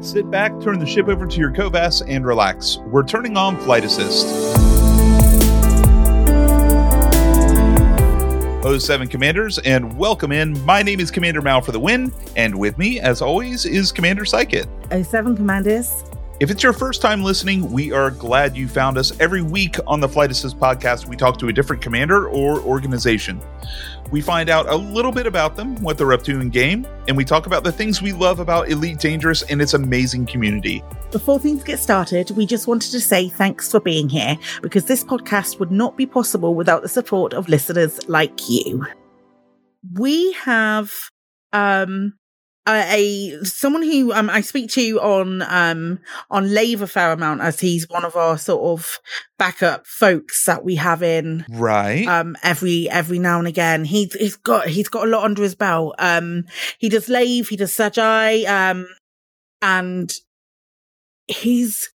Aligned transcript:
Sit 0.00 0.30
back, 0.30 0.58
turn 0.62 0.78
the 0.78 0.86
ship 0.86 1.08
over 1.08 1.26
to 1.26 1.38
your 1.38 1.50
COVAS, 1.50 2.02
and 2.08 2.24
relax. 2.24 2.78
We're 2.86 3.04
turning 3.04 3.36
on 3.36 3.58
Flight 3.58 3.84
Assist. 3.84 4.26
07 8.62 9.08
Commanders, 9.08 9.58
and 9.58 9.94
welcome 9.98 10.32
in. 10.32 10.58
My 10.64 10.82
name 10.82 11.00
is 11.00 11.10
Commander 11.10 11.42
Mal 11.42 11.60
for 11.60 11.72
the 11.72 11.80
win, 11.80 12.14
and 12.34 12.58
with 12.58 12.78
me, 12.78 12.98
as 12.98 13.20
always, 13.20 13.66
is 13.66 13.92
Commander 13.92 14.24
Psychit. 14.24 14.66
07 15.04 15.36
Commanders. 15.36 16.04
If 16.40 16.50
it's 16.50 16.62
your 16.62 16.72
first 16.72 17.02
time 17.02 17.22
listening, 17.22 17.70
we 17.70 17.92
are 17.92 18.10
glad 18.10 18.56
you 18.56 18.66
found 18.66 18.96
us. 18.96 19.12
Every 19.20 19.42
week 19.42 19.76
on 19.86 20.00
the 20.00 20.08
Flight 20.08 20.30
Assist 20.30 20.58
podcast, 20.58 21.04
we 21.04 21.14
talk 21.14 21.38
to 21.40 21.48
a 21.48 21.52
different 21.52 21.82
commander 21.82 22.30
or 22.30 22.60
organization. 22.62 23.42
We 24.10 24.22
find 24.22 24.48
out 24.48 24.66
a 24.66 24.74
little 24.74 25.12
bit 25.12 25.26
about 25.26 25.54
them, 25.54 25.76
what 25.82 25.98
they're 25.98 26.14
up 26.14 26.22
to 26.22 26.40
in 26.40 26.48
game, 26.48 26.86
and 27.08 27.14
we 27.14 27.26
talk 27.26 27.46
about 27.46 27.62
the 27.62 27.70
things 27.70 28.00
we 28.00 28.12
love 28.12 28.40
about 28.40 28.70
Elite 28.70 28.98
Dangerous 28.98 29.42
and 29.42 29.60
its 29.60 29.74
amazing 29.74 30.24
community. 30.24 30.82
Before 31.10 31.38
things 31.38 31.62
get 31.62 31.78
started, 31.78 32.30
we 32.30 32.46
just 32.46 32.66
wanted 32.66 32.90
to 32.92 33.02
say 33.02 33.28
thanks 33.28 33.70
for 33.70 33.78
being 33.78 34.08
here 34.08 34.38
because 34.62 34.86
this 34.86 35.04
podcast 35.04 35.60
would 35.60 35.70
not 35.70 35.98
be 35.98 36.06
possible 36.06 36.54
without 36.54 36.80
the 36.80 36.88
support 36.88 37.34
of 37.34 37.50
listeners 37.50 38.00
like 38.08 38.48
you. 38.48 38.86
We 39.92 40.32
have 40.32 40.90
um 41.52 42.14
a 42.68 43.38
someone 43.42 43.82
who 43.82 44.12
um, 44.12 44.28
I 44.28 44.40
speak 44.42 44.70
to 44.72 45.00
on 45.00 45.42
um 45.42 45.98
on 46.30 46.52
Lave 46.52 46.82
a 46.82 46.86
fair 46.86 47.12
amount 47.12 47.40
as 47.40 47.60
he's 47.60 47.88
one 47.88 48.04
of 48.04 48.16
our 48.16 48.36
sort 48.38 48.78
of 48.78 48.98
backup 49.38 49.86
folks 49.86 50.44
that 50.44 50.64
we 50.64 50.76
have 50.76 51.02
in 51.02 51.44
right. 51.50 52.06
um 52.06 52.36
every 52.42 52.88
every 52.90 53.18
now 53.18 53.38
and 53.38 53.48
again. 53.48 53.84
He's 53.84 54.12
he's 54.14 54.36
got 54.36 54.68
he's 54.68 54.88
got 54.88 55.06
a 55.06 55.10
lot 55.10 55.24
under 55.24 55.42
his 55.42 55.54
belt. 55.54 55.94
Um 55.98 56.44
he 56.78 56.88
does 56.88 57.08
Lave 57.08 57.48
he 57.48 57.56
does 57.56 57.72
Sajai 57.72 58.46
um 58.46 58.86
and 59.62 60.12
he's 61.26 61.90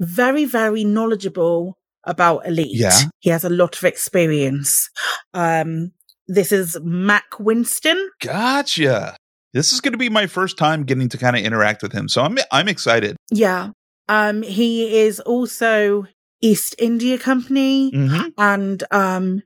very 0.00 0.44
very 0.44 0.84
knowledgeable 0.84 1.76
about 2.04 2.46
elite. 2.46 2.76
Yeah. 2.78 2.98
He 3.20 3.30
has 3.30 3.44
a 3.44 3.50
lot 3.50 3.76
of 3.76 3.84
experience. 3.84 4.88
Um 5.32 5.92
this 6.26 6.52
is 6.52 6.78
Mac 6.82 7.38
Winston. 7.38 8.10
Gotcha 8.20 9.16
this 9.54 9.72
is 9.72 9.80
going 9.80 9.92
to 9.92 9.98
be 9.98 10.10
my 10.10 10.26
first 10.26 10.58
time 10.58 10.82
getting 10.82 11.08
to 11.08 11.16
kind 11.16 11.36
of 11.36 11.42
interact 11.42 11.82
with 11.82 11.92
him. 11.92 12.08
So 12.08 12.22
I'm 12.22 12.36
I'm 12.52 12.68
excited. 12.68 13.16
Yeah. 13.30 13.70
Um 14.08 14.42
he 14.42 14.98
is 14.98 15.20
also 15.20 16.06
East 16.42 16.74
India 16.78 17.16
Company 17.16 17.90
mm-hmm. 17.90 18.28
and 18.36 18.84
um 18.90 19.42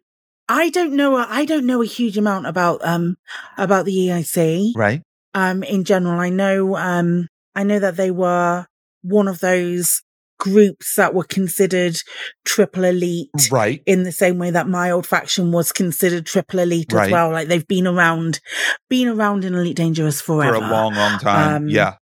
I 0.48 0.70
don't 0.70 0.94
know 0.96 1.16
I 1.16 1.44
don't 1.44 1.66
know 1.66 1.82
a 1.82 1.86
huge 1.86 2.18
amount 2.18 2.46
about 2.46 2.80
um 2.82 3.16
about 3.56 3.84
the 3.84 3.96
EIC. 3.96 4.72
Right. 4.74 5.02
Um 5.34 5.62
in 5.62 5.84
general 5.84 6.18
I 6.18 6.30
know 6.30 6.76
um 6.76 7.28
I 7.54 7.62
know 7.62 7.78
that 7.78 7.96
they 7.96 8.10
were 8.10 8.66
one 9.02 9.28
of 9.28 9.40
those 9.40 10.02
groups 10.38 10.94
that 10.96 11.14
were 11.14 11.24
considered 11.24 11.96
triple 12.44 12.84
elite 12.84 13.30
right. 13.50 13.82
in 13.86 14.04
the 14.04 14.12
same 14.12 14.38
way 14.38 14.50
that 14.50 14.68
my 14.68 14.90
old 14.90 15.06
faction 15.06 15.52
was 15.52 15.72
considered 15.72 16.26
triple 16.26 16.60
elite 16.60 16.92
right. 16.92 17.06
as 17.06 17.12
well. 17.12 17.30
Like 17.30 17.48
they've 17.48 17.66
been 17.66 17.86
around 17.86 18.40
been 18.88 19.08
around 19.08 19.44
in 19.44 19.54
elite 19.54 19.76
dangerous 19.76 20.20
forever 20.20 20.58
for 20.58 20.64
a 20.64 20.70
long 20.70 20.94
long 20.94 21.18
time. 21.18 21.56
Um, 21.56 21.68
yeah 21.68 21.96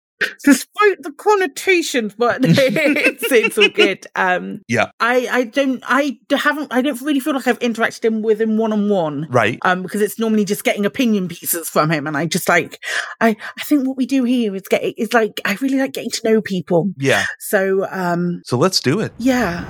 despite 0.44 1.02
the 1.02 1.12
connotations, 1.12 2.14
but 2.16 2.40
it's, 2.44 3.22
it's 3.30 3.58
all 3.58 3.68
good. 3.68 4.06
Um, 4.14 4.62
yeah, 4.68 4.90
I, 5.00 5.28
I 5.30 5.44
don't, 5.44 5.82
I 5.86 6.18
haven't, 6.30 6.72
I 6.72 6.82
don't 6.82 7.00
really 7.00 7.20
feel 7.20 7.34
like 7.34 7.46
I've 7.46 7.58
interacted 7.60 8.04
him 8.04 8.22
with 8.22 8.40
him 8.40 8.56
one 8.56 8.72
on 8.72 8.88
one, 8.88 9.26
right? 9.30 9.58
Um, 9.62 9.82
because 9.82 10.00
it's 10.00 10.18
normally 10.18 10.44
just 10.44 10.64
getting 10.64 10.86
opinion 10.86 11.28
pieces 11.28 11.68
from 11.68 11.90
him, 11.90 12.06
and 12.06 12.16
I 12.16 12.26
just 12.26 12.48
like, 12.48 12.78
I, 13.20 13.36
I 13.58 13.62
think 13.64 13.86
what 13.86 13.96
we 13.96 14.06
do 14.06 14.24
here 14.24 14.54
is 14.54 14.62
get, 14.68 14.82
is 14.96 15.12
like, 15.12 15.40
I 15.44 15.54
really 15.60 15.78
like 15.78 15.92
getting 15.92 16.10
to 16.10 16.20
know 16.24 16.42
people. 16.42 16.92
Yeah. 16.98 17.24
So, 17.38 17.86
um, 17.90 18.42
so 18.44 18.56
let's 18.56 18.80
do 18.80 19.00
it. 19.00 19.12
Yeah, 19.18 19.62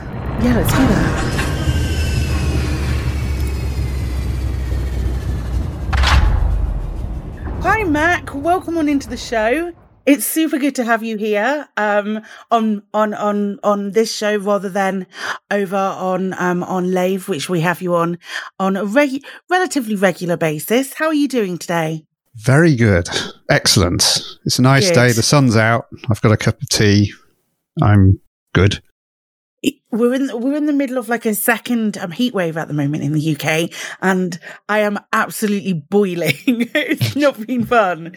yeah, 0.42 0.56
let's 0.56 0.72
do 0.72 0.78
that. 0.78 1.42
Hi, 7.62 7.84
Mac. 7.84 8.34
Welcome 8.34 8.77
on 8.77 8.88
into 8.88 9.09
the 9.09 9.16
show. 9.16 9.72
It's 10.05 10.27
super 10.27 10.59
good 10.59 10.75
to 10.77 10.85
have 10.85 11.03
you 11.03 11.17
here 11.17 11.69
um, 11.77 12.23
on 12.51 12.83
on 12.93 13.15
on 13.15 13.61
on 13.63 13.93
this 13.93 14.15
show 14.15 14.37
rather 14.37 14.69
than 14.69 15.07
over 15.51 15.77
on 15.77 16.35
um, 16.39 16.63
on 16.65 16.91
Lave, 16.91 17.29
which 17.29 17.49
we 17.49 17.61
have 17.61 17.81
you 17.81 17.95
on 17.95 18.19
on 18.59 18.77
a 18.77 18.85
relatively 19.49 19.95
regular 19.95 20.37
basis. 20.37 20.95
How 20.95 21.07
are 21.07 21.15
you 21.15 21.29
doing 21.29 21.57
today? 21.57 22.05
Very 22.35 22.75
good, 22.75 23.09
excellent. 23.49 24.23
It's 24.45 24.59
a 24.59 24.63
nice 24.63 24.89
good. 24.89 24.95
day. 24.95 25.13
The 25.13 25.23
sun's 25.23 25.57
out. 25.57 25.87
I've 26.11 26.21
got 26.21 26.33
a 26.33 26.37
cup 26.37 26.61
of 26.61 26.69
tea. 26.69 27.13
I'm 27.81 28.21
good 28.55 28.83
we're 29.93 30.15
in 30.15 30.31
we're 30.41 30.56
in 30.56 30.67
the 30.67 30.73
middle 30.73 30.97
of 30.97 31.09
like 31.09 31.27
a 31.27 31.34
second 31.34 31.99
um, 31.99 32.11
heat 32.11 32.34
wave 32.34 32.56
at 32.56 32.67
the 32.67 32.75
moment 32.75 33.05
in 33.05 33.12
the 33.12 33.37
UK, 33.37 33.71
and 34.00 34.39
I 34.69 34.81
am 34.81 34.99
absolutely 35.12 35.75
boiling. 35.75 36.33
it's 36.47 37.15
not 37.15 37.47
been 37.47 37.67
fun. 37.67 38.17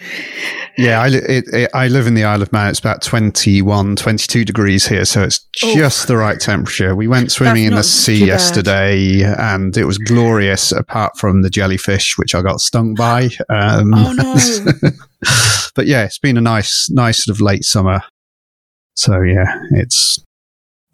Yeah, 0.78 1.01
I, 1.01 1.07
it, 1.09 1.45
it, 1.53 1.69
I 1.73 1.89
live 1.89 2.07
in 2.07 2.13
the 2.13 2.23
Isle 2.23 2.41
of 2.41 2.51
Man. 2.53 2.69
It's 2.69 2.79
about 2.79 3.01
21, 3.01 3.97
22 3.97 4.45
degrees 4.45 4.88
here, 4.88 5.05
so 5.05 5.23
it's 5.23 5.39
just 5.53 6.07
the 6.07 6.17
right 6.17 6.39
temperature. 6.39 6.95
We 6.95 7.07
went 7.07 7.31
swimming 7.31 7.66
in 7.66 7.75
the 7.75 7.84
sea 7.84 8.25
yesterday, 8.25 9.23
and 9.23 9.75
it 9.75 9.85
was 9.85 9.97
glorious. 9.97 10.72
Apart 10.72 11.17
from 11.17 11.41
the 11.41 11.50
jellyfish, 11.50 12.17
which 12.17 12.34
I 12.34 12.41
got 12.41 12.61
stung 12.61 12.95
by. 12.95 13.29
Um, 13.50 13.94
oh 13.94 14.13
no! 14.13 14.89
but 15.75 15.88
yeah, 15.88 16.05
it's 16.05 16.19
been 16.19 16.38
a 16.38 16.41
nice, 16.41 16.89
nice 16.89 17.25
sort 17.25 17.35
of 17.35 17.41
late 17.41 17.66
summer. 17.66 18.01
So 18.95 19.22
yeah, 19.22 19.59
it's 19.72 20.23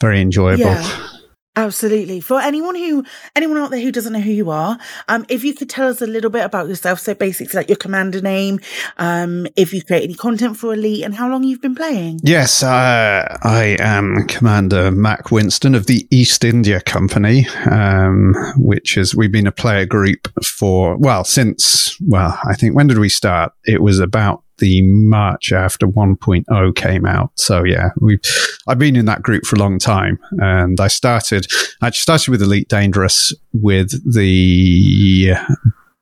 very 0.02 0.20
enjoyable. 0.20 0.66
Yeah. 0.66 1.08
Absolutely. 1.54 2.22
For 2.22 2.40
anyone 2.40 2.76
who, 2.76 3.04
anyone 3.36 3.58
out 3.58 3.72
there 3.72 3.82
who 3.82 3.92
doesn't 3.92 4.14
know 4.14 4.22
who 4.22 4.32
you 4.32 4.50
are, 4.52 4.80
um, 5.10 5.26
if 5.28 5.44
you 5.44 5.54
could 5.54 5.70
tell 5.70 5.90
us 5.90 6.02
a 6.02 6.08
little 6.08 6.30
bit 6.30 6.46
about 6.46 6.70
yourself. 6.70 7.00
So 7.00 7.14
basically 7.14 7.58
like 7.58 7.68
your 7.68 7.76
commander 7.76 8.22
name, 8.22 8.62
um, 8.96 9.48
if 9.58 9.74
you 9.74 9.84
create 9.84 10.04
any 10.04 10.14
content 10.14 10.56
for 10.56 10.74
Elite 10.74 11.04
and 11.04 11.14
how 11.14 11.30
long 11.30 11.44
you've 11.44 11.62
been 11.62 11.76
playing. 11.76 12.22
Yes, 12.24 12.64
uh, 12.64 13.38
I 13.44 13.76
am 13.82 14.28
Commander 14.30 14.92
Mac 14.92 15.30
Winston 15.30 15.76
of 15.76 15.88
the 15.88 16.08
East 16.10 16.46
India 16.46 16.80
Company, 16.80 17.46
um, 17.70 18.34
which 18.56 18.96
is, 18.96 19.14
we've 19.14 19.34
been 19.34 19.46
a 19.46 19.52
player 19.52 19.86
group 19.86 20.30
for, 20.42 20.96
well, 20.96 21.26
since, 21.26 21.98
well, 22.00 22.40
I 22.46 22.56
think 22.56 22.78
when 22.78 22.88
did 22.88 22.98
we 22.98 23.10
start? 23.10 23.52
It 23.66 23.82
was 23.82 24.00
about 24.00 24.46
the 24.62 24.82
March 24.84 25.52
after 25.52 25.86
1.0 25.86 26.76
came 26.76 27.06
out. 27.06 27.32
So 27.36 27.66
yeah, 27.66 27.90
we 28.00 28.20
I've 28.68 28.80
been 28.80 28.96
in 28.96 29.06
that 29.06 29.24
group 29.24 29.46
for 29.46 29.58
a 29.58 29.60
long 29.60 29.78
time, 29.80 30.18
and 30.40 30.80
I 30.80 30.88
started 30.88 31.48
I 31.82 31.90
started 31.90 32.30
with 32.30 32.42
Elite 32.42 32.70
Dangerous 32.70 33.34
with 33.52 33.92
the 34.14 35.34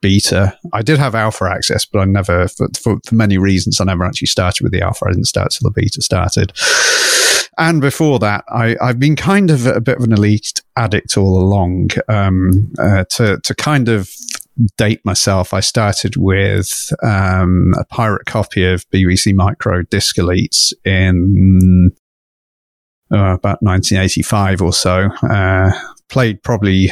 beta. 0.01 0.57
I 0.73 0.81
did 0.81 0.99
have 0.99 1.15
alpha 1.15 1.45
access, 1.45 1.85
but 1.85 1.99
I 1.99 2.05
never, 2.05 2.47
for, 2.47 2.67
for, 2.79 2.97
for, 3.05 3.15
many 3.15 3.37
reasons, 3.37 3.81
I 3.81 3.85
never 3.85 4.05
actually 4.05 4.27
started 4.27 4.63
with 4.63 4.71
the 4.71 4.81
alpha. 4.81 5.05
I 5.05 5.11
didn't 5.11 5.25
start 5.25 5.51
till 5.51 5.69
the 5.69 5.81
beta 5.81 6.01
started. 6.01 6.53
And 7.57 7.81
before 7.81 8.19
that, 8.19 8.45
I, 8.49 8.77
have 8.79 8.99
been 8.99 9.17
kind 9.17 9.51
of 9.51 9.65
a 9.67 9.81
bit 9.81 9.97
of 9.97 10.03
an 10.03 10.13
elite 10.13 10.61
addict 10.77 11.17
all 11.17 11.37
along. 11.37 11.89
Um, 12.07 12.71
uh, 12.79 13.03
to 13.11 13.39
to 13.43 13.55
kind 13.55 13.89
of 13.89 14.09
date 14.77 15.01
myself, 15.05 15.53
I 15.53 15.59
started 15.59 16.15
with 16.17 16.91
um, 17.03 17.73
a 17.77 17.85
pirate 17.85 18.25
copy 18.25 18.65
of 18.65 18.89
BBC 18.89 19.33
Micro 19.33 19.83
Disc 19.83 20.15
Elites 20.17 20.73
in 20.85 21.91
uh, 23.11 23.33
about 23.33 23.61
1985 23.61 24.61
or 24.61 24.73
so. 24.73 25.09
Uh, 25.23 25.71
played 26.09 26.41
probably 26.43 26.91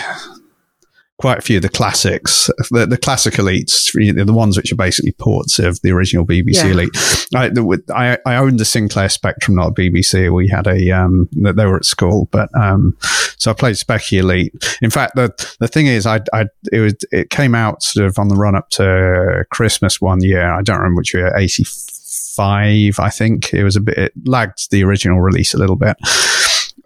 quite 1.17 1.39
a 1.39 1.41
few 1.41 1.57
of 1.57 1.63
the 1.63 1.69
classics, 1.69 2.49
the, 2.69 2.85
the 2.85 2.97
classic 2.97 3.35
elites, 3.35 3.91
the 3.93 4.33
ones 4.33 4.55
which 4.55 4.71
are 4.71 4.75
basically 4.75 5.13
ports 5.13 5.57
of 5.57 5.81
the 5.81 5.91
original 5.91 6.25
BBC 6.25 6.63
yeah. 6.63 6.65
Elite. 6.67 7.29
I, 7.35 7.49
the, 7.49 7.83
I, 7.93 8.17
I, 8.25 8.35
owned 8.35 8.61
a 8.61 8.65
Sinclair 8.65 9.09
Spectrum, 9.09 9.55
not 9.55 9.69
a 9.69 9.73
BBC. 9.73 10.31
We 10.33 10.47
had 10.47 10.67
a, 10.67 10.91
um, 10.91 11.27
they 11.31 11.65
were 11.65 11.77
at 11.77 11.85
school, 11.85 12.29
but, 12.31 12.49
um, 12.55 12.95
so 13.37 13.49
I 13.49 13.55
played 13.55 13.75
Speccy 13.75 14.19
Elite. 14.19 14.53
In 14.81 14.91
fact, 14.91 15.15
the, 15.15 15.33
the 15.59 15.67
thing 15.67 15.87
is, 15.87 16.05
I, 16.05 16.21
I, 16.33 16.45
it 16.71 16.79
was, 16.79 16.93
it 17.11 17.31
came 17.31 17.55
out 17.55 17.81
sort 17.81 18.05
of 18.05 18.19
on 18.19 18.27
the 18.27 18.35
run 18.35 18.55
up 18.55 18.69
to 18.71 19.43
Christmas 19.49 19.99
one 19.99 20.21
year. 20.21 20.51
I 20.51 20.61
don't 20.61 20.77
remember 20.77 20.99
which 20.99 21.15
year, 21.15 21.35
85, 21.35 22.99
I 22.99 23.09
think. 23.09 23.53
It 23.53 23.63
was 23.63 23.75
a 23.75 23.81
bit, 23.81 23.97
it 23.97 24.13
lagged 24.25 24.69
the 24.69 24.83
original 24.83 25.19
release 25.19 25.55
a 25.55 25.57
little 25.57 25.75
bit. 25.75 25.97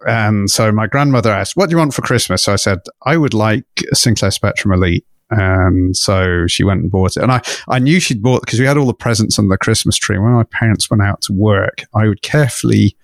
And 0.06 0.50
so 0.50 0.72
my 0.72 0.86
grandmother 0.86 1.30
asked, 1.30 1.56
What 1.56 1.68
do 1.68 1.74
you 1.74 1.78
want 1.78 1.94
for 1.94 2.02
Christmas? 2.02 2.42
So 2.42 2.52
I 2.52 2.56
said, 2.56 2.78
I 3.04 3.16
would 3.16 3.34
like 3.34 3.64
a 3.90 3.96
Sinclair 3.96 4.30
Spectrum 4.30 4.72
Elite. 4.72 5.06
And 5.30 5.96
so 5.96 6.46
she 6.46 6.62
went 6.62 6.82
and 6.82 6.90
bought 6.90 7.16
it. 7.16 7.22
And 7.22 7.32
I, 7.32 7.40
I 7.68 7.78
knew 7.78 8.00
she'd 8.00 8.22
bought 8.22 8.42
because 8.42 8.60
we 8.60 8.66
had 8.66 8.76
all 8.76 8.86
the 8.86 8.92
presents 8.92 9.38
under 9.38 9.48
the 9.48 9.58
Christmas 9.58 9.96
tree. 9.96 10.18
When 10.18 10.32
my 10.32 10.44
parents 10.44 10.90
went 10.90 11.02
out 11.02 11.22
to 11.22 11.32
work, 11.32 11.84
I 11.94 12.06
would 12.06 12.20
carefully 12.20 12.96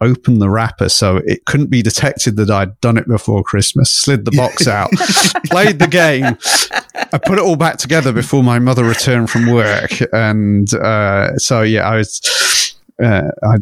open 0.00 0.38
the 0.38 0.50
wrapper 0.50 0.88
so 0.88 1.18
it 1.24 1.44
couldn't 1.46 1.70
be 1.70 1.82
detected 1.82 2.36
that 2.36 2.50
I'd 2.50 2.78
done 2.80 2.98
it 2.98 3.08
before 3.08 3.42
Christmas, 3.42 3.90
slid 3.90 4.24
the 4.24 4.30
box 4.30 4.66
out, 4.68 4.90
played 5.46 5.78
the 5.78 5.88
game. 5.88 6.36
I 7.12 7.18
put 7.18 7.38
it 7.38 7.44
all 7.44 7.56
back 7.56 7.76
together 7.76 8.12
before 8.12 8.42
my 8.42 8.58
mother 8.58 8.84
returned 8.84 9.30
from 9.30 9.46
work. 9.50 9.90
And 10.12 10.72
uh, 10.74 11.36
so, 11.38 11.62
yeah, 11.62 11.88
I 11.88 11.96
was 11.96 12.20
uh, 13.02 13.30
I, 13.42 13.56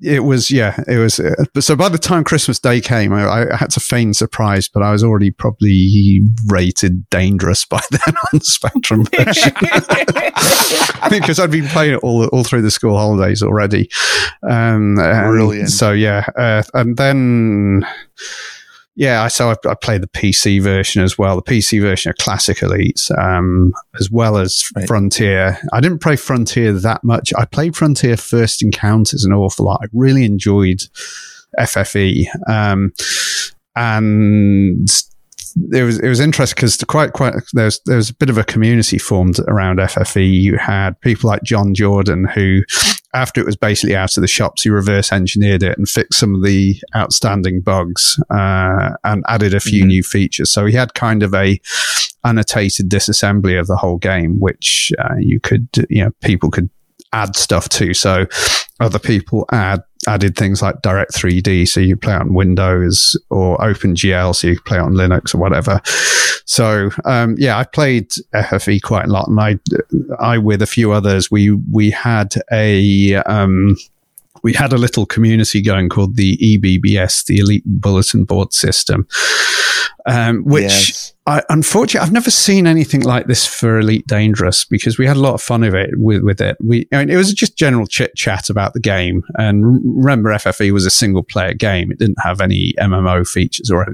it 0.00 0.20
was 0.20 0.50
yeah, 0.50 0.82
it 0.88 0.96
was. 0.96 1.20
Uh, 1.20 1.34
so 1.60 1.76
by 1.76 1.88
the 1.88 1.98
time 1.98 2.24
Christmas 2.24 2.58
Day 2.58 2.80
came, 2.80 3.12
I, 3.12 3.52
I, 3.52 3.56
had 3.56 3.70
to 3.70 3.80
feign 3.80 4.14
surprise, 4.14 4.66
but 4.66 4.82
I 4.82 4.92
was 4.92 5.04
already 5.04 5.30
probably 5.30 6.22
rated 6.46 7.08
dangerous 7.10 7.66
by 7.66 7.80
then 7.90 8.14
on 8.16 8.38
the 8.38 8.44
Spectrum 8.44 9.04
version 9.04 9.52
because 11.10 11.38
I'd 11.38 11.50
been 11.50 11.68
playing 11.68 11.94
it 11.94 12.00
all 12.02 12.26
all 12.28 12.44
through 12.44 12.62
the 12.62 12.70
school 12.70 12.96
holidays 12.96 13.42
already. 13.42 13.90
Um, 14.42 14.94
Brilliant. 14.94 15.70
So 15.70 15.92
yeah, 15.92 16.24
uh, 16.36 16.62
and 16.72 16.96
then 16.96 17.86
yeah, 18.98 19.28
so 19.28 19.50
I, 19.50 19.70
I 19.70 19.74
played 19.74 20.02
the 20.02 20.08
PC 20.08 20.60
version 20.60 21.04
as 21.04 21.16
well, 21.16 21.36
the 21.36 21.42
PC 21.42 21.80
version 21.80 22.10
of 22.10 22.16
Classic 22.16 22.60
Elite, 22.60 23.08
um, 23.16 23.72
as 24.00 24.10
well 24.10 24.36
as 24.38 24.64
right. 24.74 24.88
Frontier. 24.88 25.56
I 25.72 25.80
didn't 25.80 26.00
play 26.00 26.16
Frontier 26.16 26.72
that 26.72 27.04
much. 27.04 27.32
I 27.38 27.44
played 27.44 27.76
Frontier 27.76 28.16
First 28.16 28.60
Encounters 28.60 29.24
an 29.24 29.32
awful 29.32 29.66
lot. 29.66 29.82
I 29.84 29.86
really 29.92 30.24
enjoyed 30.24 30.82
FFE. 31.56 32.26
Um, 32.48 32.92
and 33.76 34.90
it 35.72 35.84
was 35.84 36.00
it 36.00 36.08
was 36.08 36.18
interesting 36.18 36.56
because 36.56 36.76
quite 36.88 37.12
quite 37.12 37.34
there's 37.52 37.80
there's 37.86 38.10
a 38.10 38.14
bit 38.14 38.30
of 38.30 38.38
a 38.38 38.44
community 38.44 38.98
formed 38.98 39.38
around 39.46 39.78
FFE. 39.78 40.28
You 40.28 40.56
had 40.56 41.00
people 41.02 41.28
like 41.28 41.44
John 41.44 41.72
Jordan 41.72 42.24
who, 42.24 42.62
after 43.14 43.40
it 43.40 43.46
was 43.46 43.56
basically 43.56 43.96
out 43.96 44.16
of 44.16 44.20
the 44.20 44.28
shops, 44.28 44.62
he 44.62 44.70
reverse 44.70 45.12
engineered 45.12 45.62
it 45.62 45.78
and 45.78 45.88
fixed 45.88 46.20
some 46.20 46.34
of 46.34 46.42
the 46.42 46.76
outstanding 46.94 47.60
bugs 47.60 48.20
uh, 48.30 48.90
and 49.04 49.24
added 49.28 49.54
a 49.54 49.60
few 49.60 49.82
mm-hmm. 49.82 49.88
new 49.88 50.02
features. 50.02 50.52
So 50.52 50.66
he 50.66 50.74
had 50.74 50.94
kind 50.94 51.22
of 51.22 51.34
a 51.34 51.60
annotated 52.24 52.90
disassembly 52.90 53.58
of 53.58 53.66
the 53.66 53.76
whole 53.76 53.98
game, 53.98 54.38
which 54.38 54.92
uh, 54.98 55.16
you 55.18 55.40
could 55.40 55.68
you 55.88 56.04
know 56.04 56.10
people 56.22 56.50
could 56.50 56.70
add 57.12 57.36
stuff 57.36 57.68
to. 57.70 57.94
So 57.94 58.26
other 58.80 58.98
people 58.98 59.46
add 59.52 59.82
added 60.06 60.36
things 60.36 60.62
like 60.62 60.80
Direct 60.82 61.12
3D, 61.12 61.68
so 61.68 61.80
you 61.80 61.96
play 61.96 62.14
on 62.14 62.32
Windows, 62.32 63.16
or 63.30 63.58
OpenGL, 63.58 64.34
so 64.34 64.46
you 64.46 64.60
play 64.60 64.78
on 64.78 64.94
Linux 64.94 65.34
or 65.34 65.38
whatever. 65.38 65.80
So 66.46 66.90
um, 67.04 67.34
yeah, 67.38 67.58
I 67.58 67.64
played 67.64 68.10
FFE 68.34 68.80
quite 68.82 69.06
a 69.06 69.10
lot, 69.10 69.28
and 69.28 69.40
I, 69.40 69.58
I 70.18 70.38
with 70.38 70.62
a 70.62 70.66
few 70.66 70.92
others, 70.92 71.30
we 71.30 71.50
we 71.50 71.90
had 71.90 72.34
a 72.52 73.16
um, 73.16 73.76
we 74.42 74.52
had 74.52 74.72
a 74.72 74.78
little 74.78 75.06
community 75.06 75.62
going 75.62 75.88
called 75.88 76.16
the 76.16 76.36
EBBS, 76.38 77.26
the 77.26 77.38
Elite 77.38 77.64
Bulletin 77.66 78.24
Board 78.24 78.52
System, 78.52 79.06
um, 80.06 80.42
which 80.44 80.62
yes. 80.64 81.12
I, 81.26 81.42
unfortunately 81.50 82.06
I've 82.06 82.12
never 82.12 82.30
seen 82.30 82.66
anything 82.66 83.02
like 83.02 83.26
this 83.26 83.46
for 83.46 83.78
Elite 83.78 84.06
Dangerous 84.06 84.64
because 84.64 84.98
we 84.98 85.06
had 85.06 85.16
a 85.16 85.20
lot 85.20 85.34
of 85.34 85.42
fun 85.42 85.62
of 85.62 85.74
it 85.74 85.90
with, 85.94 86.22
with 86.22 86.40
it. 86.40 86.56
We, 86.60 86.88
I 86.92 86.98
mean, 86.98 87.10
it 87.10 87.16
was 87.16 87.32
just 87.34 87.58
general 87.58 87.86
chit 87.86 88.14
chat 88.14 88.48
about 88.48 88.72
the 88.72 88.80
game. 88.80 89.22
And 89.34 89.64
remember, 89.84 90.30
FFE 90.30 90.72
was 90.72 90.86
a 90.86 90.90
single 90.90 91.22
player 91.22 91.54
game; 91.54 91.92
it 91.92 91.98
didn't 91.98 92.22
have 92.22 92.40
any 92.40 92.72
MMO 92.78 93.28
features 93.28 93.70
or 93.70 93.86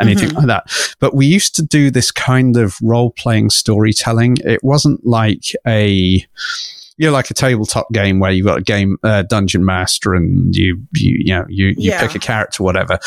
anything 0.00 0.28
mm-hmm. 0.28 0.36
like 0.36 0.46
that. 0.46 0.94
But 1.00 1.14
we 1.14 1.26
used 1.26 1.56
to 1.56 1.62
do 1.62 1.90
this 1.90 2.10
kind 2.12 2.56
of 2.56 2.76
role 2.80 3.10
playing 3.10 3.50
storytelling. 3.50 4.36
It 4.44 4.62
wasn't 4.62 5.04
like 5.04 5.52
a 5.66 6.24
you're 6.98 7.12
like 7.12 7.30
a 7.30 7.34
tabletop 7.34 7.90
game 7.92 8.18
where 8.18 8.30
you've 8.30 8.46
got 8.46 8.58
a 8.58 8.62
game 8.62 8.98
uh, 9.02 9.22
dungeon 9.22 9.64
master 9.64 10.14
and 10.14 10.54
you 10.54 10.82
you 10.94 11.16
you 11.20 11.34
know 11.34 11.46
you, 11.48 11.68
you 11.68 11.90
yeah. 11.90 12.00
pick 12.00 12.14
a 12.14 12.18
character 12.18 12.62
whatever. 12.62 12.98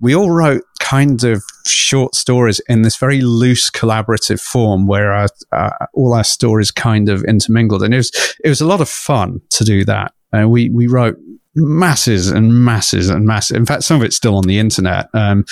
We 0.00 0.14
all 0.14 0.30
wrote 0.30 0.62
kind 0.80 1.22
of 1.24 1.42
short 1.66 2.14
stories 2.14 2.60
in 2.68 2.82
this 2.82 2.96
very 2.96 3.20
loose 3.20 3.70
collaborative 3.70 4.40
form 4.40 4.86
where 4.86 5.12
our, 5.12 5.28
uh, 5.52 5.86
all 5.94 6.12
our 6.12 6.24
stories 6.24 6.70
kind 6.70 7.08
of 7.08 7.24
intermingled. 7.24 7.82
And 7.82 7.94
it 7.94 7.98
was 7.98 8.36
it 8.44 8.48
was 8.48 8.60
a 8.60 8.66
lot 8.66 8.80
of 8.80 8.88
fun 8.88 9.40
to 9.50 9.64
do 9.64 9.84
that. 9.84 10.12
And 10.32 10.50
we 10.50 10.70
we 10.70 10.86
wrote 10.86 11.16
masses 11.54 12.30
and 12.30 12.64
masses 12.64 13.08
and 13.08 13.26
masses. 13.26 13.56
In 13.56 13.66
fact, 13.66 13.84
some 13.84 13.98
of 13.98 14.02
it's 14.02 14.16
still 14.16 14.36
on 14.36 14.44
the 14.44 14.58
internet. 14.58 15.08
Um, 15.14 15.44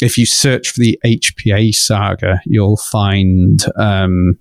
if 0.00 0.16
you 0.16 0.26
search 0.26 0.70
for 0.70 0.80
the 0.80 0.98
HPA 1.04 1.74
saga, 1.74 2.40
you'll 2.46 2.76
find 2.76 3.62
um, 3.76 4.38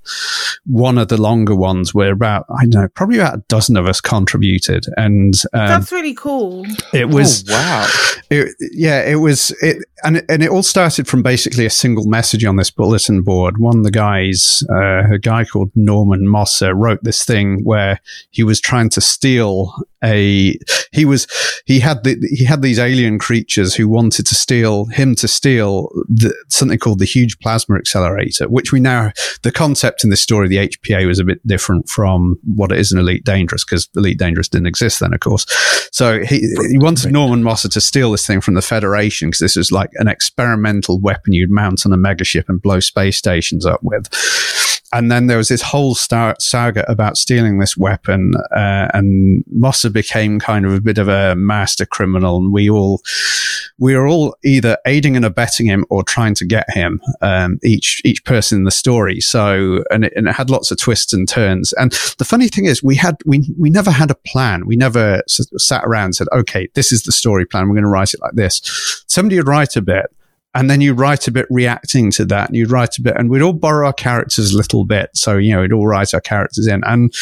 one 0.66 0.98
of 0.98 1.10
the 1.10 1.21
longer 1.21 1.56
ones 1.56 1.94
where 1.94 2.12
about 2.12 2.45
I 2.50 2.66
don't 2.66 2.83
know, 2.83 2.88
probably 2.89 3.19
about 3.19 3.36
a 3.36 3.44
dozen 3.48 3.77
of 3.77 3.88
us 3.88 4.01
contributed, 4.01 4.86
and 4.98 5.33
um, 5.54 5.68
that's 5.68 5.92
really 5.92 6.13
cool. 6.13 6.66
It 6.94 7.10
was 7.10 7.44
oh, 7.50 7.54
wow. 7.54 7.88
It, 8.30 8.56
yeah, 8.72 9.01
it 9.01 9.15
was 9.15 9.51
it, 9.62 9.83
and 10.04 10.24
and 10.30 10.44
it 10.44 10.50
all 10.50 10.63
started 10.63 11.07
from 11.07 11.24
basically 11.24 11.65
a 11.65 11.69
single 11.69 12.06
message 12.06 12.45
on 12.45 12.56
this 12.56 12.72
bulletin 12.72 13.22
board. 13.22 13.57
One 13.57 13.77
of 13.77 13.83
the 13.83 13.92
guys, 13.92 14.63
uh, 14.69 15.13
a 15.13 15.19
guy 15.19 15.45
called 15.45 15.72
Norman 15.75 16.22
Mosser, 16.22 16.74
wrote 16.75 17.04
this 17.04 17.25
thing 17.25 17.63
where 17.63 18.00
he 18.30 18.44
was 18.44 18.62
trying 18.62 18.89
to 18.92 19.01
steal 19.01 19.74
a 20.04 20.57
he 20.92 21.06
was 21.06 21.28
he 21.66 21.80
had 21.80 22.04
the, 22.04 22.18
he 22.36 22.46
had 22.46 22.62
these 22.62 22.80
alien 22.80 23.19
creatures 23.19 23.75
who 23.75 23.88
wanted 23.88 24.25
to 24.25 24.36
steal 24.36 24.86
him 24.86 25.16
to 25.16 25.28
steal 25.28 25.90
the, 26.07 26.34
something 26.48 26.80
called 26.80 27.00
the 27.00 27.06
huge 27.06 27.38
plasma 27.40 27.75
accelerator 27.75 28.48
which 28.48 28.72
we 28.72 28.80
now 28.80 29.12
the 29.44 29.51
concept 29.51 30.04
in 30.04 30.10
this 30.10 30.22
story 30.22 30.48
the 30.48 30.68
HPA 30.68 31.06
was 31.07 31.19
a 31.19 31.24
bit 31.24 31.46
different 31.46 31.90
from 31.90 32.38
what 32.44 32.72
it 32.72 32.78
is 32.78 32.92
in 32.92 33.00
Elite 33.00 33.24
Dangerous 33.24 33.63
because 33.66 33.90
Elite 33.96 34.18
Dangerous 34.18 34.48
didn't 34.48 34.68
exist 34.68 35.00
then 35.00 35.13
of 35.13 35.19
course. 35.19 35.46
So 35.92 36.22
he 36.22 36.40
he 36.69 36.78
wanted 36.78 37.12
Norman 37.12 37.44
Mosser 37.44 37.72
to 37.72 37.81
steal 37.81 38.12
this 38.12 38.25
thing 38.25 38.42
from 38.42 38.54
the 38.54 38.62
Federation 38.62 39.30
because 39.30 39.40
this 39.40 39.56
was 39.56 39.72
like 39.72 39.90
an 39.96 40.07
experimental 40.07 41.00
weapon 41.00 41.34
you'd 41.34 41.51
mount 41.51 41.86
on 41.86 41.94
a 41.94 41.98
megaship 41.98 42.46
and 42.48 42.62
blow 42.62 42.80
space 42.80 43.18
stations 43.18 43.66
up 43.66 43.81
with 43.84 44.07
and 44.91 45.12
then 45.12 45.27
there 45.27 45.38
was 45.38 45.50
this 45.50 45.62
whole 45.62 45.95
saga 45.95 46.89
about 46.89 47.18
stealing 47.18 47.59
this 47.59 47.77
weapon, 47.77 48.33
uh, 48.51 48.88
and 48.94 49.44
Mosser 49.56 49.91
became 49.91 50.39
kind 50.39 50.65
of 50.65 50.74
a 50.74 50.81
bit 50.81 50.97
of 50.97 51.07
a 51.07 51.36
master 51.36 51.86
criminal, 51.86 52.38
and 52.38 52.51
we 52.51 52.69
all 52.69 53.01
we 53.77 53.95
were 53.95 54.07
all 54.07 54.36
either 54.44 54.77
aiding 54.86 55.15
and 55.15 55.25
abetting 55.25 55.65
him 55.65 55.86
or 55.89 56.03
trying 56.03 56.33
to 56.36 56.45
get 56.45 56.69
him. 56.71 57.01
Um, 57.21 57.59
each 57.63 58.01
each 58.03 58.24
person 58.25 58.59
in 58.59 58.63
the 58.63 58.71
story. 58.71 59.19
So 59.21 59.83
and 59.91 60.06
it, 60.06 60.13
and 60.15 60.27
it, 60.27 60.33
had 60.33 60.50
lots 60.50 60.71
of 60.71 60.77
twists 60.77 61.13
and 61.13 61.27
turns. 61.27 61.74
And 61.74 61.91
the 62.18 62.25
funny 62.25 62.47
thing 62.47 62.65
is, 62.65 62.83
we 62.83 62.95
had 62.95 63.18
we 63.25 63.47
we 63.57 63.69
never 63.69 63.91
had 63.91 64.12
a 64.12 64.15
plan. 64.15 64.65
We 64.65 64.75
never 64.75 65.21
sat 65.27 65.83
around 65.83 66.06
and 66.06 66.15
said, 66.15 66.27
"Okay, 66.33 66.68
this 66.74 66.91
is 66.91 67.03
the 67.03 67.12
story 67.12 67.45
plan. 67.45 67.68
We're 67.68 67.75
going 67.75 67.83
to 67.83 67.89
write 67.89 68.13
it 68.13 68.21
like 68.21 68.33
this." 68.33 69.03
Somebody 69.07 69.38
would 69.38 69.47
write 69.47 69.75
a 69.75 69.81
bit, 69.81 70.07
and 70.60 70.70
then 70.70 70.82
you 70.82 70.94
write 70.94 71.26
a 71.26 71.32
bit 71.32 71.48
reacting 71.50 72.12
to 72.12 72.26
that 72.26 72.50
and 72.50 72.56
you'd 72.58 72.70
write 72.70 72.98
a 72.98 73.02
bit 73.02 73.16
and 73.16 73.30
we'd 73.30 73.42
all 73.42 73.54
borrow 73.54 73.88
our 73.88 73.94
characters 73.94 74.54
a 74.54 74.58
little 74.58 74.84
bit 74.84 75.10
so 75.14 75.38
you 75.38 75.54
know 75.54 75.62
we'd 75.62 75.72
all 75.72 75.88
write 75.88 76.14
our 76.14 76.20
characters 76.20 76.68
in 76.68 76.84
and 76.86 77.14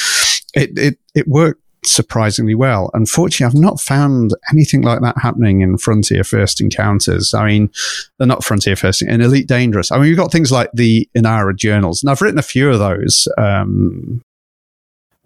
it 0.56 0.72
it, 0.76 1.00
it 1.14 1.28
worked 1.28 1.62
surprisingly 1.86 2.56
well. 2.56 2.90
Unfortunately 2.96 3.46
i've 3.46 3.62
not 3.62 3.80
found 3.80 4.32
anything 4.52 4.82
like 4.82 5.02
that 5.02 5.16
happening 5.22 5.62
in 5.62 5.78
frontier 5.78 6.24
first 6.24 6.60
encounters. 6.60 7.36
I 7.36 7.46
mean 7.46 7.70
they're 8.18 8.28
not 8.28 8.44
frontier 8.44 8.76
first 8.76 9.04
in 9.04 9.22
elite 9.22 9.48
dangerous. 9.48 9.92
I 9.92 10.00
mean 10.00 10.08
you've 10.08 10.18
got 10.18 10.32
things 10.32 10.52
like 10.52 10.72
the 10.74 11.08
inara 11.16 11.56
journals 11.56 12.02
and 12.02 12.10
i've 12.10 12.22
written 12.22 12.40
a 12.40 12.44
few 12.44 12.72
of 12.72 12.80
those 12.80 13.28
um, 13.38 14.24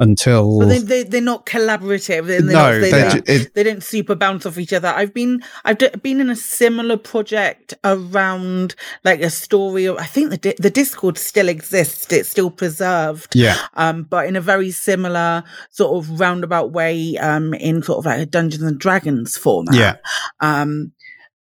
until 0.01 0.60
they, 0.60 0.79
they, 0.79 1.03
they're 1.03 1.22
not 1.22 1.46
collaborative. 1.46 2.25
They're 2.25 2.41
no, 2.41 2.51
not, 2.51 2.81
they, 2.81 2.91
don't, 2.91 3.29
it, 3.29 3.53
they 3.53 3.63
don't 3.63 3.84
super 3.84 4.15
bounce 4.15 4.46
off 4.46 4.58
each 4.58 4.74
other. 4.74 4.89
I've 4.89 5.13
been 5.13 5.41
I've 5.63 5.77
d- 5.77 5.91
been 6.01 6.20
in 6.20 6.29
a 6.29 6.36
similar 6.36 6.98
project 6.98 7.75
around 7.84 8.75
like 9.03 9.22
a 9.22 9.29
story. 9.29 9.86
Of, 9.86 9.98
I 9.98 10.05
think 10.05 10.31
the 10.31 10.38
di- 10.38 10.55
the 10.58 10.72
Discord 10.72 11.17
still 11.17 11.48
exists. 11.48 12.12
It's 12.12 12.29
still 12.29 12.51
preserved. 12.51 13.36
Yeah. 13.36 13.58
Um, 13.75 14.03
but 14.03 14.25
in 14.27 14.36
a 14.36 14.41
very 14.41 14.72
similar 14.72 15.43
sort 15.70 16.03
of 16.03 16.20
roundabout 16.20 16.72
way. 16.72 17.17
Um, 17.17 17.53
in 17.53 17.84
sort 17.84 18.00
of 18.00 18.05
like 18.05 18.20
a 18.20 18.25
Dungeons 18.25 18.63
and 18.63 18.79
Dragons 18.79 19.38
format. 19.38 19.75
Yeah. 19.75 19.96
Um, 20.39 20.91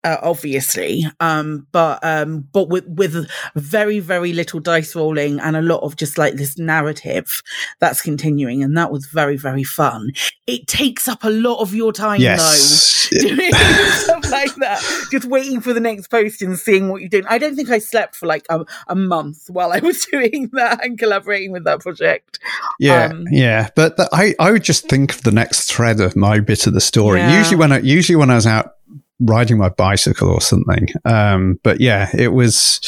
uh, 0.03 0.17
obviously, 0.23 1.05
um, 1.21 1.67
but 1.73 1.99
um, 2.03 2.49
but 2.53 2.69
with 2.69 2.87
with 2.87 3.29
very 3.55 4.01
very 4.01 4.33
little 4.33 4.59
dice 4.59 4.97
rolling 4.97 5.39
and 5.41 5.57
a 5.57 5.63
lot 5.63 5.83
of 5.83 5.97
just 5.97 6.17
like 6.17 6.35
this 6.35 6.57
narrative 6.59 7.43
that's 7.81 8.01
continuing, 8.01 8.63
and 8.63 8.77
that 8.77 8.91
was 8.91 9.07
very 9.07 9.37
very 9.37 9.65
fun. 9.65 10.13
It 10.47 10.67
takes 10.67 11.07
up 11.07 11.23
a 11.23 11.29
lot 11.29 11.61
of 11.61 11.75
your 11.75 11.93
time 11.93 12.21
yes. 12.21 13.11
though, 13.11 13.21
doing 13.29 13.53
stuff 13.53 14.31
like 14.31 14.55
that, 14.57 14.83
just 15.11 15.27
waiting 15.27 15.61
for 15.61 15.75
the 15.75 15.81
next 15.81 16.09
post 16.09 16.41
and 16.41 16.59
seeing 16.59 16.89
what 16.89 17.03
you're 17.03 17.11
doing. 17.11 17.27
I 17.29 17.37
don't 17.37 17.55
think 17.55 17.69
I 17.69 17.79
slept 17.79 18.17
for 18.17 18.27
like 18.27 18.47
a, 18.49 18.65
a 18.89 18.95
month 18.95 19.51
while 19.51 19.73
I 19.73 19.81
was 19.81 20.07
doing 20.11 20.49
that 20.55 20.83
and 20.83 20.99
collaborating 20.99 21.53
with 21.53 21.65
that 21.65 21.81
project. 21.81 22.39
Yeah, 22.79 23.07
um, 23.07 23.27
yeah, 23.31 23.69
but 23.77 23.99
the, 23.99 24.09
I 24.13 24.35
I 24.41 24.51
would 24.51 24.65
just 24.65 24.89
think 24.89 25.15
of 25.15 25.23
the 25.25 25.33
next 25.33 25.71
thread 25.71 26.01
of 26.01 26.17
my 26.17 26.41
bit 26.41 26.67
of 26.67 26.73
the 26.73 26.81
story. 26.81 27.21
Yeah. 27.21 27.37
Usually 27.37 27.57
when 27.57 27.73
I 27.73 27.81
usually 27.81 28.17
when 28.17 28.31
I 28.31 28.37
was 28.37 28.47
out 28.47 28.77
riding 29.21 29.59
my 29.59 29.69
bicycle 29.69 30.31
or 30.31 30.41
something. 30.41 30.89
Um, 31.05 31.59
but 31.63 31.81
yeah, 31.81 32.11
it 32.15 32.29
was, 32.33 32.81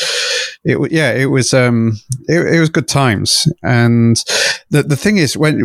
it 0.64 0.92
yeah, 0.92 1.12
it 1.12 1.26
was, 1.26 1.52
um, 1.52 1.98
it, 2.28 2.54
it, 2.54 2.60
was 2.60 2.70
good 2.70 2.88
times. 2.88 3.46
And 3.62 4.16
the, 4.70 4.82
the 4.82 4.96
thing 4.96 5.18
is, 5.18 5.36
when, 5.36 5.60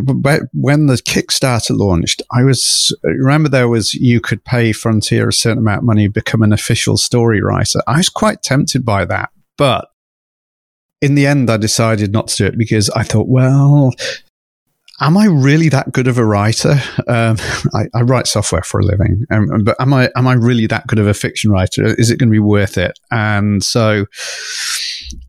when 0.53 0.87
the 0.87 0.95
Kickstarter 0.95 1.77
launched, 1.77 2.21
I 2.31 2.43
was, 2.43 2.95
remember 3.03 3.49
there 3.49 3.69
was, 3.69 3.93
you 3.93 4.19
could 4.19 4.43
pay 4.43 4.73
Frontier 4.73 5.29
a 5.29 5.33
certain 5.33 5.59
amount 5.59 5.79
of 5.79 5.85
money, 5.85 6.07
become 6.07 6.41
an 6.41 6.53
official 6.53 6.97
story 6.97 7.41
writer. 7.41 7.79
I 7.87 7.97
was 7.97 8.09
quite 8.09 8.41
tempted 8.41 8.85
by 8.85 9.05
that, 9.05 9.29
but 9.57 9.89
in 11.01 11.15
the 11.15 11.27
end, 11.27 11.49
I 11.49 11.57
decided 11.57 12.11
not 12.11 12.27
to 12.29 12.37
do 12.37 12.45
it 12.45 12.57
because 12.57 12.89
I 12.89 13.03
thought, 13.03 13.27
well, 13.27 13.93
am 14.99 15.17
I 15.17 15.25
really 15.25 15.69
that 15.69 15.91
good 15.91 16.07
of 16.07 16.17
a 16.17 16.25
writer? 16.25 16.81
Um, 17.07 17.37
I, 17.73 17.85
I, 17.93 18.01
write 18.01 18.27
software 18.27 18.63
for 18.63 18.79
a 18.79 18.83
living, 18.83 19.25
um, 19.29 19.63
but 19.63 19.79
am 19.79 19.93
I 19.93 20.09
am 20.15 20.27
I 20.27 20.33
really 20.33 20.67
that 20.67 20.87
good 20.87 20.99
of 20.99 21.07
a 21.07 21.13
fiction 21.13 21.51
writer? 21.51 21.85
Is 21.97 22.09
it 22.09 22.17
going 22.17 22.29
to 22.29 22.33
be 22.33 22.39
worth 22.39 22.77
it? 22.77 22.97
And 23.11 23.63
so, 23.63 24.05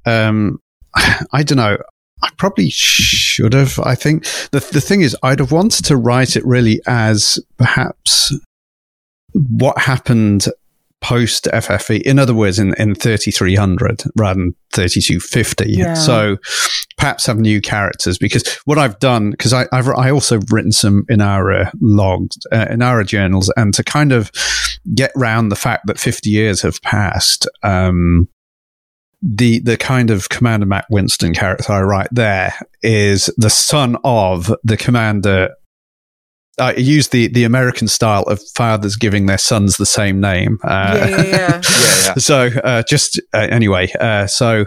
um, 0.06 0.58
I 0.94 1.42
don't 1.42 1.58
know. 1.58 1.78
I 2.22 2.30
probably 2.36 2.68
should 2.70 3.52
have. 3.52 3.78
I 3.80 3.94
think 3.94 4.24
the 4.50 4.60
the 4.72 4.80
thing 4.80 5.02
is, 5.02 5.16
I'd 5.22 5.38
have 5.38 5.52
wanted 5.52 5.84
to 5.86 5.96
write 5.96 6.36
it 6.36 6.44
really 6.44 6.80
as 6.86 7.38
perhaps 7.58 8.34
what 9.32 9.78
happened 9.78 10.46
post 11.00 11.44
FFE. 11.52 12.02
In 12.02 12.18
other 12.18 12.34
words, 12.34 12.58
in, 12.58 12.74
in 12.74 12.94
3300 12.94 14.02
rather 14.16 14.40
than 14.40 14.54
3250. 14.72 15.70
Yeah. 15.70 15.94
So 15.94 16.36
perhaps 16.96 17.26
have 17.26 17.38
new 17.38 17.60
characters 17.60 18.18
because 18.18 18.46
what 18.64 18.78
I've 18.78 18.98
done, 18.98 19.30
because 19.30 19.52
I've 19.52 19.88
I 19.88 20.10
also 20.10 20.40
written 20.50 20.72
some 20.72 21.04
Inara 21.10 21.70
logs, 21.80 22.36
uh, 22.50 22.66
Inara 22.66 23.06
journals, 23.06 23.52
and 23.56 23.72
to 23.74 23.84
kind 23.84 24.12
of 24.12 24.30
get 24.94 25.12
round 25.14 25.52
the 25.52 25.56
fact 25.56 25.86
that 25.86 25.98
50 25.98 26.30
years 26.30 26.62
have 26.62 26.82
passed, 26.82 27.46
um, 27.62 28.28
the 29.22 29.60
the 29.60 29.76
kind 29.76 30.10
of 30.10 30.28
Commander 30.28 30.66
Mac 30.66 30.86
Winston 30.90 31.34
character 31.34 31.72
I 31.72 31.82
write 31.82 32.08
there 32.12 32.54
is 32.82 33.30
the 33.36 33.50
son 33.50 33.96
of 34.04 34.54
the 34.62 34.76
commander 34.76 35.50
I 36.58 36.74
use 36.74 37.08
the 37.08 37.28
the 37.28 37.44
American 37.44 37.88
style 37.88 38.22
of 38.24 38.40
fathers 38.54 38.96
giving 38.96 39.26
their 39.26 39.38
sons 39.38 39.76
the 39.76 39.86
same 39.86 40.20
name. 40.20 40.58
Uh, 40.64 40.96
yeah, 40.98 41.06
yeah, 41.08 41.16
yeah. 41.16 41.22
yeah, 41.32 41.60
yeah. 42.04 42.14
So 42.16 42.50
uh, 42.64 42.82
just 42.88 43.20
uh, 43.32 43.46
anyway, 43.50 43.90
uh, 44.00 44.26
so 44.26 44.66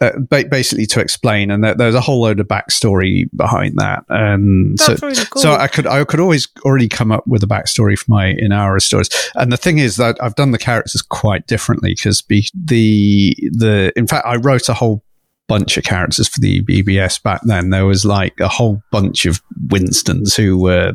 uh, 0.00 0.12
basically 0.28 0.86
to 0.86 1.00
explain, 1.00 1.50
and 1.50 1.64
there's 1.64 1.94
a 1.94 2.00
whole 2.00 2.20
load 2.20 2.38
of 2.38 2.46
backstory 2.46 3.24
behind 3.34 3.78
that, 3.78 4.04
and 4.08 4.76
That's 4.78 5.00
so 5.00 5.06
really 5.06 5.24
cool. 5.30 5.42
so 5.42 5.52
I 5.52 5.68
could 5.68 5.86
I 5.86 6.04
could 6.04 6.20
always 6.20 6.48
already 6.64 6.88
come 6.88 7.10
up 7.10 7.26
with 7.26 7.42
a 7.42 7.46
backstory 7.46 7.98
for 7.98 8.04
my 8.08 8.34
Inara 8.34 8.82
stories, 8.82 9.08
and 9.34 9.50
the 9.50 9.56
thing 9.56 9.78
is 9.78 9.96
that 9.96 10.22
I've 10.22 10.34
done 10.34 10.50
the 10.50 10.58
characters 10.58 11.00
quite 11.00 11.46
differently 11.46 11.94
because 11.94 12.22
the 12.54 13.34
the 13.50 13.92
in 13.96 14.06
fact 14.06 14.26
I 14.26 14.36
wrote 14.36 14.68
a 14.68 14.74
whole 14.74 15.02
bunch 15.48 15.76
of 15.76 15.84
characters 15.84 16.28
for 16.28 16.40
the 16.40 16.62
BBS 16.62 17.22
back 17.22 17.40
then. 17.44 17.70
There 17.70 17.86
was 17.86 18.04
like 18.04 18.38
a 18.40 18.48
whole 18.48 18.82
bunch 18.90 19.26
of 19.26 19.40
Winstons 19.68 20.34
who 20.34 20.58
were 20.58 20.92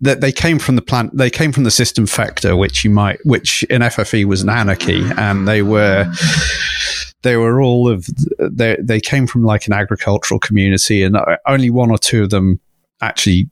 that 0.00 0.20
they 0.20 0.32
came 0.32 0.58
from 0.58 0.76
the 0.76 0.82
plant. 0.82 1.16
They 1.16 1.30
came 1.30 1.52
from 1.52 1.64
the 1.64 1.70
system 1.70 2.06
factor, 2.06 2.56
which 2.56 2.84
you 2.84 2.90
might, 2.90 3.18
which 3.24 3.62
in 3.64 3.82
FFE 3.82 4.24
was 4.24 4.42
an 4.42 4.48
anarchy, 4.48 5.02
and 5.16 5.46
they 5.48 5.62
were. 5.62 6.12
They 7.22 7.38
were 7.38 7.62
all 7.62 7.88
of 7.88 8.06
they. 8.38 8.76
They 8.78 9.00
came 9.00 9.26
from 9.26 9.44
like 9.44 9.66
an 9.66 9.72
agricultural 9.72 10.40
community, 10.40 11.02
and 11.02 11.16
only 11.46 11.70
one 11.70 11.90
or 11.90 11.96
two 11.96 12.24
of 12.24 12.30
them 12.30 12.60
actually 13.00 13.48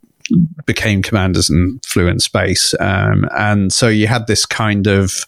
became 0.66 1.02
commanders 1.02 1.48
and 1.50 1.84
flew 1.84 2.06
in 2.06 2.20
space. 2.20 2.74
Um, 2.80 3.26
and 3.32 3.72
so 3.72 3.88
you 3.88 4.06
had 4.06 4.26
this 4.26 4.46
kind 4.46 4.86
of 4.86 5.24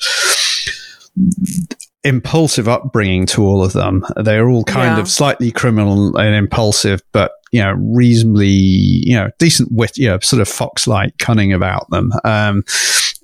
impulsive 2.04 2.68
upbringing 2.68 3.26
to 3.26 3.42
all 3.42 3.64
of 3.64 3.72
them. 3.72 4.04
They're 4.16 4.48
all 4.48 4.64
kind 4.64 4.96
yeah. 4.96 5.00
of 5.00 5.08
slightly 5.08 5.50
criminal 5.50 6.16
and 6.16 6.34
impulsive, 6.34 7.02
but 7.12 7.32
you 7.50 7.60
know, 7.60 7.72
reasonably, 7.78 8.48
you 8.48 9.14
know, 9.14 9.30
decent 9.38 9.70
wit, 9.72 9.96
you 9.96 10.08
know, 10.08 10.18
sort 10.20 10.42
of 10.42 10.48
fox-like 10.48 11.16
cunning 11.18 11.52
about 11.52 11.88
them. 11.90 12.10
Um, 12.24 12.64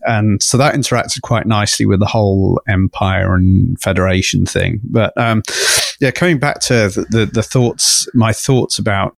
and 0.02 0.42
so 0.42 0.56
that 0.56 0.74
interacted 0.74 1.20
quite 1.22 1.46
nicely 1.46 1.84
with 1.84 2.00
the 2.00 2.06
whole 2.06 2.60
empire 2.68 3.34
and 3.34 3.78
federation 3.80 4.46
thing. 4.46 4.80
But 4.84 5.12
um, 5.16 5.42
yeah, 6.00 6.12
coming 6.12 6.38
back 6.38 6.60
to 6.60 6.88
the, 6.88 7.06
the, 7.10 7.26
the 7.26 7.42
thoughts, 7.42 8.08
my 8.14 8.32
thoughts 8.32 8.78
about 8.78 9.16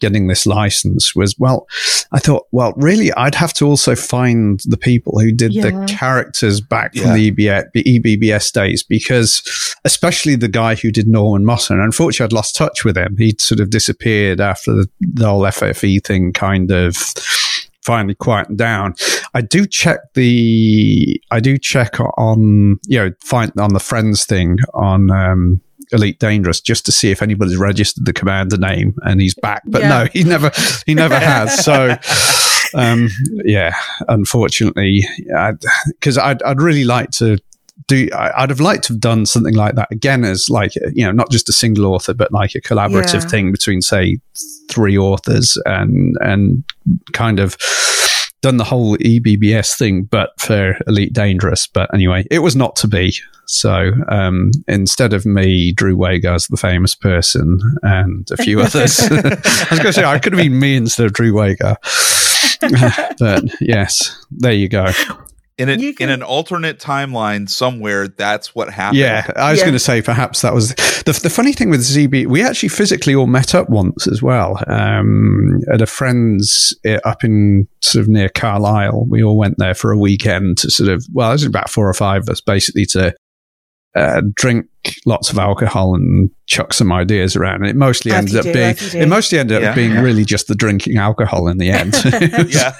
getting 0.00 0.26
this 0.26 0.46
license 0.46 1.14
was 1.14 1.38
well 1.38 1.66
i 2.12 2.18
thought 2.18 2.46
well 2.52 2.72
really 2.76 3.12
i'd 3.14 3.34
have 3.34 3.52
to 3.52 3.66
also 3.66 3.94
find 3.94 4.60
the 4.66 4.76
people 4.76 5.18
who 5.18 5.32
did 5.32 5.52
yeah. 5.52 5.62
the 5.62 5.86
characters 5.86 6.60
back 6.60 6.94
yeah. 6.94 7.02
from 7.02 7.14
the 7.14 7.30
EBS, 7.30 8.32
ebbs 8.32 8.50
days 8.50 8.82
because 8.82 9.76
especially 9.84 10.36
the 10.36 10.48
guy 10.48 10.74
who 10.74 10.90
did 10.90 11.06
norman 11.06 11.44
moss 11.44 11.70
and 11.70 11.80
unfortunately 11.80 12.24
i'd 12.24 12.36
lost 12.36 12.56
touch 12.56 12.84
with 12.84 12.96
him 12.96 13.16
he'd 13.16 13.40
sort 13.40 13.60
of 13.60 13.70
disappeared 13.70 14.40
after 14.40 14.72
the, 14.72 14.88
the 15.00 15.26
whole 15.26 15.42
ffe 15.42 16.04
thing 16.04 16.32
kind 16.32 16.70
of 16.70 16.96
finally 17.88 18.14
quietened 18.14 18.58
down. 18.58 18.94
I 19.32 19.40
do 19.40 19.66
check 19.66 20.00
the, 20.12 21.22
I 21.30 21.40
do 21.40 21.56
check 21.56 21.98
on, 21.98 22.76
you 22.86 22.98
know, 22.98 23.12
find 23.24 23.50
on 23.58 23.72
the 23.72 23.80
friends 23.80 24.26
thing 24.26 24.58
on, 24.74 25.10
um, 25.10 25.62
Elite 25.92 26.18
Dangerous 26.18 26.60
just 26.60 26.84
to 26.86 26.92
see 26.92 27.10
if 27.10 27.22
anybody's 27.22 27.56
registered 27.56 28.04
the 28.04 28.12
commander 28.12 28.56
name 28.56 28.94
and 29.02 29.20
he's 29.20 29.34
back. 29.34 29.62
But 29.66 29.82
yeah. 29.82 29.88
no, 29.88 30.06
he 30.12 30.24
never 30.24 30.50
he 30.86 30.94
never 30.94 31.18
has. 31.18 31.64
So 31.64 31.96
um, 32.74 33.08
yeah, 33.44 33.74
unfortunately, 34.08 35.06
because 35.88 36.18
I'd, 36.18 36.42
I'd 36.42 36.60
really 36.60 36.84
like 36.84 37.10
to 37.12 37.38
do 37.86 38.08
I'd 38.12 38.50
have 38.50 38.60
liked 38.60 38.84
to 38.84 38.92
have 38.94 39.00
done 39.00 39.24
something 39.24 39.54
like 39.54 39.76
that 39.76 39.90
again 39.92 40.24
as 40.24 40.50
like 40.50 40.74
you 40.92 41.04
know 41.04 41.12
not 41.12 41.30
just 41.30 41.48
a 41.48 41.52
single 41.52 41.86
author 41.86 42.12
but 42.12 42.32
like 42.32 42.54
a 42.56 42.60
collaborative 42.60 43.22
yeah. 43.22 43.28
thing 43.28 43.52
between 43.52 43.82
say 43.82 44.18
three 44.68 44.98
authors 44.98 45.56
and 45.64 46.16
and 46.20 46.64
kind 47.12 47.38
of 47.38 47.56
done 48.40 48.56
the 48.56 48.64
whole 48.64 48.96
EBBS 48.98 49.76
thing, 49.76 50.04
but 50.04 50.30
for 50.40 50.76
Elite 50.86 51.12
Dangerous. 51.12 51.66
But 51.66 51.92
anyway, 51.92 52.26
it 52.30 52.40
was 52.40 52.56
not 52.56 52.76
to 52.76 52.88
be. 52.88 53.14
So 53.46 53.92
um, 54.08 54.50
instead 54.66 55.12
of 55.12 55.24
me, 55.24 55.72
Drew 55.72 55.96
Wagar's 55.96 56.46
the 56.48 56.56
famous 56.56 56.94
person 56.94 57.60
and 57.82 58.28
a 58.30 58.36
few 58.36 58.60
others. 58.60 59.00
I 59.10 59.14
was 59.14 59.78
going 59.78 59.82
to 59.82 59.92
say, 59.92 60.04
I 60.04 60.18
could 60.18 60.34
have 60.34 60.42
been 60.42 60.58
me 60.58 60.76
instead 60.76 61.06
of 61.06 61.12
Drew 61.14 61.34
Wagar. 61.34 61.76
but 63.18 63.44
yes, 63.60 64.24
there 64.30 64.52
you 64.52 64.68
go 64.68 64.92
in 65.58 65.68
a, 65.68 65.76
can, 65.76 65.94
in 65.98 66.10
an 66.10 66.22
alternate 66.22 66.78
timeline 66.78 67.48
somewhere 67.48 68.08
that's 68.08 68.54
what 68.54 68.70
happened 68.70 68.98
yeah 68.98 69.30
i 69.36 69.50
was 69.50 69.58
yeah. 69.58 69.64
going 69.64 69.72
to 69.72 69.78
say 69.78 70.00
perhaps 70.00 70.42
that 70.42 70.54
was 70.54 70.74
the, 71.04 71.18
the 71.22 71.30
funny 71.30 71.52
thing 71.52 71.68
with 71.68 71.80
zb 71.80 72.26
we 72.26 72.42
actually 72.42 72.68
physically 72.68 73.14
all 73.14 73.26
met 73.26 73.54
up 73.54 73.68
once 73.68 74.06
as 74.06 74.22
well 74.22 74.62
um, 74.68 75.60
at 75.72 75.82
a 75.82 75.86
friend's 75.86 76.78
uh, 76.86 76.98
up 77.04 77.24
in 77.24 77.66
sort 77.82 78.02
of 78.02 78.08
near 78.08 78.28
carlisle 78.28 79.06
we 79.08 79.22
all 79.22 79.36
went 79.36 79.56
there 79.58 79.74
for 79.74 79.90
a 79.90 79.98
weekend 79.98 80.56
to 80.58 80.70
sort 80.70 80.88
of 80.88 81.04
well 81.12 81.30
it 81.30 81.34
was 81.34 81.44
about 81.44 81.68
four 81.68 81.88
or 81.88 81.94
five 81.94 82.22
of 82.22 82.28
us 82.28 82.40
basically 82.40 82.86
to 82.86 83.14
uh, 83.94 84.22
drink 84.34 84.66
lots 85.06 85.30
of 85.30 85.38
alcohol 85.38 85.94
and 85.94 86.30
chuck 86.46 86.72
some 86.72 86.92
ideas 86.92 87.36
around. 87.36 87.56
And 87.56 87.66
it 87.66 87.76
mostly 87.76 88.12
ended 88.12 88.36
up 88.36 88.44
do, 88.44 88.52
being 88.52 89.02
it 89.02 89.08
mostly 89.08 89.38
ended 89.38 89.62
yeah. 89.62 89.70
up 89.70 89.74
being 89.74 89.92
yeah. 89.92 90.00
really 90.00 90.24
just 90.24 90.48
the 90.48 90.54
drinking 90.54 90.96
alcohol 90.96 91.48
in 91.48 91.58
the 91.58 91.70
end. 91.70 91.94
yeah, 92.50 92.72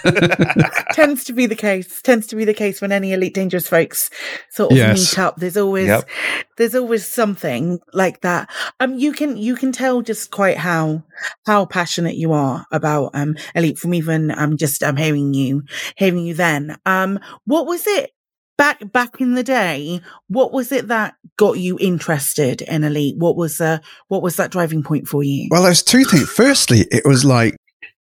tends 0.92 1.24
to 1.24 1.32
be 1.32 1.46
the 1.46 1.56
case. 1.56 2.00
Tends 2.02 2.26
to 2.28 2.36
be 2.36 2.44
the 2.44 2.54
case 2.54 2.80
when 2.80 2.92
any 2.92 3.12
elite 3.12 3.34
dangerous 3.34 3.68
folks 3.68 4.10
sort 4.50 4.72
of 4.72 4.78
yes. 4.78 4.98
meet 4.98 5.18
up. 5.18 5.36
There's 5.36 5.56
always 5.56 5.88
yep. 5.88 6.08
there's 6.56 6.74
always 6.74 7.06
something 7.06 7.80
like 7.92 8.20
that. 8.22 8.50
Um, 8.80 8.98
you 8.98 9.12
can 9.12 9.36
you 9.36 9.56
can 9.56 9.72
tell 9.72 10.02
just 10.02 10.30
quite 10.30 10.56
how 10.56 11.02
how 11.46 11.66
passionate 11.66 12.16
you 12.16 12.32
are 12.32 12.66
about 12.70 13.10
um 13.14 13.36
elite 13.54 13.78
from 13.78 13.94
even 13.94 14.30
um 14.30 14.56
just 14.56 14.82
um 14.82 14.96
hearing 14.96 15.34
you 15.34 15.62
hearing 15.96 16.24
you 16.24 16.34
then. 16.34 16.76
Um, 16.86 17.18
what 17.44 17.66
was 17.66 17.86
it 17.86 18.12
back 18.58 18.92
back 18.92 19.22
in 19.22 19.32
the 19.32 19.42
day, 19.42 20.02
what 20.26 20.52
was 20.52 20.70
it 20.70 20.88
that 20.88 21.14
got 21.38 21.58
you 21.58 21.78
interested 21.80 22.60
in 22.60 22.84
Elite? 22.84 23.16
What 23.16 23.36
was 23.36 23.58
uh, 23.62 23.78
what 24.08 24.22
was 24.22 24.36
that 24.36 24.50
driving 24.50 24.82
point 24.82 25.08
for 25.08 25.22
you? 25.22 25.48
Well, 25.50 25.62
there's 25.62 25.82
two 25.82 26.04
things. 26.04 26.28
Firstly, 26.28 26.80
it 26.90 27.04
was 27.06 27.24
like, 27.24 27.56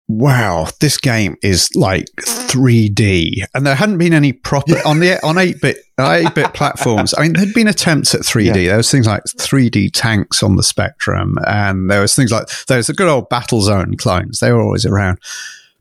wow, 0.08 0.68
this 0.80 0.98
game 0.98 1.36
is 1.42 1.70
like 1.74 2.06
3D, 2.20 3.44
and 3.54 3.66
there 3.66 3.76
hadn't 3.76 3.96
been 3.96 4.12
any 4.12 4.34
proper 4.34 4.74
on 4.84 5.00
the 5.00 5.24
on 5.24 5.38
eight 5.38 5.62
bit 5.62 5.78
eight 5.98 6.34
bit 6.34 6.52
platforms. 6.52 7.14
I 7.16 7.22
mean, 7.22 7.32
there'd 7.32 7.54
been 7.54 7.68
attempts 7.68 8.14
at 8.14 8.20
3D. 8.20 8.46
Yeah. 8.46 8.52
There 8.52 8.76
was 8.76 8.90
things 8.90 9.06
like 9.06 9.22
3D 9.24 9.90
tanks 9.94 10.42
on 10.42 10.56
the 10.56 10.62
Spectrum, 10.62 11.38
and 11.46 11.88
there 11.88 12.02
was 12.02 12.14
things 12.14 12.32
like 12.32 12.48
there 12.66 12.76
was 12.76 12.88
the 12.88 12.94
good 12.94 13.08
old 13.08 13.30
Battle 13.30 13.62
Zone 13.62 13.96
clones. 13.96 14.40
They 14.40 14.52
were 14.52 14.60
always 14.60 14.84
around. 14.84 15.18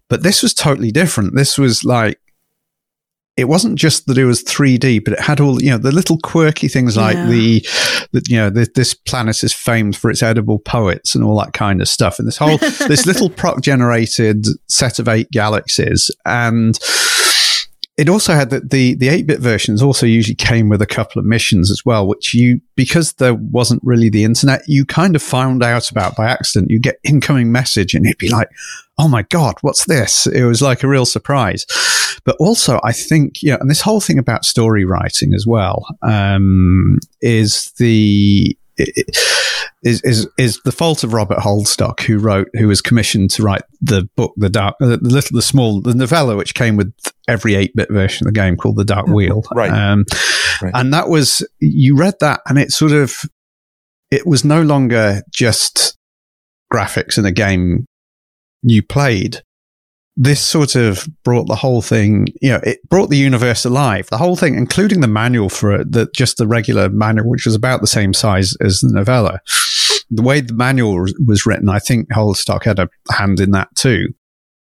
But 0.08 0.24
this 0.24 0.44
was 0.44 0.54
totally 0.54 0.92
different. 0.92 1.36
This 1.36 1.58
was 1.58 1.86
like 1.86 2.20
it 3.38 3.46
wasn't 3.46 3.80
just 3.80 4.08
that 4.08 4.18
it 4.18 4.26
was 4.26 4.44
3D, 4.44 5.04
but 5.04 5.14
it 5.14 5.20
had 5.20 5.40
all, 5.40 5.62
you 5.62 5.70
know, 5.70 5.78
the 5.78 5.92
little 5.92 6.18
quirky 6.18 6.68
things 6.68 6.98
like 6.98 7.16
yeah. 7.16 7.28
the, 7.28 7.68
the, 8.12 8.22
you 8.28 8.36
know, 8.36 8.50
the, 8.50 8.70
this 8.76 8.94
planet 8.94 9.44
is 9.44 9.54
famed 9.54 9.96
for 9.96 10.12
its 10.12 10.22
edible 10.22 10.60
poets 10.60 11.16
and 11.16 11.24
all 11.24 11.40
that 11.40 11.54
kind 11.54 11.82
of 11.82 11.88
stuff. 11.88 12.20
And 12.20 12.28
this 12.28 12.38
whole, 12.38 12.58
this 12.58 13.06
little 13.06 13.30
proc 13.42 13.62
generated 13.62 14.46
set 14.68 15.00
of 15.00 15.08
eight 15.08 15.32
galaxies. 15.32 16.12
And, 16.26 16.78
it 18.02 18.10
also 18.10 18.34
had 18.34 18.50
that 18.50 18.72
the 18.72 18.96
the 18.96 19.10
8-bit 19.10 19.40
versions 19.40 19.84
also 19.84 20.08
usually 20.08 20.34
came 20.34 20.70
with 20.70 20.82
a 20.82 20.88
couple 20.88 21.20
of 21.20 21.26
missions 21.26 21.70
as 21.70 21.86
well 21.86 22.08
which 22.08 22.34
you 22.34 22.60
because 22.76 23.14
there 23.14 23.36
wasn't 23.36 23.80
really 23.84 24.10
the 24.10 24.24
internet 24.24 24.64
you 24.68 24.86
kind 24.86 25.16
of 25.16 25.22
found 25.22 25.62
out 25.62 25.92
about 25.92 26.16
by 26.16 26.28
accident. 26.28 26.72
You 26.72 26.80
get 26.80 26.98
incoming 27.04 27.52
message 27.52 27.94
and 27.94 28.04
it'd 28.04 28.18
be 28.18 28.30
like 28.30 28.50
oh 28.98 29.08
my 29.08 29.22
god 29.22 29.56
what's 29.62 29.86
this? 29.86 30.26
It 30.26 30.46
was 30.46 30.64
like 30.64 30.82
a 30.82 30.88
real 30.88 31.06
surprise. 31.06 31.66
But 32.24 32.36
also 32.40 32.80
i 32.84 32.92
think 32.92 33.42
yeah 33.42 33.58
and 33.60 33.70
this 33.70 33.82
whole 33.82 34.02
thing 34.02 34.20
about 34.20 34.46
story 34.46 34.84
writing 34.84 35.34
as 35.34 35.46
well 35.48 35.86
um, 36.02 36.98
is 37.22 37.72
the 37.78 38.58
is 39.84 40.02
is 40.02 40.28
is 40.38 40.60
the 40.64 40.72
fault 40.72 41.04
of 41.04 41.14
Robert 41.14 41.40
Holdstock, 41.40 42.02
who 42.02 42.18
wrote, 42.18 42.48
who 42.54 42.68
was 42.68 42.82
commissioned 42.82 43.32
to 43.32 43.44
write 43.44 43.64
the 43.82 44.08
book, 44.16 44.34
the 44.38 44.50
dark, 44.50 44.76
the 44.80 44.98
little, 44.98 45.36
the 45.36 45.42
small, 45.42 45.82
the 45.82 45.96
novella, 45.96 46.36
which 46.36 46.54
came 46.54 46.76
with 46.76 46.94
every 47.28 47.56
eight 47.56 47.76
bit 47.76 47.90
version 47.92 48.28
of 48.28 48.34
the 48.34 48.40
game, 48.40 48.58
called 48.58 48.78
the 48.78 48.86
Dark 48.86 49.08
Wheel, 49.08 49.44
right. 49.54 49.72
Um, 49.72 50.06
right? 50.62 50.72
And 50.76 50.94
that 50.94 51.10
was 51.10 51.48
you 51.60 51.96
read 51.96 52.16
that, 52.20 52.42
and 52.48 52.60
it 52.60 52.72
sort 52.72 52.92
of 52.92 53.16
it 54.12 54.28
was 54.28 54.46
no 54.46 54.62
longer 54.62 55.24
just 55.32 55.98
graphics 56.72 57.18
in 57.18 57.26
a 57.26 57.32
game 57.32 57.86
you 58.62 58.84
played 58.84 59.42
this 60.18 60.42
sort 60.42 60.76
of 60.76 61.08
brought 61.24 61.48
the 61.48 61.56
whole 61.56 61.82
thing, 61.82 62.28
you 62.42 62.50
know, 62.50 62.60
it 62.64 62.88
brought 62.90 63.10
the 63.10 63.18
universe 63.18 63.64
alive. 63.66 64.08
The 64.10 64.18
whole 64.18 64.36
thing, 64.36 64.56
including 64.56 65.02
the 65.02 65.08
manual 65.08 65.50
for 65.50 65.72
it, 65.72 65.92
that 65.94 66.14
just 66.14 66.38
the 66.38 66.48
regular 66.48 66.90
manual, 66.90 67.30
which 67.30 67.46
was 67.46 67.56
about 67.56 67.82
the 67.82 67.88
same 67.88 68.14
size 68.14 68.56
as 68.62 68.82
the 68.82 68.92
novella. 68.92 69.40
The 70.10 70.22
way 70.22 70.42
the 70.42 70.54
manual 70.54 71.06
was 71.26 71.46
written, 71.46 71.70
I 71.70 71.80
think 71.80 72.12
Holdstock 72.12 72.66
had 72.66 72.80
a 72.80 72.90
hand 73.10 73.40
in 73.40 73.52
that 73.52 73.74
too. 73.76 74.14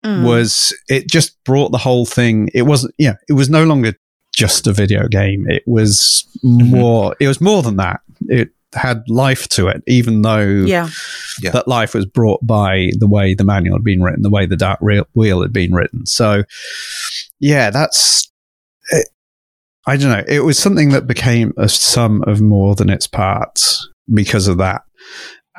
Mm. 0.03 0.25
Was 0.25 0.75
it 0.89 1.09
just 1.09 1.41
brought 1.43 1.71
the 1.71 1.77
whole 1.77 2.05
thing? 2.05 2.49
It 2.53 2.63
wasn't, 2.63 2.95
yeah, 2.97 3.15
it 3.29 3.33
was 3.33 3.49
no 3.49 3.63
longer 3.63 3.93
just 4.33 4.65
a 4.67 4.73
video 4.73 5.07
game. 5.07 5.45
It 5.47 5.63
was 5.67 6.27
mm-hmm. 6.43 6.71
more, 6.71 7.15
it 7.19 7.27
was 7.27 7.41
more 7.41 7.61
than 7.61 7.77
that. 7.77 8.01
It 8.27 8.49
had 8.77 9.03
life 9.09 9.47
to 9.49 9.67
it, 9.67 9.83
even 9.87 10.21
though 10.21 10.45
yeah. 10.45 10.89
yeah. 11.41 11.51
that 11.51 11.67
life 11.67 11.93
was 11.93 12.05
brought 12.05 12.45
by 12.45 12.91
the 12.97 13.07
way 13.07 13.33
the 13.33 13.43
manual 13.43 13.77
had 13.77 13.83
been 13.83 14.01
written, 14.01 14.21
the 14.21 14.29
way 14.29 14.45
the 14.45 14.55
dark 14.55 14.79
wheel 14.81 15.41
had 15.41 15.53
been 15.53 15.73
written. 15.73 16.05
So, 16.05 16.43
yeah, 17.39 17.69
that's. 17.69 18.31
It, 18.91 19.09
I 19.85 19.95
don't 19.97 20.11
know. 20.11 20.23
It 20.27 20.41
was 20.41 20.59
something 20.59 20.89
that 20.89 21.07
became 21.07 21.53
a 21.57 21.69
sum 21.69 22.21
of 22.27 22.41
more 22.41 22.75
than 22.75 22.89
its 22.89 23.07
parts 23.07 23.87
because 24.13 24.47
of 24.47 24.57
that. 24.57 24.81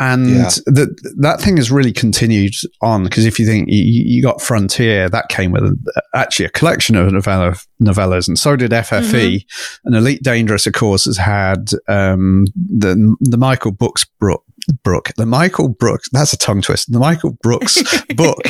And 0.00 0.30
yeah. 0.30 0.48
that 0.66 1.14
that 1.18 1.40
thing 1.40 1.56
has 1.56 1.70
really 1.70 1.92
continued 1.92 2.54
on 2.80 3.04
because 3.04 3.26
if 3.26 3.38
you 3.38 3.46
think 3.46 3.68
you, 3.68 3.82
you, 3.82 4.22
got 4.22 4.40
Frontier, 4.40 5.08
that 5.08 5.28
came 5.28 5.50
with 5.50 5.76
actually 6.14 6.46
a 6.46 6.50
collection 6.50 6.94
of 6.94 7.12
novella, 7.12 7.56
novellas, 7.82 8.28
and 8.28 8.38
so 8.38 8.54
did 8.54 8.70
FFE. 8.70 9.10
Mm-hmm. 9.10 9.86
And 9.86 9.96
Elite 9.96 10.22
Dangerous, 10.22 10.66
of 10.66 10.74
course, 10.74 11.06
has 11.06 11.16
had 11.16 11.70
um, 11.88 12.46
the 12.54 13.16
the 13.20 13.36
Michael 13.36 13.72
Brookes 13.72 14.04
book. 14.20 14.44
Brook, 14.84 15.12
the 15.16 15.24
Michael 15.24 15.70
Brookes. 15.70 16.10
That's 16.12 16.34
a 16.34 16.36
tongue 16.36 16.60
twist. 16.60 16.92
The 16.92 16.98
Michael 16.98 17.38
Brookes 17.42 17.82
book. 18.16 18.42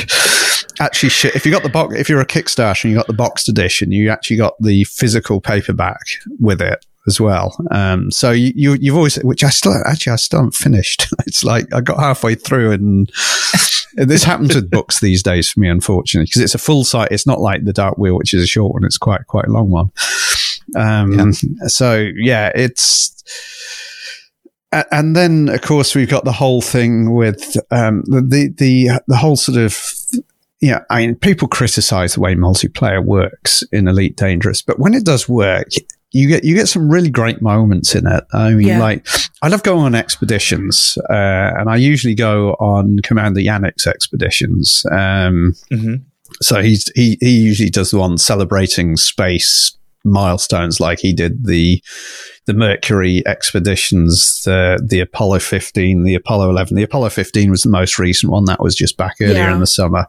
Actually, 0.81 1.31
if 1.33 1.45
you 1.45 1.51
got 1.51 1.63
the 1.63 1.69
box, 1.69 1.95
if 1.95 2.09
you're 2.09 2.19
a 2.19 2.25
Kickstarter 2.25 2.83
and 2.83 2.91
you 2.91 2.97
got 2.97 3.07
the 3.07 3.13
boxed 3.13 3.47
edition, 3.47 3.93
you 3.93 4.09
actually 4.09 4.35
got 4.35 4.53
the 4.59 4.83
physical 4.83 5.39
paperback 5.39 6.01
with 6.37 6.61
it 6.61 6.85
as 7.09 7.19
well. 7.19 7.57
Um, 7.71 8.11
so 8.11 8.31
you, 8.31 8.53
you 8.55 8.91
have 8.91 8.97
always, 8.97 9.15
which 9.17 9.43
I 9.43 9.49
still 9.49 9.73
actually 9.85 10.13
I 10.13 10.17
still 10.17 10.39
haven't 10.39 10.55
finished. 10.55 11.07
it's 11.27 11.43
like 11.43 11.73
I 11.73 11.81
got 11.81 11.99
halfway 11.99 12.35
through, 12.35 12.71
and 12.71 13.11
this 13.95 14.23
happens 14.23 14.55
with 14.55 14.69
books 14.69 14.99
these 14.99 15.23
days 15.23 15.51
for 15.51 15.59
me, 15.59 15.67
unfortunately, 15.67 16.25
because 16.25 16.41
it's 16.41 16.55
a 16.55 16.59
full 16.59 16.83
site. 16.83 17.11
It's 17.11 17.27
not 17.27 17.41
like 17.41 17.65
the 17.65 17.73
Dark 17.73 17.97
Wheel, 17.97 18.15
which 18.15 18.33
is 18.33 18.43
a 18.43 18.47
short 18.47 18.73
one. 18.73 18.85
It's 18.85 18.97
quite 18.97 19.25
quite 19.27 19.45
a 19.45 19.51
long 19.51 19.69
one. 19.69 19.91
Um, 20.75 21.33
yeah. 21.41 21.67
So 21.67 22.07
yeah, 22.15 22.51
it's. 22.55 23.15
And 24.91 25.15
then, 25.15 25.49
of 25.49 25.63
course, 25.63 25.95
we've 25.95 26.11
got 26.11 26.25
the 26.25 26.31
whole 26.31 26.61
thing 26.61 27.15
with 27.15 27.57
um, 27.71 28.03
the 28.03 28.53
the 28.55 29.01
the 29.07 29.17
whole 29.17 29.35
sort 29.35 29.57
of 29.57 29.73
yeah, 30.61 30.83
I 30.89 31.01
mean, 31.01 31.15
people 31.15 31.47
criticize 31.47 32.13
the 32.13 32.19
way 32.19 32.35
multiplayer 32.35 33.03
works 33.03 33.63
in 33.71 33.87
Elite 33.87 34.17
Dangerous, 34.17 34.61
but 34.61 34.77
when 34.77 34.93
it 34.93 35.05
does 35.05 35.29
work, 35.29 35.69
you 36.11 36.27
get 36.27 36.43
you 36.43 36.55
get 36.55 36.67
some 36.67 36.89
really 36.89 37.09
great 37.09 37.41
moments 37.41 37.95
in 37.95 38.07
it. 38.07 38.23
I 38.33 38.51
mean, 38.51 38.67
yeah. 38.67 38.79
like 38.79 39.07
I 39.41 39.47
love 39.47 39.63
going 39.63 39.85
on 39.85 39.95
expeditions, 39.95 40.97
uh, 41.09 41.53
and 41.57 41.69
I 41.69 41.75
usually 41.75 42.15
go 42.15 42.51
on 42.53 42.99
Commander 43.03 43.41
Yannick's 43.41 43.85
expeditions. 43.85 44.85
Um, 44.91 45.53
mm-hmm. 45.71 45.95
So 46.41 46.61
he's 46.61 46.91
he 46.95 47.17
he 47.21 47.39
usually 47.39 47.69
does 47.69 47.91
the 47.91 47.99
one 47.99 48.17
celebrating 48.17 48.97
space 48.97 49.77
milestones, 50.03 50.79
like 50.79 50.99
he 50.99 51.13
did 51.13 51.45
the 51.45 51.83
the 52.45 52.53
Mercury 52.53 53.21
expeditions, 53.27 54.41
the 54.43 54.83
the 54.83 54.99
Apollo 54.99 55.39
fifteen, 55.39 56.03
the 56.03 56.15
Apollo 56.15 56.49
eleven. 56.49 56.75
The 56.75 56.83
Apollo 56.83 57.09
fifteen 57.09 57.51
was 57.51 57.61
the 57.61 57.69
most 57.69 57.99
recent 57.99 58.31
one. 58.31 58.45
That 58.45 58.61
was 58.61 58.75
just 58.75 58.97
back 58.97 59.15
earlier 59.21 59.35
yeah. 59.35 59.53
in 59.53 59.59
the 59.59 59.67
summer. 59.67 60.07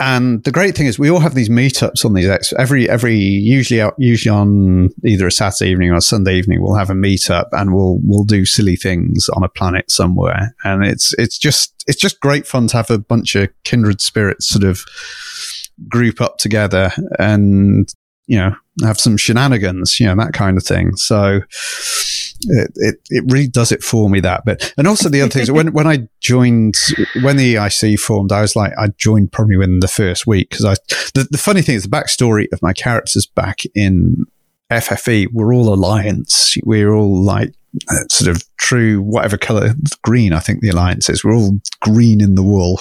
And 0.00 0.42
the 0.44 0.50
great 0.50 0.74
thing 0.74 0.86
is, 0.86 0.98
we 0.98 1.10
all 1.10 1.20
have 1.20 1.34
these 1.34 1.50
meetups 1.50 2.06
on 2.06 2.14
these 2.14 2.54
every 2.58 2.88
every 2.88 3.18
usually 3.18 3.82
uh, 3.82 3.90
usually 3.98 4.34
on 4.34 4.88
either 5.04 5.26
a 5.26 5.32
Saturday 5.32 5.70
evening 5.70 5.90
or 5.90 5.96
a 5.96 6.00
Sunday 6.00 6.36
evening. 6.36 6.62
We'll 6.62 6.74
have 6.74 6.88
a 6.88 6.94
meetup 6.94 7.48
and 7.52 7.74
we'll 7.74 7.98
we'll 8.02 8.24
do 8.24 8.46
silly 8.46 8.76
things 8.76 9.28
on 9.28 9.44
a 9.44 9.48
planet 9.48 9.90
somewhere, 9.90 10.56
and 10.64 10.86
it's 10.86 11.12
it's 11.18 11.36
just 11.36 11.84
it's 11.86 12.00
just 12.00 12.18
great 12.20 12.46
fun 12.46 12.66
to 12.68 12.78
have 12.78 12.90
a 12.90 12.98
bunch 12.98 13.34
of 13.34 13.50
kindred 13.64 14.00
spirits 14.00 14.48
sort 14.48 14.64
of 14.64 14.86
group 15.86 16.22
up 16.22 16.38
together 16.38 16.92
and 17.18 17.92
you 18.26 18.38
know 18.38 18.54
have 18.82 18.98
some 18.98 19.18
shenanigans, 19.18 20.00
you 20.00 20.06
know 20.06 20.16
that 20.16 20.32
kind 20.32 20.56
of 20.56 20.64
thing. 20.64 20.96
So 20.96 21.42
it, 22.42 22.72
it, 22.76 22.94
it 23.10 23.24
really 23.28 23.48
does 23.48 23.72
it 23.72 23.82
for 23.82 24.08
me 24.08 24.20
that 24.20 24.44
bit. 24.44 24.72
And 24.76 24.86
also 24.86 25.08
the 25.08 25.22
other 25.22 25.30
things 25.30 25.50
when, 25.50 25.72
when 25.72 25.86
I 25.86 26.08
joined, 26.20 26.76
when 27.22 27.36
the 27.36 27.56
EIC 27.56 27.98
formed, 27.98 28.32
I 28.32 28.40
was 28.40 28.56
like, 28.56 28.72
I 28.78 28.88
joined 28.96 29.32
probably 29.32 29.56
within 29.56 29.80
the 29.80 29.88
first 29.88 30.26
week 30.26 30.50
because 30.50 30.64
I, 30.64 30.74
the, 31.14 31.26
the 31.30 31.38
funny 31.38 31.62
thing 31.62 31.76
is 31.76 31.84
the 31.84 31.88
backstory 31.88 32.46
of 32.52 32.62
my 32.62 32.72
characters 32.72 33.26
back 33.26 33.60
in 33.74 34.26
FFE 34.70 35.32
were 35.32 35.52
all 35.52 35.72
alliance. 35.72 36.56
We 36.64 36.82
are 36.82 36.94
all 36.94 37.22
like 37.22 37.52
uh, 37.88 38.04
sort 38.10 38.34
of 38.34 38.44
true, 38.56 39.00
whatever 39.02 39.36
color, 39.36 39.74
green, 40.02 40.32
I 40.32 40.40
think 40.40 40.60
the 40.60 40.70
alliance 40.70 41.08
is. 41.08 41.24
We're 41.24 41.34
all 41.34 41.58
green 41.80 42.20
in 42.20 42.34
the 42.34 42.42
wool. 42.42 42.80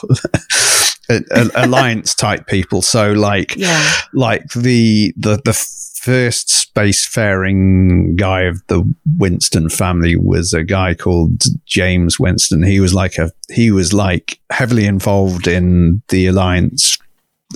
alliance 1.55 2.13
type 2.13 2.45
people. 2.47 2.83
So 2.83 3.13
like, 3.13 3.55
yeah. 3.55 3.91
like 4.13 4.47
the, 4.53 5.13
the, 5.17 5.41
the 5.43 5.53
first 6.01 6.47
spacefaring 6.47 8.15
guy 8.15 8.43
of 8.43 8.65
the 8.67 8.93
Winston 9.17 9.69
family 9.69 10.15
was 10.15 10.53
a 10.53 10.63
guy 10.63 10.93
called 10.93 11.43
James 11.65 12.19
Winston. 12.19 12.63
He 12.63 12.79
was 12.79 12.93
like 12.93 13.17
a, 13.17 13.31
he 13.51 13.71
was 13.71 13.93
like 13.93 14.39
heavily 14.49 14.85
involved 14.85 15.47
in 15.47 16.01
the 16.09 16.27
alliance 16.27 16.97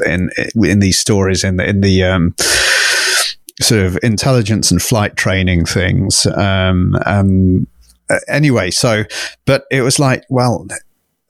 in, 0.05 0.29
in 0.55 0.79
these 0.79 0.99
stories 0.99 1.43
in 1.43 1.57
the, 1.57 1.69
in 1.69 1.81
the, 1.81 2.03
um, 2.03 2.35
sort 3.61 3.85
of 3.85 3.97
intelligence 4.03 4.71
and 4.71 4.81
flight 4.81 5.15
training 5.15 5.65
things. 5.65 6.25
Um, 6.25 6.95
um, 7.05 7.67
anyway, 8.27 8.71
so, 8.71 9.03
but 9.45 9.65
it 9.71 9.81
was 9.81 9.99
like, 9.99 10.25
well, 10.29 10.67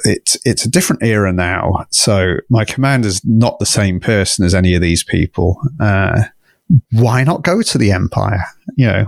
it's 0.06 0.38
it's 0.46 0.66
a 0.66 0.70
different 0.70 1.04
era 1.04 1.32
now. 1.32 1.86
So 1.92 2.38
my 2.50 2.66
commander's 2.66 3.24
not 3.24 3.60
the 3.60 3.66
same 3.66 4.00
person 4.00 4.46
as 4.46 4.56
any 4.56 4.74
of 4.76 4.82
these 4.82 5.04
people. 5.04 5.62
Uh, 5.80 6.24
why 6.92 7.24
not 7.24 7.44
go 7.44 7.62
to 7.62 7.78
the 7.78 7.92
Empire? 7.92 8.44
You 8.76 8.88
know, 8.88 9.06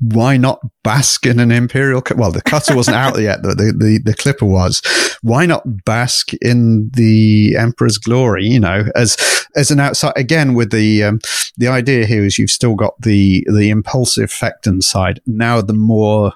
why 0.00 0.36
not 0.36 0.60
bask 0.82 1.26
in 1.26 1.38
an 1.38 1.52
Imperial? 1.52 2.02
Well, 2.16 2.32
the 2.32 2.42
cutter 2.42 2.74
wasn't 2.74 2.96
out 2.96 3.18
yet, 3.20 3.42
the, 3.42 3.54
the, 3.54 4.00
the 4.04 4.14
Clipper 4.14 4.46
was. 4.46 4.82
Why 5.22 5.46
not 5.46 5.84
bask 5.84 6.32
in 6.34 6.90
the 6.94 7.56
Emperor's 7.56 7.98
glory? 7.98 8.46
You 8.46 8.60
know, 8.60 8.84
as 8.94 9.16
as 9.54 9.70
an 9.70 9.80
outside 9.80 10.14
again 10.16 10.54
with 10.54 10.70
the 10.70 11.04
um, 11.04 11.20
the 11.56 11.68
idea 11.68 12.06
here 12.06 12.24
is 12.24 12.38
you've 12.38 12.50
still 12.50 12.74
got 12.74 13.00
the 13.00 13.44
the 13.52 13.70
impulsive 13.70 14.30
Fecton 14.30 14.82
side. 14.82 15.20
Now 15.26 15.60
the 15.60 15.74
more 15.74 16.32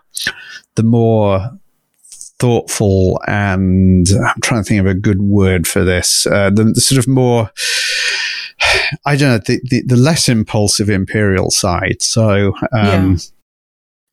the 0.74 0.82
more 0.82 1.58
thoughtful 2.38 3.20
and 3.28 4.08
I'm 4.10 4.40
trying 4.42 4.64
to 4.64 4.68
think 4.68 4.80
of 4.80 4.86
a 4.86 4.94
good 4.94 5.22
word 5.22 5.68
for 5.68 5.84
this. 5.84 6.26
Uh, 6.26 6.50
the, 6.50 6.64
the 6.64 6.80
sort 6.80 6.98
of 6.98 7.06
more 7.06 7.52
I 9.06 9.16
don't 9.16 9.28
know, 9.28 9.38
the, 9.38 9.60
the, 9.64 9.82
the 9.86 9.96
less 9.96 10.28
impulsive 10.28 10.88
imperial 10.88 11.50
side. 11.50 12.02
So, 12.02 12.54
um, 12.72 13.12
yeah. 13.12 13.16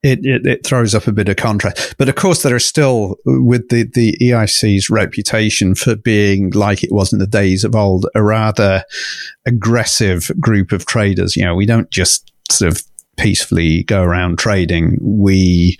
It, 0.01 0.25
it, 0.25 0.45
it, 0.45 0.65
throws 0.65 0.95
up 0.95 1.07
a 1.07 1.11
bit 1.11 1.27
of 1.27 1.35
contrast. 1.35 1.95
But 1.97 2.07
of 2.07 2.15
course, 2.15 2.41
there 2.41 2.55
are 2.55 2.59
still, 2.59 3.17
with 3.25 3.67
the, 3.67 3.83
the 3.83 4.15
EIC's 4.21 4.89
reputation 4.89 5.75
for 5.75 5.97
being 5.97 6.51
like 6.51 6.85
it 6.85 6.91
was 6.93 7.11
in 7.11 7.19
the 7.19 7.27
days 7.27 7.65
of 7.65 7.75
old, 7.75 8.05
a 8.15 8.23
rather 8.23 8.85
aggressive 9.45 10.31
group 10.39 10.71
of 10.71 10.85
traders. 10.85 11.35
You 11.35 11.43
know, 11.43 11.53
we 11.53 11.65
don't 11.65 11.91
just 11.91 12.31
sort 12.49 12.71
of 12.71 12.81
peacefully 13.17 13.83
go 13.83 14.01
around 14.01 14.39
trading. 14.39 14.97
We, 15.01 15.77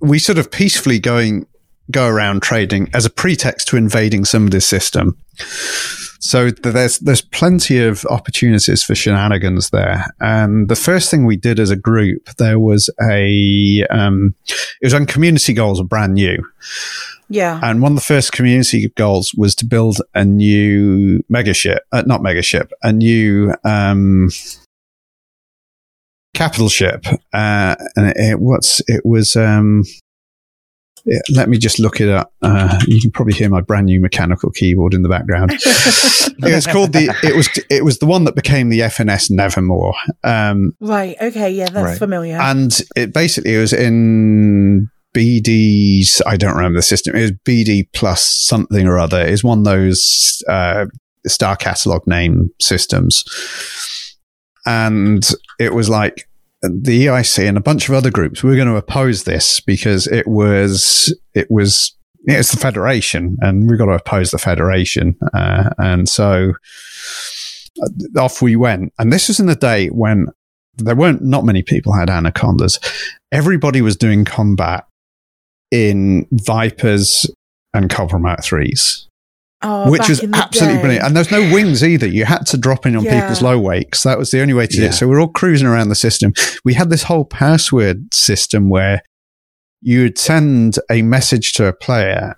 we 0.00 0.18
sort 0.18 0.38
of 0.38 0.50
peacefully 0.50 0.98
going, 0.98 1.46
go 1.90 2.06
around 2.06 2.42
trading 2.42 2.88
as 2.94 3.04
a 3.04 3.10
pretext 3.10 3.68
to 3.68 3.76
invading 3.76 4.24
somebody's 4.24 4.66
system. 4.66 5.18
So 6.20 6.50
there's 6.50 6.98
there's 6.98 7.22
plenty 7.22 7.82
of 7.82 8.04
opportunities 8.06 8.82
for 8.82 8.94
shenanigans 8.94 9.70
there. 9.70 10.04
And 10.20 10.68
the 10.68 10.76
first 10.76 11.10
thing 11.10 11.24
we 11.24 11.36
did 11.36 11.58
as 11.58 11.70
a 11.70 11.76
group, 11.76 12.26
there 12.36 12.58
was 12.58 12.90
a 13.00 13.86
um, 13.88 14.34
it 14.46 14.86
was 14.86 14.94
on 14.94 15.06
community 15.06 15.54
goals, 15.54 15.82
brand 15.82 16.14
new. 16.14 16.44
Yeah. 17.30 17.60
And 17.62 17.80
one 17.80 17.92
of 17.92 17.96
the 17.96 18.04
first 18.04 18.32
community 18.32 18.88
goals 18.96 19.32
was 19.34 19.54
to 19.56 19.64
build 19.64 20.02
a 20.14 20.24
new 20.24 21.22
megaship, 21.32 21.78
uh, 21.92 22.02
not 22.04 22.20
megaship, 22.20 22.70
a 22.82 22.92
new 22.92 23.54
um, 23.64 24.30
capital 26.34 26.68
ship. 26.68 27.06
Uh, 27.32 27.76
and 27.96 28.08
it, 28.10 28.16
it, 28.16 28.40
what's 28.40 28.82
it 28.88 29.06
was 29.06 29.36
um, 29.36 29.84
Yeah, 31.04 31.18
let 31.34 31.48
me 31.48 31.56
just 31.58 31.78
look 31.78 32.00
it 32.00 32.08
up. 32.08 32.32
Uh, 32.42 32.78
you 32.86 33.00
can 33.00 33.10
probably 33.10 33.32
hear 33.34 33.48
my 33.48 33.60
brand 33.60 33.86
new 33.86 34.00
mechanical 34.00 34.50
keyboard 34.50 34.92
in 34.94 35.02
the 35.02 35.08
background. 35.08 35.52
it's 35.54 36.66
called 36.66 36.92
the. 36.92 37.14
It 37.22 37.34
was. 37.36 37.48
It 37.70 37.84
was 37.84 37.98
the 37.98 38.06
one 38.06 38.24
that 38.24 38.34
became 38.34 38.68
the 38.68 38.80
FNS 38.80 39.30
Nevermore. 39.30 39.94
Um, 40.24 40.72
right. 40.80 41.16
Okay. 41.20 41.50
Yeah, 41.50 41.70
that's 41.70 41.84
Right. 41.84 41.98
familiar. 41.98 42.36
and 42.38 42.78
it 42.96 43.12
basically 43.14 43.56
was 43.56 43.72
in 43.72 44.88
BD's. 45.16 46.20
I 46.26 46.36
don't 46.36 46.54
remember 46.56 46.78
the 46.78 46.82
system. 46.82 47.16
It 47.16 47.22
was 47.22 47.32
BD 47.46 47.88
plus 47.94 48.24
something 48.24 48.86
or 48.86 48.98
other. 48.98 49.20
Is 49.20 49.42
one 49.42 49.58
of 49.60 49.64
those 49.64 50.42
uh, 50.48 50.86
star 51.26 51.56
catalog 51.56 52.06
name 52.06 52.50
systems, 52.60 53.24
and 54.66 55.28
it 55.58 55.74
was 55.74 55.88
like 55.88 56.28
the 56.62 57.06
EIC 57.06 57.48
and 57.48 57.56
a 57.56 57.62
bunch 57.62 57.88
of 57.88 57.94
other 57.94 58.10
groups. 58.10 58.42
We 58.42 58.50
were 58.50 58.56
going 58.56 58.68
to 58.68 58.76
oppose 58.76 59.24
this 59.24 59.60
because 59.60 60.06
it 60.06 60.26
was 60.26 61.14
it 61.34 61.50
was 61.50 61.94
it's 62.24 62.50
the 62.50 62.58
federation, 62.58 63.36
and 63.40 63.68
we've 63.68 63.78
got 63.78 63.86
to 63.86 63.92
oppose 63.92 64.30
the 64.30 64.38
federation, 64.38 65.16
uh, 65.32 65.70
and 65.78 66.08
so 66.08 66.52
uh, 67.82 68.20
off 68.20 68.42
we 68.42 68.56
went. 68.56 68.92
And 68.98 69.12
this 69.12 69.28
was 69.28 69.40
in 69.40 69.46
the 69.46 69.56
day 69.56 69.88
when 69.88 70.26
there 70.76 70.96
weren't 70.96 71.22
not 71.22 71.44
many 71.44 71.62
people 71.62 71.94
had 71.94 72.10
anacondas. 72.10 72.78
Everybody 73.32 73.80
was 73.80 73.96
doing 73.96 74.24
combat 74.24 74.86
in 75.70 76.26
Vipers 76.32 77.30
and 77.72 77.88
Cobra 77.88 78.18
Mark 78.18 78.42
threes, 78.42 79.08
oh, 79.62 79.90
which 79.90 80.08
was 80.08 80.22
absolutely 80.32 80.76
day. 80.76 80.80
brilliant. 80.80 81.06
And 81.06 81.16
there's 81.16 81.30
no 81.30 81.40
wings 81.52 81.84
either. 81.84 82.06
You 82.06 82.24
had 82.24 82.46
to 82.46 82.56
drop 82.56 82.86
in 82.86 82.96
on 82.96 83.04
Yeah. 83.04 83.20
people's 83.20 83.42
low 83.42 83.58
wakes. 83.58 84.02
That 84.02 84.18
was 84.18 84.30
the 84.30 84.40
only 84.40 84.54
way 84.54 84.66
to 84.66 84.76
do 84.76 84.84
it. 84.84 84.92
So 84.94 85.06
we're 85.08 85.20
all 85.20 85.28
cruising 85.28 85.66
around 85.66 85.88
the 85.88 85.94
system. 85.94 86.32
We 86.64 86.74
had 86.74 86.90
this 86.90 87.04
whole 87.04 87.24
password 87.24 88.12
system 88.14 88.68
where 88.68 89.02
you 89.82 90.02
would 90.02 90.18
send 90.18 90.78
a 90.90 91.02
message 91.02 91.52
to 91.54 91.66
a 91.66 91.72
player 91.72 92.36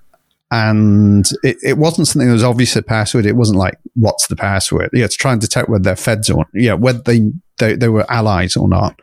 and 0.50 1.28
it, 1.42 1.56
it 1.62 1.78
wasn't 1.78 2.06
something 2.08 2.28
that 2.28 2.34
was 2.34 2.44
obvious 2.44 2.76
a 2.76 2.82
password. 2.82 3.24
It 3.24 3.36
wasn't 3.36 3.58
like, 3.58 3.78
what's 3.94 4.26
the 4.26 4.36
password? 4.36 4.90
Yeah, 4.92 5.06
to 5.06 5.16
try 5.16 5.32
and 5.32 5.40
detect 5.40 5.68
whether 5.68 5.82
they're 5.82 5.96
feds 5.96 6.28
or, 6.28 6.44
yeah, 6.52 6.74
whether 6.74 7.00
they, 7.00 7.32
they, 7.58 7.74
they 7.74 7.88
were 7.88 8.04
allies 8.10 8.56
or 8.56 8.68
not. 8.68 9.00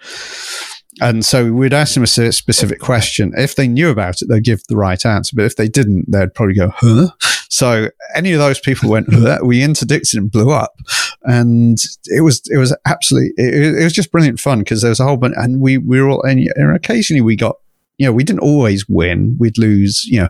And 1.02 1.26
so 1.26 1.52
we'd 1.52 1.74
ask 1.74 1.96
them 1.96 2.04
a 2.04 2.08
specific 2.08 2.80
question. 2.80 3.34
If 3.36 3.56
they 3.56 3.68
knew 3.68 3.90
about 3.90 4.22
it, 4.22 4.28
they'd 4.28 4.44
give 4.44 4.62
the 4.68 4.76
right 4.76 5.04
answer. 5.06 5.36
But 5.36 5.46
if 5.46 5.56
they 5.56 5.68
didn't, 5.68 6.12
they'd 6.12 6.34
probably 6.34 6.56
go, 6.56 6.72
huh? 6.76 7.10
So 7.50 7.90
any 8.16 8.32
of 8.32 8.40
those 8.40 8.60
people 8.60 8.90
went, 8.90 9.08
huh? 9.14 9.40
we 9.44 9.64
interdicted 9.64 10.20
and 10.20 10.32
blew 10.32 10.52
up. 10.52 10.76
And 11.24 11.78
it 12.06 12.22
was, 12.22 12.42
it 12.50 12.58
was 12.58 12.76
absolutely, 12.86 13.32
it, 13.38 13.80
it 13.80 13.84
was 13.84 13.94
just 13.94 14.12
brilliant 14.12 14.40
fun 14.40 14.60
because 14.60 14.82
there 14.82 14.90
was 14.90 15.00
a 15.00 15.06
whole 15.06 15.18
bunch, 15.18 15.34
and 15.36 15.60
we, 15.60 15.78
we 15.78 16.02
were 16.02 16.10
all, 16.10 16.22
and, 16.24 16.40
and 16.56 16.76
occasionally 16.76 17.22
we 17.22 17.36
got, 17.36 17.58
you 17.98 18.06
know, 18.06 18.14
we 18.14 18.24
didn't 18.24 18.40
always 18.40 18.88
win. 18.88 19.36
We'd 19.40 19.58
lose, 19.58 20.06
you 20.06 20.22
know, 20.22 20.30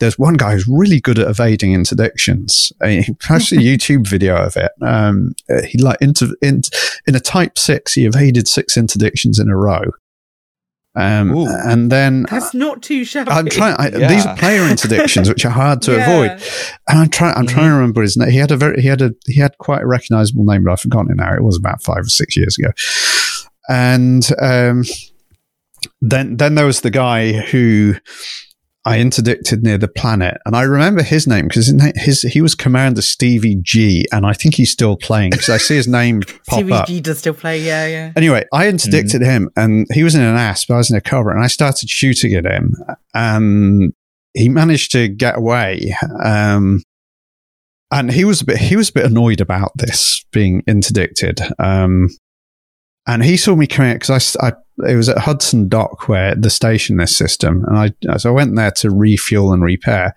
there's 0.00 0.18
one 0.18 0.34
guy 0.34 0.52
who's 0.52 0.66
really 0.66 1.00
good 1.00 1.18
at 1.18 1.28
evading 1.28 1.74
interdictions. 1.74 2.72
He 2.82 3.12
posted 3.22 3.58
a 3.58 3.62
YouTube 3.62 4.06
video 4.06 4.36
of 4.36 4.56
it. 4.56 4.72
Um, 4.80 5.34
he 5.66 5.76
like 5.76 5.98
inter, 6.00 6.28
in, 6.40 6.62
in 7.06 7.14
a 7.14 7.20
type 7.20 7.58
six, 7.58 7.92
he 7.92 8.06
evaded 8.06 8.48
six 8.48 8.74
interdictions 8.74 9.38
in 9.38 9.50
a 9.50 9.56
row. 9.56 9.82
Um, 10.96 11.34
and 11.48 11.90
then 11.90 12.24
That's 12.30 12.54
not 12.54 12.80
too 12.82 13.04
shabby. 13.04 13.30
I'm 13.32 13.48
trying. 13.48 13.74
I, 13.78 13.88
Yeah. 13.88 14.08
These 14.08 14.26
are 14.26 14.36
player 14.36 14.60
interdictions, 14.62 15.28
which 15.28 15.44
are 15.44 15.50
hard 15.50 15.82
to 15.82 15.92
Yeah. 15.96 16.08
avoid. 16.10 16.30
And 16.88 16.98
I'm 17.00 17.08
trying. 17.08 17.34
I'm 17.36 17.46
trying 17.48 17.68
to 17.70 17.74
remember 17.74 18.02
his 18.02 18.16
name. 18.16 18.30
He 18.30 18.36
had 18.38 18.52
a 18.52 18.56
very. 18.56 18.80
He 18.80 18.86
had 18.88 19.02
a. 19.02 19.10
He 19.26 19.40
had 19.40 19.58
quite 19.58 19.82
a 19.82 19.86
recognizable 19.86 20.44
name, 20.44 20.62
but 20.64 20.72
I've 20.72 20.80
forgotten 20.80 21.10
it 21.10 21.16
now. 21.16 21.34
It 21.34 21.42
was 21.42 21.56
about 21.58 21.82
five 21.82 21.98
or 22.00 22.04
six 22.08 22.36
years 22.36 22.56
ago. 22.58 22.70
And 23.68 24.24
um, 24.40 24.84
then 26.00 26.36
then 26.36 26.54
there 26.54 26.66
was 26.66 26.82
the 26.82 26.90
guy 26.90 27.32
who 27.32 27.94
I 28.86 28.98
interdicted 28.98 29.62
near 29.62 29.78
the 29.78 29.88
planet, 29.88 30.38
and 30.44 30.54
I 30.54 30.62
remember 30.62 31.02
his 31.02 31.26
name 31.26 31.48
because 31.48 31.68
his, 31.68 31.92
his, 31.96 32.22
he 32.22 32.42
was 32.42 32.54
Commander 32.54 33.00
Stevie 33.00 33.56
G, 33.62 34.06
and 34.12 34.26
I 34.26 34.34
think 34.34 34.56
he's 34.56 34.70
still 34.70 34.96
playing 34.96 35.30
because 35.30 35.48
I 35.48 35.56
see 35.56 35.76
his 35.76 35.88
name 35.88 36.20
pop 36.46 36.70
up. 36.70 36.88
CVG 36.88 37.02
does 37.02 37.18
still 37.18 37.32
play. 37.32 37.60
Yeah, 37.60 37.86
yeah. 37.86 38.12
Anyway, 38.14 38.44
I 38.52 38.68
interdicted 38.68 39.22
him, 39.22 39.48
and 39.56 39.86
he 39.92 40.02
was 40.02 40.14
in 40.14 40.20
an 40.20 40.36
asp. 40.36 40.70
I 40.70 40.76
was 40.76 40.90
in 40.90 40.96
a 40.96 41.00
cover, 41.00 41.30
and 41.30 41.42
I 41.42 41.46
started 41.46 41.88
shooting 41.88 42.34
at 42.34 42.44
him, 42.44 42.74
and 43.14 43.94
he 44.34 44.48
managed 44.48 44.92
to 44.92 45.08
get 45.08 45.38
away. 45.38 45.94
Um, 46.22 46.82
and 47.90 48.10
he 48.10 48.24
was 48.24 48.40
a 48.40 48.44
bit 48.44 48.58
he 48.58 48.76
was 48.76 48.90
a 48.90 48.92
bit 48.92 49.06
annoyed 49.06 49.40
about 49.40 49.70
this 49.76 50.24
being 50.32 50.62
interdicted. 50.66 51.40
Um, 51.58 52.08
and 53.06 53.24
he 53.24 53.36
saw 53.36 53.54
me 53.54 53.66
coming 53.66 53.92
out 53.92 54.00
because 54.00 54.36
I, 54.36 54.48
I- 54.48 54.52
it 54.88 54.96
was 54.96 55.08
at 55.08 55.18
Hudson 55.18 55.68
Dock 55.68 56.08
where 56.08 56.34
the 56.34 56.50
station 56.50 56.96
this 56.96 57.16
system, 57.16 57.64
and 57.68 57.94
I 58.08 58.16
so 58.16 58.30
I 58.30 58.32
went 58.32 58.56
there 58.56 58.72
to 58.72 58.90
refuel 58.90 59.52
and 59.52 59.62
repair. 59.62 60.14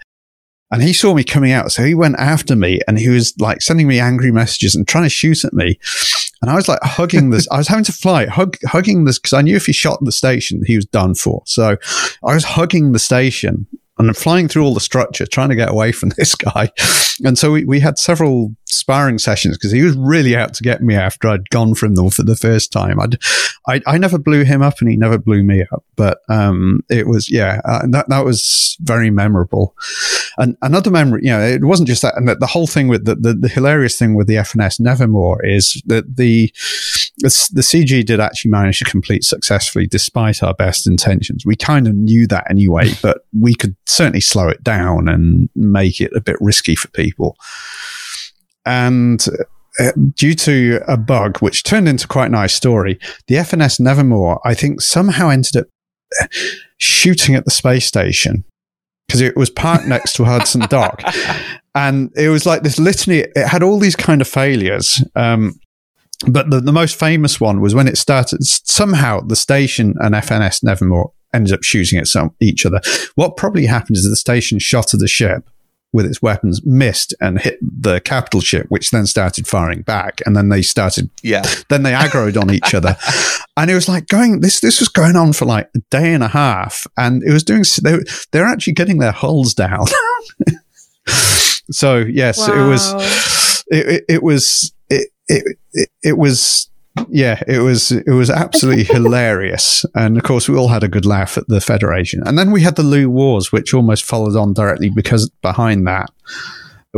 And 0.70 0.82
he 0.84 0.92
saw 0.92 1.14
me 1.14 1.24
coming 1.24 1.52
out, 1.54 1.72
so 1.72 1.84
he 1.86 1.94
went 1.96 2.18
after 2.20 2.56
me, 2.56 2.80
and 2.88 2.98
he 3.00 3.08
was 3.08 3.34
like 3.40 3.62
sending 3.62 3.88
me 3.88 4.00
angry 4.00 4.32
messages 4.32 4.76
and 4.76 4.86
trying 4.88 5.04
to 5.06 5.10
shoot 5.10 5.46
at 5.46 5.54
me. 5.54 5.80
And 6.42 6.52
I 6.52 6.56
was 6.56 6.68
like 6.68 6.80
hugging 6.82 7.30
this. 7.30 7.48
I 7.52 7.58
was 7.58 7.68
having 7.68 7.86
to 7.86 7.94
fly, 7.94 8.26
hug, 8.26 8.58
hugging 8.66 9.06
this 9.06 9.18
because 9.20 9.34
I 9.34 9.44
knew 9.44 9.56
if 9.56 9.68
he 9.68 9.74
shot 9.74 10.00
the 10.04 10.12
station, 10.12 10.62
he 10.66 10.76
was 10.76 10.86
done 10.86 11.14
for. 11.16 11.44
So 11.46 11.78
I 12.26 12.34
was 12.34 12.44
hugging 12.44 12.92
the 12.92 13.00
station 13.00 13.68
and 13.98 14.08
I'm 14.08 14.14
flying 14.14 14.48
through 14.48 14.64
all 14.64 14.74
the 14.74 14.80
structure, 14.80 15.26
trying 15.26 15.50
to 15.50 15.56
get 15.56 15.70
away 15.70 15.92
from 15.92 16.10
this 16.18 16.36
guy. 16.36 16.72
And 17.24 17.38
so 17.38 17.52
we, 17.52 17.66
we 17.66 17.80
had 17.80 17.98
several 17.98 18.56
sparring 18.66 19.18
sessions 19.18 19.58
because 19.58 19.72
he 19.72 19.82
was 19.82 19.96
really 19.96 20.36
out 20.36 20.54
to 20.56 20.64
get 20.64 20.82
me 20.82 20.96
after 20.96 21.28
I'd 21.28 21.50
gone 21.50 21.76
from 21.76 21.96
them 21.96 22.10
for 22.10 22.24
the 22.24 22.36
first 22.36 22.72
time. 22.72 23.00
I'd, 23.00 23.18
I, 23.68 23.82
I 23.88 23.98
never 23.98 24.18
blew 24.18 24.44
him 24.44 24.62
up 24.62 24.80
and 24.80 24.90
he 24.90 24.98
never 24.98 25.18
blew 25.18 25.44
me 25.44 25.66
up, 25.72 25.84
but, 25.96 26.20
um, 26.30 26.84
it 26.90 27.08
was, 27.08 27.30
yeah, 27.30 27.62
uh, 27.66 27.88
that, 27.90 28.10
that 28.10 28.26
was 28.26 28.78
very 28.82 29.10
memorable. 29.10 29.76
And 30.38 30.56
another 30.62 30.92
memory, 30.92 31.22
you 31.24 31.30
know, 31.30 31.42
it 31.42 31.64
wasn't 31.64 31.88
just 31.88 32.04
that. 32.04 32.16
And 32.16 32.28
the, 32.28 32.36
the 32.36 32.48
whole 32.48 32.68
thing 32.68 32.88
with 32.88 33.06
the, 33.06 33.16
the, 33.16 33.34
the 33.34 33.48
hilarious 33.48 33.98
thing 33.98 34.14
with 34.14 34.28
the 34.28 34.36
FNS 34.36 34.80
Nevermore 34.80 35.44
is 35.44 35.82
that 35.88 36.18
the, 36.18 36.54
the, 37.18 37.50
the 37.54 37.62
CG 37.62 38.06
did 38.06 38.20
actually 38.20 38.52
manage 38.52 38.80
to 38.80 38.86
complete 38.86 39.24
successfully 39.24 39.88
despite 39.88 40.44
our 40.44 40.54
best 40.54 40.86
intentions. 40.86 41.44
We 41.46 41.56
kind 41.56 41.88
of 41.88 41.96
knew 41.96 42.28
that 42.28 42.50
anyway, 42.50 42.92
but 43.02 43.26
we 43.38 43.56
could 43.56 43.76
certainly 43.88 44.22
slow 44.22 44.48
it 44.48 44.64
down 44.64 45.08
and 45.08 45.50
make 45.56 46.00
it 46.00 46.12
a 46.16 46.22
bit 46.22 46.38
risky 46.40 46.76
for 46.76 46.90
people. 46.90 47.36
And 48.64 49.26
uh, 49.80 49.92
due 50.14 50.36
to 50.36 50.82
a 50.88 50.98
bug, 50.98 51.40
which 51.40 51.64
turned 51.64 51.88
into 51.88 52.08
quite 52.08 52.28
a 52.28 52.30
nice 52.30 52.54
story, 52.54 53.00
the 53.28 53.36
FNS 53.36 53.80
Nevermore, 53.80 54.40
I 54.46 54.54
think, 54.54 54.82
somehow 54.82 55.30
ended 55.30 55.58
up 55.58 55.68
uh, 56.22 56.28
shooting 56.78 57.34
at 57.34 57.46
the 57.46 57.52
space 57.52 57.88
station 57.88 58.44
because 59.08 59.22
it 59.22 59.36
was 59.38 59.50
parked 59.50 59.88
next 59.88 60.14
to 60.14 60.24
Hudson 60.26 60.62
Dock. 60.70 61.02
And 61.74 62.12
it 62.16 62.30
was 62.30 62.46
like 62.46 62.64
this 62.64 62.80
litany, 62.80 63.20
it 63.36 63.48
had 63.48 63.64
all 63.64 63.80
these 63.80 63.96
kind 63.96 64.22
of 64.22 64.28
failures. 64.28 65.04
Um, 65.16 65.60
but 66.28 66.50
the, 66.50 66.60
the 66.60 66.74
most 66.74 66.98
famous 66.98 67.40
one 67.40 67.62
was 67.62 67.76
when 67.76 67.88
it 67.88 67.98
started. 67.98 68.44
Somehow 68.44 69.22
the 69.22 69.36
station 69.36 69.94
and 70.00 70.16
FNS 70.16 70.64
Nevermore 70.64 71.12
ended 71.34 71.54
up 71.54 71.64
shooting 71.64 72.00
at 72.00 72.08
some, 72.08 72.36
each 72.40 72.66
other. 72.66 72.82
What 73.16 73.38
probably 73.38 73.68
happened 73.68 73.98
is 73.98 74.10
the 74.10 74.16
station 74.16 74.60
shot 74.60 74.94
at 74.94 75.00
the 75.00 75.08
ship 75.08 75.50
with 75.94 76.06
its 76.06 76.22
weapons, 76.22 76.62
missed 76.66 77.14
and 77.22 77.40
hit 77.40 77.60
the 77.62 78.00
capital 78.02 78.42
ship, 78.42 78.66
which 78.70 78.92
then 78.92 79.06
started 79.06 79.48
firing 79.48 79.82
back. 79.84 80.22
And 80.26 80.36
then 80.36 80.50
they 80.50 80.62
started 80.62 81.10
Yeah. 81.22 81.44
then 81.70 81.84
they 81.84 81.94
aggroed 81.94 82.40
on 82.40 82.52
each 82.52 82.74
other, 82.74 82.98
and 83.58 83.72
it 83.72 83.74
was 83.74 83.90
like 83.90 84.08
going. 84.08 84.40
This 84.42 84.60
this 84.60 84.80
was 84.80 84.88
going 84.88 85.16
on 85.16 85.34
for 85.34 85.46
like 85.46 85.70
a 85.76 85.80
day 85.90 86.14
and 86.14 86.24
a 86.24 86.28
half, 86.28 86.86
and 86.96 87.24
it 87.24 87.34
was 87.34 87.44
doing. 87.44 87.64
They 87.82 87.98
they're 88.32 88.46
actually 88.46 88.74
getting 88.74 89.00
their 89.00 89.12
hulls 89.12 89.56
down. 89.56 89.88
so 91.72 91.98
yes, 91.98 92.48
it 92.48 92.54
was. 92.54 93.64
It, 93.68 93.88
it, 93.88 94.06
it 94.08 94.24
was. 94.24 94.72
It, 94.90 95.10
it 95.28 95.58
it 95.74 95.90
it 96.04 96.18
was. 96.18 96.70
Yeah, 97.10 97.42
it 97.48 97.60
was 97.60 97.92
it 97.92 98.10
was 98.10 98.30
absolutely 98.30 98.84
hilarious, 98.96 99.86
and 99.94 100.18
of 100.18 100.24
course 100.24 100.48
we 100.48 100.56
all 100.56 100.70
had 100.70 100.84
a 100.84 100.88
good 100.88 101.06
laugh 101.06 101.38
at 101.38 101.48
the 101.48 101.62
Federation, 101.62 102.22
and 102.26 102.38
then 102.38 102.52
we 102.52 102.62
had 102.62 102.76
the 102.76 102.84
Lugh 102.84 103.08
Wars, 103.08 103.52
which 103.52 103.74
almost 103.74 104.04
followed 104.04 104.36
on 104.36 104.54
directly 104.54 104.90
because 104.90 105.30
behind 105.44 105.86
that, 105.86 106.10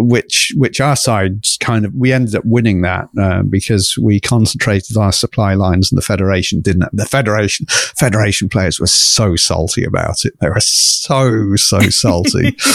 which 0.03 0.53
which 0.55 0.79
our 0.81 0.95
side 0.95 1.45
kind 1.59 1.85
of 1.85 1.93
we 1.93 2.11
ended 2.13 2.35
up 2.35 2.43
winning 2.45 2.81
that 2.81 3.09
uh, 3.19 3.43
because 3.43 3.97
we 4.01 4.19
concentrated 4.19 4.97
our 4.97 5.11
supply 5.11 5.53
lines 5.53 5.91
and 5.91 5.97
the 5.97 6.01
federation 6.05 6.61
didn't 6.61 6.89
the 6.93 7.05
federation 7.05 7.65
federation 7.67 8.49
players 8.49 8.79
were 8.79 8.87
so 8.87 9.35
salty 9.35 9.83
about 9.83 10.25
it. 10.25 10.33
They 10.39 10.49
were 10.49 10.59
so 10.59 11.55
so 11.55 11.79
salty. 11.89 12.55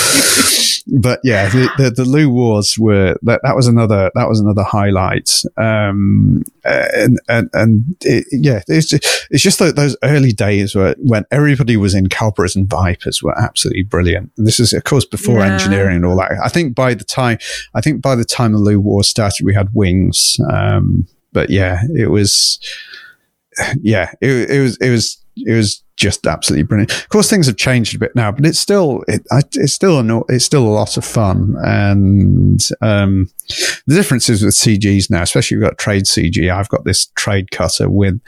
But 0.87 1.21
yeah 1.25 1.49
the, 1.49 1.71
the 1.79 1.91
the 1.91 2.05
Lugh 2.05 2.31
wars 2.31 2.77
were 2.79 3.17
that 3.23 3.41
that 3.43 3.57
was 3.57 3.67
another 3.67 4.11
that 4.15 4.29
was 4.29 4.39
another 4.39 4.63
highlight. 4.63 5.43
Um 5.57 6.43
and 6.63 7.19
and, 7.29 7.49
and 7.55 7.97
it, 8.03 8.27
yeah 8.31 8.61
it's 8.69 8.89
just, 8.89 9.27
it's 9.31 9.43
just 9.43 9.59
that 9.61 9.77
those 9.77 9.97
early 10.03 10.33
days 10.33 10.75
where 10.75 10.95
when 10.99 11.25
everybody 11.31 11.79
was 11.79 11.95
in 11.95 12.11
cobras 12.11 12.55
and 12.55 12.69
vipers 12.69 13.23
were 13.23 13.37
absolutely 13.39 13.83
brilliant. 13.83 14.31
And 14.37 14.47
this 14.47 14.61
is 14.61 14.75
of 14.75 14.85
course 14.85 15.07
before 15.07 15.39
Yeah. 15.39 15.55
engineering 15.55 15.97
and 15.97 16.05
all 16.05 16.17
that. 16.17 16.33
I 16.45 16.51
think 16.51 16.75
by 16.75 16.93
the 16.93 17.05
time 17.15 17.39
i 17.75 17.81
think 17.81 18.03
by 18.03 18.15
the 18.15 18.25
time 18.25 18.53
the 18.53 18.59
Lugh 18.59 18.79
War 18.79 19.05
started 19.05 19.45
we 19.45 19.55
had 19.55 19.69
wings 19.75 20.39
um 20.51 21.07
but 21.33 21.51
yeah 21.51 21.83
it 21.95 22.09
was 22.09 22.59
yeah 23.81 24.11
it, 24.21 24.51
it 24.51 24.61
was 24.61 24.77
it 24.79 24.91
was 24.91 25.25
it 25.37 25.53
was 25.53 25.85
just 25.97 26.27
absolutely 26.27 26.65
brilliant. 26.65 26.93
Of 26.93 27.09
course, 27.09 27.31
things 27.31 27.47
have 27.47 27.57
changed 27.57 27.95
a 27.95 27.99
bit 27.99 28.15
now, 28.15 28.33
but 28.33 28.45
it's 28.45 28.59
still 28.59 29.05
it, 29.09 29.23
it's 29.55 29.73
still 29.73 29.99
a 29.99 30.23
it's 30.29 30.45
still 30.45 30.67
a 30.67 30.69
lot 30.69 30.97
of 30.97 31.05
fun. 31.05 31.57
And 31.65 32.61
um, 32.81 33.31
the 33.87 33.95
differences 33.95 34.43
with 34.43 34.55
CGs 34.55 35.11
now, 35.11 35.23
especially 35.23 35.57
we've 35.57 35.67
got 35.67 35.79
trade 35.79 36.05
CG. 36.05 36.53
I've 36.53 36.69
got 36.69 36.85
this 36.85 37.07
trade 37.15 37.51
cutter 37.51 37.89
with 37.89 38.21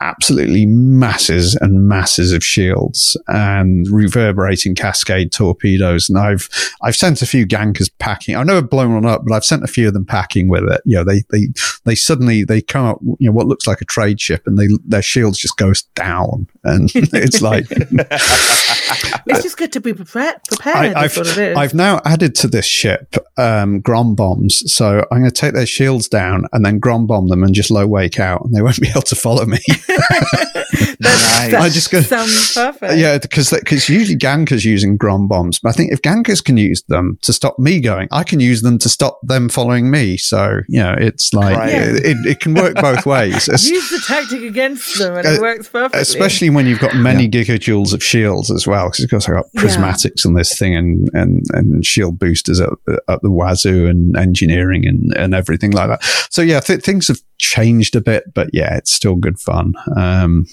absolutely 0.00 0.64
masses 0.66 1.54
and 1.56 1.88
masses 1.88 2.32
of 2.32 2.44
shields 2.44 3.16
and 3.26 3.86
reverberating 3.90 4.74
cascade 4.74 5.32
torpedoes. 5.32 6.08
And 6.08 6.18
I've 6.18 6.48
I've 6.82 6.96
sent 6.96 7.22
a 7.22 7.26
few 7.26 7.46
gankers 7.46 7.90
packing. 7.98 8.36
I've 8.36 8.46
never 8.46 8.62
blown 8.62 8.94
one 8.94 9.06
up, 9.06 9.22
but 9.26 9.34
I've 9.34 9.44
sent 9.44 9.64
a 9.64 9.68
few 9.68 9.88
of 9.88 9.94
them 9.94 10.04
packing 10.04 10.48
with 10.48 10.64
it. 10.64 10.80
You 10.84 10.96
know, 10.96 11.04
they 11.04 11.22
they 11.30 11.48
they 11.84 11.94
suddenly 11.94 12.44
they 12.44 12.60
come 12.60 12.86
up, 12.86 12.98
you 13.18 13.28
know, 13.28 13.32
what 13.32 13.46
looks 13.46 13.66
like 13.66 13.80
a 13.80 13.84
trade 13.84 14.20
ship, 14.20 14.46
and 14.46 14.58
they 14.58 14.68
their 14.84 15.02
shields 15.02 15.38
just 15.38 15.56
goes 15.56 15.82
down, 15.94 16.46
and 16.64 16.90
it's 16.94 17.42
like 17.42 17.66
it's 17.70 19.42
just 19.42 19.56
good 19.56 19.72
to 19.72 19.80
be 19.80 19.94
prepared. 19.94 20.36
Prepared. 20.48 20.94
I, 20.94 21.02
have 21.02 21.56
I've 21.56 21.74
now 21.74 22.00
added 22.04 22.34
to 22.36 22.48
this 22.48 22.66
ship 22.66 23.16
um, 23.36 23.80
grom 23.80 24.14
bombs, 24.14 24.72
so 24.72 25.04
I'm 25.10 25.18
going 25.18 25.30
to 25.30 25.30
take 25.30 25.54
their 25.54 25.66
shields 25.66 26.08
down 26.08 26.44
and 26.52 26.64
then 26.64 26.78
grom 26.78 27.06
bomb 27.06 27.28
them 27.28 27.42
and 27.42 27.54
just 27.54 27.70
low 27.70 27.86
wake 27.86 28.20
out, 28.20 28.44
and 28.44 28.54
they 28.54 28.62
won't 28.62 28.80
be 28.80 28.88
able 28.88 29.02
to 29.02 29.16
follow 29.16 29.44
me. 29.44 29.58
nice. 31.00 31.54
I 31.54 31.68
just 31.70 31.90
go, 31.90 32.00
sounds 32.02 32.54
perfect. 32.54 32.98
Yeah, 32.98 33.18
because 33.18 33.50
because 33.50 33.88
usually 33.88 34.18
Gankers 34.18 34.64
using 34.64 34.96
Grom 34.96 35.28
bombs, 35.28 35.58
but 35.58 35.70
I 35.70 35.72
think 35.72 35.92
if 35.92 36.02
Gankers 36.02 36.44
can 36.44 36.56
use 36.56 36.82
them 36.88 37.18
to 37.22 37.32
stop 37.32 37.58
me 37.58 37.80
going, 37.80 38.08
I 38.12 38.22
can 38.22 38.38
use 38.38 38.62
them 38.62 38.78
to 38.78 38.88
stop 38.88 39.18
them 39.22 39.48
following 39.48 39.90
me. 39.90 40.18
So 40.18 40.60
you 40.68 40.80
know, 40.80 40.94
it's 40.98 41.32
like 41.32 41.56
right. 41.56 41.72
it, 41.72 42.04
it, 42.04 42.26
it, 42.26 42.40
can 42.40 42.54
work 42.54 42.74
both 42.76 43.06
ways. 43.06 43.48
Use 43.48 43.90
the 43.90 44.02
tactic 44.06 44.42
against 44.42 44.98
them, 44.98 45.16
and 45.16 45.26
uh, 45.26 45.30
it 45.30 45.40
works 45.40 45.68
perfectly. 45.68 46.00
Especially 46.00 46.50
when 46.50 46.66
you've 46.66 46.80
got 46.80 46.94
many 46.94 47.24
yeah. 47.24 47.42
gigajoules 47.42 47.94
of 47.94 48.02
shields 48.02 48.50
as 48.50 48.66
well, 48.66 48.88
because 48.88 49.04
of 49.04 49.10
course 49.10 49.28
I've 49.28 49.36
got 49.36 49.46
prismatics 49.56 50.24
yeah. 50.24 50.28
on 50.28 50.34
this 50.34 50.58
thing 50.58 50.76
and 50.76 51.08
and 51.14 51.44
and 51.52 51.86
shield 51.86 52.18
boosters 52.18 52.60
at, 52.60 52.70
at 53.08 53.22
the 53.22 53.30
wazoo 53.30 53.86
and 53.86 54.16
engineering 54.16 54.86
and 54.86 55.16
and 55.16 55.34
everything 55.34 55.70
like 55.70 55.88
that. 55.88 56.02
So 56.30 56.42
yeah, 56.42 56.60
th- 56.60 56.82
things 56.82 57.08
have 57.08 57.20
changed 57.38 57.96
a 57.96 58.00
bit, 58.00 58.34
but 58.34 58.50
yeah, 58.52 58.76
it's 58.76 58.92
still 58.92 59.16
good 59.16 59.38
fun. 59.38 59.74
Um, 59.96 60.46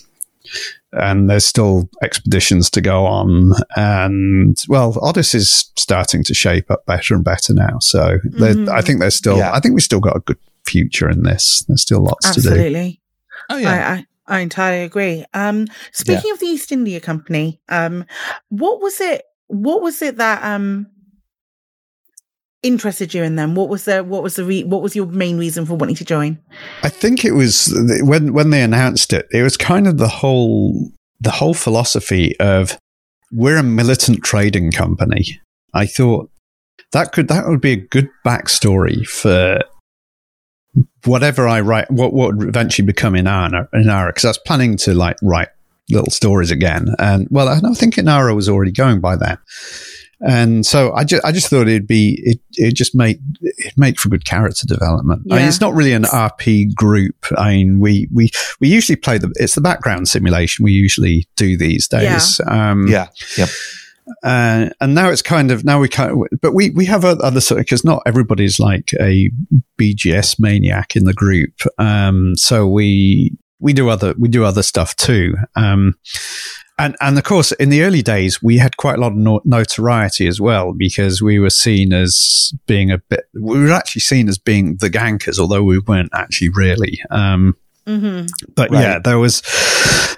and 0.91 1.29
there's 1.29 1.45
still 1.45 1.89
expeditions 2.01 2.69
to 2.71 2.81
go 2.81 3.05
on. 3.05 3.53
And 3.75 4.57
well, 4.69 4.97
Odyssey 5.01 5.39
is 5.39 5.71
starting 5.77 6.23
to 6.23 6.33
shape 6.33 6.71
up 6.71 6.85
better 6.85 7.15
and 7.15 7.23
better 7.23 7.53
now. 7.53 7.79
So 7.79 8.19
mm-hmm. 8.19 8.69
I 8.69 8.81
think 8.81 8.99
there's 8.99 9.15
still, 9.15 9.37
yeah. 9.37 9.53
I 9.53 9.59
think 9.59 9.73
we've 9.73 9.83
still 9.83 9.99
got 9.99 10.15
a 10.15 10.21
good 10.21 10.37
future 10.65 11.09
in 11.09 11.23
this. 11.23 11.65
There's 11.67 11.81
still 11.81 12.03
lots 12.03 12.27
Absolutely. 12.27 12.51
to 12.51 12.69
do. 12.69 12.77
Absolutely. 12.77 13.01
Oh 13.49 13.57
yeah. 13.57 13.69
I, 14.27 14.33
I, 14.33 14.37
I, 14.37 14.39
entirely 14.39 14.83
agree. 14.83 15.25
Um, 15.33 15.67
speaking 15.91 16.23
yeah. 16.25 16.33
of 16.33 16.39
the 16.39 16.47
East 16.47 16.71
India 16.71 16.99
Company, 16.99 17.59
um, 17.69 18.05
what 18.49 18.81
was 18.81 19.01
it? 19.01 19.23
What 19.47 19.81
was 19.81 20.01
it 20.01 20.17
that 20.17 20.43
um 20.43 20.87
interested 22.65 23.13
you 23.13 23.23
in 23.23 23.35
them? 23.35 23.55
What 23.55 23.69
was 23.69 23.85
the 23.85 24.03
what 24.03 24.23
was 24.23 24.35
the 24.35 24.43
re- 24.43 24.63
what 24.63 24.81
was 24.81 24.95
your 24.95 25.05
main 25.05 25.37
reason 25.37 25.65
for 25.65 25.75
wanting 25.75 25.95
to 25.97 26.05
join? 26.05 26.39
I 26.83 26.89
think 26.89 27.23
it 27.23 27.33
was 27.33 27.73
when 28.01 28.33
when 28.33 28.49
they 28.49 28.61
announced 28.61 29.13
it. 29.13 29.27
It 29.31 29.43
was 29.43 29.57
kind 29.57 29.87
of 29.87 29.97
the 29.97 30.07
whole 30.07 30.91
the 31.19 31.31
whole 31.31 31.53
philosophy 31.53 32.37
of 32.39 32.77
we're 33.31 33.57
a 33.57 33.63
militant 33.63 34.23
trading 34.23 34.71
company. 34.71 35.39
I 35.73 35.85
thought 35.85 36.29
that 36.91 37.11
could 37.11 37.27
that 37.27 37.47
would 37.47 37.61
be 37.61 37.73
a 37.73 37.77
good 37.77 38.09
backstory 38.25 39.05
for 39.05 39.59
whatever 41.03 41.47
I 41.47 41.61
write. 41.61 41.89
What 41.91 42.13
what 42.13 42.35
would 42.35 42.49
eventually 42.49 42.85
become 42.85 43.13
Inara 43.13 43.69
Inara 43.73 44.07
because 44.09 44.25
I 44.25 44.29
was 44.29 44.39
planning 44.39 44.77
to 44.77 44.93
like 44.93 45.17
write 45.21 45.49
little 45.89 46.09
stories 46.09 46.51
again. 46.51 46.95
And 46.99 47.27
well, 47.29 47.47
I 47.47 47.59
think 47.73 47.95
Inara 47.95 48.35
was 48.35 48.49
already 48.49 48.71
going 48.71 48.99
by 49.01 49.15
then. 49.15 49.37
And 50.25 50.65
so 50.65 50.91
I 50.93 51.03
just, 51.03 51.23
I 51.23 51.31
just 51.31 51.49
thought 51.49 51.67
it'd 51.67 51.87
be, 51.87 52.19
it, 52.23 52.39
it 52.53 52.73
just 52.73 52.95
make, 52.95 53.19
it 53.41 53.73
make 53.77 53.99
for 53.99 54.09
good 54.09 54.25
character 54.25 54.65
development. 54.65 55.21
Yeah. 55.25 55.35
I 55.35 55.39
mean, 55.39 55.47
it's 55.47 55.61
not 55.61 55.73
really 55.73 55.93
an 55.93 56.03
RP 56.03 56.73
group. 56.73 57.25
I 57.37 57.51
mean, 57.51 57.79
we, 57.79 58.07
we, 58.13 58.31
we 58.59 58.67
usually 58.67 58.95
play 58.95 59.17
the, 59.17 59.31
it's 59.35 59.55
the 59.55 59.61
background 59.61 60.07
simulation 60.07 60.63
we 60.65 60.71
usually 60.71 61.27
do 61.35 61.57
these 61.57 61.87
days. 61.87 62.39
Yeah. 62.45 62.71
Um, 62.71 62.87
yeah. 62.87 63.07
Yep. 63.37 63.49
Uh, 64.23 64.69
and 64.81 64.93
now 64.93 65.09
it's 65.09 65.21
kind 65.21 65.51
of 65.51 65.63
now 65.63 65.79
we 65.79 65.89
kind 65.89 66.11
of, 66.11 66.39
but 66.39 66.53
we 66.53 66.69
we 66.71 66.85
have 66.85 67.03
other 67.03 67.41
sort 67.41 67.59
because 67.59 67.83
not 67.83 68.03
everybody's 68.05 68.59
like 68.59 68.93
a 68.99 69.31
BGS 69.79 70.39
maniac 70.39 70.95
in 70.95 71.05
the 71.05 71.13
group. 71.13 71.53
Um, 71.79 72.35
so 72.35 72.67
we 72.67 73.35
we 73.59 73.73
do 73.73 73.89
other 73.89 74.13
we 74.19 74.29
do 74.29 74.43
other 74.43 74.61
stuff 74.61 74.95
too. 74.95 75.35
Um, 75.55 75.95
and 76.77 76.95
and 76.99 77.17
of 77.17 77.23
course, 77.23 77.51
in 77.53 77.69
the 77.69 77.83
early 77.83 78.01
days, 78.01 78.43
we 78.43 78.57
had 78.57 78.77
quite 78.77 78.97
a 78.97 79.01
lot 79.01 79.13
of 79.13 79.45
notoriety 79.45 80.27
as 80.27 80.41
well 80.41 80.73
because 80.73 81.21
we 81.21 81.39
were 81.39 81.49
seen 81.49 81.93
as 81.93 82.53
being 82.67 82.91
a 82.91 82.97
bit. 82.97 83.25
We 83.33 83.59
were 83.59 83.71
actually 83.71 84.01
seen 84.01 84.27
as 84.27 84.37
being 84.37 84.77
the 84.77 84.89
gankers, 84.89 85.39
although 85.39 85.63
we 85.63 85.79
weren't 85.79 86.11
actually 86.13 86.49
really. 86.49 86.99
Um, 87.09 87.55
mm-hmm. 87.87 88.25
But 88.55 88.71
right. 88.71 88.81
yeah, 88.81 88.99
there 88.99 89.19
was 89.19 89.41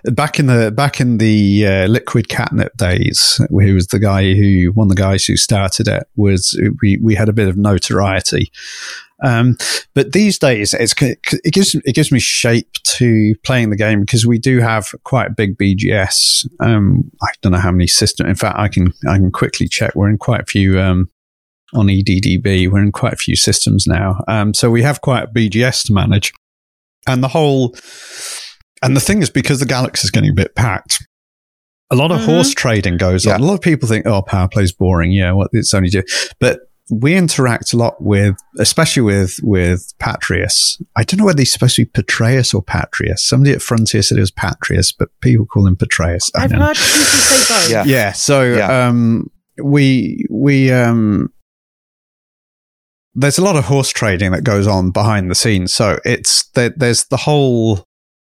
back 0.05 0.39
in 0.39 0.47
the 0.47 0.71
back 0.71 0.99
in 0.99 1.17
the 1.17 1.65
uh, 1.65 1.87
liquid 1.87 2.29
catnip 2.29 2.75
days. 2.77 3.39
Who 3.49 3.73
was 3.73 3.87
the 3.87 3.99
guy 3.99 4.33
who 4.33 4.71
one 4.73 4.85
of 4.85 4.95
the 4.95 5.01
guys 5.01 5.25
who 5.25 5.37
started 5.37 5.87
it? 5.87 6.07
Was 6.15 6.59
we 6.81 6.97
we 6.97 7.15
had 7.15 7.29
a 7.29 7.33
bit 7.33 7.47
of 7.47 7.57
notoriety, 7.57 8.51
um, 9.23 9.57
but 9.93 10.11
these 10.11 10.37
days, 10.37 10.73
it 10.73 10.93
gives 11.51 11.75
it 11.75 11.95
gives 11.95 12.11
me 12.11 12.19
shape 12.19 12.71
to 12.83 13.35
playing 13.43 13.69
the 13.69 13.75
game 13.75 14.01
because 14.01 14.27
we 14.27 14.37
do 14.37 14.59
have 14.59 14.89
quite 15.03 15.27
a 15.27 15.33
big 15.33 15.57
BGS. 15.57 16.47
Um, 16.59 17.11
I 17.21 17.27
don't 17.41 17.51
know 17.51 17.59
how 17.59 17.71
many 17.71 17.87
systems. 17.87 18.29
In 18.29 18.35
fact, 18.35 18.57
I 18.57 18.67
can 18.67 18.93
I 19.07 19.17
can 19.17 19.31
quickly 19.31 19.67
check. 19.67 19.95
We're 19.95 20.09
in 20.09 20.17
quite 20.17 20.41
a 20.41 20.45
few 20.45 20.79
um, 20.79 21.09
on 21.73 21.87
EDDB. 21.87 22.69
We're 22.69 22.83
in 22.83 22.91
quite 22.91 23.13
a 23.13 23.17
few 23.17 23.35
systems 23.35 23.87
now. 23.87 24.23
Um, 24.27 24.53
so 24.53 24.69
we 24.69 24.83
have 24.83 25.01
quite 25.01 25.23
a 25.23 25.27
BGS 25.27 25.87
to 25.87 25.93
manage, 25.93 26.31
and 27.07 27.23
the 27.23 27.27
whole. 27.27 27.75
And 28.83 28.95
the 28.95 29.01
thing 29.01 29.21
is, 29.21 29.29
because 29.29 29.59
the 29.59 29.65
galaxy 29.65 30.05
is 30.05 30.11
getting 30.11 30.29
a 30.29 30.33
bit 30.33 30.55
packed, 30.55 31.05
a 31.89 31.95
lot 31.95 32.11
of 32.11 32.19
mm-hmm. 32.19 32.31
horse 32.31 32.53
trading 32.53 32.97
goes 32.97 33.25
yeah. 33.25 33.33
on. 33.33 33.41
A 33.41 33.45
lot 33.45 33.55
of 33.55 33.61
people 33.61 33.87
think, 33.87 34.05
"Oh, 34.05 34.21
power 34.21 34.47
play's 34.47 34.71
boring." 34.71 35.11
Yeah, 35.11 35.31
what 35.31 35.49
it's 35.53 35.73
only 35.73 35.89
do, 35.89 36.03
but 36.39 36.59
we 36.89 37.15
interact 37.15 37.73
a 37.73 37.77
lot 37.77 38.01
with, 38.01 38.35
especially 38.59 39.03
with 39.03 39.39
with 39.41 39.93
Patrius. 39.99 40.81
I 40.95 41.03
don't 41.03 41.19
know 41.19 41.25
whether 41.25 41.41
he's 41.41 41.51
supposed 41.51 41.75
to 41.77 41.85
be 41.85 41.91
Patreus 41.91 42.53
or 42.53 42.61
Patrius. 42.61 43.25
Somebody 43.25 43.53
at 43.53 43.61
Frontier 43.61 44.01
said 44.01 44.17
it 44.17 44.21
was 44.21 44.31
Patrius, 44.31 44.91
but 44.91 45.09
people 45.21 45.45
call 45.45 45.67
him 45.67 45.75
Patreus. 45.75 46.29
I've 46.35 46.51
heard 46.51 46.75
people 46.75 46.77
say 46.77 47.53
both. 47.55 47.71
Yeah, 47.71 47.83
yeah. 47.85 48.11
So 48.11 48.43
yeah. 48.43 48.87
Um, 48.87 49.31
we 49.63 50.25
we 50.29 50.71
um, 50.71 51.33
there's 53.17 53.37
a 53.37 53.43
lot 53.43 53.55
of 53.55 53.65
horse 53.65 53.89
trading 53.89 54.31
that 54.31 54.43
goes 54.43 54.67
on 54.67 54.91
behind 54.91 55.29
the 55.29 55.35
scenes. 55.35 55.73
So 55.73 55.99
it's 56.05 56.49
there, 56.51 56.69
there's 56.69 57.05
the 57.05 57.17
whole. 57.17 57.85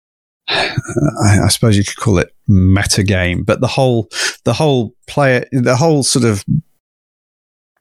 I, 0.48 1.48
suppose 1.48 1.78
you 1.78 1.84
could 1.84 1.96
call 1.96 2.18
it 2.18 2.34
meta 2.48 3.04
game, 3.04 3.44
but 3.44 3.60
the 3.60 3.68
whole 3.68 4.08
the 4.44 4.52
whole 4.52 4.94
player 5.06 5.46
the 5.52 5.76
whole 5.76 6.02
sort 6.02 6.24
of 6.24 6.44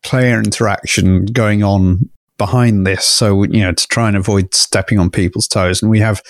player 0.03 0.39
interaction 0.39 1.25
going 1.25 1.63
on 1.63 2.09
behind 2.41 2.87
this. 2.87 3.05
So, 3.05 3.43
you 3.43 3.61
know, 3.61 3.71
to 3.71 3.87
try 3.87 4.07
and 4.07 4.17
avoid 4.17 4.55
stepping 4.55 4.97
on 4.97 5.11
people's 5.11 5.47
toes. 5.47 5.81
And 5.81 5.91
we 5.91 5.99
have, 5.99 6.23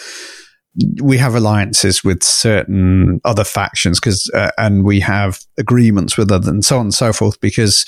we 1.01 1.17
have 1.17 1.35
alliances 1.35 2.03
with 2.03 2.21
certain 2.21 3.21
other 3.23 3.45
factions 3.45 3.97
because, 3.97 4.29
uh, 4.33 4.51
and 4.57 4.83
we 4.83 4.99
have 4.99 5.39
agreements 5.57 6.17
with 6.17 6.29
other 6.29 6.49
and 6.49 6.65
so 6.65 6.79
on 6.79 6.87
and 6.87 6.93
so 6.93 7.13
forth 7.13 7.39
because 7.39 7.85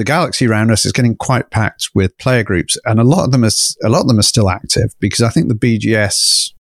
the 0.00 0.04
galaxy 0.04 0.46
around 0.46 0.70
us 0.70 0.86
is 0.86 0.92
getting 0.92 1.14
quite 1.14 1.50
packed 1.50 1.90
with 1.94 2.16
player 2.16 2.42
groups 2.42 2.78
and 2.86 2.98
a 2.98 3.04
lot 3.04 3.22
of 3.22 3.32
them 3.32 3.44
is, 3.44 3.76
a 3.84 3.90
lot 3.90 4.00
of 4.00 4.08
them 4.08 4.18
are 4.18 4.22
still 4.22 4.48
active 4.48 4.94
because 4.98 5.20
I 5.20 5.28
think 5.28 5.48
the 5.48 5.54
BGS 5.54 6.54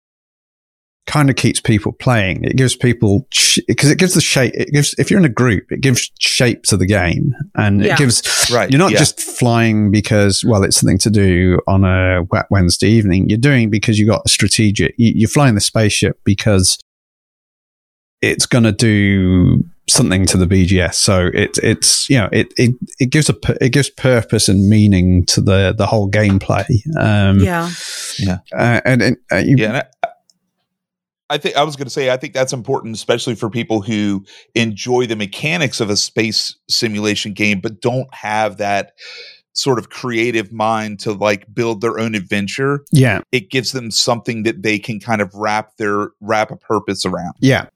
kind 1.06 1.30
of 1.30 1.36
keeps 1.36 1.60
people 1.60 1.92
playing. 1.92 2.42
It 2.42 2.56
gives 2.56 2.74
people 2.74 3.28
because 3.68 3.92
it 3.92 3.96
gives 3.96 4.14
the 4.14 4.20
shape. 4.20 4.54
It 4.56 4.72
gives 4.72 4.92
if 4.98 5.08
you're 5.08 5.20
in 5.20 5.24
a 5.24 5.30
group, 5.30 5.70
it 5.70 5.80
gives 5.80 6.10
shape 6.18 6.64
to 6.64 6.76
the 6.76 6.84
game, 6.84 7.32
and 7.54 7.80
yeah. 7.80 7.94
it 7.94 7.98
gives 7.98 8.50
right. 8.52 8.68
You're 8.68 8.80
not 8.80 8.90
yeah. 8.90 8.98
just 8.98 9.20
flying 9.20 9.92
because 9.92 10.44
well, 10.44 10.64
it's 10.64 10.80
something 10.80 10.98
to 10.98 11.10
do 11.10 11.60
on 11.68 11.84
a 11.84 12.24
wet 12.24 12.46
Wednesday 12.50 12.88
evening. 12.88 13.28
You're 13.28 13.38
doing 13.38 13.70
because 13.70 14.00
you 14.00 14.06
got 14.06 14.22
a 14.26 14.28
strategic. 14.28 14.96
You're 14.98 15.30
flying 15.30 15.54
the 15.54 15.60
spaceship 15.60 16.20
because 16.24 16.76
it's 18.20 18.46
going 18.46 18.64
to 18.64 18.72
do 18.72 19.64
something 19.90 20.26
to 20.26 20.36
the 20.36 20.46
BGS. 20.46 20.94
So 20.94 21.30
it, 21.32 21.58
it's 21.62 22.08
you 22.08 22.18
know 22.18 22.28
it, 22.32 22.52
it 22.56 22.74
it 22.98 23.06
gives 23.10 23.28
a 23.28 23.34
it 23.60 23.70
gives 23.70 23.90
purpose 23.90 24.48
and 24.48 24.68
meaning 24.68 25.24
to 25.26 25.40
the 25.40 25.74
the 25.76 25.86
whole 25.86 26.10
gameplay. 26.10 26.66
Um, 26.98 27.40
yeah, 27.40 27.70
yeah, 28.18 28.38
uh, 28.52 28.80
and, 28.84 29.02
and 29.02 29.16
uh, 29.32 29.36
you, 29.36 29.56
yeah. 29.58 29.82
I 31.30 31.36
think 31.36 31.56
I 31.56 31.62
was 31.62 31.76
going 31.76 31.86
to 31.86 31.90
say 31.90 32.10
I 32.10 32.16
think 32.16 32.32
that's 32.32 32.52
important, 32.52 32.94
especially 32.94 33.34
for 33.34 33.50
people 33.50 33.82
who 33.82 34.24
enjoy 34.54 35.06
the 35.06 35.16
mechanics 35.16 35.80
of 35.80 35.90
a 35.90 35.96
space 35.96 36.56
simulation 36.68 37.34
game, 37.34 37.60
but 37.60 37.80
don't 37.80 38.12
have 38.14 38.56
that 38.58 38.92
sort 39.52 39.78
of 39.78 39.90
creative 39.90 40.52
mind 40.52 41.00
to 41.00 41.12
like 41.12 41.52
build 41.52 41.80
their 41.80 41.98
own 41.98 42.14
adventure. 42.14 42.84
Yeah, 42.92 43.20
it 43.32 43.50
gives 43.50 43.72
them 43.72 43.90
something 43.90 44.44
that 44.44 44.62
they 44.62 44.78
can 44.78 45.00
kind 45.00 45.20
of 45.20 45.34
wrap 45.34 45.76
their 45.76 46.10
wrap 46.20 46.50
a 46.50 46.56
purpose 46.56 47.04
around. 47.04 47.34
Yeah, 47.40 47.66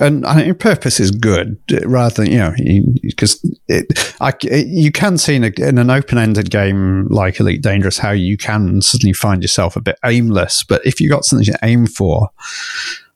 and 0.00 0.26
I 0.26 0.34
think 0.34 0.58
purpose 0.58 1.00
is 1.00 1.10
good 1.10 1.58
rather 1.84 2.22
than 2.22 2.32
you 2.32 2.38
know 2.38 2.54
because 3.02 3.40
you 4.42 4.92
can 4.92 5.18
see 5.18 5.36
in, 5.36 5.44
a, 5.44 5.52
in 5.58 5.78
an 5.78 5.90
open-ended 5.90 6.50
game 6.50 7.06
like 7.08 7.40
Elite 7.40 7.62
Dangerous 7.62 7.98
how 7.98 8.10
you 8.10 8.36
can 8.36 8.80
suddenly 8.82 9.12
find 9.12 9.42
yourself 9.42 9.76
a 9.76 9.80
bit 9.80 9.98
aimless. 10.04 10.64
But 10.64 10.84
if 10.86 11.00
you 11.00 11.08
got 11.08 11.24
something 11.24 11.46
to 11.46 11.58
aim 11.62 11.86
for, 11.86 12.30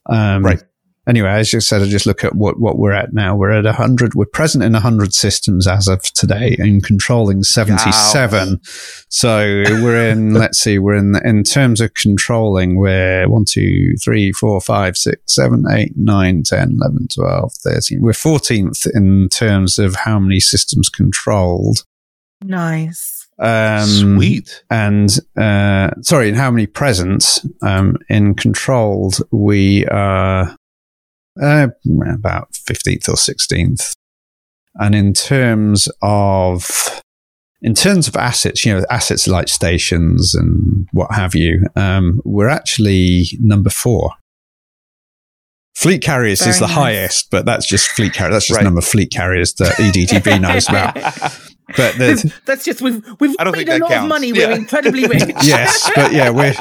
um, 0.07 0.45
right, 0.45 0.63
anyway, 1.07 1.31
as 1.31 1.53
you 1.53 1.61
said, 1.61 1.83
I 1.83 1.87
just 1.87 2.07
look 2.07 2.25
at 2.25 2.35
what, 2.35 2.59
what 2.61 2.79
we're 2.79 2.93
at 2.93 3.13
now. 3.13 3.37
We're 3.37 3.51
at 3.51 3.65
100. 3.65 4.15
We're 4.15 4.27
present 4.27 4.65
in 4.65 4.73
100 4.73 5.15
systems 5.15 5.67
as 5.67 5.89
of 5.89 6.03
today 6.03 6.57
and 6.59 6.83
controlling 6.83 7.43
77. 7.43 8.49
Wow. 8.51 8.57
So 9.09 9.63
we're 9.83 10.11
in, 10.11 10.35
let's 10.35 10.59
see, 10.59 10.79
we're 10.79 10.97
in, 10.97 11.17
in 11.25 11.43
terms 11.43 11.81
of 11.81 11.95
controlling, 11.95 12.77
we're 12.77 13.29
1, 13.29 13.45
2, 13.45 13.97
3, 13.97 14.33
4, 14.33 14.61
5, 14.61 14.97
6, 14.97 15.23
7, 15.27 15.65
8, 15.71 15.93
9, 15.97 16.43
10, 16.43 16.79
11, 16.81 17.09
12, 17.15 17.53
13. 17.53 18.01
We're 18.01 18.13
14th 18.13 18.87
in 18.95 19.29
terms 19.29 19.79
of 19.79 19.97
how 19.97 20.19
many 20.19 20.41
systems 20.41 20.89
controlled. 20.89 21.85
Nice. 22.43 23.29
Um, 23.39 23.87
Sweet. 23.89 24.63
And 24.71 25.11
uh, 25.37 25.91
sorry, 26.03 26.29
in 26.29 26.35
how 26.35 26.51
many 26.51 26.67
presents 26.67 27.45
um, 27.61 27.97
in 28.09 28.35
controlled 28.35 29.19
we 29.31 29.87
are 29.87 30.57
uh, 31.41 31.69
about 32.13 32.53
15th 32.53 33.09
or 33.09 33.15
16th. 33.15 33.95
And 34.75 34.95
in 34.95 35.13
terms 35.13 35.89
of 36.01 37.03
in 37.63 37.75
terms 37.75 38.09
of 38.09 38.17
assets, 38.17 38.65
you 38.67 38.75
know, 38.75 38.85
assets 38.91 39.29
like 39.29 39.49
stations 39.49 40.35
and 40.35 40.89
what 40.93 41.15
have 41.15 41.35
you, 41.35 41.65
um, 41.77 42.21
we're 42.25 42.49
actually 42.49 43.27
number 43.39 43.71
four. 43.71 44.11
Fleet 45.77 46.03
carriers 46.03 46.41
Very 46.41 46.51
is 46.51 46.59
the 46.59 46.67
nice. 46.67 46.75
highest, 46.75 47.31
but 47.31 47.47
that's 47.47 47.67
just 47.67 47.89
fleet 47.91 48.13
carriers. 48.13 48.35
That's 48.35 48.47
just 48.49 48.59
right. 48.59 48.65
number 48.65 48.79
of 48.79 48.85
fleet 48.85 49.11
carriers 49.11 49.55
that 49.55 49.75
EDDB 49.75 50.41
knows 50.41 50.69
about. 50.69 50.97
But 51.77 51.97
that's 52.45 52.65
just 52.65 52.81
we've 52.81 53.05
we've 53.21 53.35
made 53.39 53.69
a 53.69 53.79
lot 53.79 53.91
counts. 53.91 54.05
of 54.05 54.09
money. 54.09 54.29
Yeah. 54.29 54.49
We're 54.49 54.57
incredibly 54.57 55.07
rich. 55.07 55.23
yes, 55.43 55.91
but 55.95 56.13
yeah, 56.13 56.31
we're 56.31 56.55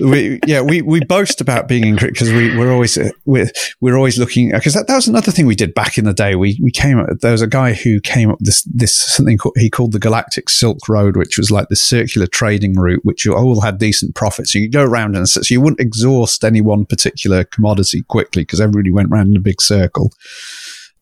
we 0.00 0.40
yeah 0.46 0.60
we, 0.60 0.82
we 0.82 1.00
boast 1.04 1.40
about 1.40 1.68
being 1.68 1.84
in 1.84 1.96
because 1.96 2.30
we 2.32 2.56
we're 2.56 2.72
always 2.72 2.96
uh, 2.96 3.10
we're 3.24 3.50
we're 3.80 3.96
always 3.96 4.18
looking 4.18 4.50
because 4.50 4.74
that, 4.74 4.86
that 4.86 4.96
was 4.96 5.08
another 5.08 5.30
thing 5.30 5.46
we 5.46 5.54
did 5.54 5.74
back 5.74 5.98
in 5.98 6.04
the 6.04 6.14
day. 6.14 6.34
We 6.34 6.58
we 6.62 6.70
came 6.70 6.98
up 6.98 7.08
there 7.20 7.32
was 7.32 7.42
a 7.42 7.46
guy 7.46 7.74
who 7.74 8.00
came 8.00 8.30
up 8.30 8.38
this 8.40 8.62
this 8.62 8.96
something 8.96 9.38
called, 9.38 9.56
he 9.58 9.70
called 9.70 9.92
the 9.92 9.98
Galactic 9.98 10.48
Silk 10.48 10.88
Road, 10.88 11.16
which 11.16 11.38
was 11.38 11.50
like 11.50 11.68
the 11.68 11.76
circular 11.76 12.26
trading 12.26 12.74
route, 12.74 13.04
which 13.04 13.24
you 13.24 13.34
all 13.34 13.60
had 13.60 13.78
decent 13.78 14.14
profits. 14.14 14.52
So 14.52 14.58
you 14.58 14.68
go 14.68 14.84
around 14.84 15.16
and 15.16 15.28
so 15.28 15.40
you 15.48 15.60
wouldn't 15.60 15.80
exhaust 15.80 16.44
any 16.44 16.60
one 16.60 16.84
particular 16.86 17.44
commodity 17.44 18.02
quickly 18.02 18.42
because 18.42 18.60
everybody 18.60 18.90
went 18.90 19.10
around 19.10 19.28
in 19.28 19.36
a 19.36 19.40
big 19.40 19.60
circle. 19.60 20.12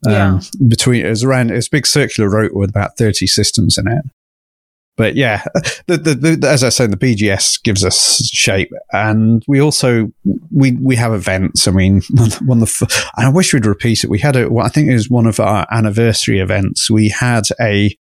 Um, 0.07 0.13
yeah. 0.13 0.41
between 0.69 1.05
it 1.05 1.11
was 1.11 1.25
around 1.25 1.51
it's 1.51 1.67
a 1.67 1.71
big 1.71 1.87
circular 1.87 2.31
route 2.31 2.55
with 2.55 2.71
about 2.71 2.97
30 2.97 3.27
systems 3.27 3.77
in 3.77 3.89
it 3.89 4.05
but 4.99 5.15
yeah, 5.15 5.45
the, 5.87 5.97
the, 5.97 6.15
the, 6.15 6.49
as 6.49 6.63
I 6.63 6.69
said, 6.69 6.91
the 6.91 6.97
BGS 6.97 7.63
gives 7.63 7.85
us 7.85 8.21
shape, 8.27 8.71
and 8.93 9.43
we 9.49 9.61
also 9.61 10.13
we 10.55 10.73
we 10.73 10.97
have 10.97 11.15
events. 11.15 11.67
I 11.67 11.71
mean, 11.71 12.03
one 12.45 12.61
of 12.61 12.69
the 12.69 13.11
I 13.17 13.31
wish 13.31 13.55
we'd 13.55 13.65
repeat 13.65 14.05
it. 14.05 14.11
We 14.11 14.19
had 14.19 14.37
a, 14.37 14.51
well, 14.51 14.67
I 14.67 14.69
think 14.69 14.89
it 14.89 14.95
was 14.95 15.09
one 15.09 15.27
of 15.27 15.41
our 15.41 15.67
anniversary 15.71 16.41
events. 16.41 16.91
We 16.91 17.09
had 17.09 17.45
a 17.61 17.97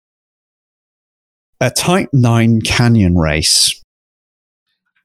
a 1.62 1.70
Type 1.70 2.10
Nine 2.12 2.62
Canyon 2.62 3.16
race 3.16 3.80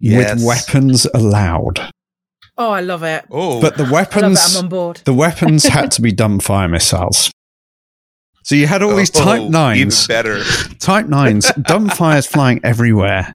yes. 0.00 0.36
with 0.36 0.46
weapons 0.46 1.06
allowed. 1.14 1.90
Oh, 2.58 2.70
I 2.70 2.80
love 2.80 3.02
it. 3.02 3.24
Oh, 3.30 3.60
but 3.60 3.76
the 3.76 3.88
weapons, 3.90 4.56
I'm 4.56 4.64
on 4.64 4.68
board. 4.68 5.00
The 5.04 5.14
weapons 5.14 5.64
had 5.64 5.90
to 5.92 6.02
be 6.02 6.12
dumbfire 6.12 6.70
missiles. 6.70 7.30
So 8.44 8.54
you 8.54 8.66
had 8.66 8.82
all 8.82 8.96
these 8.96 9.10
oh, 9.14 9.24
Type 9.24 9.50
Nines, 9.50 10.06
better 10.06 10.42
Type 10.78 11.06
Nines, 11.06 11.46
dumbfires 11.52 12.26
flying 12.26 12.60
everywhere, 12.64 13.32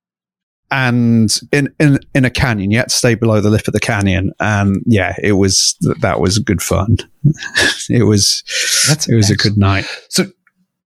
and 0.70 1.36
in 1.52 1.74
in 1.80 2.00
in 2.14 2.26
a 2.26 2.30
canyon. 2.30 2.72
You 2.72 2.80
had 2.80 2.90
to 2.90 2.96
stay 2.96 3.16
below 3.16 3.42
the 3.42 3.50
lip 3.50 3.68
of 3.68 3.74
the 3.74 3.80
canyon, 3.80 4.34
and 4.40 4.84
yeah, 4.86 5.16
it 5.24 5.34
was 5.34 5.76
that 6.02 6.20
was 6.20 6.40
good 6.40 6.62
fun. 6.62 6.98
it 7.90 8.06
was 8.06 8.44
That's 8.88 9.08
it 9.08 9.16
was 9.16 9.32
excellent. 9.32 9.32
a 9.32 9.50
good 9.50 9.58
night. 9.58 9.86
So 10.10 10.26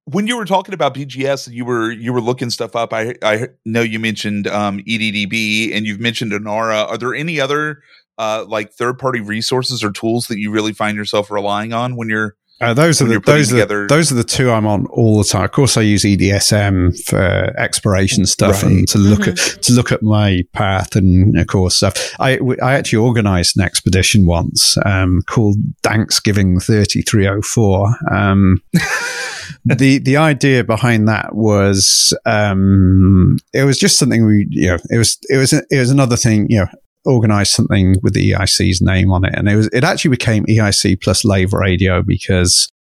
when 0.05 0.27
you 0.27 0.37
were 0.37 0.45
talking 0.45 0.73
about 0.73 0.93
BGS, 0.93 1.47
and 1.47 1.55
you 1.55 1.65
were 1.65 1.91
you 1.91 2.13
were 2.13 2.21
looking 2.21 2.49
stuff 2.49 2.75
up. 2.75 2.93
I 2.93 3.15
I 3.23 3.47
know 3.65 3.81
you 3.81 3.99
mentioned 3.99 4.47
um, 4.47 4.79
EDDB 4.79 5.75
and 5.75 5.85
you've 5.85 5.99
mentioned 5.99 6.31
Inara. 6.31 6.87
Are 6.87 6.97
there 6.97 7.15
any 7.15 7.39
other 7.39 7.81
uh, 8.21 8.45
like 8.47 8.71
third 8.71 8.99
party 8.99 9.19
resources 9.19 9.83
or 9.83 9.91
tools 9.91 10.27
that 10.27 10.37
you 10.37 10.51
really 10.51 10.73
find 10.73 10.95
yourself 10.95 11.31
relying 11.31 11.73
on 11.73 11.95
when 11.95 12.07
you're 12.07 12.35
uh, 12.61 12.75
those 12.75 13.01
are 13.01 13.05
the 13.05 13.19
those 13.19 13.51
are 13.51 13.65
the, 13.65 13.87
those 13.89 14.11
are 14.11 14.15
the 14.15 14.23
two 14.23 14.51
I'm 14.51 14.67
on 14.67 14.85
all 14.85 15.17
the 15.17 15.23
time. 15.23 15.45
Of 15.45 15.51
course, 15.51 15.77
I 15.77 15.81
use 15.81 16.03
EDSM 16.03 17.05
for 17.05 17.19
exploration 17.59 18.27
stuff 18.27 18.61
right. 18.61 18.71
and 18.71 18.87
to 18.89 18.99
look 18.99 19.21
mm-hmm. 19.21 19.57
at 19.57 19.63
to 19.63 19.73
look 19.73 19.91
at 19.91 20.03
my 20.03 20.43
path 20.53 20.95
and 20.95 21.35
of 21.39 21.47
course 21.47 21.77
stuff. 21.77 22.13
I 22.19 22.37
I 22.61 22.73
actually 22.73 22.99
organised 22.99 23.57
an 23.57 23.63
expedition 23.63 24.27
once 24.27 24.77
um, 24.85 25.23
called 25.25 25.55
Thanksgiving 25.81 26.59
thirty 26.59 27.01
three 27.01 27.27
oh 27.27 27.41
four. 27.41 27.95
Um, 28.11 28.61
the 29.65 29.97
the 29.97 30.17
idea 30.17 30.63
behind 30.63 31.07
that 31.07 31.33
was 31.33 32.15
um, 32.27 33.39
it 33.53 33.63
was 33.63 33.79
just 33.79 33.97
something 33.97 34.23
we 34.23 34.45
you 34.51 34.67
know 34.67 34.77
it 34.91 34.99
was 34.99 35.17
it 35.29 35.37
was 35.37 35.51
it 35.51 35.65
was 35.71 35.89
another 35.89 36.15
thing 36.15 36.45
you 36.47 36.59
know 36.59 36.67
organized 37.05 37.51
something 37.51 37.95
with 38.01 38.13
the 38.13 38.31
EIC's 38.31 38.81
name 38.81 39.11
on 39.11 39.25
it, 39.25 39.33
and 39.35 39.49
it 39.49 39.55
was 39.55 39.67
it 39.73 39.83
actually 39.83 40.11
became 40.11 40.45
EIC 40.45 41.01
plus 41.01 41.23
Lave 41.25 41.53
Radio 41.53 42.01
because 42.01 42.71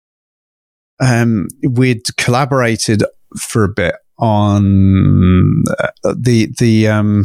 um, 1.00 1.48
we'd 1.68 2.04
collaborated 2.16 3.02
for 3.38 3.64
a 3.64 3.68
bit 3.68 3.94
on 4.18 5.64
uh, 5.78 6.14
the 6.16 6.52
the 6.58 6.88
um, 6.88 7.24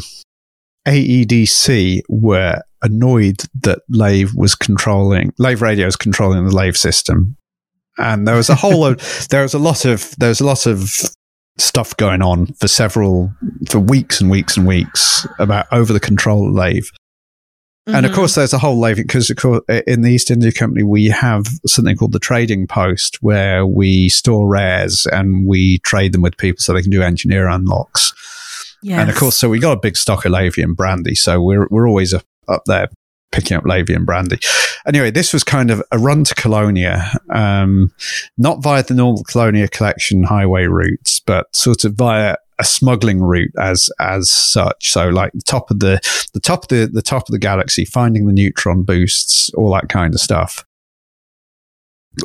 AEDC 0.87 2.01
were 2.07 2.61
annoyed 2.81 3.41
that 3.61 3.79
Lave 3.89 4.33
was 4.35 4.55
controlling 4.55 5.33
Lave 5.37 5.61
Radio 5.61 5.85
was 5.85 5.95
controlling 5.95 6.45
the 6.45 6.55
Lave 6.55 6.77
system, 6.77 7.35
and 7.97 8.27
there 8.27 8.35
was 8.35 8.49
a 8.49 8.55
whole 8.55 8.95
there 9.29 9.41
was 9.41 9.53
a 9.53 9.59
lot 9.59 9.85
of 9.85 10.15
there 10.17 10.29
was 10.29 10.39
a 10.39 10.45
lot 10.45 10.65
of 10.65 10.91
stuff 11.57 11.95
going 11.97 12.21
on 12.21 12.47
for 12.47 12.67
several 12.67 13.31
for 13.69 13.79
weeks 13.79 14.19
and 14.19 14.29
weeks 14.29 14.57
and 14.57 14.67
weeks 14.67 15.25
about 15.39 15.65
over 15.71 15.93
the 15.93 15.99
control 15.99 16.51
Lave. 16.51 16.91
Mm-hmm. 17.87 17.95
And 17.95 18.05
of 18.05 18.11
mm-hmm. 18.11 18.19
course, 18.19 18.35
there's 18.35 18.53
a 18.53 18.57
whole 18.57 18.79
Lave 18.79 18.97
because 18.97 19.29
of 19.29 19.37
course, 19.37 19.61
in 19.87 20.01
the 20.01 20.11
East 20.11 20.31
India 20.31 20.51
Company, 20.51 20.83
we 20.83 21.05
have 21.05 21.45
something 21.67 21.95
called 21.95 22.13
the 22.13 22.19
trading 22.19 22.67
post 22.67 23.21
where 23.21 23.65
we 23.65 24.09
store 24.09 24.47
rares 24.47 25.07
and 25.11 25.47
we 25.47 25.79
trade 25.79 26.13
them 26.13 26.21
with 26.21 26.37
people 26.37 26.59
so 26.59 26.73
they 26.73 26.81
can 26.81 26.91
do 26.91 27.03
engineer 27.03 27.47
unlocks. 27.47 28.13
Yes. 28.81 28.99
And 28.99 29.09
of 29.09 29.15
course, 29.15 29.37
so 29.37 29.49
we 29.49 29.59
got 29.59 29.77
a 29.77 29.79
big 29.79 29.97
stock 29.97 30.25
of 30.25 30.31
Lavian 30.31 30.75
brandy. 30.75 31.15
So 31.15 31.41
we're, 31.41 31.67
we're 31.71 31.87
always 31.87 32.13
up, 32.13 32.23
up 32.47 32.63
there 32.65 32.89
picking 33.31 33.57
up 33.57 33.65
Lavian 33.65 34.05
brandy. 34.05 34.39
Anyway, 34.87 35.11
this 35.11 35.33
was 35.33 35.43
kind 35.43 35.71
of 35.71 35.81
a 35.91 35.97
run 35.97 36.23
to 36.23 36.35
Colonia, 36.35 37.11
um, 37.33 37.91
not 38.37 38.63
via 38.63 38.83
the 38.83 38.93
normal 38.93 39.23
Colonia 39.23 39.67
collection 39.67 40.23
highway 40.23 40.65
routes, 40.65 41.19
but 41.19 41.53
sort 41.55 41.83
of 41.83 41.95
via 41.95 42.37
a 42.57 42.63
smuggling 42.63 43.21
route 43.21 43.51
as 43.59 43.89
as 43.99 44.29
such. 44.29 44.91
So 44.91 45.09
like 45.09 45.31
the 45.33 45.41
top 45.41 45.71
of 45.71 45.79
the 45.79 45.99
the 46.33 46.39
top 46.39 46.63
of 46.63 46.67
the 46.69 46.89
the 46.91 47.01
top 47.01 47.27
of 47.27 47.31
the 47.31 47.39
galaxy, 47.39 47.85
finding 47.85 48.27
the 48.27 48.33
neutron 48.33 48.83
boosts, 48.83 49.49
all 49.55 49.73
that 49.73 49.89
kind 49.89 50.13
of 50.13 50.19
stuff. 50.19 50.65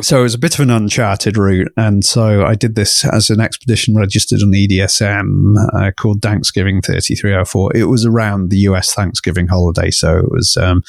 So 0.02 0.20
it 0.20 0.22
was 0.22 0.34
a 0.34 0.38
bit 0.38 0.54
of 0.54 0.60
an 0.60 0.70
uncharted 0.70 1.36
route, 1.36 1.72
and 1.76 2.04
so 2.04 2.44
I 2.44 2.54
did 2.54 2.74
this 2.74 3.04
as 3.04 3.30
an 3.30 3.40
expedition 3.40 3.96
registered 3.96 4.42
on 4.42 4.50
the 4.50 4.68
EDSM 4.68 5.54
uh, 5.74 5.90
called 5.92 6.22
Thanksgiving 6.22 6.80
3304. 6.80 7.76
It 7.76 7.84
was 7.84 8.06
around 8.06 8.50
the 8.50 8.58
US 8.58 8.94
Thanksgiving 8.94 9.48
holiday, 9.48 9.90
so 9.90 10.18
it 10.18 10.30
was 10.30 10.56
um, 10.56 10.82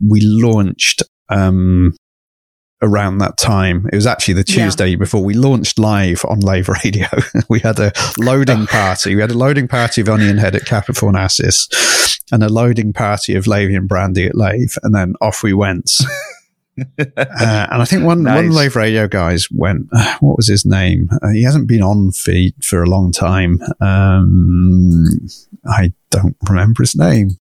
we 0.00 0.20
launched 0.22 1.02
um, 1.28 1.94
around 2.82 3.18
that 3.18 3.36
time. 3.36 3.86
It 3.92 3.96
was 3.96 4.06
actually 4.06 4.34
the 4.34 4.44
Tuesday 4.44 4.88
yeah. 4.88 4.96
before 4.96 5.24
we 5.24 5.34
launched 5.34 5.78
live 5.78 6.24
on 6.28 6.40
Lave 6.40 6.68
Radio. 6.68 7.08
we 7.48 7.60
had 7.60 7.78
a 7.78 7.92
loading 8.18 8.66
party. 8.68 9.14
We 9.14 9.20
had 9.20 9.30
a 9.30 9.38
loading 9.38 9.68
party 9.68 10.00
of 10.00 10.08
Onion 10.08 10.38
Head 10.38 10.54
at 10.54 10.66
Kappa 10.66 10.92
Fornacis 10.92 12.20
and 12.32 12.42
a 12.42 12.48
loading 12.48 12.92
party 12.92 13.34
of 13.34 13.46
Lavian 13.46 13.86
Brandy 13.86 14.26
at 14.26 14.34
Lave, 14.34 14.78
and 14.82 14.94
then 14.94 15.14
off 15.20 15.42
we 15.42 15.52
went. 15.52 15.90
uh, 16.98 17.66
and 17.70 17.82
I 17.82 17.84
think 17.84 18.04
one 18.04 18.22
nice. 18.22 18.36
one 18.36 18.50
Lave 18.50 18.76
Radio 18.76 19.08
guys 19.08 19.48
went. 19.50 19.88
Uh, 19.92 20.16
what 20.20 20.36
was 20.36 20.48
his 20.48 20.64
name? 20.64 21.08
Uh, 21.22 21.30
he 21.30 21.42
hasn't 21.42 21.68
been 21.68 21.82
on 21.82 22.12
for 22.12 22.32
for 22.62 22.82
a 22.82 22.88
long 22.88 23.12
time. 23.12 23.60
Um, 23.80 25.04
I 25.66 25.92
don't 26.10 26.36
remember 26.48 26.82
his 26.82 26.94
name. 26.94 27.38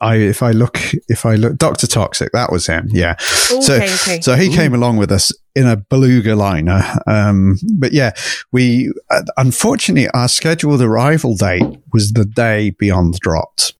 I 0.00 0.16
if 0.16 0.42
I 0.42 0.50
look 0.50 0.78
if 1.08 1.24
I 1.24 1.36
look 1.36 1.56
Doctor 1.56 1.86
Toxic 1.86 2.32
that 2.32 2.52
was 2.52 2.66
him 2.66 2.88
yeah 2.90 3.12
okay, 3.50 3.60
so 3.60 3.74
okay. 3.76 4.20
so 4.20 4.34
he 4.34 4.48
Ooh. 4.48 4.52
came 4.54 4.74
along 4.74 4.98
with 4.98 5.10
us 5.10 5.32
in 5.54 5.66
a 5.66 5.76
beluga 5.76 6.34
liner 6.34 6.82
um, 7.06 7.56
but 7.78 7.92
yeah 7.92 8.12
we 8.52 8.92
uh, 9.10 9.22
unfortunately 9.36 10.08
our 10.10 10.28
scheduled 10.28 10.82
arrival 10.82 11.36
date 11.36 11.78
was 11.92 12.12
the 12.12 12.24
day 12.24 12.70
beyond 12.70 13.18
dropped 13.20 13.74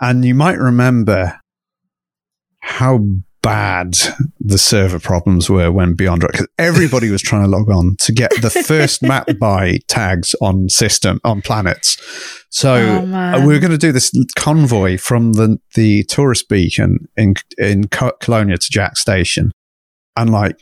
and 0.00 0.24
you 0.24 0.34
might 0.34 0.58
remember 0.58 1.40
how 2.68 3.00
bad 3.40 3.96
the 4.38 4.58
server 4.58 4.98
problems 4.98 5.48
were 5.48 5.72
when 5.72 5.94
Beyond 5.94 6.22
Rock, 6.22 6.32
because 6.32 6.48
everybody 6.58 7.10
was 7.10 7.22
trying 7.22 7.42
to 7.44 7.48
log 7.48 7.70
on 7.70 7.96
to 8.00 8.12
get 8.12 8.30
the 8.42 8.50
first 8.50 9.02
map 9.02 9.26
buy 9.40 9.78
tags 9.88 10.34
on 10.42 10.68
system 10.68 11.18
on 11.24 11.40
planets. 11.40 11.96
So 12.50 13.06
Oh, 13.34 13.46
we 13.46 13.54
were 13.54 13.58
going 13.58 13.72
to 13.72 13.78
do 13.78 13.90
this 13.90 14.12
convoy 14.36 14.98
from 14.98 15.32
the 15.32 15.58
the 15.74 16.04
tourist 16.04 16.50
beacon 16.50 17.08
in 17.16 17.34
in 17.56 17.84
Colonia 18.20 18.58
to 18.58 18.70
Jaques 18.70 19.00
Station, 19.00 19.50
and 20.14 20.30
like 20.30 20.58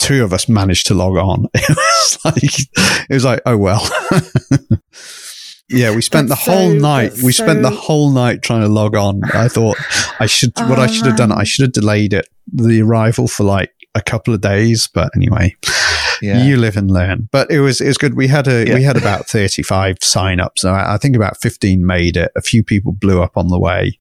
two 0.00 0.24
of 0.24 0.32
us 0.32 0.48
managed 0.48 0.86
to 0.86 0.94
log 0.94 1.16
on. 1.16 1.46
It 1.54 1.76
was 1.76 2.18
like 2.24 3.08
it 3.08 3.14
was 3.14 3.24
like 3.24 3.42
oh 3.46 3.56
well. 3.56 3.88
Yeah, 5.70 5.94
we 5.94 6.02
spent 6.02 6.28
That's 6.28 6.44
the 6.44 6.50
whole 6.52 6.70
so- 6.72 6.78
night. 6.78 7.08
that's 7.10 7.22
We 7.22 7.32
spent 7.32 7.62
the 7.62 7.70
whole 7.70 8.10
night 8.10 8.42
trying 8.42 8.62
to 8.62 8.68
log 8.68 8.94
on. 8.94 9.22
I 9.32 9.48
thought 9.48 9.76
I 10.20 10.26
should. 10.26 10.52
what 10.58 10.78
I 10.78 10.84
Oh, 10.84 10.86
should 10.88 11.06
have 11.06 11.16
done. 11.16 11.32
Uh-huh. 11.32 11.40
I 11.40 11.44
should 11.44 11.62
have 11.64 11.72
delayed 11.72 12.12
it, 12.12 12.28
the 12.52 12.82
arrival 12.82 13.28
for 13.28 13.44
like 13.44 13.70
a 13.94 14.02
couple 14.02 14.34
of 14.34 14.40
days. 14.42 14.88
But 14.92 15.10
anyway, 15.16 15.56
Yeah. 16.20 16.44
you 16.44 16.58
live 16.58 16.76
and 16.76 16.90
learn. 16.90 17.28
But 17.32 17.50
it 17.50 17.60
was 17.60 17.80
it 17.80 17.86
was 17.86 17.96
good. 17.96 18.14
We 18.14 18.28
had 18.28 18.46
a 18.46 18.66
Yeah. 18.66 18.74
we 18.74 18.82
had 18.82 18.96
about 18.98 19.26
thirty 19.26 19.62
five 19.62 19.96
sign 20.02 20.38
ups. 20.38 20.64
I, 20.66 20.94
I 20.94 20.98
think 20.98 21.16
about 21.16 21.40
fifteen 21.40 21.86
made 21.86 22.16
it. 22.18 22.30
A 22.36 22.42
few 22.42 22.62
people 22.62 22.92
blew 22.92 23.22
up 23.22 23.36
on 23.36 23.48
the 23.48 23.58
way. 23.58 23.98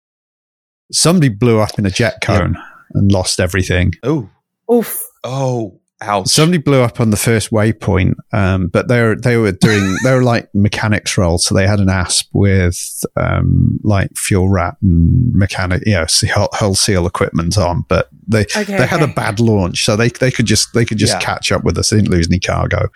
Somebody 0.91 1.30
blew 1.30 1.59
up 1.59 1.80
in 1.80 1.86
a 1.86 1.89
jet 1.89 2.20
cone 2.22 2.57
and 2.93 3.11
lost 3.11 3.39
everything. 3.39 3.93
oh. 4.03 4.30
Oof. 4.72 5.03
Oh. 5.24 5.80
Ouch. 6.05 6.27
Somebody 6.27 6.57
blew 6.57 6.81
up 6.81 6.99
on 6.99 7.09
the 7.09 7.17
first 7.17 7.51
waypoint, 7.51 8.15
um, 8.33 8.67
but 8.67 8.87
they 8.87 9.01
were 9.01 9.15
they 9.15 9.37
were 9.37 9.51
doing 9.53 9.95
they 10.03 10.13
were 10.13 10.23
like 10.23 10.49
mechanics 10.53 11.17
roles, 11.17 11.45
so 11.45 11.55
they 11.55 11.65
had 11.65 11.79
an 11.79 11.89
asp 11.89 12.29
with 12.33 13.03
um, 13.15 13.79
like 13.83 14.09
fuel 14.15 14.49
rat 14.49 14.75
and 14.81 15.33
mechanic, 15.33 15.83
yeah, 15.85 16.05
see- 16.07 16.27
hull, 16.27 16.49
hull 16.53 16.75
seal 16.75 17.07
equipment 17.07 17.57
on, 17.57 17.85
but 17.87 18.09
they 18.27 18.41
Okay. 18.41 18.63
they 18.77 18.85
had 18.87 19.01
a 19.01 19.07
bad 19.07 19.39
launch, 19.39 19.83
so 19.85 19.95
they 19.95 20.09
they 20.09 20.29
could 20.31 20.45
just 20.45 20.73
they 20.73 20.85
could 20.85 20.97
just 20.97 21.13
Yeah. 21.13 21.19
catch 21.19 21.51
up 21.51 21.63
with 21.63 21.77
us. 21.77 21.89
They 21.89 21.97
didn't 21.97 22.11
lose 22.11 22.27
any 22.29 22.39
cargo. 22.39 22.89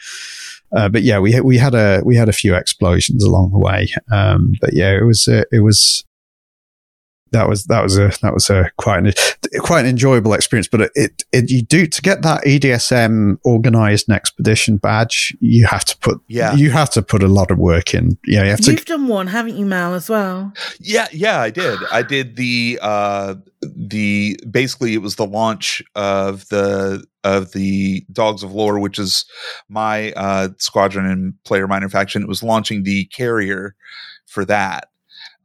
Uh, 0.75 0.89
but 0.89 1.01
yeah, 1.03 1.17
we 1.17 1.39
we 1.39 1.57
had 1.57 1.73
a 1.73 2.01
we 2.03 2.15
had 2.17 2.27
a 2.27 2.33
few 2.33 2.53
explosions 2.53 3.23
along 3.23 3.51
the 3.51 3.57
way. 3.57 3.87
Um, 4.11 4.53
but 4.59 4.73
yeah, 4.73 4.91
it 4.91 5.03
was 5.05 5.27
uh, 5.27 5.43
it 5.51 5.61
was 5.61 6.03
that 7.31 7.47
was 7.47 7.65
that 7.65 7.83
was 7.83 7.97
a 7.97 8.11
that 8.21 8.33
was 8.33 8.49
a 8.49 8.71
quite 8.77 9.05
an 9.05 9.13
quite 9.59 9.81
an 9.81 9.87
enjoyable 9.87 10.33
experience. 10.33 10.67
But 10.67 10.91
it, 10.95 11.23
it 11.31 11.49
you 11.49 11.61
do 11.61 11.87
to 11.87 12.01
get 12.01 12.21
that 12.23 12.43
EDSM 12.45 13.37
organized 13.43 14.07
and 14.07 14.15
expedition 14.15 14.77
badge, 14.77 15.35
you 15.39 15.65
have 15.67 15.85
to 15.85 15.97
put 15.97 16.21
Yeah. 16.27 16.53
you 16.55 16.71
have 16.71 16.89
to 16.91 17.01
put 17.01 17.23
a 17.23 17.27
lot 17.27 17.51
of 17.51 17.57
work 17.57 17.93
in. 17.93 18.17
Yeah, 18.25 18.43
you 18.43 18.49
have 18.51 18.61
to 18.61 18.71
You've 18.71 18.85
done 18.85 19.07
one, 19.07 19.27
haven't 19.27 19.57
you, 19.57 19.65
Mal, 19.65 19.93
as 19.93 20.09
well? 20.09 20.53
Yeah, 20.79 21.07
yeah, 21.11 21.39
I 21.39 21.49
did. 21.49 21.79
I 21.91 22.01
did 22.03 22.35
the 22.35 22.79
uh 22.81 23.35
the 23.61 24.39
basically 24.49 24.93
it 24.93 25.01
was 25.01 25.15
the 25.15 25.25
launch 25.25 25.81
of 25.95 26.47
the 26.49 27.03
of 27.23 27.51
the 27.51 28.05
Dogs 28.11 28.43
of 28.43 28.53
Lore, 28.53 28.79
which 28.79 28.99
is 28.99 29.25
my 29.69 30.11
uh 30.13 30.49
squadron 30.57 31.05
and 31.05 31.33
player 31.43 31.67
minor 31.67 31.89
faction. 31.89 32.21
It 32.21 32.27
was 32.27 32.43
launching 32.43 32.83
the 32.83 33.05
carrier 33.05 33.75
for 34.25 34.45
that. 34.45 34.89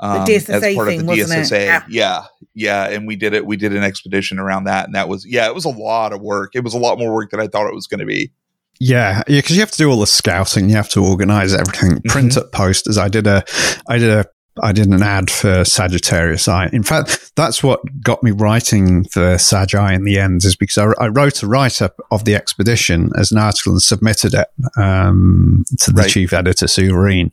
Um, 0.02 0.26
DSSA 0.26 0.84
thing, 0.86 1.06
wasn't 1.06 1.52
it? 1.52 1.54
Yeah. 1.54 1.64
Yeah. 1.64 1.82
yeah, 1.88 2.24
yeah, 2.54 2.88
and 2.88 3.06
we 3.06 3.14
did 3.14 3.34
it. 3.34 3.46
We 3.46 3.56
did 3.56 3.72
an 3.72 3.84
expedition 3.84 4.38
around 4.40 4.64
that, 4.64 4.86
and 4.86 4.94
that 4.96 5.08
was 5.08 5.24
yeah, 5.24 5.46
it 5.46 5.54
was 5.54 5.64
a 5.64 5.68
lot 5.70 6.12
of 6.12 6.20
work. 6.20 6.56
It 6.56 6.64
was 6.64 6.74
a 6.74 6.78
lot 6.78 6.98
more 6.98 7.14
work 7.14 7.30
than 7.30 7.38
I 7.40 7.46
thought 7.46 7.68
it 7.68 7.74
was 7.74 7.86
going 7.86 8.00
to 8.00 8.06
be. 8.06 8.32
Yeah, 8.80 9.22
yeah, 9.28 9.38
because 9.38 9.54
you 9.54 9.60
have 9.60 9.70
to 9.70 9.78
do 9.78 9.88
all 9.88 10.00
the 10.00 10.08
scouting, 10.08 10.68
you 10.68 10.74
have 10.74 10.88
to 10.90 11.04
organize 11.04 11.54
everything, 11.54 12.00
print 12.08 12.36
up 12.36 12.50
posters. 12.50 12.98
I 12.98 13.08
did 13.08 13.28
a, 13.28 13.44
I 13.88 13.98
did 13.98 14.10
a, 14.10 14.26
I 14.60 14.72
did 14.72 14.88
an 14.88 15.02
ad 15.02 15.30
for 15.30 15.64
Sagittarius 15.64 16.48
Eye. 16.48 16.68
In 16.72 16.82
fact, 16.82 17.30
that's 17.36 17.62
what 17.62 17.80
got 18.02 18.24
me 18.24 18.32
writing 18.32 19.04
for 19.04 19.38
Sag 19.38 19.72
Eye 19.76 19.94
in 19.94 20.02
the 20.04 20.18
end, 20.18 20.44
is 20.44 20.56
because 20.56 20.78
I, 20.78 21.04
I 21.04 21.08
wrote 21.08 21.44
a 21.44 21.46
write 21.46 21.80
up 21.80 21.94
of 22.10 22.24
the 22.24 22.34
expedition 22.34 23.10
as 23.16 23.30
an 23.30 23.38
article 23.38 23.70
and 23.72 23.80
submitted 23.82 24.34
it 24.34 24.48
um, 24.76 25.64
to 25.78 25.92
the 25.92 26.00
Right. 26.00 26.10
chief 26.10 26.32
editor, 26.32 26.66
Suverine, 26.66 27.30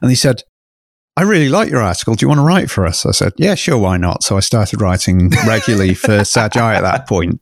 and 0.00 0.10
he 0.10 0.14
said. 0.14 0.44
I 1.16 1.22
really 1.22 1.48
like 1.48 1.70
your 1.70 1.80
article. 1.80 2.14
Do 2.14 2.24
you 2.24 2.28
want 2.28 2.38
to 2.38 2.44
write 2.44 2.70
for 2.70 2.84
us? 2.84 3.06
I 3.06 3.12
said, 3.12 3.32
yeah, 3.36 3.54
sure. 3.54 3.78
Why 3.78 3.96
not? 3.96 4.24
So 4.24 4.36
I 4.36 4.40
started 4.40 4.80
writing 4.80 5.30
regularly 5.46 5.94
for 5.94 6.24
Sag 6.24 6.56
at 6.56 6.80
that 6.80 7.06
point. 7.06 7.40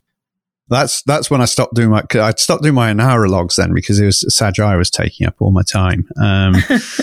That's 0.69 1.01
that's 1.03 1.29
when 1.29 1.41
I 1.41 1.45
stopped 1.45 1.73
doing 1.73 1.89
my. 1.89 2.03
I 2.13 2.31
stopped 2.31 2.63
doing 2.63 2.75
my 2.75 2.91
Inara 2.91 3.27
logs 3.27 3.57
then 3.57 3.73
because 3.73 3.99
it 3.99 4.05
was 4.05 4.25
Sag 4.35 4.59
Eye 4.59 4.75
was 4.75 4.89
taking 4.89 5.27
up 5.27 5.35
all 5.39 5.51
my 5.51 5.61
time. 5.63 6.07
Um, 6.21 6.55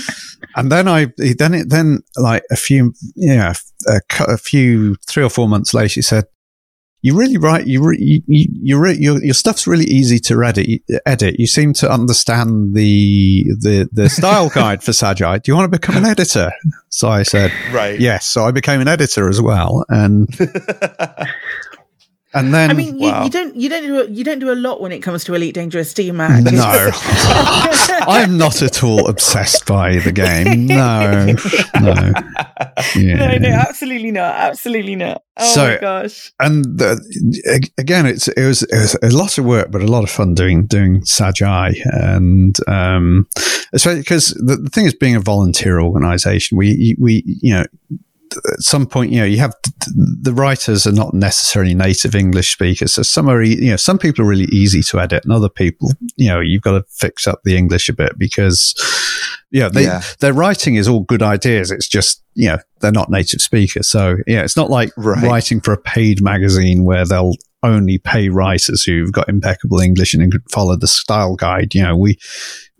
and 0.56 0.72
then 0.72 0.88
I 0.88 1.12
then 1.16 1.54
it 1.54 1.68
then 1.68 2.00
like 2.16 2.42
a 2.50 2.56
few 2.56 2.94
yeah 3.16 3.52
a, 3.86 4.00
a 4.20 4.38
few 4.38 4.96
three 5.06 5.22
or 5.22 5.30
four 5.30 5.48
months 5.48 5.74
later 5.74 5.94
he 5.94 6.02
said. 6.02 6.24
You 7.02 7.16
really 7.16 7.38
write. 7.38 7.66
You 7.66 7.82
re, 7.82 7.96
you, 7.98 8.22
you, 8.26 8.78
re, 8.78 8.92
your 8.94 9.22
your 9.24 9.32
stuff's 9.34 9.66
really 9.66 9.86
easy 9.86 10.18
to 10.20 10.42
edit. 10.44 10.82
Edit. 11.06 11.36
You 11.38 11.46
seem 11.46 11.72
to 11.74 11.90
understand 11.90 12.74
the 12.74 13.44
the 13.58 13.88
the 13.90 14.10
style 14.10 14.50
guide 14.54 14.82
for 14.82 14.92
Sag 14.92 15.22
Eye. 15.22 15.38
Do 15.38 15.50
you 15.50 15.56
want 15.56 15.72
to 15.72 15.78
become 15.78 15.96
an 15.96 16.04
editor? 16.04 16.50
So 16.90 17.08
I 17.08 17.22
said 17.22 17.52
Right. 17.72 17.98
yes. 17.98 18.26
So 18.26 18.44
I 18.44 18.50
became 18.50 18.80
an 18.82 18.88
editor 18.88 19.28
as 19.30 19.40
well, 19.40 19.84
and 19.88 20.28
and 22.32 22.54
then 22.54 22.70
I 22.70 22.74
mean, 22.74 22.98
you, 22.98 23.08
Wow. 23.10 23.24
you 23.24 23.30
don't 23.30 23.56
you 23.56 23.68
don't 23.68 23.82
do 23.82 24.00
a, 24.00 24.08
you 24.08 24.22
don't 24.24 24.38
do 24.38 24.52
a 24.52 24.54
lot 24.54 24.80
when 24.80 24.92
it 24.92 25.00
comes 25.00 25.24
to 25.24 25.34
Elite 25.34 25.54
Dangerous 25.54 25.92
Team, 25.94 26.16
Mac. 26.18 26.42
No, 26.44 26.90
I'm 28.06 28.36
not 28.38 28.62
at 28.62 28.82
all 28.84 29.08
obsessed 29.08 29.66
by 29.66 29.98
the 29.98 30.12
game. 30.12 30.66
No, 30.70 31.34
no. 31.80 32.12
Yeah. 32.96 33.16
no, 33.16 33.38
no, 33.38 33.48
absolutely 33.48 34.10
not, 34.10 34.34
absolutely 34.34 34.94
not. 34.96 35.22
Oh 35.36 35.54
So- 35.54 35.66
my 35.68 35.78
gosh. 35.78 36.32
And 36.38 36.64
the, 36.64 37.68
again, 37.78 38.06
it's 38.06 38.28
it 38.28 38.46
was 38.46 38.62
it 38.62 38.72
was 38.72 38.96
a 39.02 39.10
lot 39.10 39.38
of 39.38 39.44
work, 39.44 39.70
but 39.70 39.82
a 39.82 39.86
lot 39.86 40.04
of 40.04 40.10
fun 40.10 40.34
doing 40.34 40.66
doing 40.66 41.04
Sag 41.04 41.42
Eye, 41.42 41.74
and 41.84 42.56
um, 42.68 43.26
especially 43.72 44.00
because 44.00 44.28
the, 44.34 44.56
the 44.56 44.70
thing 44.70 44.86
is, 44.86 44.94
being 44.94 45.16
a 45.16 45.20
volunteer 45.20 45.80
organisation, 45.80 46.56
we 46.58 46.94
we 46.98 47.22
you 47.26 47.54
know. 47.54 47.64
At 48.32 48.60
some 48.60 48.86
point, 48.86 49.10
you 49.12 49.18
know, 49.18 49.24
you 49.24 49.38
have 49.38 49.54
the 49.94 50.32
writers 50.32 50.86
are 50.86 50.92
not 50.92 51.14
necessarily 51.14 51.74
native 51.74 52.14
English 52.14 52.52
speakers. 52.52 52.92
So 52.92 53.02
some 53.02 53.28
are, 53.28 53.42
you 53.42 53.70
know, 53.70 53.76
some 53.76 53.98
people 53.98 54.24
are 54.24 54.28
really 54.28 54.48
easy 54.52 54.82
to 54.84 55.00
edit, 55.00 55.24
and 55.24 55.32
other 55.32 55.48
people, 55.48 55.90
you 56.16 56.28
know, 56.28 56.40
you've 56.40 56.62
got 56.62 56.72
to 56.72 56.84
fix 56.90 57.26
up 57.26 57.40
the 57.44 57.56
English 57.56 57.88
a 57.88 57.92
bit 57.92 58.12
because, 58.18 58.74
yeah, 59.50 59.68
they, 59.68 59.82
Yeah. 59.84 60.02
their 60.20 60.32
writing 60.32 60.76
is 60.76 60.86
all 60.86 61.00
good 61.00 61.22
ideas. 61.22 61.70
It's 61.70 61.88
just, 61.88 62.22
you 62.34 62.48
know, 62.48 62.58
they're 62.80 62.92
not 62.92 63.10
native 63.10 63.40
speakers. 63.40 63.88
So, 63.88 64.16
yeah, 64.26 64.42
it's 64.42 64.56
not 64.56 64.70
like 64.70 64.90
Right. 64.96 65.22
writing 65.24 65.60
for 65.60 65.72
a 65.72 65.80
paid 65.80 66.22
magazine 66.22 66.84
where 66.84 67.04
they'll 67.04 67.34
only 67.62 67.98
pay 67.98 68.28
writers 68.28 68.84
who've 68.84 69.12
got 69.12 69.28
impeccable 69.28 69.80
English 69.80 70.14
and 70.14 70.30
can 70.32 70.40
follow 70.50 70.76
the 70.76 70.86
style 70.86 71.34
guide. 71.36 71.74
You 71.74 71.82
know, 71.82 71.96
we, 71.96 72.16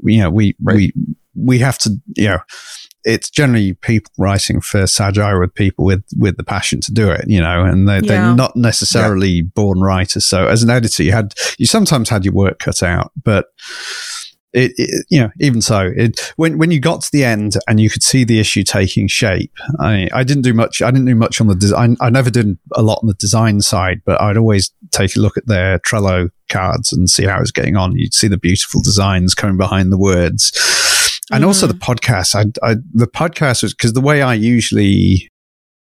we 0.02 0.14
you 0.14 0.20
know, 0.20 0.30
we, 0.30 0.54
Right. 0.62 0.76
we, 0.76 0.92
we 1.34 1.58
have 1.58 1.78
to, 1.78 1.90
you 2.16 2.28
know, 2.28 2.38
it's 3.04 3.30
generally 3.30 3.74
people 3.74 4.12
writing 4.18 4.60
for 4.60 4.86
Sag 4.86 5.18
Eye 5.18 5.34
with 5.38 5.54
people 5.54 5.84
with, 5.84 6.04
with 6.18 6.36
the 6.36 6.44
passion 6.44 6.80
to 6.82 6.92
do 6.92 7.10
it, 7.10 7.24
you 7.26 7.40
know, 7.40 7.64
and 7.64 7.88
they, 7.88 7.94
Yeah. 7.96 8.00
they're 8.26 8.34
not 8.34 8.56
necessarily 8.56 9.42
born 9.42 9.80
writers. 9.80 10.26
So 10.26 10.46
as 10.46 10.62
an 10.62 10.70
editor, 10.70 11.02
you 11.02 11.12
had, 11.12 11.34
you 11.58 11.66
sometimes 11.66 12.08
had 12.08 12.24
your 12.24 12.34
work 12.34 12.58
cut 12.58 12.82
out, 12.82 13.12
but 13.22 13.46
it, 14.52 14.72
it 14.76 15.06
you 15.08 15.20
know, 15.20 15.30
even 15.38 15.62
so, 15.62 15.92
it, 15.96 16.32
when, 16.36 16.58
when 16.58 16.70
you 16.72 16.80
got 16.80 17.02
to 17.02 17.12
the 17.12 17.24
end 17.24 17.54
and 17.68 17.78
you 17.80 17.88
could 17.88 18.02
see 18.02 18.24
the 18.24 18.40
issue 18.40 18.64
taking 18.64 19.06
shape, 19.06 19.52
I, 19.78 20.08
I 20.12 20.24
didn't 20.24 20.42
do 20.42 20.52
much, 20.52 20.82
I 20.82 20.90
didn't 20.90 21.06
do 21.06 21.14
much 21.14 21.40
on 21.40 21.46
the 21.46 21.54
design. 21.54 21.96
I 22.00 22.10
never 22.10 22.30
did 22.30 22.58
a 22.74 22.82
lot 22.82 22.98
on 23.02 23.06
the 23.06 23.14
design 23.14 23.60
side, 23.60 24.02
but 24.04 24.20
I'd 24.20 24.36
always 24.36 24.72
take 24.90 25.16
a 25.16 25.20
look 25.20 25.36
at 25.36 25.46
their 25.46 25.78
Trello 25.78 26.30
cards 26.48 26.92
and 26.92 27.08
see 27.08 27.24
how 27.26 27.36
it 27.36 27.40
was 27.40 27.52
getting 27.52 27.76
on. 27.76 27.96
You'd 27.96 28.12
see 28.12 28.26
the 28.28 28.36
beautiful 28.36 28.82
designs 28.82 29.34
coming 29.36 29.56
behind 29.56 29.92
the 29.92 29.98
words. 29.98 30.50
And 31.30 31.44
also 31.44 31.66
the 31.66 31.74
mm-hmm. 31.74 31.92
podcast, 31.92 32.34
I, 32.34 32.68
I, 32.68 32.76
the 32.92 33.06
podcast 33.06 33.62
was 33.62 33.74
because 33.74 33.92
the 33.92 34.00
way 34.00 34.22
I 34.22 34.34
usually, 34.34 35.30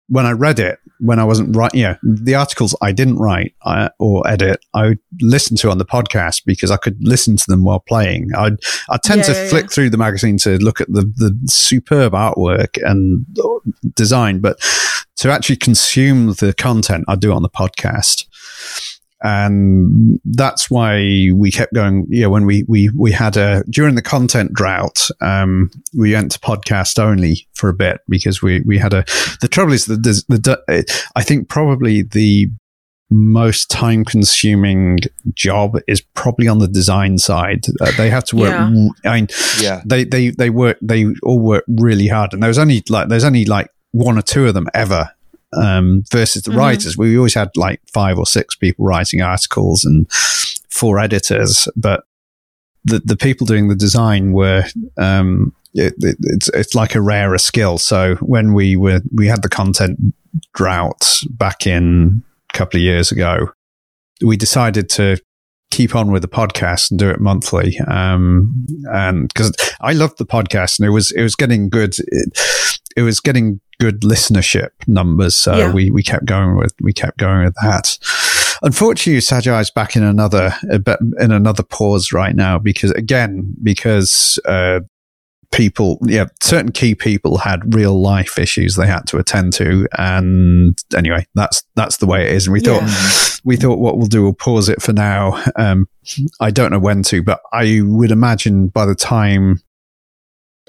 when 0.08 0.26
I 0.26 0.32
read 0.32 0.58
it, 0.58 0.78
when 1.00 1.18
I 1.18 1.24
wasn't 1.24 1.54
writing, 1.54 1.80
yeah, 1.80 1.96
the 2.02 2.34
articles 2.34 2.74
I 2.80 2.92
didn't 2.92 3.16
write 3.16 3.54
or 3.98 4.26
edit, 4.28 4.64
I 4.72 4.88
would 4.88 4.98
listen 5.20 5.56
to 5.58 5.70
on 5.70 5.78
the 5.78 5.84
podcast 5.84 6.42
because 6.46 6.70
I 6.70 6.76
could 6.76 6.96
listen 7.00 7.36
to 7.36 7.44
them 7.46 7.64
while 7.64 7.80
playing. 7.80 8.30
I'd, 8.36 8.56
I 8.88 8.98
tend 9.02 9.20
Yeah, 9.20 9.26
to 9.26 9.32
yeah, 9.32 9.48
flick 9.48 9.64
yeah. 9.64 9.68
through 9.68 9.90
the 9.90 9.98
magazine 9.98 10.38
to 10.38 10.56
look 10.58 10.80
at 10.80 10.88
the, 10.88 11.02
the 11.02 11.38
superb 11.46 12.12
artwork 12.12 12.78
and 12.82 13.26
design, 13.94 14.40
but 14.40 14.58
to 15.16 15.30
actually 15.30 15.56
consume 15.56 16.28
the 16.34 16.54
content, 16.56 17.04
I 17.08 17.16
do 17.16 17.32
on 17.32 17.42
the 17.42 17.50
podcast. 17.50 18.26
And 19.24 20.20
that's 20.24 20.70
why 20.70 21.30
we 21.34 21.50
kept 21.50 21.72
going. 21.72 22.06
Yeah, 22.10 22.26
when 22.26 22.44
we, 22.44 22.64
we, 22.68 22.90
we 22.96 23.10
had 23.10 23.38
a, 23.38 23.64
during 23.70 23.94
the 23.94 24.02
content 24.02 24.52
drought, 24.52 25.08
um, 25.22 25.70
we 25.96 26.12
went 26.12 26.32
to 26.32 26.38
podcast 26.40 26.98
only 26.98 27.46
for 27.54 27.70
a 27.70 27.74
bit 27.74 28.02
because 28.08 28.42
we, 28.42 28.60
we 28.66 28.76
had 28.78 28.92
a, 28.92 29.04
the 29.40 29.48
trouble 29.50 29.72
is 29.72 29.86
that 29.86 30.02
the, 30.02 30.22
the, 30.28 31.00
I 31.16 31.22
think 31.22 31.48
probably 31.48 32.02
the 32.02 32.48
most 33.10 33.70
time 33.70 34.04
consuming 34.04 34.98
job 35.34 35.78
is 35.88 36.00
probably 36.00 36.46
on 36.48 36.58
the 36.58 36.68
design 36.68 37.16
side. 37.16 37.64
Uh, 37.80 37.92
they 37.96 38.10
have 38.10 38.24
to 38.24 38.36
work. 38.36 38.50
Yeah. 38.50 38.88
I 39.04 39.14
mean, 39.20 39.28
Yeah. 39.60 39.80
they, 39.86 40.04
they, 40.04 40.30
they 40.30 40.50
work, 40.50 40.76
they 40.82 41.06
all 41.22 41.38
work 41.40 41.64
really 41.66 42.08
hard. 42.08 42.34
And 42.34 42.42
there's 42.42 42.58
only 42.58 42.82
like, 42.88 43.08
there's 43.08 43.24
only 43.24 43.46
like 43.46 43.68
one 43.92 44.18
or 44.18 44.22
two 44.22 44.46
of 44.48 44.54
them 44.54 44.68
ever 44.74 45.10
um, 45.60 46.02
versus 46.10 46.42
the 46.42 46.50
Mhm. 46.50 46.56
writers. 46.58 46.96
We 46.96 47.16
always 47.16 47.34
had 47.34 47.50
like 47.56 47.80
five 47.92 48.18
or 48.18 48.26
six 48.26 48.54
people 48.54 48.84
writing 48.84 49.20
articles 49.22 49.84
and 49.84 50.06
four 50.70 50.98
editors, 50.98 51.68
but 51.76 52.04
the 52.84 53.00
the 53.04 53.16
people 53.16 53.46
doing 53.46 53.68
the 53.68 53.74
design 53.76 54.32
were 54.32 54.64
um, 54.96 55.52
it, 55.74 55.94
it, 55.98 56.16
it's 56.20 56.48
it's 56.50 56.74
like 56.74 56.94
a 56.94 57.00
rarer 57.00 57.38
skill. 57.38 57.78
So 57.78 58.16
when 58.16 58.52
we 58.54 58.76
were 58.76 59.00
we 59.14 59.26
had 59.26 59.42
the 59.42 59.48
content 59.48 59.98
drought 60.54 61.20
back 61.30 61.66
in 61.66 62.22
a 62.52 62.58
couple 62.58 62.78
of 62.78 62.82
years 62.82 63.10
ago, 63.12 63.48
we 64.24 64.36
decided 64.36 64.88
to 64.90 65.16
keep 65.70 65.96
on 65.96 66.12
with 66.12 66.22
the 66.22 66.28
podcast 66.28 66.90
and 66.90 67.00
do 67.00 67.08
it 67.10 67.20
monthly. 67.20 67.78
Um, 67.88 68.66
and 68.92 69.28
because 69.28 69.52
I 69.80 69.92
loved 69.92 70.18
the 70.18 70.26
podcast 70.26 70.78
and 70.78 70.86
it 70.86 70.90
was 70.90 71.10
it 71.12 71.22
was 71.22 71.34
getting 71.34 71.68
good. 71.68 71.94
It, 71.98 72.38
it 72.96 73.02
was 73.02 73.18
getting 73.18 73.60
good 73.80 74.00
listenership 74.02 74.70
numbers, 74.86 75.36
so 75.36 75.56
Yeah. 75.56 75.72
we, 75.72 75.90
we 75.90 76.02
kept 76.02 76.24
going 76.26 76.56
with 76.56 76.74
we 76.80 76.92
kept 76.92 77.18
going 77.18 77.44
with 77.44 77.54
that. 77.62 77.98
Unfortunately, 78.62 79.20
Sag 79.20 79.46
Eye 79.48 79.60
is 79.60 79.70
back 79.70 79.96
in 79.96 80.02
another 80.02 80.54
in 81.20 81.32
another 81.32 81.62
pause 81.62 82.12
right 82.12 82.34
now 82.34 82.58
because 82.58 82.90
again 82.92 83.54
because 83.62 84.38
uh, 84.46 84.80
people 85.52 85.98
yeah 86.06 86.24
certain 86.42 86.72
key 86.72 86.94
people 86.96 87.38
had 87.38 87.74
real 87.74 88.00
life 88.00 88.38
issues 88.40 88.74
they 88.74 88.86
had 88.88 89.06
to 89.06 89.18
attend 89.18 89.52
to 89.52 89.86
and 89.98 90.82
anyway 90.96 91.24
that's 91.36 91.62
that's 91.76 91.98
the 91.98 92.06
way 92.06 92.24
it 92.28 92.32
is 92.32 92.46
and 92.48 92.52
we 92.54 92.60
Yeah. 92.60 92.80
thought 92.84 93.40
we 93.44 93.56
thought 93.56 93.78
what 93.78 93.96
we'll 93.96 94.08
do 94.08 94.24
we'll 94.24 94.32
pause 94.32 94.68
it 94.68 94.82
for 94.82 94.92
now 94.92 95.40
um 95.54 95.86
i 96.40 96.50
don't 96.50 96.72
know 96.72 96.80
when 96.80 97.04
to 97.04 97.22
but 97.22 97.40
i 97.52 97.80
would 97.84 98.10
imagine 98.10 98.66
by 98.66 98.84
the 98.84 98.96
time 98.96 99.60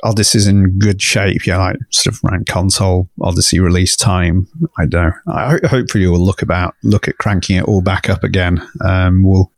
Odyssey 0.06 0.38
is 0.38 0.48
in 0.48 0.78
good 0.80 1.02
shape. 1.02 1.46
Yeah, 1.46 1.58
like 1.58 1.78
sort 1.92 2.16
of 2.16 2.22
around 2.24 2.48
console 2.48 3.10
Odyssey 3.22 3.60
release 3.60 3.96
time. 3.96 4.48
I 4.78 4.86
don't. 4.86 5.14
know. 5.26 5.34
I 5.34 5.50
ho- 5.52 5.68
hopefully 5.68 6.08
we'll 6.08 6.26
look 6.26 6.42
about 6.42 6.76
look 6.84 7.08
at 7.08 7.18
cranking 7.18 7.58
it 7.58 7.66
all 7.66 7.82
back 7.82 8.10
up 8.10 8.24
again. 8.24 8.66
Um, 8.82 9.24
we'll, 9.24 9.52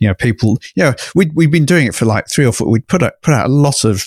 you 0.00 0.08
know, 0.08 0.14
people. 0.14 0.58
Yeah, 0.76 0.94
we 1.14 1.30
we've 1.34 1.50
been 1.50 1.64
doing 1.64 1.86
it 1.86 1.94
for 1.94 2.04
like 2.04 2.28
three 2.28 2.44
or 2.44 2.52
four. 2.52 2.68
We'd 2.68 2.88
put 2.88 3.02
out 3.02 3.14
put 3.22 3.34
out 3.34 3.46
a 3.46 3.52
lot 3.52 3.84
of 3.84 4.06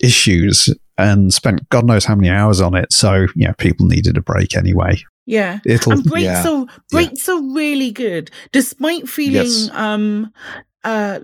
issues 0.00 0.74
and 0.98 1.32
spent 1.32 1.68
God 1.68 1.86
knows 1.86 2.04
how 2.04 2.14
many 2.14 2.30
hours 2.30 2.60
on 2.60 2.74
it. 2.74 2.92
So 2.92 3.26
yeah, 3.36 3.52
people 3.52 3.86
needed 3.86 4.16
a 4.16 4.22
break 4.22 4.56
anyway. 4.56 5.02
Yeah. 5.26 5.60
It'll 5.64 5.92
and 5.92 6.04
breaks 6.04 6.24
yeah. 6.24 6.48
are 6.48 6.66
breaks 6.90 7.28
are 7.28 7.40
really 7.40 7.92
good 7.92 8.30
despite 8.52 9.08
feeling 9.08 9.34
Yes. 9.34 9.70
um 9.72 10.32
uh 10.82 11.20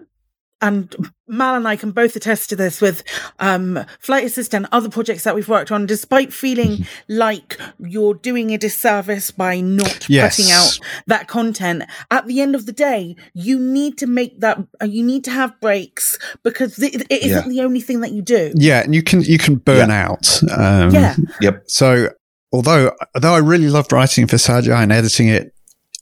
and 0.61 0.95
Mal 1.29 1.57
and 1.57 1.67
I 1.67 1.77
can 1.77 1.91
both 1.91 2.15
attest 2.17 2.49
to 2.51 2.57
this 2.57 2.81
with 2.81 3.03
um, 3.41 3.85
Flight 3.99 4.25
Assistant, 4.25 4.67
other 4.73 4.89
projects 4.89 5.25
that 5.25 5.35
we've 5.35 5.49
worked 5.49 5.73
on, 5.73 5.87
despite 5.87 6.33
feeling 6.33 6.67
Mm-hmm. 6.79 6.83
like 7.09 7.59
you're 7.79 8.15
doing 8.15 8.53
a 8.53 8.59
disservice 8.59 9.31
by 9.31 9.61
not 9.61 10.09
Yes. 10.09 10.37
putting 10.37 10.53
out 10.53 10.79
that 11.09 11.29
content. 11.29 11.85
At 12.11 12.27
the 12.27 12.41
end 12.41 12.55
of 12.55 12.65
the 12.67 12.73
day, 12.73 13.17
you 13.35 13.59
need 13.59 13.99
to 13.99 14.07
make 14.07 14.41
that, 14.41 14.59
uh, 14.81 14.87
you 14.87 15.03
need 15.05 15.25
to 15.25 15.31
have 15.31 15.59
breaks 15.61 16.19
because 16.43 16.79
it, 16.83 17.03
it 17.11 17.23
isn't 17.23 17.45
Yeah. 17.47 17.49
the 17.49 17.61
only 17.67 17.81
thing 17.81 18.01
that 18.03 18.13
you 18.13 18.23
do. 18.23 18.53
yeah, 18.55 18.83
and 18.83 18.95
you 18.95 19.03
can 19.03 19.23
you 19.23 19.39
can 19.39 19.57
burn 19.57 19.91
out. 19.91 20.41
Um, 20.51 20.91
Yeah. 20.93 21.17
Yep. 21.41 21.65
So 21.67 22.11
although 22.53 22.93
although 23.15 23.35
I 23.35 23.39
really 23.39 23.69
loved 23.69 23.93
writing 23.93 24.27
for 24.27 24.39
Sag 24.39 24.69
Eye 24.69 24.83
and 24.83 24.93
editing 24.93 25.29
it, 25.29 25.53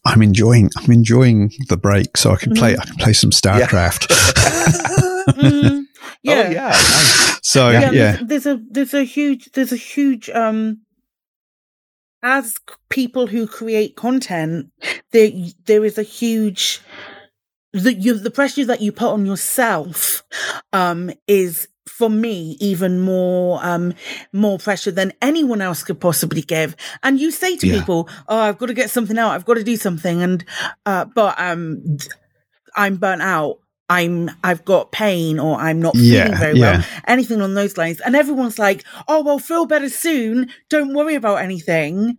I'm 0.06 0.22
enjoying 0.22 0.70
I'm 0.76 0.90
enjoying 0.90 1.52
the 1.68 1.76
break, 1.76 2.16
so 2.16 2.32
I 2.32 2.36
can 2.36 2.54
play 2.54 2.76
I 2.76 2.84
can 2.84 2.96
play 2.96 3.12
some 3.12 3.30
StarCraft. 3.30 4.12
Mm, 5.24 5.86
yeah. 6.22 6.34
Oh 6.34 6.50
yeah. 6.50 6.68
Nice. 6.68 7.38
so 7.42 7.70
yeah, 7.70 7.90
yeah, 7.90 7.90
There's, 7.90 8.44
there's 8.44 8.46
a 8.46 8.60
there's 8.70 8.94
a 8.94 9.04
huge 9.04 9.50
there's 9.52 9.72
a 9.72 9.76
huge 9.76 10.28
um 10.30 10.82
as 12.22 12.54
people 12.90 13.26
who 13.26 13.46
create 13.46 13.96
content 13.96 14.70
there 15.12 15.30
there 15.64 15.84
is 15.84 15.98
a 15.98 16.02
huge 16.02 16.80
the 17.72 17.94
you, 17.94 18.18
the 18.18 18.30
pressure 18.30 18.64
that 18.66 18.82
you 18.82 18.92
put 18.92 19.08
on 19.12 19.26
yourself 19.26 20.22
um 20.72 21.10
is 21.26 21.68
for 21.86 22.08
me 22.08 22.56
even 22.60 22.98
more 23.00 23.60
um 23.64 23.92
more 24.32 24.58
pressure 24.58 24.90
than 24.90 25.12
anyone 25.20 25.60
else 25.60 25.82
could 25.82 26.00
possibly 26.00 26.40
give. 26.42 26.74
And 27.02 27.20
you 27.20 27.30
say 27.30 27.56
to 27.56 27.66
Yeah. 27.66 27.74
people 27.80 28.08
oh 28.28 28.38
i've 28.38 28.58
got 28.58 28.66
to 28.66 28.74
get 28.74 28.90
something 28.90 29.18
out. 29.18 29.30
I've 29.32 29.44
got 29.44 29.54
to 29.54 29.64
do 29.64 29.76
something. 29.76 30.22
And 30.22 30.44
uh 30.86 31.04
but 31.04 31.34
um 31.38 31.82
i'm 32.76 32.96
burnt 32.96 33.22
out. 33.22 33.58
I'm 33.90 34.30
i've 34.42 34.64
got 34.64 34.92
pain 34.92 35.38
or 35.38 35.56
i'm 35.56 35.80
not 35.82 35.94
feeling 35.94 36.32
Yeah, 36.32 36.38
very 36.38 36.58
yeah. 36.58 36.76
well 36.78 36.84
anything 37.06 37.42
on 37.42 37.54
those 37.54 37.76
lines. 37.76 38.00
And 38.00 38.16
everyone's 38.16 38.58
like 38.58 38.82
oh 39.08 39.22
well 39.22 39.38
feel 39.38 39.66
better 39.66 39.88
soon. 39.90 40.48
Don't 40.70 40.94
worry 40.94 41.14
about 41.16 41.36
anything. 41.42 42.16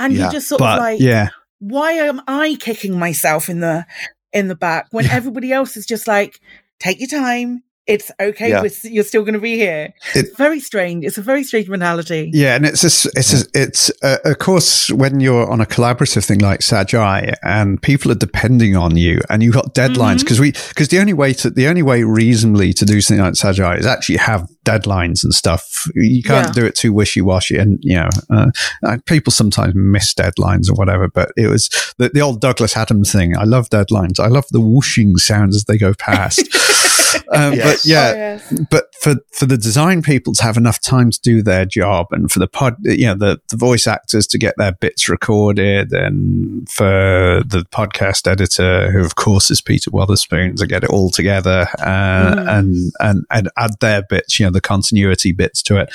And 0.00 0.12
Yeah, 0.12 0.26
you 0.26 0.32
just 0.32 0.48
sort 0.48 0.58
but 0.58 0.74
of 0.74 0.80
like 0.80 1.00
yeah, 1.00 1.28
why 1.60 1.92
am 1.92 2.20
I 2.26 2.56
kicking 2.58 2.98
myself 2.98 3.48
in 3.48 3.60
the 3.60 3.86
in 4.32 4.48
the 4.48 4.56
back 4.56 4.88
when 4.90 5.06
everybody 5.06 5.52
else 5.52 5.76
is 5.76 5.86
just 5.86 6.08
like, 6.08 6.40
take 6.80 6.98
your 6.98 7.08
time. 7.08 7.62
It's 7.86 8.10
okay. 8.18 8.48
Yeah. 8.48 8.64
You're 8.84 9.04
still 9.04 9.22
going 9.22 9.34
to 9.34 9.40
be 9.40 9.56
here. 9.56 9.92
It- 10.14 10.24
it's 10.26 10.36
very 10.38 10.58
strange. 10.60 11.04
It's 11.04 11.18
a 11.18 11.22
very 11.22 11.44
strange 11.44 11.68
mentality. 11.68 12.30
yeah, 12.32 12.56
and 12.56 12.64
it's 12.64 12.82
a, 12.82 13.10
it's 13.14 13.42
a, 13.42 13.46
it's 13.54 13.90
uh, 14.02 14.16
of 14.24 14.38
course 14.38 14.90
when 14.90 15.20
you're 15.20 15.50
on 15.50 15.60
a 15.60 15.66
collaborative 15.66 16.24
thing 16.24 16.38
like 16.38 16.62
Sag 16.62 16.94
Eye 16.94 17.34
and 17.42 17.80
people 17.82 18.10
are 18.10 18.14
depending 18.16 18.74
on 18.74 18.96
you 18.96 19.20
and 19.28 19.42
you've 19.42 19.54
got 19.54 19.74
deadlines 19.74 20.20
because 20.20 20.40
we 20.40 20.52
because 20.70 20.88
the 20.88 20.98
only 20.98 21.12
way 21.12 21.34
to 21.34 21.50
the 21.50 21.68
only 21.68 21.82
way 21.82 22.04
reasonably 22.04 22.72
to 22.72 22.86
do 22.86 23.00
something 23.02 23.22
like 23.22 23.36
Sag 23.36 23.60
Eye 23.60 23.76
is 23.76 23.84
actually 23.86 24.16
have 24.16 24.48
deadlines 24.64 25.22
and 25.22 25.34
stuff. 25.34 25.86
You 25.94 26.22
can't 26.22 26.46
Yeah. 26.46 26.52
do 26.52 26.64
it 26.64 26.74
too 26.74 26.92
wishy 26.94 27.20
washy, 27.20 27.56
and 27.58 27.78
you 27.82 27.96
know 27.96 28.08
uh, 28.30 28.96
people 29.04 29.30
sometimes 29.30 29.74
miss 29.74 30.14
deadlines 30.14 30.70
or 30.70 30.74
whatever. 30.74 31.08
But 31.08 31.32
it 31.36 31.48
was 31.48 31.68
the, 31.98 32.08
the 32.08 32.20
old 32.22 32.40
Douglas 32.40 32.76
Adams 32.78 33.12
thing. 33.12 33.36
I 33.36 33.44
love 33.44 33.68
deadlines. 33.68 34.18
I 34.18 34.28
love 34.28 34.46
the 34.52 34.60
whooshing 34.60 35.18
sounds 35.18 35.54
as 35.54 35.64
they 35.64 35.76
go 35.76 35.92
past. 35.92 36.48
um, 37.32 37.52
Yes. 37.54 37.64
But 37.82 37.84
yeah, 37.88 38.10
Oh, 38.12 38.16
yes. 38.16 38.60
but 38.70 38.84
for 39.00 39.14
for 39.32 39.46
the 39.46 39.56
design 39.56 40.02
people 40.02 40.32
to 40.34 40.42
have 40.42 40.56
enough 40.56 40.80
time 40.80 41.10
to 41.10 41.20
do 41.22 41.42
their 41.42 41.64
job 41.64 42.06
and 42.10 42.30
for 42.30 42.38
the 42.38 42.46
pod 42.46 42.76
you 42.82 43.06
know 43.06 43.14
the, 43.14 43.38
the 43.48 43.56
voice 43.56 43.86
actors 43.86 44.26
to 44.28 44.38
get 44.38 44.54
their 44.56 44.72
bits 44.72 45.08
recorded 45.08 45.92
and 45.92 46.68
for 46.68 47.42
the 47.46 47.64
podcast 47.72 48.26
editor 48.30 48.90
who 48.90 49.04
of 49.04 49.14
course 49.16 49.50
is 49.50 49.60
peter 49.60 49.90
Wotherspoon, 49.90 50.56
to 50.56 50.66
get 50.66 50.84
it 50.84 50.90
all 50.90 51.10
together 51.10 51.66
uh, 51.80 52.34
Mm. 52.34 52.58
and 52.58 52.92
and 53.00 53.24
and 53.30 53.50
add 53.56 53.72
their 53.80 54.02
bits 54.02 54.38
you 54.40 54.46
know 54.46 54.50
the 54.52 54.60
continuity 54.60 55.32
bits 55.32 55.62
to 55.62 55.76
it 55.76 55.90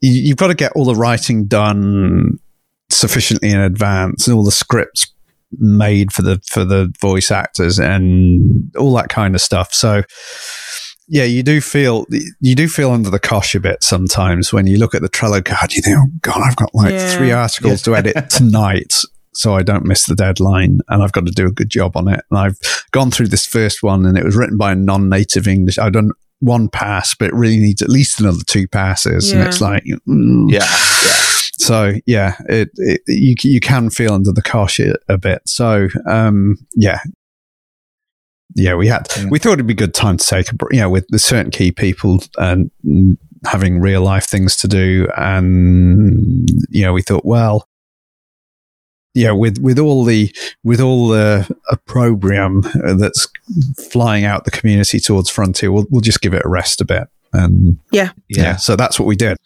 you, 0.00 0.12
you've 0.12 0.36
got 0.36 0.48
to 0.48 0.54
get 0.54 0.72
all 0.74 0.84
the 0.84 0.94
writing 0.94 1.46
done 1.46 2.38
sufficiently 2.90 3.50
in 3.50 3.58
advance 3.60 4.26
and 4.26 4.36
all 4.36 4.44
the 4.44 4.50
scripts 4.52 5.06
made 5.58 6.12
for 6.12 6.22
the 6.22 6.40
for 6.48 6.64
the 6.64 6.92
voice 7.00 7.30
actors 7.30 7.78
and 7.78 8.70
all 8.76 8.92
that 8.94 9.08
kind 9.08 9.34
of 9.34 9.40
stuff 9.40 9.72
so 9.72 10.02
yeah, 11.08 11.24
you 11.24 11.42
do 11.42 11.60
feel 11.60 12.06
you 12.40 12.54
do 12.54 12.68
feel 12.68 12.90
under 12.92 13.10
the 13.10 13.18
cosh 13.18 13.54
a 13.54 13.60
bit 13.60 13.82
sometimes 13.82 14.50
when 14.52 14.66
you 14.66 14.78
look 14.78 14.94
at 14.94 15.02
the 15.02 15.10
Trello 15.10 15.44
card. 15.44 15.74
You 15.74 15.82
think, 15.82 15.98
"Oh 15.98 16.06
God, 16.22 16.40
I've 16.42 16.56
got 16.56 16.74
like 16.74 16.92
Yeah. 16.92 17.16
three 17.16 17.32
articles 17.32 17.82
to 17.82 17.94
edit 17.96 18.30
tonight, 18.30 18.94
so 19.34 19.54
I 19.54 19.62
don't 19.62 19.84
miss 19.84 20.06
the 20.06 20.14
deadline, 20.14 20.78
and 20.88 21.02
I've 21.02 21.12
got 21.12 21.26
to 21.26 21.32
do 21.32 21.46
a 21.46 21.50
good 21.52 21.68
job 21.68 21.96
on 21.98 22.08
it." 22.08 22.20
And 22.30 22.38
I've 22.38 22.56
gone 22.92 23.10
through 23.10 23.26
this 23.28 23.44
first 23.44 23.82
one, 23.82 24.06
and 24.06 24.16
it 24.16 24.24
was 24.24 24.36
written 24.36 24.56
by 24.56 24.72
a 24.72 24.76
non-native 24.76 25.46
English. 25.46 25.76
I've 25.76 25.92
done 25.92 26.12
one 26.38 26.68
pass, 26.68 27.14
but 27.14 27.28
it 27.28 27.34
really 27.34 27.58
needs 27.58 27.82
at 27.82 27.90
least 27.90 28.18
another 28.20 28.44
two 28.46 28.66
passes, 28.68 29.32
and 29.32 29.42
it's 29.42 29.60
like, 29.60 29.84
mm. 30.08 30.50
Yeah. 30.50 30.60
Yeah. 31.04 31.41
So 31.62 31.94
yeah, 32.06 32.36
it, 32.48 32.70
it 32.76 33.00
you 33.06 33.34
you 33.42 33.60
can 33.60 33.88
feel 33.90 34.12
under 34.14 34.32
the 34.32 34.42
cosh 34.42 34.80
a, 34.80 34.94
a 35.08 35.16
bit. 35.18 35.42
So 35.46 35.88
um, 36.08 36.56
yeah, 36.74 36.98
yeah, 38.54 38.74
we 38.74 38.88
had 38.88 39.08
Yeah. 39.16 39.26
we 39.30 39.38
thought 39.38 39.54
it'd 39.54 39.66
be 39.66 39.72
a 39.74 39.76
good 39.76 39.94
time 39.94 40.16
to 40.16 40.26
take 40.26 40.50
a 40.50 40.54
br- 40.54 40.72
you 40.72 40.80
know 40.80 40.90
with 40.90 41.06
the 41.08 41.18
certain 41.18 41.50
key 41.50 41.72
people 41.72 42.22
and 42.38 42.70
mm, 42.84 43.16
having 43.44 43.80
real 43.80 44.02
life 44.02 44.26
things 44.26 44.56
to 44.56 44.68
do, 44.68 45.08
and 45.16 46.48
you 46.70 46.82
know 46.82 46.92
we 46.92 47.02
thought 47.02 47.24
well. 47.24 47.68
Yeah, 49.14 49.32
with, 49.32 49.58
with 49.58 49.78
all 49.78 50.04
the 50.04 50.34
with 50.64 50.80
all 50.80 51.08
the 51.08 51.46
opprobrium 51.70 52.62
that's 52.98 53.28
flying 53.90 54.24
out 54.24 54.46
the 54.46 54.50
community 54.50 55.00
towards 55.00 55.28
Frontier, 55.28 55.70
we'll 55.70 55.86
we'll 55.90 56.00
just 56.00 56.22
give 56.22 56.32
it 56.32 56.42
a 56.46 56.48
rest 56.48 56.80
a 56.80 56.86
bit, 56.86 57.08
and 57.34 57.78
Yeah. 57.90 58.12
yeah, 58.30 58.56
so 58.56 58.74
that's 58.74 58.98
what 58.98 59.04
we 59.06 59.14
did. 59.16 59.36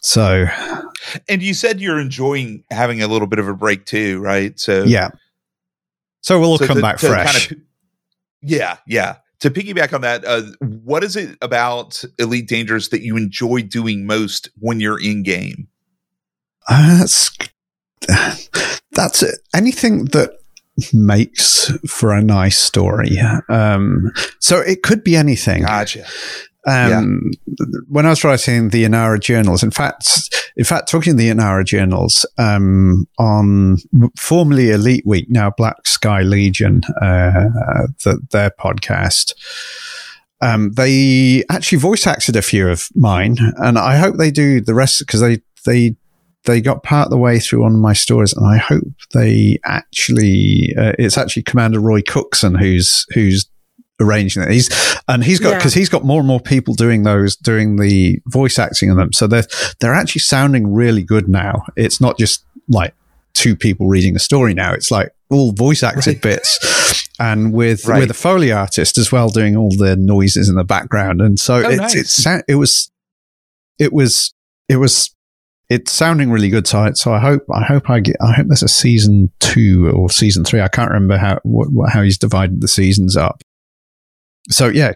So 0.00 0.46
And 1.28 1.42
you 1.42 1.54
said 1.54 1.80
you're 1.80 2.00
enjoying 2.00 2.64
having 2.70 3.02
a 3.02 3.06
little 3.08 3.26
bit 3.26 3.38
of 3.38 3.48
a 3.48 3.54
break 3.54 3.84
too, 3.86 4.20
right? 4.20 4.58
So 4.58 4.84
yeah, 4.84 5.10
so 6.22 6.40
we'll 6.40 6.58
so 6.58 6.66
come 6.66 6.76
to- 6.76 6.82
back 6.82 6.98
to 6.98 7.08
fresh. 7.08 7.48
Kind 7.48 7.60
of, 7.60 7.66
yeah, 8.42 8.76
yeah. 8.86 9.16
To 9.40 9.50
piggyback 9.50 9.94
on 9.94 10.02
that, 10.02 10.22
uh, 10.26 10.42
what 10.60 11.02
is 11.02 11.16
it 11.16 11.36
about 11.40 12.02
Elite 12.18 12.46
Dangerous 12.46 12.88
that 12.88 13.00
you 13.02 13.16
enjoy 13.16 13.62
doing 13.62 14.04
most 14.04 14.50
when 14.58 14.80
you're 14.80 15.00
in 15.00 15.22
game? 15.22 15.68
Uh, 16.68 16.98
that's 16.98 17.30
that's 18.92 19.22
it. 19.22 19.38
anything 19.54 20.04
that 20.06 20.30
makes 20.92 21.70
for 21.88 22.12
a 22.12 22.22
nice 22.22 22.58
story. 22.58 23.18
Um, 23.48 24.12
so 24.40 24.58
it 24.60 24.82
could 24.82 25.02
be 25.04 25.16
anything. 25.16 25.62
Gotcha. 25.62 26.04
Um, 26.66 27.30
When 27.88 28.06
I 28.06 28.10
was 28.10 28.22
writing 28.22 28.68
the 28.68 28.84
Inara 28.84 29.20
journals, 29.20 29.62
in 29.62 29.70
fact, 29.70 30.34
in 30.56 30.64
fact, 30.64 30.88
talking 30.88 31.16
the 31.16 31.30
Inara 31.30 31.64
journals 31.64 32.26
um, 32.38 33.06
on 33.18 33.78
formerly 34.18 34.70
Elite 34.70 35.06
Week, 35.06 35.26
now 35.28 35.50
Black 35.56 35.86
Sky 35.86 36.22
Legion, 36.22 36.82
uh, 37.00 37.48
the, 38.04 38.20
their 38.30 38.50
podcast. 38.50 39.34
Um, 40.42 40.72
they 40.72 41.44
actually 41.50 41.78
voice 41.78 42.06
acted 42.06 42.36
a 42.36 42.42
few 42.42 42.68
of 42.68 42.88
mine, 42.94 43.36
and 43.56 43.78
I 43.78 43.96
hope 43.96 44.16
they 44.16 44.30
do 44.30 44.60
the 44.60 44.74
rest 44.74 45.00
because 45.00 45.20
they 45.20 45.40
they 45.66 45.96
they 46.44 46.62
got 46.62 46.82
part 46.82 47.06
of 47.06 47.10
the 47.10 47.18
way 47.18 47.38
through 47.38 47.62
one 47.62 47.74
of 47.74 47.80
my 47.80 47.92
stories, 47.92 48.32
and 48.32 48.46
I 48.46 48.56
hope 48.56 48.84
they 49.12 49.58
actually 49.64 50.74
uh, 50.78 50.92
it's 50.98 51.18
actually 51.18 51.42
Commander 51.42 51.80
Roy 51.80 52.00
Cookson 52.00 52.54
who's 52.54 53.04
who's 53.12 53.49
arranging 54.00 54.42
it. 54.42 54.50
He's 54.50 54.68
and 55.08 55.22
he's 55.22 55.38
got 55.38 55.54
because 55.54 55.74
yeah. 55.74 55.80
he's 55.80 55.88
got 55.88 56.04
more 56.04 56.18
and 56.18 56.28
more 56.28 56.40
people 56.40 56.74
doing 56.74 57.02
those 57.02 57.36
doing 57.36 57.76
the 57.76 58.20
voice 58.26 58.58
acting 58.58 58.90
in 58.90 58.96
them, 58.96 59.12
so 59.12 59.26
they're 59.26 59.46
they're 59.80 59.94
actually 59.94 60.20
sounding 60.20 60.72
really 60.72 61.02
good 61.02 61.28
now. 61.28 61.64
It's 61.76 62.00
not 62.00 62.18
just 62.18 62.44
like 62.68 62.94
two 63.34 63.56
people 63.56 63.88
reading 63.88 64.16
a 64.16 64.18
story 64.18 64.54
now. 64.54 64.72
It's 64.72 64.90
like 64.90 65.10
all 65.30 65.52
voice 65.52 65.82
acted 65.82 66.14
right. 66.14 66.22
bits. 66.22 67.08
And 67.18 67.52
with 67.52 67.86
right. 67.86 68.00
with 68.00 68.10
a 68.10 68.14
foley 68.14 68.50
artist 68.50 68.96
as 68.96 69.12
well, 69.12 69.28
doing 69.28 69.54
all 69.54 69.70
the 69.76 69.94
noises 69.94 70.48
in 70.48 70.54
the 70.54 70.64
background, 70.64 71.20
and 71.20 71.38
so 71.38 71.56
oh, 71.56 71.68
it's 71.68 71.76
nice. 71.76 71.94
it's 71.94 72.26
it 72.48 72.54
was 72.54 72.90
it 73.78 73.92
was 73.92 74.32
it 74.70 74.76
was 74.76 75.14
it's 75.68 75.92
sounding 75.92 76.30
really 76.30 76.48
good. 76.48 76.66
So, 76.66 76.78
I, 76.80 76.92
so 76.92 77.12
I 77.12 77.18
hope 77.18 77.44
I 77.52 77.62
hope 77.62 77.90
I 77.90 78.00
get 78.00 78.16
I 78.22 78.32
hope 78.32 78.46
there's 78.46 78.62
a 78.62 78.68
season 78.68 79.30
two 79.38 79.90
or 79.94 80.08
season 80.08 80.44
three. 80.44 80.62
I 80.62 80.68
can't 80.68 80.90
remember 80.90 81.18
how 81.18 81.40
what, 81.42 81.90
how 81.90 82.00
he's 82.00 82.16
divided 82.16 82.62
the 82.62 82.68
seasons 82.68 83.18
up 83.18 83.42
so 84.48 84.68
yeah, 84.68 84.92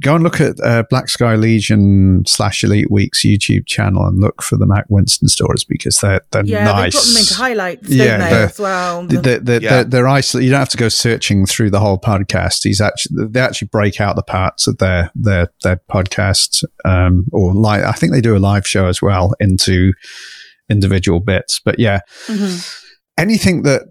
go 0.00 0.14
and 0.14 0.24
look 0.24 0.40
at 0.40 0.58
uh, 0.60 0.84
Black 0.88 1.08
Sky 1.08 1.34
Legion 1.34 2.22
slash 2.26 2.64
Elite 2.64 2.90
Weeks 2.90 3.24
YouTube 3.24 3.66
channel 3.66 4.06
and 4.06 4.18
look 4.18 4.42
for 4.42 4.56
the 4.56 4.66
Mac 4.66 4.86
Winston 4.88 5.28
stories 5.28 5.64
because 5.64 5.98
they're 5.98 6.22
they're 6.30 6.46
yeah, 6.46 6.64
nice. 6.64 6.94
they 6.94 6.98
put 6.98 7.06
them 7.06 7.16
into 7.20 7.34
highlights, 7.34 7.88
yeah, 7.90 8.16
they, 8.30 8.42
as 8.44 8.58
well. 8.58 9.06
They're, 9.06 9.38
they're, 9.38 9.62
yeah. 9.62 9.70
they're, 9.70 9.84
they're 9.84 10.08
isolated. 10.08 10.46
You 10.46 10.50
don't 10.52 10.60
have 10.60 10.70
to 10.70 10.78
go 10.78 10.88
searching 10.88 11.44
through 11.44 11.70
the 11.70 11.80
whole 11.80 11.98
podcast. 11.98 12.64
He's 12.64 12.80
actually 12.80 13.26
they 13.28 13.40
actually 13.40 13.68
break 13.68 14.00
out 14.00 14.16
the 14.16 14.22
parts 14.22 14.66
of 14.66 14.78
their 14.78 15.10
their 15.14 15.48
their 15.62 15.80
podcast 15.90 16.64
um, 16.84 17.26
or 17.32 17.52
like 17.52 17.84
I 17.84 17.92
think 17.92 18.12
they 18.12 18.22
do 18.22 18.36
a 18.36 18.38
live 18.38 18.66
show 18.66 18.86
as 18.86 19.02
well 19.02 19.34
into 19.40 19.92
individual 20.70 21.20
bits. 21.20 21.60
But 21.62 21.78
yeah. 21.78 22.00
Mm-hmm 22.26 22.76
anything 23.20 23.62
that 23.62 23.82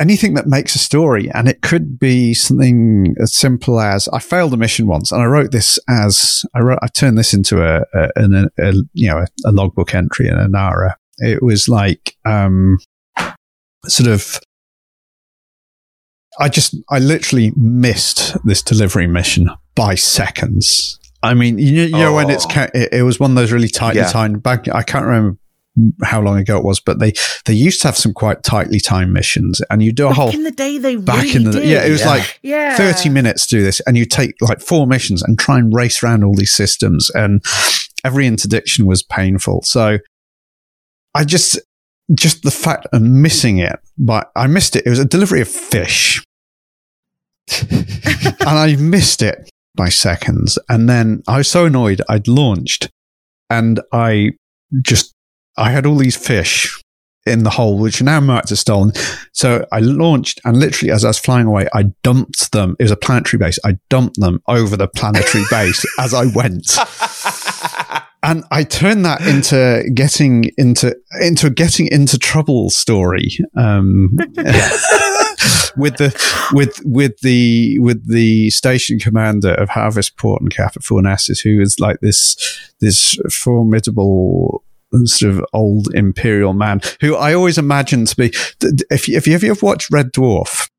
anything 0.00 0.34
that 0.34 0.46
makes 0.46 0.74
a 0.74 0.78
story. 0.78 1.30
And 1.32 1.48
it 1.48 1.62
could 1.62 1.98
be 1.98 2.34
something 2.34 3.14
as 3.20 3.34
simple 3.34 3.80
as 3.80 4.08
I 4.08 4.18
failed 4.18 4.52
a 4.54 4.56
mission 4.56 4.86
once 4.86 5.12
and 5.12 5.22
I 5.22 5.26
wrote 5.26 5.52
this 5.52 5.78
as 5.88 6.44
I 6.54 6.60
wrote, 6.60 6.78
I 6.82 6.88
turned 6.88 7.18
this 7.18 7.34
into 7.34 7.62
a, 7.62 7.84
a, 7.94 8.08
a, 8.16 8.48
a 8.58 8.72
you 8.92 9.08
know, 9.08 9.18
a, 9.18 9.26
a, 9.46 9.52
logbook 9.52 9.94
entry 9.94 10.28
in 10.28 10.34
Inara. 10.34 10.94
It 11.18 11.42
was 11.42 11.68
like, 11.68 12.16
um, 12.24 12.78
sort 13.86 14.08
of, 14.08 14.38
I 16.38 16.50
just, 16.50 16.76
I 16.90 16.98
literally 16.98 17.52
missed 17.56 18.36
this 18.44 18.62
delivery 18.62 19.06
mission 19.06 19.48
by 19.74 19.94
seconds. 19.94 20.98
I 21.22 21.32
mean, 21.32 21.58
you, 21.58 21.84
you 21.84 21.92
know, 21.92 22.12
oh. 22.12 22.16
when 22.16 22.28
it's, 22.28 22.46
oh. 22.54 22.66
it, 22.74 22.92
it, 22.92 23.02
was 23.02 23.18
one 23.18 23.30
of 23.30 23.36
those 23.36 23.52
really 23.52 23.68
tightly 23.68 24.02
yeah. 24.02 24.08
timed 24.08 24.42
back. 24.42 24.68
I 24.68 24.82
can't 24.82 25.06
remember 25.06 25.38
how 26.02 26.20
long 26.20 26.38
ago 26.38 26.56
it 26.56 26.64
was, 26.64 26.80
but 26.80 26.98
they 26.98 27.12
they 27.44 27.52
used 27.52 27.82
to 27.82 27.88
have 27.88 27.96
some 27.96 28.12
quite 28.12 28.42
tightly 28.42 28.80
timed 28.80 29.12
missions, 29.12 29.60
and 29.70 29.82
you 29.82 29.92
do 29.92 30.08
a 30.08 30.12
whole 30.12 30.26
back 30.26 30.32
whole 30.32 30.38
in 30.38 30.44
the 30.44 30.50
day. 30.50 30.78
They 30.78 30.96
back 30.96 31.22
really 31.22 31.36
in 31.36 31.44
the 31.44 31.52
did. 31.52 31.68
yeah, 31.68 31.84
it 31.84 31.90
was 31.90 32.00
yeah. 32.00 32.08
like 32.08 32.40
yeah. 32.42 32.76
thirty 32.76 33.08
minutes 33.08 33.46
to 33.46 33.56
do 33.56 33.62
this, 33.62 33.80
and 33.80 33.96
you 33.96 34.06
take 34.06 34.34
like 34.40 34.60
four 34.60 34.86
missions 34.86 35.22
and 35.22 35.38
try 35.38 35.58
and 35.58 35.74
race 35.74 36.02
around 36.02 36.24
all 36.24 36.34
these 36.34 36.52
systems, 36.52 37.10
and 37.14 37.44
every 38.04 38.26
interdiction 38.26 38.86
was 38.86 39.02
painful. 39.02 39.62
So 39.62 39.98
I 41.14 41.24
just 41.24 41.58
just 42.14 42.42
the 42.42 42.50
fact 42.50 42.86
of 42.92 43.02
missing 43.02 43.58
it, 43.58 43.78
but 43.98 44.30
I 44.36 44.46
missed 44.46 44.76
it. 44.76 44.86
It 44.86 44.90
was 44.90 44.98
a 44.98 45.04
delivery 45.04 45.40
of 45.40 45.48
fish, 45.48 46.24
and 47.70 48.40
I 48.40 48.76
missed 48.76 49.22
it 49.22 49.50
by 49.74 49.88
seconds, 49.90 50.58
and 50.68 50.88
then 50.88 51.22
I 51.28 51.38
was 51.38 51.50
so 51.50 51.66
annoyed. 51.66 52.00
I'd 52.08 52.28
launched, 52.28 52.88
and 53.50 53.80
I 53.92 54.32
just 54.82 55.15
I 55.56 55.70
had 55.70 55.86
all 55.86 55.96
these 55.96 56.16
fish 56.16 56.82
in 57.26 57.42
the 57.42 57.50
hole, 57.50 57.78
which 57.78 58.00
now 58.00 58.20
marked 58.20 58.52
as 58.52 58.60
stolen. 58.60 58.92
So 59.32 59.66
I 59.72 59.80
launched, 59.80 60.40
and 60.44 60.58
literally 60.58 60.92
as 60.92 61.04
I 61.04 61.08
was 61.08 61.18
flying 61.18 61.46
away, 61.46 61.66
I 61.74 61.84
dumped 62.02 62.52
them. 62.52 62.76
It 62.78 62.84
was 62.84 62.92
a 62.92 62.96
planetary 62.96 63.38
base. 63.38 63.58
I 63.64 63.78
dumped 63.90 64.20
them 64.20 64.40
over 64.46 64.76
the 64.76 64.88
planetary 64.88 65.44
base 65.50 65.84
as 65.98 66.14
I 66.14 66.26
went. 66.26 66.78
and 68.22 68.44
I 68.50 68.62
turned 68.64 69.04
that 69.04 69.22
into 69.22 69.84
getting 69.92 70.50
into 70.56 70.96
into 71.20 71.50
getting 71.50 71.88
into 71.88 72.18
trouble 72.18 72.70
story. 72.70 73.38
Um, 73.56 74.16
with 75.76 75.96
the 75.98 76.48
with 76.52 76.80
with 76.84 77.18
the 77.20 77.78
with 77.80 78.08
the 78.08 78.50
station 78.50 78.98
commander 78.98 79.52
of 79.54 79.68
Harvest 79.68 80.16
Port 80.16 80.40
and 80.40 80.50
Kappa 80.50 80.78
Fornacis, 80.78 81.42
who 81.42 81.60
is 81.60 81.78
like 81.80 82.00
this 82.00 82.36
this 82.80 83.18
formidable 83.30 84.62
sort 85.04 85.34
of 85.34 85.44
old 85.52 85.88
imperial 85.94 86.52
man 86.52 86.80
who 87.00 87.16
I 87.16 87.34
always 87.34 87.58
imagined 87.58 88.08
to 88.08 88.16
be. 88.16 88.32
If 88.90 89.08
you, 89.08 89.16
if 89.16 89.26
you 89.26 89.34
ever 89.34 89.54
watched 89.62 89.90
Red 89.90 90.12
Dwarf, 90.12 90.70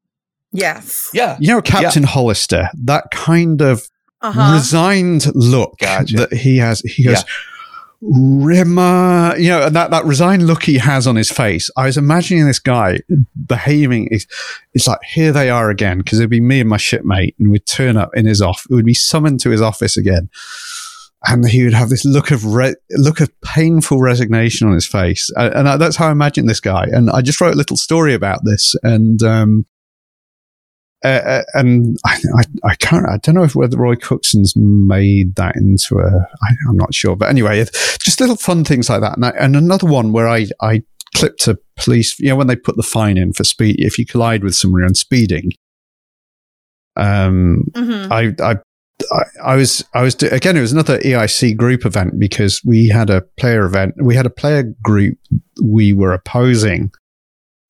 yes, 0.51 1.09
yeah, 1.13 1.37
you 1.39 1.49
know 1.49 1.61
Captain 1.61 2.03
yeah. 2.03 2.09
Hollister, 2.09 2.69
that 2.85 3.05
kind 3.11 3.61
of 3.61 3.87
uh-huh. 4.21 4.53
resigned 4.53 5.27
look 5.35 5.77
gotcha. 5.79 6.15
that 6.17 6.33
he 6.33 6.57
has. 6.57 6.81
He 6.81 7.03
goes. 7.03 7.17
Yeah. 7.17 7.23
Rimmer, 7.99 9.35
you 9.39 9.49
know, 9.49 9.63
and 9.65 9.75
that, 9.75 9.89
that 9.89 10.05
resigned 10.05 10.45
look 10.45 10.61
he 10.61 10.77
has 10.77 11.07
on 11.07 11.15
his 11.15 11.31
face. 11.31 11.67
I 11.75 11.87
was 11.87 11.97
imagining 11.97 12.45
this 12.45 12.59
guy 12.59 12.99
behaving. 13.47 14.09
It's, 14.11 14.27
it's 14.75 14.85
like, 14.85 14.99
here 15.01 15.31
they 15.31 15.49
are 15.49 15.71
again, 15.71 15.97
because 15.97 16.19
it'd 16.19 16.29
be 16.29 16.39
me 16.39 16.59
and 16.59 16.69
my 16.69 16.77
shipmate, 16.77 17.33
and 17.39 17.49
we'd 17.49 17.65
turn 17.65 17.97
up 17.97 18.11
in 18.13 18.27
his 18.27 18.39
off. 18.39 18.67
We'd 18.69 18.85
be 18.85 18.93
summoned 18.93 19.39
to 19.39 19.49
his 19.49 19.63
office 19.63 19.97
again 19.97 20.29
and 21.25 21.47
he 21.47 21.63
would 21.63 21.73
have 21.73 21.89
this 21.89 22.05
look 22.05 22.31
of 22.31 22.45
re- 22.45 22.75
look 22.91 23.19
of 23.19 23.29
painful 23.41 23.99
resignation 23.99 24.67
on 24.67 24.73
his 24.73 24.87
face, 24.87 25.29
and 25.35 25.81
that's 25.81 25.95
how 25.95 26.07
I 26.07 26.11
imagine 26.11 26.45
this 26.45 26.59
guy. 26.59 26.85
And 26.91 27.09
I 27.09 27.21
just 27.21 27.41
wrote 27.41 27.53
a 27.53 27.57
little 27.57 27.77
story 27.77 28.13
about 28.13 28.41
this, 28.43 28.75
and 28.83 29.21
um, 29.23 29.65
uh, 31.05 31.07
uh, 31.07 31.43
and 31.53 31.97
I, 32.05 32.19
I, 32.37 32.69
I, 32.69 32.75
can't, 32.75 33.07
I 33.07 33.17
don't 33.17 33.35
know 33.35 33.43
if 33.43 33.55
whether 33.55 33.77
Roy 33.77 33.95
Cookson's 33.95 34.55
made 34.55 35.35
that 35.35 35.55
into 35.55 35.99
a, 35.99 36.07
I, 36.07 36.49
I'm 36.67 36.75
not 36.75 36.93
sure, 36.93 37.15
but 37.15 37.29
anyway, 37.29 37.63
just 37.99 38.19
little 38.19 38.35
fun 38.35 38.63
things 38.63 38.89
like 38.89 39.01
that. 39.01 39.15
And, 39.15 39.25
I, 39.25 39.29
and 39.29 39.55
another 39.55 39.87
one 39.87 40.11
where 40.11 40.27
I, 40.27 40.47
I 40.59 40.81
clipped 41.15 41.47
a 41.47 41.59
police, 41.75 42.19
you 42.19 42.29
know, 42.29 42.35
when 42.35 42.47
they 42.47 42.55
put 42.55 42.77
the 42.77 42.83
fine 42.83 43.17
in 43.17 43.33
for 43.33 43.43
speed, 43.43 43.75
if 43.79 43.99
you 43.99 44.05
collide 44.05 44.43
with 44.43 44.55
someone 44.55 44.83
on 44.83 44.95
speeding, 44.95 45.51
um, 46.95 47.65
mm-hmm. 47.71 48.11
I, 48.11 48.33
I 48.43 48.57
I, 49.11 49.51
I, 49.51 49.55
was, 49.55 49.85
I 49.93 50.01
was, 50.01 50.15
again, 50.23 50.57
it 50.57 50.61
was 50.61 50.71
another 50.71 50.99
EIC 50.99 51.57
group 51.57 51.85
event 51.85 52.19
because 52.19 52.61
we 52.65 52.87
had 52.87 53.09
a 53.09 53.21
player 53.37 53.65
event. 53.65 53.95
We 54.01 54.15
had 54.15 54.25
a 54.25 54.31
player 54.31 54.63
group 54.81 55.17
we 55.63 55.93
were 55.93 56.13
opposing 56.13 56.91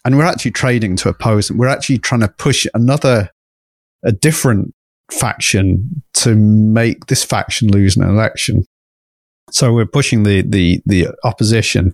and 0.06 0.18
we're 0.18 0.26
actually 0.26 0.52
trading 0.52 0.96
to 0.98 1.10
oppose 1.10 1.48
them. 1.48 1.58
We're 1.58 1.68
actually 1.68 2.00
trying 2.00 2.22
to 2.22 2.28
push 2.30 2.66
another, 2.74 3.30
a 4.04 4.12
different 4.12 4.74
faction 5.12 6.04
to 6.14 6.36
make 6.36 7.08
this 7.08 7.24
faction 7.24 7.70
lose 7.70 7.98
an 7.98 8.04
election. 8.04 8.64
So 9.52 9.74
we're 9.74 9.86
pushing 9.86 10.24
the, 10.24 10.42
the, 10.44 10.82
the 10.86 11.10
opposition. 11.24 11.94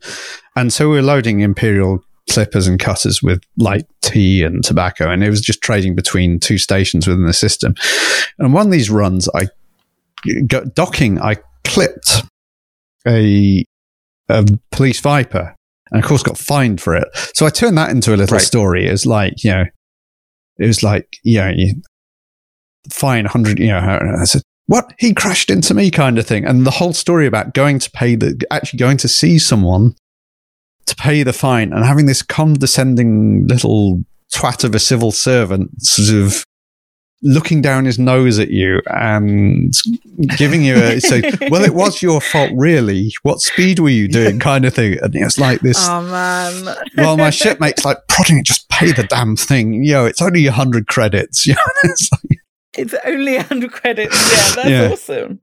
And 0.56 0.72
so 0.72 0.90
we're 0.90 1.02
loading 1.02 1.40
Imperial 1.40 2.04
clippers 2.30 2.68
and 2.68 2.80
cutters 2.80 3.22
with 3.22 3.44
light 3.58 3.86
tea 4.02 4.44
and 4.44 4.64
tobacco, 4.64 5.10
and 5.10 5.24
it 5.24 5.30
was 5.30 5.42
just 5.42 5.62
trading 5.62 5.96
between 5.96 6.40
two 6.40 6.58
stations 6.58 7.08
within 7.08 7.26
the 7.26 7.34
system. 7.34 7.76
And 8.40 8.54
one 8.54 8.66
of 8.66 8.72
these 8.72 8.90
runs, 8.90 9.30
I 9.36 9.48
got 10.48 10.74
docking, 10.76 11.20
I 11.20 11.38
clipped 11.64 12.24
a, 13.08 13.66
a 14.30 14.46
police 14.72 15.00
viper, 15.00 15.56
and 15.92 16.04
of 16.04 16.08
course 16.08 16.24
got 16.24 16.38
fined 16.38 16.82
for 16.82 16.96
it. 16.96 17.08
So 17.34 17.46
I 17.46 17.50
turned 17.50 17.78
that 17.78 17.92
into 17.92 18.14
a 18.14 18.18
little 18.18 18.38
right. 18.38 18.46
story. 18.46 18.88
It 18.88 18.92
was 18.92 19.06
like 19.06 19.44
you 19.44 19.52
know, 19.52 19.66
it 20.58 20.68
was 20.68 20.84
like 20.84 21.18
you 21.24 21.40
know, 21.40 21.52
you 21.56 21.82
fine 22.90 23.26
hundred, 23.26 23.60
you 23.60 23.68
know. 23.68 23.80
I 24.20 24.26
said, 24.26 24.42
what 24.68 24.94
he 24.98 25.14
crashed 25.14 25.50
into 25.50 25.74
me 25.74 25.92
kind 25.92 26.18
of 26.18 26.26
thing 26.26 26.46
and 26.46 26.66
the 26.66 26.72
whole 26.72 26.94
story 26.94 27.28
about 27.28 27.54
going 27.54 27.80
to 27.80 27.92
pay 27.92 28.16
the 28.16 28.42
actually 28.50 28.78
going 28.78 28.98
to 28.98 29.08
see 29.08 29.38
someone 29.38 29.96
to 30.86 30.96
pay 30.96 31.24
the 31.24 31.34
fine 31.34 31.74
and 31.74 31.86
having 31.86 32.06
this 32.06 32.22
condescending 32.22 33.48
little 33.48 34.04
twat 34.34 34.64
of 34.64 34.74
a 34.76 34.80
civil 34.80 35.12
servant 35.12 35.70
sort 35.82 36.24
of 36.24 36.44
looking 37.24 37.62
down 37.62 37.86
his 37.86 37.98
nose 37.98 38.38
at 38.38 38.50
you 38.50 38.82
and 38.88 39.74
giving 40.38 40.62
you 40.62 40.76
a 40.76 41.00
say, 41.00 41.22
well, 41.50 41.64
it 41.64 41.74
was 41.74 42.02
your 42.02 42.20
fault, 42.20 42.52
really. 42.54 43.14
What 43.24 43.40
speed 43.40 43.80
were 43.80 43.90
you 43.90 44.08
doing, 44.08 44.40
kind 44.40 44.66
of 44.66 44.74
thing? 44.74 44.98
And 45.02 45.16
it's 45.16 45.40
like 45.40 45.62
this. 45.62 45.78
Oh 45.80 46.02
man! 46.02 46.76
well, 46.98 47.18
my 47.18 47.30
shipmate's 47.30 47.86
like 47.86 47.98
prodding 48.10 48.40
it, 48.40 48.46
just 48.46 48.70
pay 48.70 48.92
the 48.92 49.04
damn 49.04 49.36
thing. 49.36 49.84
You 49.84 49.94
know, 49.94 50.06
it's 50.06 50.22
only 50.22 50.46
a 50.46 50.52
hundred 50.52 50.88
credits. 50.88 51.48
You 51.54 51.56
know, 51.56 51.62
it's, 51.84 52.10
like, 52.12 52.40
it's 52.78 52.96
only 53.06 53.36
a 53.36 53.44
hundred 53.44 53.72
credits. 53.72 54.16
Yeah, 54.16 54.56
that's 54.56 54.70
yeah. 54.70 54.92
awesome. 54.92 55.40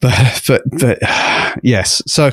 But 0.00 0.42
but 0.46 0.62
but 0.78 0.98
yes, 1.62 2.02
so 2.06 2.30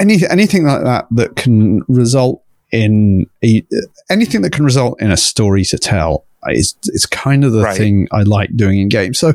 any 0.00 0.18
anything 0.28 0.64
like 0.64 0.82
that 0.84 1.06
that 1.12 1.36
can 1.36 1.82
result 1.88 2.42
in 2.72 3.26
a, 3.44 3.62
anything 4.10 4.42
that 4.42 4.52
can 4.52 4.64
result 4.64 5.00
in 5.00 5.10
a 5.10 5.16
story 5.16 5.64
to 5.64 5.78
tell 5.78 6.24
is 6.50 6.74
is 6.84 7.06
kind 7.06 7.44
of 7.44 7.52
the 7.52 7.62
Right. 7.62 7.76
thing 7.76 8.08
I 8.12 8.22
like 8.22 8.56
doing 8.56 8.78
in 8.80 8.88
games. 8.88 9.18
So 9.18 9.32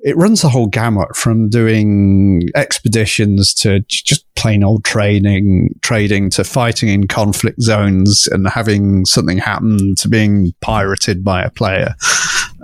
it 0.00 0.16
runs 0.16 0.42
the 0.42 0.48
whole 0.48 0.68
gamut 0.68 1.16
from 1.16 1.48
doing 1.48 2.42
expeditions 2.54 3.52
to 3.54 3.80
just 3.88 4.24
plain 4.36 4.62
old 4.62 4.84
trading, 4.84 5.74
trading 5.82 6.30
to 6.30 6.44
fighting 6.44 6.88
in 6.88 7.08
conflict 7.08 7.60
zones 7.60 8.28
and 8.30 8.46
having 8.48 9.04
something 9.06 9.38
happen 9.38 9.96
to 9.96 10.08
being 10.08 10.52
pirated 10.60 11.24
by 11.24 11.42
a 11.42 11.50
player, 11.50 11.96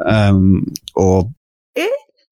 um, 0.07 0.73
or 0.95 1.29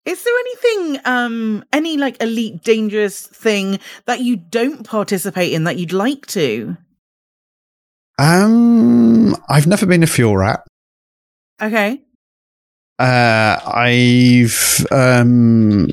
Is 0.05 0.25
there 0.25 0.35
anything, 0.39 1.01
um, 1.05 1.65
any 1.73 1.97
like 1.97 2.21
elite 2.23 2.63
dangerous 2.65 3.25
thing 3.27 3.79
that 4.07 4.21
you 4.21 4.37
don't 4.37 4.85
participate 4.85 5.53
in 5.53 5.65
that 5.65 5.79
you'd 5.79 5.93
like 5.93 6.27
to? 6.29 6.77
um, 8.19 9.35
I've 9.49 9.67
never 9.67 9.87
been 9.87 10.03
a 10.03 10.07
fuel 10.07 10.37
rat. 10.37 10.61
Okay. 11.61 12.01
Uh, 12.99 13.59
I've 13.67 14.87
um, 14.91 15.89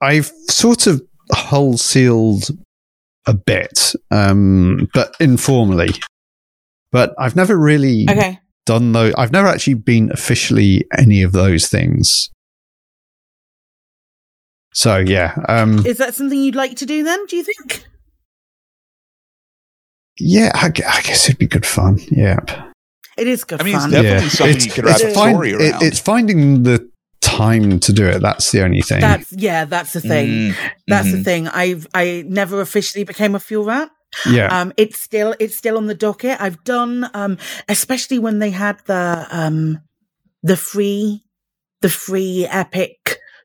I've 0.00 0.30
sort 0.48 0.86
of 0.86 1.02
hull 1.32 1.76
sealed 1.76 2.44
a 3.26 3.34
bit, 3.34 3.94
um, 4.10 4.88
but 4.94 5.14
informally. 5.20 5.90
But 6.92 7.14
I've 7.18 7.36
never 7.36 7.56
really 7.58 8.06
Okay. 8.08 8.38
done 8.66 8.92
those. 8.92 9.14
I've 9.14 9.32
never 9.32 9.48
actually 9.48 9.74
been 9.74 10.10
officially 10.12 10.84
any 10.96 11.22
of 11.22 11.32
those 11.32 11.68
things. 11.68 12.30
So 14.74 14.96
yeah, 14.98 15.34
um, 15.48 15.84
Is 15.86 15.98
that 15.98 16.14
something 16.14 16.38
you'd 16.42 16.54
like 16.54 16.76
to 16.76 16.86
do 16.86 17.02
then, 17.04 17.24
do 17.26 17.36
you 17.36 17.44
think? 17.44 17.84
yeah, 20.18 20.50
I, 20.54 20.66
I 20.66 21.02
guess 21.02 21.26
it'd 21.28 21.38
be 21.38 21.46
good 21.46 21.66
fun. 21.66 21.98
Yeah, 22.10 22.38
It 23.18 23.26
is 23.28 23.44
good 23.44 23.60
I 23.60 23.64
mean, 23.64 23.74
it's 23.74 23.82
fun. 23.84 23.90
definitely 23.90 24.22
yeah. 24.24 24.28
something 24.28 24.50
It's- 24.56 24.66
you 24.66 24.72
could 24.72 24.84
wrap 24.84 24.94
it's 24.96 25.04
a 25.04 25.10
find- 25.14 25.34
story 25.34 25.50
it- 25.52 25.82
it's 25.82 25.98
finding 25.98 26.62
the 26.62 26.88
time 27.20 27.78
to 27.80 27.92
do 27.92 28.06
it. 28.06 28.20
That's 28.20 28.50
the 28.50 28.62
only 28.62 28.82
thing. 28.82 29.00
That's 29.00 29.32
yeah, 29.32 29.64
that's 29.64 29.92
the 29.92 30.00
thing. 30.00 30.28
Mm, 30.52 30.54
That's 30.88 31.10
the 31.12 31.18
mhm. 31.18 31.24
thing. 31.24 31.48
I've 31.48 31.86
I 31.94 32.24
never 32.26 32.60
officially 32.60 33.04
became 33.04 33.34
a 33.34 33.40
fuel 33.40 33.64
rat. 33.64 33.90
yeah, 34.28 34.48
Um, 34.60 34.72
it's 34.76 34.98
still 35.00 35.34
it's 35.40 35.56
still 35.56 35.76
on 35.78 35.86
the 35.86 35.94
docket. 35.94 36.40
I've 36.40 36.62
done 36.64 37.08
um, 37.14 37.38
especially 37.68 38.18
when 38.18 38.38
they 38.40 38.50
had 38.50 38.78
the 38.86 39.26
um, 39.30 39.78
the 40.42 40.56
free 40.56 41.22
the 41.80 41.88
free 41.88 42.46
epic 42.50 42.98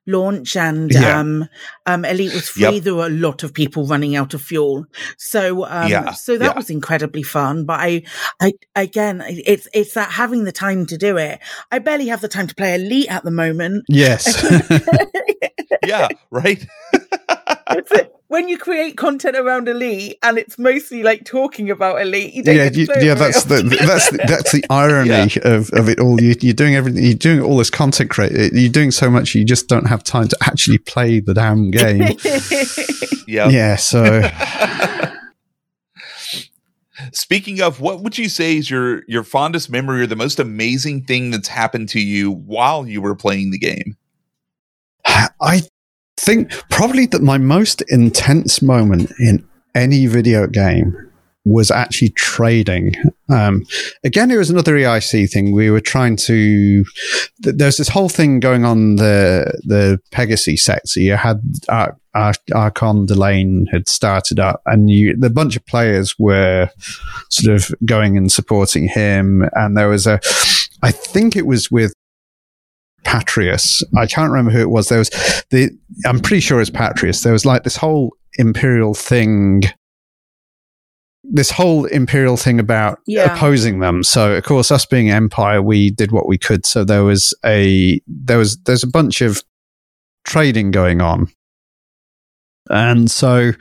launch 0.08 0.56
and 0.56 0.92
Yeah. 0.92 1.20
um, 1.20 1.48
um, 1.86 2.06
elite 2.06 2.34
was 2.34 2.50
free. 2.50 2.64
Yep. 2.76 2.84
There 2.84 2.96
were 2.96 3.08
a 3.08 3.10
lot 3.10 3.44
of 3.44 3.54
people 3.54 3.86
running 3.86 4.16
out 4.16 4.34
of 4.34 4.42
fuel, 4.42 4.86
so 5.18 5.66
um, 5.66 5.90
Yeah, 5.90 6.12
so 6.14 6.38
that 6.38 6.46
yeah. 6.46 6.54
was 6.56 6.70
incredibly 6.70 7.24
fun. 7.24 7.66
But 7.66 7.80
I, 7.82 8.04
I 8.42 8.54
again, 8.76 9.22
it's 9.28 9.68
it's 9.74 9.94
that 9.94 10.10
having 10.12 10.46
the 10.46 10.52
time 10.52 10.86
to 10.88 10.98
do 10.98 11.18
it. 11.18 11.40
I 11.72 11.80
barely 11.80 12.08
have 12.08 12.22
the 12.22 12.28
time 12.28 12.48
to 12.48 12.56
play 12.56 12.76
elite 12.76 13.12
at 13.12 13.24
the 13.24 13.32
moment. 13.32 13.86
yes. 13.90 14.26
yeah, 15.86 16.08
right. 16.32 16.66
It's 17.70 17.92
when 18.30 18.50
you 18.50 18.58
create 18.58 18.98
content 18.98 19.38
around 19.38 19.70
elite 19.70 20.18
and 20.22 20.38
it's 20.38 20.60
mostly 20.60 21.02
like 21.02 21.24
talking 21.24 21.70
about 21.70 22.02
elite, 22.02 22.34
you 22.34 22.44
don't 22.44 22.56
yeah, 22.56 22.70
get 22.70 22.76
you, 22.78 22.88
yeah. 23.08 23.14
That's 23.14 23.46
the 23.46 23.62
that's 23.62 24.10
the, 24.10 24.18
that's 24.18 24.52
the 24.54 24.66
irony 24.70 25.32
of, 25.44 25.70
of 25.72 25.88
it 25.88 26.00
all. 26.00 26.22
You, 26.22 26.36
you're 26.42 26.54
doing 26.54 26.76
everything. 26.76 27.04
You're 27.04 27.14
doing 27.14 27.42
all 27.42 27.58
this 27.58 27.70
content 27.70 28.10
create. 28.10 28.54
You're 28.54 28.72
doing 28.72 28.92
so 28.92 29.10
much. 29.10 29.34
You 29.34 29.46
just 29.46 29.68
don't 29.70 29.86
have 29.86 30.04
time 30.04 30.28
to 30.28 30.38
actually 30.42 30.80
play 30.80 31.20
the 31.20 31.34
damn 31.34 31.72
game. 31.72 32.18
Yeah. 33.30 33.50
yeah. 33.50 33.76
So 33.76 34.22
Speaking 37.12 37.62
of, 37.62 37.82
what 37.82 38.02
would 38.02 38.18
you 38.18 38.30
say 38.30 38.58
is 38.58 38.70
your 38.70 39.04
your 39.08 39.24
fondest 39.24 39.70
memory 39.70 40.02
or 40.02 40.08
the 40.08 40.16
most 40.16 40.40
amazing 40.40 41.04
thing 41.04 41.32
that's 41.32 41.50
happened 41.50 41.90
to 41.90 42.00
you 42.00 42.32
while 42.32 42.88
you 42.88 43.02
were 43.02 43.16
playing 43.16 43.52
the 43.52 43.60
game? 43.60 43.98
I 45.06 45.62
think 46.18 46.52
probably 46.70 47.06
that 47.08 47.22
my 47.22 47.38
most 47.38 47.82
intense 47.90 48.62
moment 48.62 49.12
in 49.20 49.48
any 49.76 50.08
video 50.08 50.48
game 50.48 50.96
was 51.46 51.72
actually 51.72 52.10
trading. 52.10 52.94
Um, 53.30 53.66
again, 54.04 54.32
it 54.32 54.38
was 54.38 54.50
another 54.50 54.74
EIC 54.76 55.32
thing. 55.32 55.54
We 55.54 55.70
were 55.72 55.80
trying 55.80 56.18
to. 56.18 56.84
th- 57.44 57.56
There's 57.56 57.78
this 57.78 57.88
whole 57.88 58.10
thing 58.10 58.42
going 58.42 58.66
on 58.66 58.98
the 58.98 59.58
the 59.64 60.00
Pegasus 60.12 60.66
sector. 60.66 61.00
You 61.00 61.16
had 61.16 61.40
Ar- 61.70 61.96
Ar- 62.14 62.34
Archon 62.54 63.06
Delane 63.06 63.66
had 63.72 63.88
started 63.88 64.40
up, 64.42 64.62
and 64.66 64.90
you 64.90 65.16
the 65.16 65.30
bunch 65.30 65.56
of 65.56 65.66
players 65.66 66.20
were 66.20 66.70
sort 67.30 67.56
of 67.56 67.74
going 67.86 68.18
and 68.18 68.30
supporting 68.30 68.90
him. 68.90 69.48
And 69.54 69.78
there 69.78 69.88
was 69.88 70.06
a, 70.06 70.20
I 70.84 70.92
think 70.92 71.38
it 71.38 71.46
was 71.48 71.72
with 71.72 71.94
Patreus. 73.04 73.84
I 73.98 74.06
can't 74.06 74.32
remember 74.32 74.52
who 74.52 74.60
it 74.62 74.70
was. 74.70 74.90
There 74.90 75.00
was 75.00 75.10
the. 75.50 75.70
I'm 76.06 76.20
pretty 76.20 76.42
sure 76.42 76.60
it's 76.62 76.70
Patreus. 76.70 77.24
There 77.24 77.34
was 77.34 77.46
like 77.46 77.64
this 77.64 77.78
whole 77.78 78.14
imperial 78.38 78.94
thing. 78.94 79.64
This 81.30 81.52
whole 81.52 81.86
imperial 81.86 82.38
thing 82.38 82.60
about 82.60 83.00
Yeah. 83.06 83.34
opposing 83.34 83.80
them. 83.80 84.04
So 84.04 84.34
of 84.36 84.44
course, 84.44 84.72
us 84.72 84.86
being 84.86 85.10
empire, 85.10 85.62
we 85.62 85.92
did 85.92 86.12
what 86.12 86.28
we 86.28 86.38
could. 86.38 86.66
So 86.66 86.84
there 86.84 87.04
was 87.04 87.34
a 87.46 88.00
there 88.08 88.38
was 88.38 88.58
there's 88.66 88.84
a 88.84 88.88
bunch 88.88 89.22
of 89.22 89.44
trading 90.26 90.72
going 90.72 91.02
on, 91.02 91.28
and 92.70 93.10
so 93.12 93.52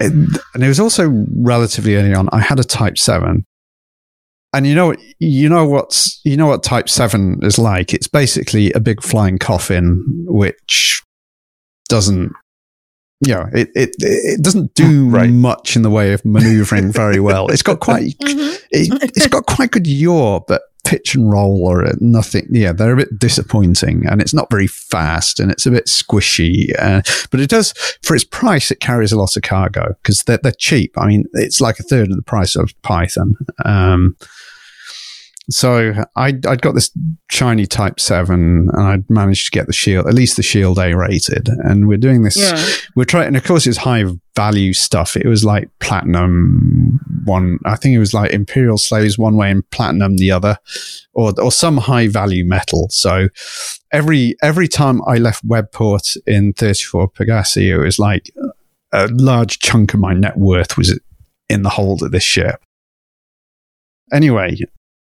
it, 0.00 0.12
and 0.54 0.64
it 0.64 0.68
was 0.68 0.80
also 0.80 1.08
relatively 1.36 1.96
early 1.96 2.14
on. 2.14 2.28
I 2.32 2.40
had 2.40 2.58
a 2.60 2.64
Type 2.64 2.96
Seven, 2.96 3.44
and 4.52 4.66
you 4.66 4.74
know 4.74 4.88
what 4.88 4.98
you 5.18 5.48
know 5.48 5.66
what's 5.66 6.20
you 6.24 6.36
know 6.36 6.46
what 6.46 6.62
Type 6.62 6.88
Seven 6.88 7.38
is 7.42 7.58
like. 7.58 7.92
It's 7.94 8.08
basically 8.08 8.72
a 8.72 8.80
big 8.80 9.02
flying 9.02 9.38
coffin, 9.38 10.04
which 10.28 11.02
doesn't. 11.88 12.32
You 13.26 13.34
know, 13.34 13.46
it, 13.52 13.68
it, 13.74 13.90
it 13.98 14.42
doesn't 14.42 14.72
do 14.74 15.06
Right. 15.10 15.28
much 15.28 15.76
in 15.76 15.82
the 15.82 15.90
way 15.90 16.14
of 16.14 16.24
maneuvering 16.24 16.90
very 17.02 17.20
well. 17.20 17.48
It's 17.48 17.60
got 17.62 17.78
quite 17.80 18.16
Mhm. 18.22 18.58
it, 18.70 19.12
it's 19.14 19.26
got 19.26 19.44
quite 19.44 19.72
good 19.72 19.86
yaw, 19.86 20.40
but 20.48 20.62
pitch 20.86 21.14
and 21.14 21.30
roll 21.30 21.62
or 21.66 21.84
nothing. 22.00 22.46
Yeah, 22.50 22.72
they're 22.72 22.94
a 22.94 22.96
bit 22.96 23.18
disappointing, 23.18 24.06
and 24.08 24.22
it's 24.22 24.32
not 24.32 24.48
very 24.50 24.66
fast, 24.66 25.38
and 25.38 25.50
it's 25.50 25.66
a 25.66 25.70
bit 25.70 25.84
squishy. 25.86 26.70
Uh, 26.78 27.02
but 27.30 27.40
it 27.40 27.50
does, 27.50 27.72
for 28.02 28.14
its 28.16 28.24
price, 28.24 28.70
it 28.70 28.80
carries 28.80 29.12
a 29.12 29.18
lot 29.18 29.36
of 29.36 29.42
cargo 29.42 29.88
because 30.02 30.22
they're, 30.22 30.40
they're 30.42 30.52
cheap. 30.58 30.94
I 30.96 31.06
mean, 31.06 31.26
it's 31.34 31.60
like 31.60 31.78
a 31.78 31.82
third 31.82 32.08
of 32.10 32.16
the 32.16 32.22
price 32.22 32.56
of 32.56 32.72
Python. 32.80 33.34
Um, 33.66 34.16
so 35.50 35.92
I'd, 36.16 36.46
I'd 36.46 36.62
got 36.62 36.74
this 36.74 36.90
shiny 37.30 37.66
Type 37.66 38.00
Seven, 38.00 38.68
and 38.72 38.82
I'd 38.86 39.10
managed 39.10 39.46
to 39.52 39.58
get 39.58 39.66
the 39.66 39.72
shield, 39.72 40.06
at 40.06 40.14
least 40.14 40.36
the 40.36 40.42
shield 40.42 40.78
A 40.78 40.96
rated, 40.96 41.48
and 41.48 41.88
we're 41.88 41.98
doing 41.98 42.22
this 42.22 42.36
Yeah. 42.36 42.64
we're 42.96 43.04
trying, 43.04 43.28
and 43.28 43.36
of 43.36 43.44
course, 43.44 43.66
it's 43.66 43.78
high 43.78 44.04
value 44.36 44.72
stuff. 44.72 45.16
It 45.16 45.26
was 45.26 45.44
like 45.44 45.68
platinum 45.80 47.00
one. 47.24 47.58
I 47.64 47.76
think 47.76 47.94
it 47.94 47.98
was 47.98 48.14
like 48.14 48.32
imperial 48.32 48.78
slaves 48.78 49.18
one 49.18 49.36
way 49.36 49.50
and 49.50 49.68
platinum 49.70 50.16
the 50.16 50.30
other, 50.30 50.58
or 51.12 51.32
or 51.40 51.52
some 51.52 51.78
high 51.78 52.08
value 52.08 52.44
metal. 52.44 52.88
So 52.90 53.28
every 53.92 54.36
every 54.42 54.68
time 54.68 55.02
I 55.06 55.16
left 55.16 55.46
Webport 55.46 56.16
in 56.26 56.52
thirty 56.52 56.84
four 56.84 57.10
Pegasi, 57.10 57.64
it 57.68 57.78
was 57.78 57.98
like 57.98 58.30
a 58.92 59.08
large 59.12 59.58
chunk 59.58 59.94
of 59.94 60.00
my 60.00 60.14
net 60.14 60.36
worth 60.36 60.76
was 60.76 60.98
in 61.48 61.62
the 61.62 61.70
hold 61.70 62.02
of 62.02 62.12
this 62.12 62.22
ship. 62.24 62.62
Anyway. 64.12 64.56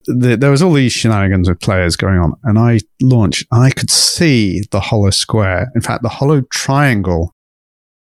The, 0.06 0.36
there 0.36 0.50
was 0.50 0.62
all 0.62 0.72
these 0.72 0.92
shenanigans 0.92 1.48
with 1.48 1.60
players 1.60 1.96
going 1.96 2.18
on, 2.18 2.34
and 2.44 2.58
I 2.58 2.80
launched. 3.02 3.46
And 3.50 3.62
I 3.62 3.70
could 3.70 3.90
see 3.90 4.62
the 4.70 4.80
hollow 4.80 5.10
square. 5.10 5.70
In 5.74 5.80
fact, 5.80 6.02
the 6.02 6.08
hollow 6.08 6.42
triangle 6.50 7.32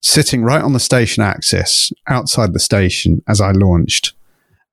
sitting 0.02 0.42
right 0.44 0.62
on 0.62 0.72
the 0.72 0.80
station 0.80 1.22
axis 1.22 1.92
outside 2.08 2.52
the 2.52 2.60
station 2.60 3.20
as 3.28 3.40
I 3.40 3.50
launched. 3.50 4.14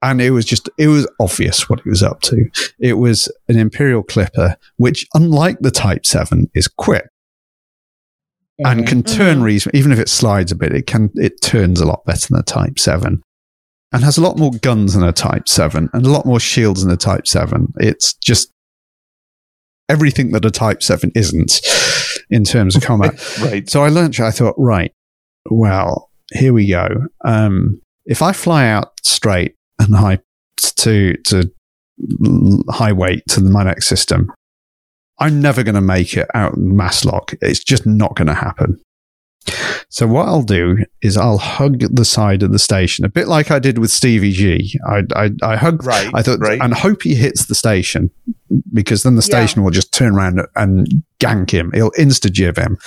And 0.01 0.21
it 0.21 0.29
was 0.31 0.45
just, 0.45 0.69
it 0.77 0.87
was 0.87 1.07
obvious 1.19 1.67
what 1.67 1.79
it 1.79 1.85
was 1.87 2.03
up 2.03 2.21
to. 2.21 2.47
It 2.79 2.93
was 2.93 3.27
an 3.47 3.57
Imperial 3.57 4.03
Clipper, 4.03 4.55
which, 4.77 5.07
unlike 5.15 5.57
the 5.61 5.71
Type 5.71 6.05
7, 6.05 6.49
is 6.53 6.67
quick 6.67 7.07
and 8.59 8.85
can 8.87 9.01
turn 9.03 9.39
Mhm. 9.39 9.43
reasonably, 9.43 9.79
even 9.79 9.91
if 9.91 9.99
it 9.99 10.07
slides 10.09 10.51
a 10.51 10.55
bit, 10.55 10.73
it 10.73 10.85
can, 10.85 11.09
it 11.15 11.41
turns 11.41 11.81
a 11.81 11.85
lot 11.85 12.05
better 12.05 12.27
than 12.27 12.37
the 12.37 12.43
Type 12.43 12.77
7 12.77 13.23
and 13.91 14.03
has 14.03 14.17
a 14.17 14.21
lot 14.21 14.37
more 14.37 14.51
guns 14.51 14.93
than 14.93 15.03
a 15.03 15.13
Type 15.13 15.47
7 15.47 15.89
and 15.93 16.05
a 16.05 16.09
lot 16.09 16.25
more 16.25 16.39
shields 16.39 16.83
than 16.83 16.91
a 16.91 16.97
Type 16.97 17.27
7. 17.27 17.73
It's 17.77 18.13
just 18.15 18.51
everything 19.89 20.31
that 20.31 20.45
a 20.45 20.51
Type 20.51 20.83
7 20.83 21.11
isn't 21.15 21.61
in 22.29 22.43
terms 22.43 22.75
of 22.75 22.83
combat. 22.83 23.13
right. 23.41 23.69
So 23.69 23.83
I 23.83 23.89
launched. 23.89 24.19
I 24.19 24.31
thought, 24.31 24.55
right, 24.57 24.91
well, 25.49 26.09
here 26.33 26.53
we 26.53 26.67
go. 26.67 26.87
Um, 27.23 27.81
if 28.05 28.21
I 28.21 28.33
fly 28.33 28.67
out 28.67 28.93
straight 29.03 29.55
and 29.79 29.95
high 29.95 30.19
to 30.57 31.15
to 31.25 31.51
high 32.69 32.91
weight 32.91 33.23
to 33.29 33.41
my 33.41 33.63
next 33.63 33.87
system, 33.87 34.31
I'm 35.19 35.41
never 35.41 35.63
going 35.63 35.75
to 35.75 35.81
make 35.81 36.15
it 36.15 36.27
out 36.33 36.55
in 36.55 36.75
mass 36.75 37.05
lock. 37.05 37.33
It's 37.41 37.63
just 37.63 37.85
not 37.85 38.15
going 38.15 38.27
to 38.27 38.33
happen. 38.33 38.79
So 39.89 40.07
what 40.07 40.27
I'll 40.27 40.41
do 40.43 40.77
is 41.01 41.17
I'll 41.17 41.37
hug 41.37 41.79
the 41.95 42.03
side 42.05 42.43
of 42.43 42.51
the 42.51 42.59
station, 42.59 43.05
a 43.05 43.09
bit 43.09 43.27
like 43.27 43.51
I 43.51 43.59
did 43.59 43.77
with 43.77 43.91
Stevie 43.91 44.31
G. 44.31 44.79
I 44.87 45.03
I, 45.15 45.29
I 45.43 45.55
hug, 45.55 45.85
Right, 45.85 46.09
I 46.13 46.21
thought, 46.21 46.39
right. 46.39 46.59
and 46.61 46.73
hope 46.73 47.03
he 47.03 47.15
hits 47.15 47.45
the 47.45 47.55
station 47.55 48.09
because 48.73 49.03
then 49.03 49.15
the 49.15 49.21
Yeah. 49.21 49.45
station 49.45 49.63
will 49.63 49.71
just 49.71 49.91
turn 49.93 50.15
around 50.15 50.41
and 50.55 50.87
gank 51.19 51.51
him. 51.51 51.71
He'll 51.73 51.91
insta 51.91 52.31
jib 52.31 52.57
him. 52.57 52.77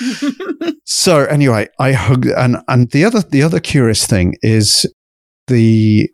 So 0.84 1.24
anyway, 1.24 1.68
I 1.78 1.92
hug, 1.92 2.26
and 2.26 2.58
and 2.68 2.90
the 2.90 3.04
other 3.04 3.20
the 3.20 3.42
other 3.42 3.60
curious 3.60 4.06
thing 4.06 4.34
is 4.42 4.86
the 5.46 6.08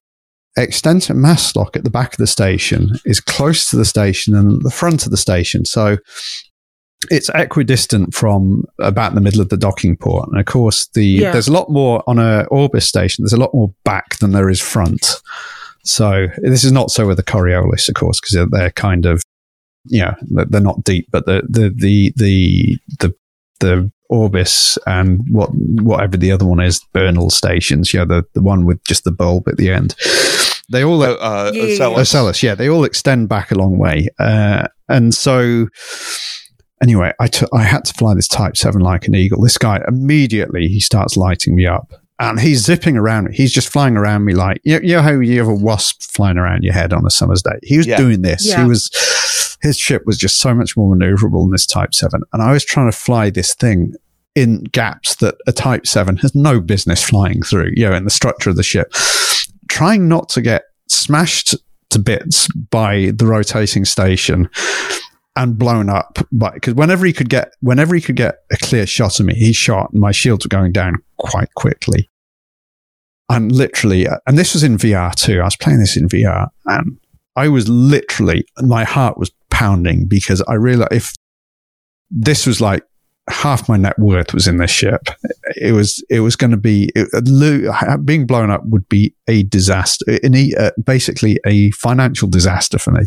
extension 0.56 1.20
mast 1.20 1.56
lock 1.56 1.76
at 1.76 1.84
the 1.84 1.90
back 1.90 2.12
of 2.12 2.18
the 2.18 2.26
station 2.26 2.92
is 3.04 3.20
close 3.20 3.68
to 3.70 3.76
the 3.76 3.84
station 3.84 4.34
and 4.34 4.62
the 4.62 4.70
front 4.70 5.04
of 5.04 5.10
the 5.10 5.16
station. 5.16 5.64
So 5.64 5.98
it's 7.10 7.28
equidistant 7.34 8.14
from 8.14 8.64
about 8.78 9.14
the 9.14 9.20
middle 9.20 9.40
of 9.40 9.48
the 9.48 9.56
docking 9.56 9.96
port. 9.96 10.28
And 10.28 10.38
of 10.38 10.46
course, 10.46 10.86
the 10.94 11.04
Yeah. 11.04 11.32
there's 11.32 11.48
a 11.48 11.52
lot 11.52 11.70
more 11.70 12.02
on 12.06 12.18
a 12.18 12.44
Orbis 12.50 12.86
station. 12.86 13.24
There's 13.24 13.32
a 13.32 13.40
lot 13.40 13.52
more 13.54 13.72
back 13.84 14.18
than 14.18 14.32
there 14.32 14.48
is 14.50 14.60
front. 14.60 15.06
So 15.84 16.28
this 16.42 16.62
is 16.64 16.70
not 16.72 16.90
so 16.90 17.06
with 17.08 17.16
the 17.16 17.22
Coriolis, 17.24 17.88
of 17.88 17.94
course, 17.96 18.20
because 18.20 18.34
they're, 18.34 18.46
they're 18.46 18.70
kind 18.70 19.04
of 19.06 19.22
yeah, 19.86 20.14
they're 20.30 20.44
they're 20.44 20.60
not 20.60 20.84
deep, 20.84 21.08
but 21.10 21.26
the 21.26 21.42
the 21.48 21.72
the 21.76 22.12
the 22.16 22.78
the, 23.00 23.14
the 23.58 23.90
Orbis 24.08 24.78
and 24.86 25.20
what 25.30 25.50
whatever 25.52 26.16
the 26.16 26.30
other 26.30 26.44
one 26.46 26.60
is, 26.60 26.80
Bernal 26.92 27.30
stations, 27.30 27.92
yeah, 27.92 28.04
the 28.04 28.22
the 28.34 28.42
one 28.42 28.64
with 28.64 28.84
just 28.84 29.02
the 29.02 29.10
bulb 29.10 29.48
at 29.48 29.56
the 29.56 29.70
end. 29.70 29.96
They 30.70 30.84
all 30.84 31.02
Uh, 31.02 31.14
uh, 31.14 31.50
Yeah, 31.52 31.62
yeah, 31.64 31.68
yeah. 31.68 31.78
Ocellus. 31.78 32.00
Ocellus, 32.00 32.42
yeah, 32.44 32.54
they 32.54 32.68
all 32.68 32.84
extend 32.84 33.28
back 33.28 33.50
a 33.50 33.56
long 33.56 33.76
way. 33.78 34.06
Uh, 34.20 34.68
and 34.88 35.12
so, 35.12 35.66
anyway, 36.82 37.12
I 37.20 37.28
I 37.52 37.62
had 37.62 37.84
to 37.86 37.94
fly 37.94 38.14
this 38.14 38.28
Type 38.28 38.56
7 38.56 38.80
like 38.80 39.06
an 39.08 39.14
eagle. 39.14 39.42
This 39.42 39.58
guy, 39.58 39.80
immediately, 39.88 40.68
he 40.68 40.80
starts 40.80 41.16
lighting 41.16 41.54
me 41.54 41.66
up. 41.66 41.92
And 42.18 42.38
he's 42.38 42.64
zipping 42.64 42.96
around. 42.96 43.32
He's 43.34 43.52
just 43.52 43.68
flying 43.68 43.96
around 43.96 44.24
me 44.24 44.34
like, 44.34 44.60
you, 44.62 44.78
you 44.80 44.94
know 44.94 45.02
how 45.02 45.18
you 45.18 45.38
have 45.38 45.48
a 45.48 45.54
wasp 45.54 46.02
flying 46.02 46.36
around 46.38 46.62
your 46.62 46.72
head 46.72 46.92
on 46.92 47.04
a 47.04 47.10
summer's 47.10 47.42
day? 47.42 47.58
He 47.64 47.78
was 47.78 47.86
Yeah. 47.86 47.96
doing 47.96 48.22
this. 48.22 48.46
Yeah. 48.46 48.62
He 48.62 48.68
was, 48.68 48.90
his 49.60 49.76
ship 49.76 50.02
was 50.06 50.18
just 50.18 50.38
so 50.38 50.54
much 50.54 50.76
more 50.76 50.94
maneuverable 50.94 51.42
than 51.44 51.50
this 51.50 51.66
Type 51.66 51.94
7. 51.94 52.20
And 52.32 52.40
I 52.42 52.52
was 52.52 52.64
trying 52.64 52.88
to 52.90 52.96
fly 52.96 53.30
this 53.30 53.54
thing 53.54 53.94
in 54.36 54.62
gaps 54.64 55.16
that 55.16 55.34
a 55.48 55.52
Type 55.52 55.84
7 55.86 56.18
has 56.18 56.32
no 56.34 56.60
business 56.60 57.02
flying 57.02 57.42
through, 57.42 57.72
you 57.74 57.88
know, 57.88 57.94
in 57.96 58.04
the 58.04 58.10
structure 58.10 58.50
of 58.50 58.56
the 58.56 58.62
ship. 58.62 58.92
Trying 59.68 60.06
not 60.06 60.28
to 60.30 60.42
get 60.42 60.62
smashed 60.88 61.56
to 61.90 61.98
bits 61.98 62.46
by 62.70 63.10
the 63.16 63.26
rotating 63.26 63.84
station 63.84 64.48
and 65.36 65.58
blown 65.58 65.88
up 65.88 66.18
because 66.30 66.74
whenever 66.74 67.06
he 67.06 67.12
could 67.12 67.28
get 67.28 67.52
whenever 67.60 67.94
he 67.94 68.00
could 68.00 68.16
get 68.16 68.36
a 68.52 68.56
clear 68.58 68.86
shot 68.86 69.18
of 69.18 69.26
me, 69.26 69.34
he 69.34 69.52
shot 69.52 69.90
and 69.92 70.00
my 70.00 70.12
shields 70.12 70.44
were 70.44 70.50
going 70.50 70.72
down 70.72 70.96
quite 71.18 71.52
quickly. 71.54 72.10
And 73.28 73.50
literally, 73.50 74.06
and 74.26 74.36
this 74.36 74.52
was 74.52 74.62
in 74.62 74.76
VR 74.76 75.14
too. 75.14 75.40
I 75.40 75.44
was 75.44 75.56
playing 75.56 75.78
this 75.78 75.96
in 75.96 76.08
VR, 76.08 76.48
and 76.66 76.98
I 77.34 77.48
was 77.48 77.66
literally 77.68 78.44
my 78.58 78.84
heart 78.84 79.16
was 79.16 79.30
pounding 79.50 80.06
because 80.06 80.42
I 80.42 80.54
realized 80.54 80.92
if 80.92 81.14
this 82.10 82.46
was 82.46 82.60
like 82.60 82.82
half 83.30 83.68
my 83.68 83.78
net 83.78 83.98
worth 83.98 84.34
was 84.34 84.46
in 84.46 84.58
this 84.58 84.70
ship, 84.70 85.08
it 85.56 85.72
was 85.72 86.04
it 86.10 86.20
was 86.20 86.36
going 86.36 86.50
to 86.50 86.58
be 86.58 86.90
it, 86.94 88.04
being 88.04 88.26
blown 88.26 88.50
up 88.50 88.62
would 88.66 88.86
be 88.90 89.14
a 89.28 89.44
disaster, 89.44 90.18
in 90.22 90.34
a, 90.34 90.52
uh, 90.58 90.70
basically 90.84 91.38
a 91.46 91.70
financial 91.70 92.28
disaster 92.28 92.78
for 92.78 92.90
me 92.90 93.04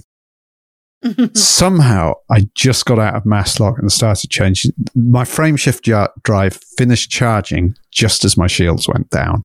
somehow 1.33 2.13
I 2.29 2.47
just 2.55 2.85
got 2.85 2.99
out 2.99 3.15
of 3.15 3.25
mass 3.25 3.59
lock 3.59 3.77
and 3.79 3.91
started 3.91 4.29
changing. 4.29 4.71
My 4.95 5.25
frame 5.25 5.55
shift 5.55 5.83
jar- 5.83 6.11
drive 6.23 6.59
finished 6.77 7.09
charging 7.11 7.75
just 7.91 8.25
as 8.25 8.37
my 8.37 8.47
shields 8.47 8.87
went 8.87 9.09
down. 9.09 9.43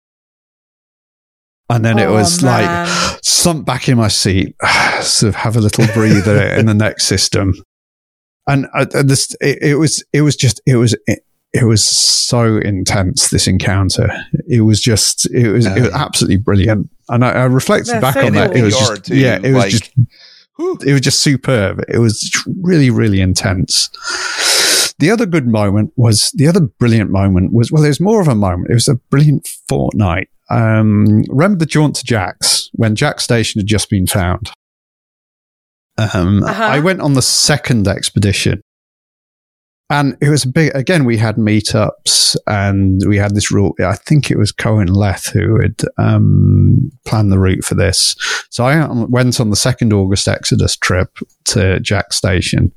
And 1.68 1.84
then 1.84 1.98
it 1.98 2.06
Oh, 2.06 2.14
was 2.14 2.42
man. 2.42 2.86
like 2.86 3.18
slump 3.22 3.64
back 3.64 3.88
in 3.88 3.96
my 3.96 4.08
seat, 4.08 4.56
sort 5.02 5.28
of 5.28 5.34
have 5.36 5.56
a 5.56 5.60
little 5.60 5.86
breather 5.94 6.42
in 6.58 6.66
the 6.66 6.74
next 6.74 7.04
system. 7.04 7.54
And 8.48 8.66
uh, 8.74 8.86
uh, 8.92 9.02
this, 9.04 9.36
it, 9.40 9.58
it 9.62 9.74
was, 9.76 10.02
it 10.12 10.22
was 10.22 10.34
just, 10.34 10.60
it 10.66 10.74
was, 10.76 10.96
it, 11.06 11.20
it 11.52 11.64
was 11.64 11.84
so 11.84 12.56
intense. 12.58 13.30
This 13.30 13.46
encounter, 13.46 14.08
it 14.48 14.62
was 14.62 14.80
just, 14.80 15.30
it 15.30 15.52
was, 15.52 15.66
it 15.66 15.80
was 15.80 15.92
absolutely 15.92 16.38
brilliant. 16.38 16.90
And 17.08 17.24
I, 17.24 17.30
I 17.30 17.44
reflected 17.44 17.92
That's 17.94 18.02
back 18.02 18.14
so 18.14 18.26
on 18.26 18.32
that. 18.32 18.56
It 18.56 18.62
was 18.62 18.76
just, 18.76 19.04
too, 19.04 19.16
yeah, 19.16 19.36
it 19.36 19.52
was 19.52 19.54
like- 19.54 19.70
just 19.70 19.92
Whew. 19.94 20.06
It 20.86 20.92
was 20.92 21.00
just 21.00 21.22
superb. 21.22 21.82
It 21.88 21.98
was 21.98 22.30
really, 22.62 22.90
really 22.90 23.20
intense. 23.20 23.88
The 24.98 25.10
other 25.10 25.26
good 25.26 25.46
moment 25.46 25.92
was 25.96 26.30
the 26.34 26.46
other 26.46 26.60
brilliant 26.60 27.10
moment 27.10 27.52
was 27.52 27.72
well, 27.72 27.84
it 27.84 27.88
was 27.88 28.00
more 28.00 28.20
of 28.20 28.28
a 28.28 28.34
moment. 28.34 28.70
It 28.70 28.74
was 28.74 28.88
a 28.88 28.96
brilliant 29.10 29.48
fortnight. 29.68 30.28
Um, 30.50 31.22
remember 31.28 31.58
the 31.58 31.66
jaunt 31.66 31.96
to 31.96 32.04
Jack's 32.04 32.68
when 32.74 32.94
Jaques 32.96 33.24
Station 33.24 33.60
had 33.60 33.66
just 33.66 33.88
been 33.88 34.06
found. 34.06 34.50
Um, 35.96 36.42
Uh-huh. 36.42 36.62
I 36.64 36.80
went 36.80 37.00
on 37.00 37.14
the 37.14 37.22
second 37.22 37.86
expedition, 37.88 38.60
and 39.90 40.16
it 40.20 40.30
was 40.30 40.44
a 40.44 40.48
big. 40.48 40.74
Again, 40.74 41.04
we 41.04 41.16
had 41.16 41.36
meetups, 41.36 42.36
and 42.46 43.02
we 43.06 43.16
had 43.16 43.34
this 43.34 43.50
rule. 43.50 43.74
I 43.84 43.96
think 43.96 44.30
it 44.30 44.38
was 44.38 44.52
Cohen 44.52 44.86
Leth 44.86 45.32
who 45.32 45.60
had 45.60 45.82
um, 45.98 46.90
planned 47.04 47.32
the 47.32 47.38
route 47.40 47.64
for 47.64 47.74
this. 47.74 48.14
So 48.50 48.64
I 48.64 48.86
went 48.88 49.40
on 49.40 49.50
the 49.50 49.56
second 49.56 49.92
August 49.92 50.28
Exodus 50.28 50.76
trip 50.76 51.18
to 51.46 51.80
Jaques 51.80 52.16
Station. 52.16 52.72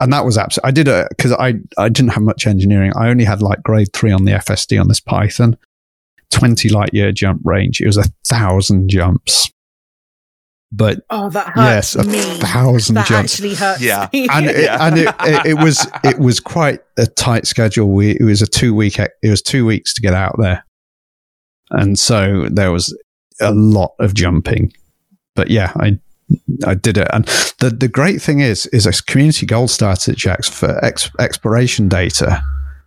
And 0.00 0.12
that 0.12 0.24
was 0.24 0.38
absolutely, 0.38 0.68
I 0.68 0.70
did 0.70 0.88
it 0.88 1.08
because 1.08 1.32
I, 1.32 1.54
I 1.76 1.88
didn't 1.88 2.12
have 2.12 2.22
much 2.22 2.46
engineering. 2.46 2.92
I 2.94 3.08
only 3.08 3.24
had 3.24 3.42
like 3.42 3.62
grade 3.64 3.92
three 3.92 4.12
on 4.12 4.26
the 4.26 4.32
FSD 4.32 4.80
on 4.80 4.86
this 4.86 5.00
Python, 5.00 5.56
20 6.30 6.68
light 6.68 6.94
year 6.94 7.10
jump 7.10 7.40
range. 7.44 7.80
It 7.80 7.86
was 7.86 7.96
a 7.96 8.04
thousand 8.28 8.90
jumps. 8.90 9.50
But 10.70 11.00
oh, 11.08 11.30
that 11.30 11.52
yes, 11.56 11.94
a 11.94 12.04
me. 12.04 12.18
thousand 12.20 12.96
That 12.96 13.06
jumps. 13.06 13.32
actually 13.34 13.54
hurts 13.54 13.80
Yeah. 13.80 14.08
me. 14.12 14.28
and 14.30 14.46
it, 14.46 14.64
Yeah. 14.64 14.76
and 14.86 14.98
it, 14.98 15.14
it, 15.20 15.46
it 15.46 15.54
was 15.54 15.86
it 16.04 16.18
was 16.18 16.40
quite 16.40 16.80
a 16.98 17.06
tight 17.06 17.46
schedule. 17.46 17.88
We 17.88 18.10
it 18.12 18.22
was 18.24 18.42
a 18.42 18.46
two 18.46 18.74
week 18.74 18.98
it 18.98 19.10
was 19.30 19.40
two 19.40 19.64
weeks 19.64 19.94
to 19.94 20.02
get 20.02 20.12
out 20.12 20.36
there, 20.38 20.64
and 21.70 21.98
so 21.98 22.48
there 22.50 22.70
was 22.70 22.94
a 23.40 23.52
lot 23.52 23.94
of 23.98 24.12
jumping. 24.14 24.72
But 25.34 25.50
yeah, 25.50 25.72
I 25.76 25.98
I 26.66 26.74
did 26.74 26.98
it, 26.98 27.08
and 27.14 27.24
the 27.60 27.70
the 27.70 27.88
great 27.88 28.20
thing 28.20 28.40
is 28.40 28.66
is 28.66 28.84
a 28.84 28.92
community 29.04 29.46
goal 29.46 29.68
started 29.68 30.12
at 30.12 30.18
Jack's 30.18 30.48
for 30.50 30.84
ex, 30.84 31.10
exploration 31.18 31.88
data, 31.88 32.42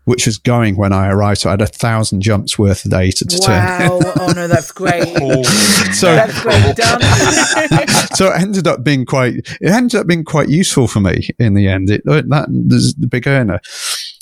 which 0.06 0.26
was 0.26 0.38
going 0.38 0.78
when 0.78 0.92
I 0.94 1.10
arrived. 1.10 1.42
So 1.42 1.50
I 1.50 1.54
had 1.54 1.62
a 1.62 1.68
thousand 1.68 2.22
jumps 2.22 2.58
worth 2.58 2.86
of 2.86 2.92
data 2.92 3.26
to 3.26 3.38
turn. 3.40 3.50
wow. 3.90 4.00
oh 4.20 4.34
no, 4.36 4.48
that's 4.48 4.72
great. 4.82 5.04
Holy 5.18 5.44
So- 5.94 6.16
that's 6.16 6.42
great. 6.42 6.76
Done. 6.76 7.02
so 8.16 8.28
it 8.32 8.42
ended 8.42 8.68
up 8.68 8.84
being 8.84 9.06
quite 9.06 9.36
it 9.36 9.72
ended 9.72 10.00
up 10.00 10.08
being 10.08 10.24
quite 10.24 10.50
useful 10.50 10.88
for 10.88 11.00
me 11.00 11.30
in 11.40 11.54
the 11.54 11.68
end 11.68 11.90
it 11.90 12.04
that 12.06 12.48
is 12.72 12.94
the 12.96 13.08
big 13.08 13.28
earner 13.28 13.60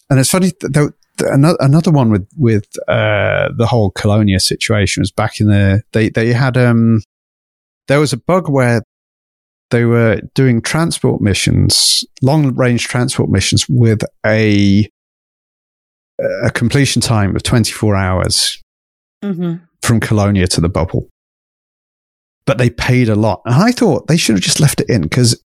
and 0.10 0.20
it's 0.20 0.30
funny 0.30 0.52
th- 0.52 0.74
th- 0.74 0.90
th- 1.18 1.30
another, 1.32 1.58
another 1.60 1.92
one 1.92 2.10
with 2.10 2.28
with 2.38 2.66
uh 2.88 3.50
the 3.56 3.66
whole 3.68 3.92
colonia 3.92 4.40
situation 4.40 5.02
was 5.02 5.12
back 5.12 5.40
in 5.40 5.48
the 5.48 5.82
they 5.94 6.10
they 6.10 6.34
had 6.34 6.56
um 6.58 7.02
there 7.88 8.00
was 8.00 8.14
a 8.14 8.18
bug 8.18 8.50
where 8.50 8.82
they 9.72 9.86
were 9.86 10.22
doing 10.34 10.62
transport 10.62 11.22
missions 11.22 12.04
long 12.22 12.56
range 12.56 12.88
transport 12.88 13.30
missions 13.30 13.66
with 13.70 14.02
a 14.26 14.90
a 16.44 16.52
completion 16.52 17.02
time 17.02 17.36
of 17.36 17.44
24 17.44 17.96
hours 17.96 18.62
hmm 19.24 19.56
from 19.82 20.00
Colonia 20.02 20.46
to 20.46 20.60
the 20.60 20.68
bubble. 20.70 21.08
But 22.46 22.58
they 22.58 22.70
paid 22.70 23.08
a 23.08 23.16
lot. 23.16 23.42
And 23.46 23.56
I 23.56 23.72
thought 23.72 24.08
they 24.08 24.18
should 24.18 24.36
have 24.36 24.44
just 24.44 24.60
left 24.60 24.82
it 24.82 24.90
in 24.90 25.04
because 25.04 25.42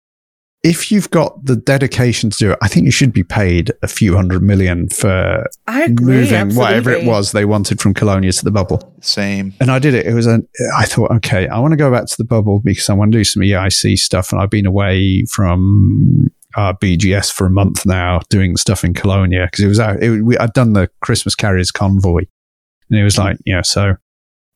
if 0.62 0.90
you've 0.90 1.10
got 1.10 1.44
the 1.44 1.56
dedication 1.56 2.30
to 2.30 2.36
do 2.38 2.50
it, 2.52 2.58
I 2.60 2.68
think 2.68 2.84
you 2.84 2.92
should 2.92 3.12
be 3.12 3.22
paid 3.24 3.72
a 3.82 3.88
few 3.88 4.16
hundred 4.16 4.42
million 4.42 4.88
for 4.88 5.46
I 5.66 5.84
agree. 5.84 6.14
moving 6.16 6.54
whatever 6.56 6.90
it 6.90 7.04
was 7.04 7.32
they 7.32 7.44
wanted 7.44 7.80
from 7.80 7.94
Colonia 7.94 8.32
to 8.32 8.44
the 8.44 8.50
bubble. 8.50 8.94
Same. 9.00 9.54
And 9.60 9.70
I 9.70 9.78
did 9.78 9.94
it. 9.94 10.06
It 10.06 10.14
was 10.14 10.26
a, 10.26 10.40
I 10.76 10.84
thought, 10.84 11.10
okay, 11.12 11.48
I 11.48 11.58
want 11.60 11.72
to 11.72 11.76
go 11.76 11.90
back 11.90 12.06
to 12.06 12.14
the 12.18 12.24
bubble 12.24 12.60
because 12.62 12.90
I 12.90 12.94
want 12.94 13.12
to 13.12 13.18
do 13.18 13.24
some 13.24 13.42
EIC 13.42 13.96
stuff. 13.96 14.32
And 14.32 14.40
I've 14.40 14.50
been 14.50 14.66
away 14.66 15.24
from 15.30 16.28
uh, 16.56 16.72
BGS 16.74 17.32
for 17.32 17.46
a 17.46 17.50
month 17.50 17.84
now 17.84 18.20
doing 18.28 18.56
stuff 18.56 18.84
in 18.84 18.94
Colonia 18.94 19.46
because 19.46 19.64
it 19.64 19.68
was 19.68 19.80
out, 19.80 20.02
it, 20.02 20.22
we, 20.22 20.36
I'd 20.38 20.52
done 20.52 20.72
the 20.72 20.88
Christmas 21.00 21.34
Carriers 21.34 21.70
convoy. 21.70 22.24
And 22.90 22.98
it 22.98 23.04
was 23.04 23.18
like, 23.18 23.36
you 23.44 23.54
know, 23.54 23.62
so 23.62 23.96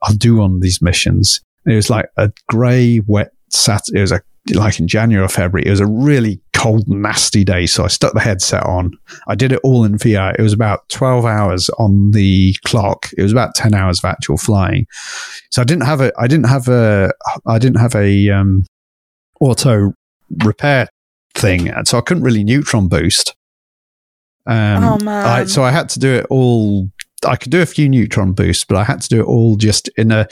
I'll 0.02 0.14
do 0.14 0.36
one 0.36 0.54
of 0.54 0.62
these 0.62 0.80
missions. 0.80 1.40
And 1.64 1.72
it 1.72 1.76
was 1.76 1.90
like 1.90 2.06
a 2.16 2.32
grey, 2.48 3.00
wet 3.06 3.32
Sat. 3.50 3.82
It 3.94 4.00
was 4.00 4.12
a, 4.12 4.22
like 4.54 4.80
in 4.80 4.88
January 4.88 5.24
or 5.24 5.28
February. 5.28 5.66
It 5.66 5.70
was 5.70 5.80
a 5.80 5.86
really 5.86 6.40
cold, 6.54 6.88
nasty 6.88 7.44
day. 7.44 7.66
So 7.66 7.84
I 7.84 7.88
stuck 7.88 8.14
the 8.14 8.20
headset 8.20 8.64
on. 8.64 8.92
I 9.28 9.34
did 9.34 9.52
it 9.52 9.60
all 9.62 9.84
in 9.84 9.98
VR. 9.98 10.34
It 10.38 10.42
was 10.42 10.54
about 10.54 10.88
12 10.88 11.26
hours 11.26 11.68
on 11.78 12.12
the 12.12 12.54
clock. 12.64 13.10
It 13.16 13.22
was 13.22 13.32
about 13.32 13.54
10 13.54 13.74
hours 13.74 13.98
of 13.98 14.06
actual 14.06 14.38
flying. 14.38 14.86
So 15.50 15.60
I 15.60 15.64
didn't 15.64 15.84
have 15.84 16.00
a, 16.00 16.12
I 16.18 16.26
didn't 16.26 16.48
have 16.48 16.68
a, 16.68 17.12
I 17.46 17.58
didn't 17.58 17.80
have 17.80 17.94
a, 17.94 18.30
um, 18.30 18.64
auto 19.40 19.92
repair 20.44 20.88
thing. 21.34 21.68
And 21.68 21.86
so 21.86 21.98
I 21.98 22.00
couldn't 22.00 22.22
really 22.22 22.44
neutron 22.44 22.88
boost. 22.88 23.34
Um, 24.46 24.84
Oh, 24.84 24.98
man. 25.04 25.26
I, 25.26 25.44
so 25.44 25.62
I 25.62 25.70
had 25.70 25.88
to 25.90 25.98
do 26.00 26.12
it 26.14 26.26
all. 26.30 26.88
I 27.24 27.36
could 27.36 27.52
do 27.52 27.62
a 27.62 27.66
few 27.66 27.88
neutron 27.88 28.32
boosts, 28.32 28.64
but 28.64 28.76
I 28.76 28.82
had 28.82 29.00
to 29.02 29.08
do 29.08 29.20
it 29.20 29.26
all 29.26 29.54
just 29.54 29.86
in 29.96 30.10
a. 30.10 30.26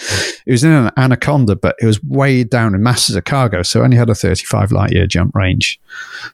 It 0.44 0.50
was 0.50 0.64
in 0.64 0.72
an 0.72 0.90
anaconda, 0.96 1.54
but 1.54 1.76
it 1.80 1.86
was 1.86 2.02
way 2.02 2.42
down 2.42 2.74
in 2.74 2.82
masses 2.82 3.14
of 3.14 3.22
cargo, 3.22 3.62
so 3.62 3.84
only 3.84 3.96
had 3.96 4.10
a 4.10 4.14
35 4.16 4.72
light 4.72 4.90
year 4.90 5.06
jump 5.06 5.36
range. 5.36 5.78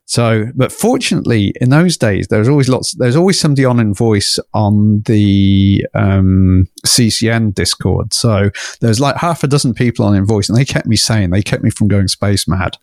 So, 0.06 0.46
but 0.54 0.72
fortunately, 0.72 1.52
in 1.60 1.68
those 1.68 1.98
days, 1.98 2.28
there 2.28 2.38
was 2.38 2.48
always 2.48 2.70
lots. 2.70 2.94
There's 2.94 3.16
always 3.16 3.38
somebody 3.38 3.66
on 3.66 3.78
in 3.78 3.92
voice 3.92 4.38
on 4.54 5.02
the 5.02 5.84
um, 5.92 6.66
CCN 6.86 7.52
Discord. 7.52 8.14
So 8.14 8.48
there's 8.80 8.98
like 8.98 9.16
half 9.16 9.44
a 9.44 9.48
dozen 9.48 9.74
people 9.74 10.06
on 10.06 10.14
in 10.16 10.24
voice, 10.24 10.48
and 10.48 10.56
they 10.56 10.64
kept 10.64 10.86
me 10.86 10.96
sane. 10.96 11.28
They 11.28 11.42
kept 11.42 11.64
me 11.64 11.68
from 11.70 11.88
going 11.88 12.08
space 12.08 12.48
mad. 12.48 12.78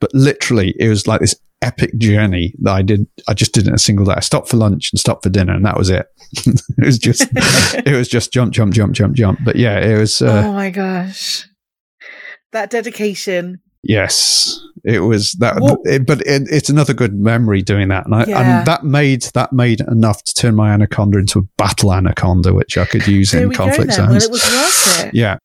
But 0.00 0.10
literally, 0.14 0.74
it 0.78 0.88
was 0.88 1.06
like 1.06 1.20
this 1.20 1.34
epic 1.62 1.96
journey 1.98 2.54
that 2.62 2.72
I 2.74 2.82
did. 2.82 3.06
I 3.28 3.34
just 3.34 3.52
did 3.52 3.64
it 3.64 3.68
in 3.68 3.74
a 3.74 3.78
single 3.78 4.04
day. 4.06 4.14
I 4.16 4.20
stopped 4.20 4.48
for 4.48 4.56
lunch 4.56 4.90
and 4.92 5.00
stopped 5.00 5.22
for 5.22 5.30
dinner, 5.30 5.54
and 5.54 5.64
that 5.64 5.76
was 5.76 5.90
it. 5.90 6.06
it 6.46 6.84
was 6.84 6.98
just, 6.98 7.28
it 7.34 7.96
was 7.96 8.08
just 8.08 8.32
jump, 8.32 8.52
jump, 8.52 8.74
jump, 8.74 8.94
jump, 8.94 9.14
jump. 9.14 9.40
But 9.44 9.56
yeah, 9.56 9.78
it 9.78 9.98
was. 9.98 10.20
Uh, 10.22 10.42
oh 10.46 10.52
my 10.52 10.70
gosh. 10.70 11.48
That 12.52 12.70
dedication. 12.70 13.60
Yes, 13.82 14.60
it 14.84 15.00
was 15.00 15.32
that. 15.34 15.56
It, 15.84 16.06
but 16.06 16.20
it, 16.22 16.42
it's 16.50 16.68
another 16.68 16.92
good 16.92 17.14
memory 17.14 17.62
doing 17.62 17.88
that, 17.88 18.06
and, 18.06 18.14
I, 18.14 18.24
Yeah. 18.26 18.58
and 18.58 18.66
that 18.66 18.82
made 18.84 19.22
that 19.34 19.52
made 19.52 19.80
enough 19.82 20.24
to 20.24 20.34
turn 20.34 20.56
my 20.56 20.72
anaconda 20.72 21.18
into 21.18 21.38
a 21.38 21.42
battle 21.56 21.92
anaconda, 21.92 22.52
which 22.52 22.76
I 22.76 22.84
could 22.84 23.06
use 23.06 23.32
in 23.32 23.52
conflict 23.52 23.96
then. 23.96 24.08
Well, 24.08 24.16
it 24.16 24.30
was 24.30 24.44
worth 24.44 25.04
it. 25.04 25.14
yeah, 25.14 25.38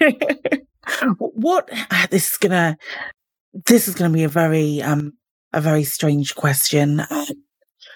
what 1.18 1.68
this 2.10 2.32
is 2.32 2.36
gonna 2.36 2.76
this 3.66 3.88
is 3.88 3.94
gonna 3.94 4.12
be 4.14 4.24
a 4.24 4.28
very 4.28 4.82
um 4.82 5.12
a 5.52 5.60
very 5.60 5.84
strange 5.84 6.34
question 6.36 7.00
uh, 7.00 7.26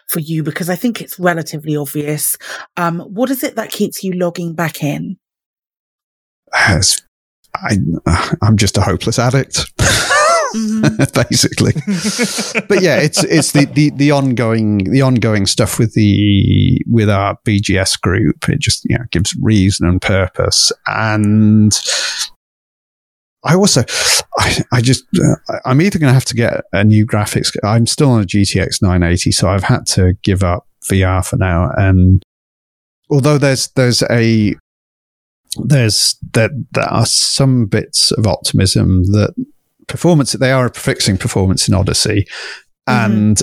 for 0.09 0.21
you 0.21 0.43
because 0.43 0.69
I 0.69 0.77
think 0.77 1.01
it's 1.01 1.19
relatively 1.19 1.77
obvious. 1.77 2.37
Um, 2.77 3.01
what 3.01 3.31
is 3.31 3.43
it 3.45 3.55
that 3.57 3.71
keeps 3.71 4.03
you 4.03 4.13
logging 4.13 4.55
back 4.55 4.83
in? 4.83 5.17
It's- 6.55 7.01
I, 7.57 7.77
I'm 8.43 8.57
just 8.57 8.77
a 8.77 8.81
hopeless 8.81 9.17
addict, 9.17 9.55
Mhm. 10.57 11.13
basically. 11.31 11.73
but 12.69 12.83
yeah, 12.83 12.97
it's 12.97 13.23
it's 13.23 13.53
the, 13.53 13.67
the 13.67 13.91
the 13.91 14.11
ongoing 14.11 14.79
the 14.91 15.03
ongoing 15.03 15.47
stuff 15.47 15.79
with 15.79 15.95
the 15.95 16.83
with 16.91 17.09
our 17.09 17.39
BGS 17.47 18.01
group. 18.01 18.49
It 18.49 18.59
just 18.59 18.85
you 18.87 18.99
know 18.99 19.05
gives 19.13 19.37
reason 19.41 19.87
and 19.89 20.03
purpose, 20.03 20.73
and 20.89 21.73
I 23.45 23.55
also 23.55 23.85
I, 24.39 24.59
I 24.73 24.81
just 24.81 25.05
uh, 25.17 25.59
I'm 25.65 25.81
either 25.81 25.99
going 25.99 26.11
to 26.11 26.15
have 26.15 26.25
to 26.27 26.35
get 26.35 26.65
a 26.73 26.85
new 26.85 27.07
graphics. 27.07 27.55
I'm 27.63 27.87
still 27.87 28.11
on 28.11 28.23
a 28.23 28.27
GTX 28.27 28.83
980, 28.83 29.33
so 29.33 29.49
I've 29.49 29.65
had 29.65 29.87
to 29.89 30.15
give 30.23 30.43
up 30.43 30.67
VR 30.91 31.25
for 31.25 31.37
now. 31.37 31.71
And 31.77 32.23
although 33.11 33.39
there's 33.39 33.69
there's 33.69 34.03
a 34.11 34.55
there's 35.57 36.17
that 36.33 36.51
there 36.73 36.89
are 36.89 37.07
some 37.07 37.67
bits 37.67 38.11
of 38.13 38.27
optimism 38.27 39.05
that 39.13 39.35
performance 39.87 40.33
they 40.33 40.51
are 40.51 40.69
fixing 40.71 41.17
performance 41.17 41.69
in 41.69 41.75
Odyssey 41.75 42.27
and 42.87 43.41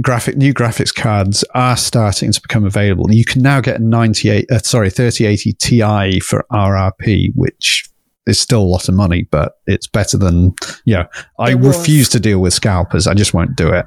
graphic 0.00 0.36
new 0.36 0.54
graphics 0.54 0.94
cards 0.94 1.44
are 1.54 1.76
starting 1.76 2.32
to 2.32 2.40
become 2.40 2.64
available. 2.64 3.12
You 3.12 3.24
can 3.24 3.42
now 3.42 3.60
get 3.60 3.80
a 3.80 3.84
98 3.84 4.50
uh, 4.50 4.58
sorry 4.60 4.90
3080 4.90 5.52
Ti 5.54 6.20
for 6.20 6.46
RRP 6.50 7.34
which 7.34 7.84
is 8.26 8.38
still 8.38 8.62
a 8.62 8.64
lot 8.64 8.88
of 8.88 8.94
money 8.94 9.26
but 9.30 9.54
it's 9.66 9.86
better 9.86 10.16
than 10.16 10.54
you 10.84 10.94
know 10.94 11.06
I 11.38 11.52
refuse 11.52 12.08
to 12.10 12.20
deal 12.20 12.38
with 12.38 12.54
scalpers. 12.54 13.06
I 13.06 13.14
just 13.14 13.34
won't 13.34 13.56
do 13.56 13.68
it. 13.68 13.86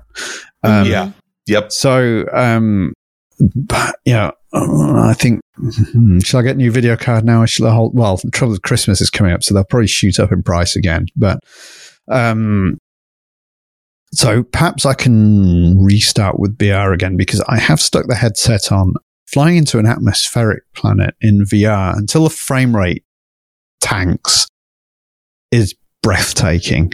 Um, 0.63 0.87
Yeah. 0.87 1.11
Yep. 1.47 1.71
so, 1.71 2.25
um, 2.33 2.93
but, 3.55 3.95
you 4.05 4.13
know, 4.13 4.31
uh, 4.53 5.07
I 5.09 5.13
think, 5.13 5.41
hmm, 5.57 6.19
shall 6.19 6.39
I 6.39 6.43
get 6.43 6.55
a 6.55 6.57
new 6.57 6.71
video 6.71 6.95
card 6.97 7.23
now? 7.23 7.43
Or 7.43 7.47
shall 7.47 7.67
I 7.67 7.73
hold? 7.73 7.95
Well, 7.95 8.17
the 8.17 8.31
trouble 8.31 8.53
with 8.53 8.63
Christmas 8.63 8.99
is 9.01 9.09
coming 9.09 9.31
up, 9.33 9.43
so 9.43 9.53
they'll 9.53 9.63
probably 9.63 9.87
shoot 9.87 10.19
up 10.19 10.31
in 10.31 10.41
price 10.41 10.75
again. 10.75 11.05
But, 11.15 11.39
um, 12.09 12.77
so 14.11 14.43
perhaps 14.43 14.85
I 14.85 14.93
can 14.93 15.83
restart 15.83 16.39
with 16.39 16.57
VR 16.57 16.93
again 16.93 17.17
because 17.17 17.41
I 17.47 17.59
have 17.59 17.79
stuck 17.79 18.07
the 18.07 18.15
headset 18.15 18.71
on 18.71 18.93
flying 19.27 19.57
into 19.57 19.77
an 19.77 19.85
atmospheric 19.85 20.63
planet 20.73 21.15
in 21.21 21.43
VR 21.43 21.95
until 21.97 22.23
the 22.23 22.29
frame 22.29 22.75
rate 22.75 23.03
tanks 23.81 24.47
is 25.51 25.75
breathtaking. 26.03 26.93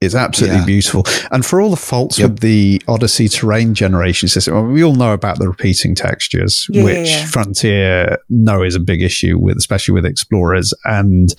It's 0.00 0.14
absolutely 0.14 0.60
Yeah. 0.60 0.64
beautiful. 0.64 1.04
And 1.30 1.44
for 1.44 1.60
all 1.60 1.68
the 1.70 1.76
faults 1.76 2.18
Yep. 2.18 2.30
with 2.30 2.40
the 2.40 2.80
Odyssey 2.88 3.28
terrain 3.28 3.74
generation 3.74 4.28
system, 4.30 4.54
well, 4.54 4.64
we 4.64 4.82
all 4.82 4.94
know 4.94 5.12
about 5.12 5.38
the 5.38 5.46
repeating 5.46 5.94
textures, 5.94 6.66
Yeah, 6.70 6.78
yeah, 6.80 6.84
which 6.84 7.08
yeah. 7.10 7.26
Frontier 7.26 8.18
know 8.30 8.62
is 8.62 8.74
a 8.74 8.80
big 8.80 9.02
issue 9.02 9.38
with, 9.38 9.58
especially 9.58 9.92
with 9.92 10.06
Explorers. 10.06 10.72
And 10.86 11.34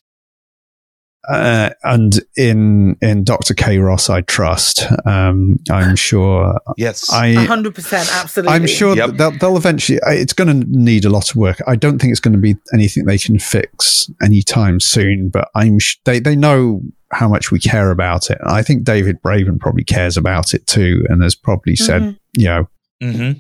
uh, 1.30 1.70
and 1.84 2.20
in 2.36 2.98
in 3.02 3.24
Doctor 3.24 3.54
Kay 3.54 3.78
Ross, 3.78 4.10
I 4.10 4.22
trust. 4.22 4.84
Um, 5.06 5.58
I'm 5.70 5.96
sure. 5.96 6.60
Yes. 6.78 7.12
A 7.12 7.16
I 7.16 7.34
hundred 7.46 7.76
percent, 7.76 8.10
absolutely. 8.12 8.54
I'm 8.56 8.68
sure 8.68 8.96
Yep. 8.96 9.12
they'll, 9.18 9.38
they'll 9.38 9.58
eventually. 9.58 10.00
It's 10.08 10.34
going 10.34 10.48
to 10.62 10.68
need 10.70 11.06
a 11.06 11.10
lot 11.10 11.30
of 11.30 11.36
work. 11.36 11.62
I 11.68 11.76
don't 11.76 12.00
think 12.00 12.12
it's 12.12 12.20
going 12.20 12.34
to 12.34 12.40
be 12.40 12.56
anything 12.74 13.06
they 13.06 13.18
can 13.20 13.38
fix 13.40 14.10
anytime 14.24 14.80
soon. 14.80 15.30
But 15.30 15.50
I'm 15.56 15.80
sh- 15.80 15.98
they 16.06 16.20
they 16.20 16.36
know 16.36 16.82
how 17.14 17.28
much 17.28 17.52
we 17.52 17.60
care 17.60 17.92
about 17.92 18.30
it. 18.32 18.38
I 18.46 18.64
think 18.64 18.84
David 18.84 19.22
Braben 19.22 19.60
probably 19.60 19.84
cares 19.84 20.18
about 20.18 20.54
it 20.54 20.66
too, 20.66 21.06
and 21.10 21.22
has 21.22 21.36
probably 21.36 21.76
said, 21.76 22.02
Mhm. 22.02 22.18
you 22.38 22.46
know, 22.46 22.68
hmm 23.02 23.32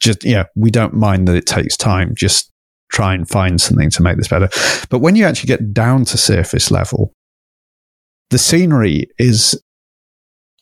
just 0.00 0.24
yeah, 0.24 0.44
we 0.56 0.70
don't 0.70 0.94
mind 0.94 1.28
that 1.28 1.36
it 1.36 1.44
takes 1.46 1.76
time. 1.76 2.14
Just 2.14 2.49
try 2.90 3.14
and 3.14 3.28
find 3.28 3.60
something 3.60 3.90
to 3.90 4.02
make 4.02 4.16
this 4.16 4.28
better. 4.28 4.48
But 4.90 4.98
when 4.98 5.16
you 5.16 5.24
actually 5.24 5.48
get 5.48 5.72
down 5.72 6.04
to 6.06 6.18
surface 6.18 6.70
level, 6.70 7.12
the 8.30 8.38
scenery 8.38 9.06
is 9.18 9.60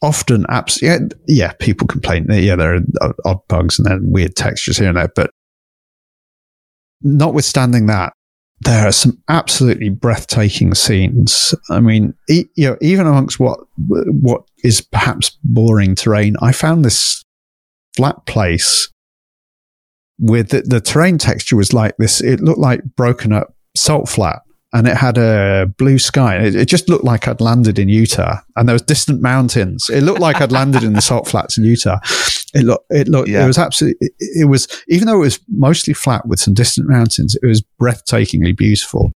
often 0.02 0.46
abs- 0.48 0.80
yeah, 0.80 0.98
yeah, 1.26 1.52
people 1.54 1.86
complain 1.86 2.26
yeah, 2.30 2.56
there 2.56 2.76
are 2.76 3.14
odd- 3.24 3.46
bugs 3.48 3.78
and 3.78 3.88
are 3.88 3.98
weird 4.00 4.36
textures 4.36 4.78
here 4.78 4.88
and 4.88 4.96
there, 4.96 5.10
but 5.14 5.30
notwithstanding 7.02 7.86
that, 7.86 8.12
there 8.60 8.86
are 8.88 8.92
some 8.92 9.22
absolutely 9.28 9.88
breathtaking 9.88 10.74
scenes. 10.74 11.54
I 11.70 11.80
mean, 11.80 12.14
e- 12.28 12.46
you 12.56 12.70
know, 12.70 12.76
even 12.80 13.06
amongst 13.06 13.38
what 13.38 13.60
what 13.86 14.42
is 14.64 14.80
perhaps 14.80 15.38
boring 15.44 15.94
terrain, 15.94 16.36
I 16.42 16.52
found 16.52 16.84
this 16.84 17.24
flat 17.96 18.26
place 18.26 18.88
with 20.18 20.50
the, 20.50 20.62
the 20.62 20.80
terrain 20.80 21.18
texture 21.18 21.56
was 21.56 21.72
like 21.72 21.96
this. 21.98 22.20
It 22.20 22.40
looked 22.40 22.58
like 22.58 22.82
broken 22.96 23.32
up 23.32 23.54
salt 23.76 24.08
flat 24.08 24.40
and 24.72 24.86
it 24.86 24.96
had 24.96 25.16
a 25.16 25.66
blue 25.78 25.98
sky. 25.98 26.36
It, 26.38 26.54
it 26.54 26.66
just 26.66 26.88
looked 26.88 27.04
like 27.04 27.26
I'd 27.28 27.40
landed 27.40 27.78
in 27.78 27.88
Utah 27.88 28.40
and 28.56 28.68
there 28.68 28.74
was 28.74 28.82
distant 28.82 29.22
mountains. 29.22 29.88
It 29.88 30.02
looked 30.02 30.20
like 30.20 30.40
I'd 30.40 30.52
landed 30.52 30.82
in 30.82 30.92
the 30.92 31.00
salt 31.00 31.26
flats 31.28 31.56
in 31.56 31.64
Utah. 31.64 31.98
It 32.54 32.64
looked, 32.64 32.86
it 32.90 33.08
looked, 33.08 33.28
Yeah. 33.28 33.44
it 33.44 33.46
was 33.46 33.58
absolutely, 33.58 34.08
it, 34.18 34.42
it 34.42 34.44
was, 34.46 34.66
even 34.88 35.06
though 35.06 35.16
it 35.16 35.20
was 35.26 35.40
mostly 35.48 35.94
flat 35.94 36.26
with 36.26 36.40
some 36.40 36.54
distant 36.54 36.88
mountains, 36.88 37.36
it 37.42 37.46
was 37.46 37.62
breathtakingly 37.80 38.56
beautiful. 38.56 39.12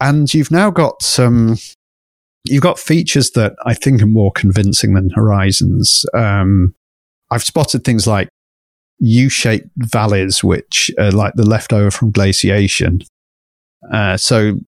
And 0.00 0.32
you've 0.34 0.50
now 0.50 0.70
got 0.70 1.00
some, 1.02 1.56
you've 2.44 2.62
got 2.62 2.78
features 2.78 3.30
that 3.32 3.54
I 3.64 3.74
think 3.74 4.02
are 4.02 4.06
more 4.06 4.32
convincing 4.32 4.94
than 4.94 5.10
Horizons. 5.10 6.04
Um, 6.14 6.74
I've 7.30 7.44
spotted 7.44 7.84
things 7.84 8.06
like 8.06 8.28
U-shaped 8.98 9.68
valleys, 9.76 10.42
which 10.42 10.90
are 10.98 11.10
like 11.10 11.34
the 11.34 11.46
leftover 11.46 11.90
from 11.90 12.10
glaciation. 12.10 13.00
Uh, 13.92 14.16
so 14.16 14.58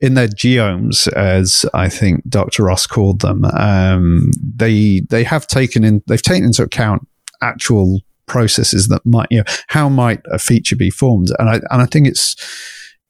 in 0.00 0.14
their 0.14 0.28
geomes, 0.28 1.08
as 1.08 1.66
I 1.74 1.88
think 1.88 2.28
Dr. 2.28 2.64
Ross 2.64 2.86
called 2.86 3.20
them, 3.20 3.44
um, 3.44 4.30
they 4.42 5.00
they 5.10 5.24
have 5.24 5.46
taken 5.46 5.84
in 5.84 6.02
they've 6.06 6.22
taken 6.22 6.44
into 6.44 6.62
account 6.62 7.06
actual 7.42 8.00
processes 8.26 8.88
that 8.88 9.04
might 9.04 9.26
you 9.30 9.38
know 9.38 9.44
how 9.68 9.88
might 9.88 10.20
a 10.30 10.38
feature 10.38 10.76
be 10.76 10.90
formed, 10.90 11.30
and 11.38 11.50
I 11.50 11.54
and 11.54 11.82
I 11.82 11.86
think 11.86 12.06
it's 12.06 12.36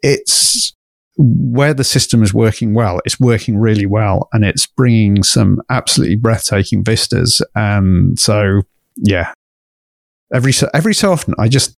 it's 0.03 0.75
where 1.17 1.75
the 1.75 1.85
system 1.85 2.23
is 2.23 2.33
working 2.33 2.73
well, 2.73 3.01
it's 3.05 3.21
working 3.21 3.59
really 3.59 3.87
well, 3.87 4.29
and 4.33 4.45
it's 4.45 4.67
bringing 4.67 5.23
some 5.23 5.61
absolutely 5.69 6.17
breathtaking 6.17 6.83
vistas. 6.83 7.43
And 7.55 8.19
so, 8.19 8.63
yeah, 8.97 9.35
every 10.33 10.53
so 10.53 10.69
every 10.75 10.95
so 10.95 11.13
often, 11.13 11.35
I 11.39 11.49
just 11.49 11.77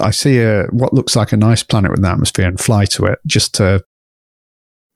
I 0.00 0.10
see 0.10 0.40
a 0.40 0.64
what 0.70 0.92
looks 0.94 1.14
like 1.16 1.32
a 1.32 1.36
nice 1.36 1.62
planet 1.62 1.90
with 1.90 2.00
an 2.00 2.06
atmosphere 2.06 2.46
and 2.48 2.60
fly 2.60 2.84
to 2.86 3.06
it 3.06 3.18
just 3.26 3.54
to 3.56 3.82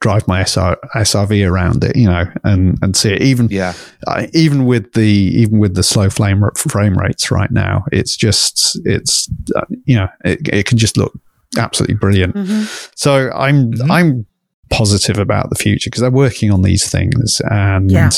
drive 0.01 0.29
my 0.29 0.43
SR, 0.45 0.76
SRV 0.95 1.49
around 1.51 1.83
it, 1.83 1.97
you 1.97 2.07
know, 2.09 2.24
and 2.45 2.79
and 2.83 2.97
see 2.97 3.11
it. 3.12 3.22
Even 3.22 3.49
Yeah. 3.51 3.74
I 4.07 4.29
even 4.33 4.64
with 4.64 4.93
the 4.93 5.03
even 5.03 5.59
with 5.59 5.74
the 5.74 5.83
slow 5.83 6.09
flame 6.11 6.43
frame 6.57 6.97
rates 6.97 7.31
right 7.31 7.51
now, 7.51 7.85
it's 7.93 8.16
just 8.16 8.79
it's 8.85 9.29
uh, 9.57 9.64
you 9.85 9.97
know 9.97 10.09
it, 10.24 10.49
it 10.53 10.66
can 10.66 10.79
just 10.79 10.97
look 10.97 11.12
absolutely 11.57 11.97
brilliant. 11.97 12.35
Mhm. 12.37 12.93
So 12.97 13.31
I'm 13.33 13.72
Mhm. 13.72 13.91
I'm 13.91 14.26
positive 14.70 15.18
about 15.18 15.49
the 15.49 15.57
future 15.57 15.89
because 15.89 16.03
they're 16.03 16.11
working 16.11 16.51
on 16.53 16.62
these 16.62 16.89
things, 16.89 17.41
and 17.51 17.91
Yeah. 17.91 18.11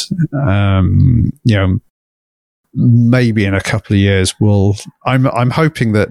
um, 0.46 1.30
you 1.44 1.54
know, 1.56 1.78
maybe 2.74 3.44
in 3.44 3.54
a 3.54 3.60
couple 3.60 3.94
of 3.94 4.00
years 4.00 4.34
we'll 4.40 4.76
i'm 5.06 5.26
i'm 5.28 5.50
hoping 5.50 5.92
that 5.92 6.08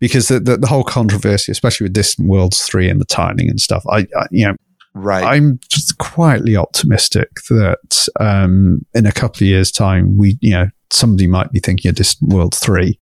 because 0.00 0.28
the, 0.28 0.40
the, 0.40 0.56
the 0.56 0.66
whole 0.66 0.84
controversy 0.84 1.52
especially 1.52 1.84
with 1.84 1.92
distant 1.92 2.28
worlds 2.28 2.62
3 2.62 2.88
and 2.88 3.00
the 3.00 3.04
tiling 3.04 3.50
and 3.50 3.60
stuff 3.60 3.84
i, 3.90 3.98
I 4.16 4.26
you 4.30 4.46
know 4.46 4.56
Right. 4.94 5.22
i'm 5.22 5.60
just 5.68 5.98
quietly 5.98 6.56
optimistic 6.56 7.28
that 7.50 8.08
um 8.18 8.80
in 8.94 9.04
a 9.06 9.12
couple 9.12 9.36
of 9.38 9.42
years 9.48 9.70
time 9.70 10.16
we 10.16 10.38
you 10.40 10.50
know 10.52 10.68
somebody 10.90 11.26
might 11.26 11.52
be 11.52 11.60
thinking 11.60 11.88
of 11.90 11.94
distant 11.96 12.32
worlds 12.32 12.58
3 12.58 12.98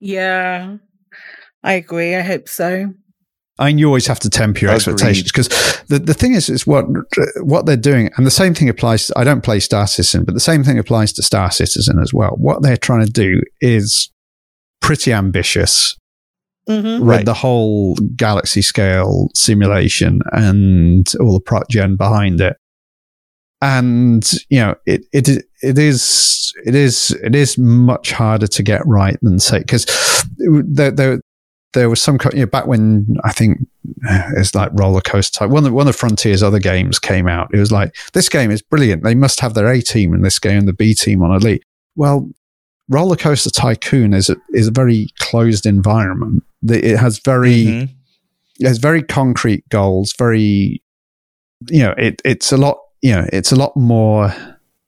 Yeah, 0.00 0.76
I 1.64 1.72
agree. 1.72 2.14
I 2.14 2.22
hope 2.22 2.48
so. 2.48 2.94
I 3.58 3.68
mean, 3.68 3.78
you 3.78 3.86
always 3.86 4.06
have 4.06 4.20
to 4.20 4.28
temper 4.30 4.60
your 4.60 4.70
Agreed. 4.70 4.76
expectations 4.76 5.32
because 5.32 5.48
the, 5.88 5.98
the 5.98 6.12
thing 6.14 6.34
is, 6.34 6.48
is 6.50 6.66
what 6.66 6.84
what 7.42 7.64
they're 7.66 7.76
doing, 7.76 8.10
and 8.16 8.26
the 8.26 8.30
same 8.30 8.52
thing 8.54 8.68
applies. 8.68 9.10
I 9.16 9.24
don't 9.24 9.42
play 9.42 9.60
Star 9.60 9.86
Citizen, 9.86 10.24
but 10.24 10.34
the 10.34 10.40
same 10.40 10.62
thing 10.62 10.78
applies 10.78 11.12
to 11.14 11.22
Star 11.22 11.50
Citizen 11.50 11.98
as 11.98 12.12
well. 12.12 12.32
What 12.36 12.62
they're 12.62 12.76
trying 12.76 13.06
to 13.06 13.10
do 13.12 13.40
is 13.60 14.10
pretty 14.82 15.12
ambitious 15.12 15.96
hmm 16.68 16.74
with 16.98 17.02
Right. 17.02 17.24
the 17.24 17.32
whole 17.34 17.94
galaxy 18.16 18.60
scale 18.60 19.28
simulation 19.34 20.20
and 20.32 21.10
all 21.20 21.32
the 21.32 21.40
proc 21.40 21.68
gen 21.70 21.96
behind 21.96 22.40
it. 22.40 22.56
And 23.62 24.30
you 24.50 24.58
know, 24.60 24.74
it 24.84 25.02
it 25.12 25.28
it 25.62 25.78
is 25.78 26.52
it 26.66 26.74
is 26.74 27.16
it 27.22 27.34
is 27.34 27.56
much 27.56 28.12
harder 28.12 28.46
to 28.48 28.62
get 28.62 28.82
right 28.86 29.16
than 29.22 29.38
say 29.38 29.60
because 29.60 29.86
there 30.36 30.90
there 30.90 31.20
there 31.76 31.88
was 31.88 32.02
some 32.02 32.18
you 32.32 32.40
know, 32.40 32.46
back 32.46 32.66
when 32.66 33.16
I 33.22 33.32
think 33.32 33.58
uh, 34.08 34.30
it's 34.36 34.54
like 34.54 34.70
roller 34.74 35.00
coaster 35.00 35.38
type. 35.38 35.50
One 35.50 35.64
of 35.64 35.72
one 35.72 35.86
of 35.86 35.94
Frontier's 35.94 36.42
other 36.42 36.58
games 36.58 36.98
came 36.98 37.28
out. 37.28 37.54
It 37.54 37.58
was 37.60 37.70
like 37.70 37.94
this 38.12 38.28
game 38.28 38.50
is 38.50 38.60
brilliant. 38.62 39.04
They 39.04 39.14
must 39.14 39.38
have 39.40 39.54
their 39.54 39.68
A 39.68 39.80
team 39.80 40.12
in 40.14 40.22
this 40.22 40.38
game 40.40 40.58
and 40.58 40.68
the 40.68 40.72
B 40.72 40.94
team 40.94 41.22
on 41.22 41.30
Elite. 41.36 41.62
Well, 41.94 42.28
Roller 42.88 43.16
Coaster 43.16 43.50
Tycoon 43.50 44.12
is 44.14 44.28
a, 44.30 44.36
is 44.52 44.68
a 44.68 44.72
very 44.72 45.08
closed 45.18 45.66
environment. 45.66 46.42
It 46.68 46.96
has 46.98 47.18
very 47.20 47.64
Mhm. 47.64 47.88
it 48.58 48.66
has 48.66 48.78
very 48.78 49.02
concrete 49.02 49.68
goals. 49.68 50.14
Very 50.18 50.82
you 51.70 51.80
know 51.82 51.94
it 51.96 52.20
it's 52.24 52.52
a 52.52 52.56
lot 52.56 52.78
you 53.02 53.12
know 53.12 53.26
it's 53.32 53.52
a 53.52 53.56
lot 53.56 53.76
more 53.76 54.34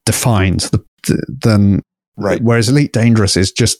defined 0.04 0.60
th- 0.70 0.82
th- 1.04 1.20
than 1.42 1.82
Right. 2.20 2.42
Whereas 2.42 2.68
Elite 2.68 2.92
Dangerous 2.92 3.36
is 3.36 3.52
just 3.52 3.78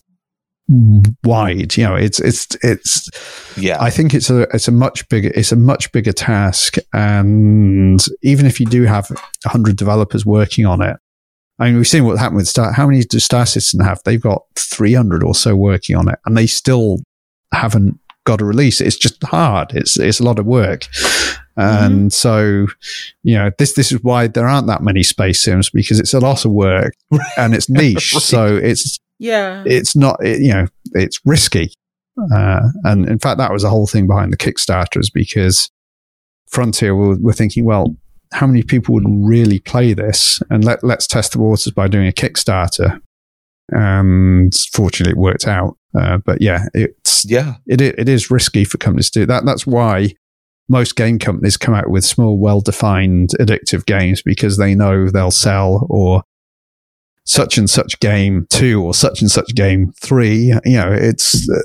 wide. 1.24 1.76
You 1.76 1.84
know, 1.84 1.94
it's 1.94 2.20
it's 2.20 2.46
it's. 2.62 3.08
Yeah. 3.56 3.78
I 3.80 3.90
think 3.90 4.14
it's 4.14 4.30
a 4.30 4.42
it's 4.54 4.68
a 4.68 4.72
much 4.72 5.08
bigger 5.08 5.30
it's 5.34 5.52
a 5.52 5.56
much 5.56 5.90
bigger 5.92 6.12
task, 6.12 6.76
and 6.92 8.04
even 8.22 8.46
if 8.46 8.60
you 8.60 8.66
do 8.66 8.84
have 8.84 9.10
hundred 9.44 9.76
developers 9.76 10.24
working 10.24 10.66
on 10.66 10.82
it, 10.82 10.96
I 11.58 11.66
mean, 11.66 11.76
we've 11.76 11.88
seen 11.88 12.04
what 12.04 12.18
happened 12.18 12.36
with 12.36 12.48
Star. 12.48 12.72
How 12.72 12.86
many 12.86 13.02
does 13.02 13.24
Star 13.24 13.46
Citizen 13.46 13.80
have? 13.80 14.00
They've 14.04 14.20
got 14.20 14.42
three 14.56 14.94
hundred 14.94 15.22
or 15.22 15.34
so 15.34 15.56
working 15.56 15.96
on 15.96 16.08
it, 16.08 16.18
and 16.26 16.36
they 16.36 16.46
still 16.46 16.98
haven't 17.52 17.98
got 18.24 18.40
a 18.40 18.44
release. 18.44 18.80
It's 18.80 18.96
just 18.96 19.22
hard. 19.24 19.72
It's 19.74 19.98
it's 19.98 20.20
a 20.20 20.24
lot 20.24 20.38
of 20.38 20.46
work. 20.46 20.82
Mm-hmm. 21.58 21.60
And 21.84 22.12
so, 22.12 22.66
you 23.24 23.34
know, 23.34 23.50
this 23.58 23.72
this 23.72 23.90
is 23.90 24.02
why 24.04 24.28
there 24.28 24.46
aren't 24.46 24.68
that 24.68 24.82
many 24.82 25.02
space 25.02 25.42
sims 25.42 25.70
because 25.70 25.98
it's 25.98 26.14
a 26.14 26.20
lot 26.20 26.44
of 26.44 26.52
work 26.52 26.94
and 27.36 27.54
it's 27.54 27.68
niche. 27.68 28.12
Right. 28.14 28.22
So 28.22 28.56
it's 28.56 29.00
Yeah. 29.18 29.64
it's 29.66 29.96
not 29.96 30.24
it, 30.24 30.40
you 30.40 30.52
know 30.52 30.66
it's 30.92 31.20
risky. 31.24 31.72
Uh, 32.34 32.60
and 32.84 33.08
in 33.08 33.18
fact 33.18 33.38
that 33.38 33.52
was 33.52 33.62
the 33.62 33.70
whole 33.70 33.86
thing 33.86 34.06
behind 34.06 34.32
the 34.32 34.36
kickstarters 34.36 35.06
because 35.12 35.70
frontier 36.48 36.94
were, 36.94 37.16
were 37.20 37.32
thinking 37.32 37.64
well 37.64 37.94
how 38.32 38.46
many 38.46 38.62
people 38.62 38.94
would 38.94 39.04
really 39.08 39.58
play 39.58 39.92
this? 39.94 40.42
And 40.50 40.62
let, 40.64 40.84
let's 40.84 41.06
test 41.06 41.32
the 41.32 41.38
waters 41.38 41.72
by 41.72 41.88
doing 41.88 42.06
a 42.08 42.12
kickstarter. 42.12 43.00
And 43.70 44.54
fortunately 44.72 45.12
it 45.12 45.18
worked 45.18 45.46
out. 45.46 45.76
Uh, 45.98 46.18
but 46.18 46.40
yeah 46.42 46.66
it's 46.74 47.24
yeah. 47.24 47.54
it, 47.66 47.80
i- 47.80 47.94
it 47.96 48.08
is 48.08 48.30
risky 48.30 48.64
for 48.64 48.78
companies 48.78 49.10
to 49.10 49.20
do 49.20 49.26
that. 49.26 49.44
That's 49.46 49.66
why 49.66 50.14
most 50.68 50.96
game 50.96 51.18
companies 51.18 51.56
come 51.56 51.72
out 51.74 51.88
with 51.88 52.04
small 52.04 52.38
well-defined 52.38 53.30
addictive 53.40 53.86
games 53.86 54.20
because 54.22 54.58
they 54.58 54.74
know 54.74 55.08
they'll 55.08 55.30
sell 55.30 55.86
or 55.88 56.22
such 57.28 57.58
and 57.58 57.68
such 57.68 58.00
game 58.00 58.46
two 58.50 58.82
or 58.82 58.94
such 58.94 59.20
and 59.20 59.30
such 59.30 59.54
game 59.54 59.92
three 60.00 60.52
you 60.64 60.76
know 60.78 60.90
it's 60.90 61.48
uh, 61.50 61.60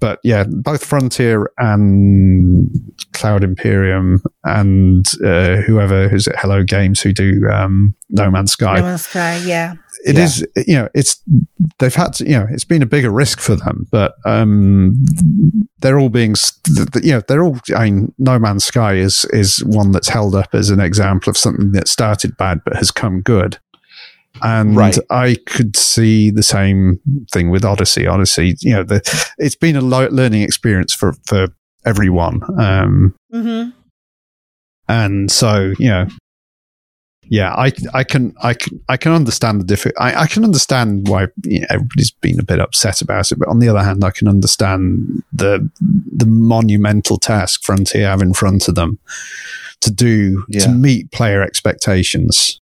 but 0.00 0.18
yeah 0.22 0.44
both 0.48 0.84
frontier 0.84 1.50
and 1.58 2.70
cloud 3.12 3.42
imperium 3.44 4.22
and 4.44 5.06
uh, 5.24 5.56
whoever 5.56 6.08
who's 6.08 6.26
at 6.28 6.38
hello 6.38 6.62
games 6.62 7.00
who 7.00 7.12
do 7.12 7.48
um, 7.50 7.94
no 8.10 8.30
man's 8.30 8.52
sky 8.52 8.76
No 8.76 8.82
Man's 8.82 9.06
Sky, 9.06 9.36
yeah. 9.44 9.74
it 10.04 10.16
Yeah. 10.16 10.24
is 10.24 10.46
you 10.66 10.74
know 10.74 10.88
it's 10.94 11.22
they've 11.78 11.94
had 11.94 12.12
to 12.14 12.24
you 12.24 12.32
know 12.38 12.46
it's 12.50 12.64
been 12.64 12.82
a 12.82 12.86
bigger 12.86 13.10
risk 13.10 13.40
for 13.40 13.54
them 13.56 13.86
but 13.90 14.14
um 14.24 14.94
they're 15.80 15.98
all 15.98 16.08
being 16.10 16.32
s- 16.32 16.58
th- 16.64 16.90
th- 16.90 17.04
you 17.04 17.12
know 17.12 17.22
they're 17.28 17.42
all 17.44 17.58
i 17.76 17.84
mean 17.90 18.12
no 18.18 18.38
man's 18.38 18.64
sky 18.64 18.94
is 18.94 19.24
is 19.32 19.62
one 19.64 19.92
that's 19.92 20.08
held 20.08 20.34
up 20.34 20.54
as 20.54 20.70
an 20.70 20.80
example 20.80 21.30
of 21.30 21.36
something 21.36 21.72
that 21.72 21.88
started 21.88 22.36
bad 22.36 22.60
but 22.64 22.76
has 22.76 22.90
come 22.90 23.20
good 23.20 23.58
and 24.40 24.76
Right. 24.76 24.98
i 25.10 25.36
could 25.46 25.76
see 25.76 26.30
the 26.30 26.42
same 26.42 26.98
thing 27.32 27.50
with 27.50 27.64
odyssey 27.64 28.06
odyssey 28.06 28.56
you 28.60 28.72
know 28.74 28.82
the, 28.82 29.00
it's 29.38 29.56
been 29.56 29.76
a 29.76 29.80
lo- 29.80 30.08
learning 30.10 30.42
experience 30.42 30.94
for 30.94 31.14
for 31.26 31.48
everyone 31.84 32.40
um 32.58 33.14
hmm 33.30 33.68
and 34.88 35.30
so 35.30 35.72
you 35.78 35.88
know 35.88 36.06
yeah 37.28 37.54
i 37.54 37.70
i 37.94 38.02
can 38.04 38.34
i 38.42 38.52
can 38.52 38.80
i 38.88 38.96
can 38.96 39.12
understand 39.12 39.60
the 39.60 39.74
diffi- 39.74 39.92
I, 39.98 40.22
I 40.22 40.26
can 40.26 40.44
understand 40.44 41.08
why 41.08 41.28
you 41.44 41.60
know, 41.60 41.66
everybody's 41.70 42.10
been 42.10 42.40
a 42.40 42.44
bit 42.44 42.58
upset 42.60 43.00
about 43.00 43.30
it 43.30 43.38
but 43.38 43.48
on 43.48 43.58
the 43.60 43.68
other 43.68 43.82
hand 43.82 44.04
i 44.04 44.10
can 44.10 44.28
understand 44.28 45.22
the 45.32 45.70
the 46.12 46.26
monumental 46.26 47.16
task 47.18 47.62
frontier 47.64 48.08
have 48.08 48.22
in 48.22 48.34
front 48.34 48.66
of 48.68 48.74
them 48.74 48.98
to 49.82 49.90
do 49.90 50.44
Yeah. 50.48 50.60
to 50.64 50.70
meet 50.70 51.10
player 51.12 51.42
expectations 51.42 52.60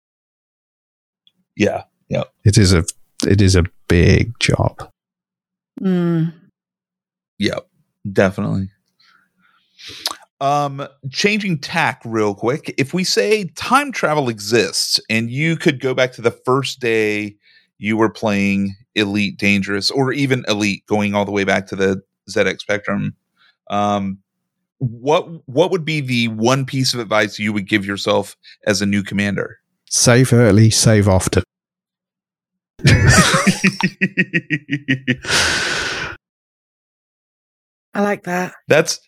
Yeah. 1.56 1.84
Yeah. 2.08 2.24
it 2.44 2.56
is 2.58 2.72
a 2.72 2.84
it 3.26 3.40
is 3.40 3.56
a 3.56 3.64
big 3.88 4.38
job 4.38 4.90
Mm. 5.80 6.32
Yeah. 7.38 7.58
Definitely. 8.10 8.70
Um, 10.40 10.86
changing 11.10 11.58
tack 11.58 12.02
real 12.04 12.34
quick. 12.34 12.74
If 12.78 12.92
we 12.92 13.04
say 13.04 13.44
time 13.56 13.90
travel 13.92 14.28
exists 14.28 15.00
and 15.08 15.30
you 15.30 15.56
could 15.56 15.80
go 15.80 15.94
back 15.94 16.12
to 16.12 16.22
the 16.22 16.30
first 16.30 16.80
day 16.80 17.36
you 17.78 17.96
were 17.96 18.10
playing 18.10 18.74
Elite 18.94 19.38
Dangerous 19.38 19.90
or 19.90 20.12
even 20.12 20.44
Elite 20.48 20.84
going 20.86 21.14
all 21.14 21.24
the 21.24 21.32
way 21.32 21.44
back 21.44 21.66
to 21.68 21.76
the 21.76 22.02
ZX 22.30 22.60
Spectrum, 22.60 23.14
um, 23.68 24.18
what 24.78 25.26
what 25.48 25.70
would 25.70 25.84
be 25.84 26.00
the 26.00 26.28
one 26.28 26.66
piece 26.66 26.92
of 26.92 27.00
advice 27.00 27.38
you 27.38 27.52
would 27.52 27.66
give 27.66 27.86
yourself 27.86 28.36
as 28.66 28.82
a 28.82 28.86
new 28.86 29.02
commander? 29.02 29.58
Save 29.88 30.32
early 30.32 30.70
save 30.70 31.08
often 31.08 31.42
I 37.94 38.00
like 38.02 38.24
that. 38.24 38.52
that's 38.68 39.00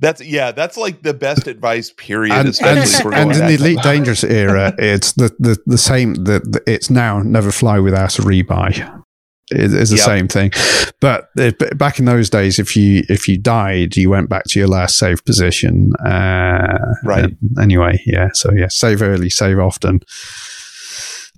that's 0.00 0.20
yeah, 0.20 0.50
that's 0.50 0.76
like 0.76 1.02
the 1.02 1.14
best 1.14 1.46
advice 1.46 1.92
period, 1.92 2.32
and, 2.34 2.48
and, 2.60 2.78
and 2.78 3.30
in 3.30 3.38
the 3.38 3.38
back- 3.40 3.60
elite 3.60 3.82
dangerous 3.82 4.24
era 4.24 4.74
it's 4.78 5.12
the, 5.12 5.32
the, 5.38 5.56
the 5.66 5.78
same 5.78 6.14
the, 6.14 6.40
the- 6.40 6.62
it's 6.66 6.90
now 6.90 7.20
never 7.20 7.52
fly 7.52 7.78
without 7.78 8.18
a 8.18 8.22
rebuy 8.22 9.01
it 9.52 9.72
is 9.74 9.90
the 9.90 9.96
Yep. 9.96 10.04
same 10.04 10.28
thing 10.28 10.50
but 11.00 11.28
b- 11.36 11.52
back 11.76 11.98
in 11.98 12.04
those 12.04 12.28
days 12.30 12.58
if 12.58 12.76
you 12.76 13.02
if 13.08 13.28
you 13.28 13.38
died 13.38 13.96
you 13.96 14.10
went 14.10 14.28
back 14.28 14.44
to 14.48 14.58
your 14.58 14.68
last 14.68 14.96
save 14.98 15.24
position 15.24 15.92
uh, 16.04 16.94
Right. 17.04 17.34
anyway 17.60 18.00
yeah 18.06 18.28
so 18.32 18.50
yeah 18.52 18.68
save 18.68 19.02
early 19.02 19.30
save 19.30 19.58
often 19.58 20.00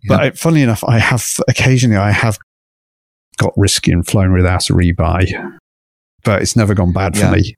but 0.08 0.38
funny 0.38 0.62
enough 0.62 0.84
i 0.84 0.98
have 0.98 1.24
occasionally 1.48 1.96
i 1.96 2.10
have 2.12 2.38
got 3.38 3.52
risky 3.56 3.90
and 3.92 4.06
flown 4.06 4.32
without 4.32 4.68
a 4.70 4.72
rebuy 4.74 5.26
but 6.24 6.40
it's 6.42 6.56
never 6.56 6.74
gone 6.74 6.92
bad 6.92 7.16
for 7.16 7.30
me 7.30 7.56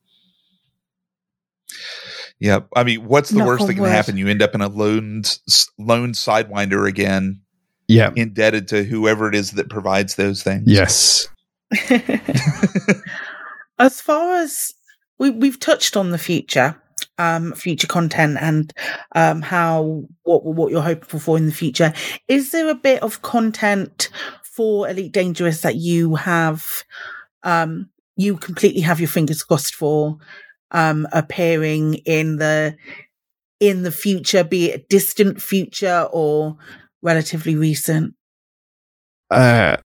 Yeah, 2.39 2.59
I 2.75 2.83
mean, 2.83 3.05
what's 3.07 3.31
the 3.31 3.39
Knock 3.39 3.47
worst 3.47 3.65
that 3.67 3.73
can 3.73 3.81
wood. 3.81 3.91
happen? 3.91 4.15
You 4.15 4.27
end 4.27 4.43
up 4.43 4.53
in 4.53 4.61
a 4.61 4.67
lone 4.67 5.21
s- 5.25 5.69
lone 5.79 6.11
sidewinder 6.13 6.87
again, 6.87 7.41
yeah 7.87 8.11
indebted 8.15 8.67
to 8.67 8.83
whoever 8.83 9.27
it 9.27 9.35
is 9.35 9.51
that 9.51 9.69
provides 9.69 10.15
those 10.15 10.43
things. 10.43 10.63
yes 10.65 11.27
as 13.79 14.01
far 14.01 14.35
as 14.35 14.73
we, 15.19 15.29
we've 15.31 15.59
touched 15.59 15.97
on 15.97 16.11
the 16.11 16.17
future 16.17 16.81
um 17.17 17.53
future 17.53 17.87
content 17.87 18.37
and 18.39 18.73
um 19.15 19.41
how 19.41 20.03
what 20.23 20.45
what 20.45 20.71
you're 20.71 20.81
hoping 20.81 21.19
for 21.19 21.37
in 21.37 21.45
the 21.47 21.51
future 21.51 21.93
is 22.27 22.51
there 22.51 22.69
a 22.69 22.75
bit 22.75 23.01
of 23.01 23.21
content 23.21 24.09
for 24.43 24.87
elite 24.89 25.11
dangerous 25.11 25.61
that 25.61 25.75
you 25.75 26.15
have 26.15 26.83
um 27.43 27.89
you 28.15 28.37
completely 28.37 28.81
have 28.81 28.99
your 28.99 29.09
fingers 29.09 29.43
crossed 29.43 29.75
for 29.75 30.17
um 30.71 31.07
appearing 31.11 31.95
in 32.05 32.37
the 32.37 32.75
in 33.59 33.83
the 33.83 33.91
future 33.91 34.43
be 34.43 34.71
it 34.71 34.89
distant 34.89 35.41
future 35.41 36.07
or 36.11 36.57
relatively 37.01 37.55
recent 37.55 38.13
uh, 39.29 39.77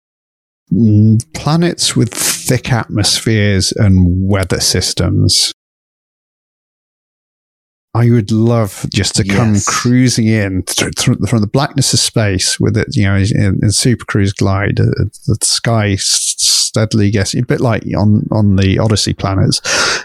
planets 1.35 1.97
with 1.97 2.13
thick 2.15 2.73
atmospheres 2.73 3.73
and 3.73 4.29
weather 4.29 4.61
systems. 4.61 5.53
I 7.93 8.09
would 8.09 8.31
love 8.31 8.87
just 8.95 9.17
to 9.17 9.25
come 9.25 9.55
Yes. 9.55 9.65
cruising 9.67 10.29
in 10.29 10.63
th- 10.63 10.93
th- 10.95 11.19
from 11.29 11.41
the 11.41 11.49
blackness 11.49 11.93
of 11.93 11.99
space 11.99 12.61
with 12.61 12.77
it, 12.77 12.87
you 12.95 13.03
know, 13.03 13.17
in, 13.17 13.59
in 13.63 13.73
Super 13.73 14.05
Cruise 14.05 14.33
Glide. 14.33 14.79
Uh, 14.79 14.85
the 15.27 15.37
sky 15.43 15.97
steadily 15.99 17.11
gets 17.11 17.35
a 17.35 17.43
bit 17.43 17.61
like 17.61 17.83
on 17.99 18.29
on 18.31 18.55
the 18.55 18.79
Odyssey 18.79 19.13
planets. 19.13 19.61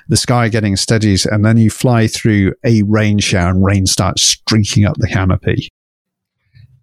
The 0.08 0.18
sky 0.18 0.50
getting 0.50 0.76
steadies, 0.78 1.28
and 1.28 1.46
then 1.46 1.58
you 1.58 1.70
fly 1.70 2.08
through 2.08 2.54
a 2.66 2.82
rain 2.84 3.20
shower, 3.20 3.52
and 3.52 3.64
rain 3.64 3.86
starts 3.86 4.24
streaking 4.24 4.86
up 4.86 4.98
the 4.98 5.08
canopy 5.08 5.70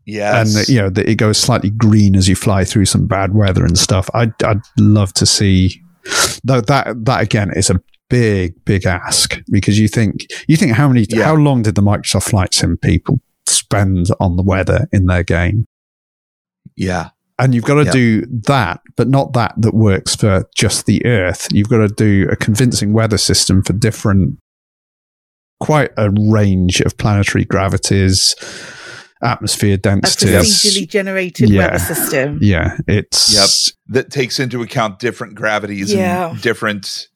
Yes. 0.05 0.57
and 0.57 0.69
you 0.69 0.81
know 0.81 0.91
that 0.91 1.09
it 1.09 1.15
goes 1.17 1.39
slightly 1.39 1.71
green 1.71 2.17
as 2.17 2.29
you 2.29 2.35
fly 2.35 2.65
through 2.65 2.87
some 2.87 3.07
bad 3.07 3.35
weather 3.35 3.65
and 3.65 3.79
stuff. 3.79 4.09
I'd 4.15 4.33
I'd 4.43 4.61
love 4.79 5.13
to 5.15 5.27
see 5.27 5.81
though 6.43 6.61
that 6.63 7.05
that 7.05 7.21
again 7.23 7.53
is 7.55 7.71
a 7.71 7.81
big 8.11 8.63
big 8.65 8.85
ask 8.85 9.41
because 9.51 9.79
you 9.79 9.89
think 9.89 10.27
you 10.49 10.57
think 10.57 10.73
how 10.73 10.89
many 10.89 11.07
Yeah. 11.09 11.25
how 11.25 11.35
long 11.37 11.63
did 11.63 11.77
the 11.77 11.83
Microsoft 11.83 12.25
Flight 12.31 12.53
Sim 12.53 12.77
people 12.77 13.21
spend 13.47 14.09
on 14.21 14.37
the 14.37 14.43
weather 14.43 14.89
in 14.93 15.07
their 15.07 15.23
game? 15.23 15.67
yeah. 16.77 17.11
And 17.39 17.55
you've 17.55 17.65
got 17.65 17.75
to 17.75 17.85
Yeah. 17.85 17.93
do 17.93 18.27
that, 18.47 18.81
but 18.97 19.09
not 19.09 19.33
that 19.33 19.55
that 19.59 19.75
works 19.75 20.15
for 20.15 20.45
just 20.55 20.87
the 20.87 21.05
Earth. 21.07 21.49
You've 21.51 21.69
got 21.69 21.79
to 21.79 21.89
do 21.89 22.29
a 22.31 22.37
convincing 22.37 22.93
weather 22.93 23.19
system 23.19 23.63
for 23.65 23.73
different, 23.73 24.39
quite 25.59 25.91
a 25.97 26.11
range 26.11 26.81
of 26.83 26.97
planetary 26.99 27.45
gravities, 27.45 28.35
atmosphere 29.23 29.77
density. 29.77 30.07
It's 30.07 30.23
A 30.25 30.27
densities. 30.27 30.75
procedurally 30.85 30.89
generated 30.89 31.51
Yeah. 31.51 31.67
weather 31.73 31.79
system. 31.79 32.39
Yeah, 32.41 32.77
it's 32.89 33.33
Yep. 33.35 33.77
That 33.95 34.11
takes 34.11 34.39
into 34.41 34.63
account 34.63 34.99
different 34.99 35.35
gravities 35.35 35.93
Yeah. 35.93 36.31
and 36.31 36.41
different 36.43 37.09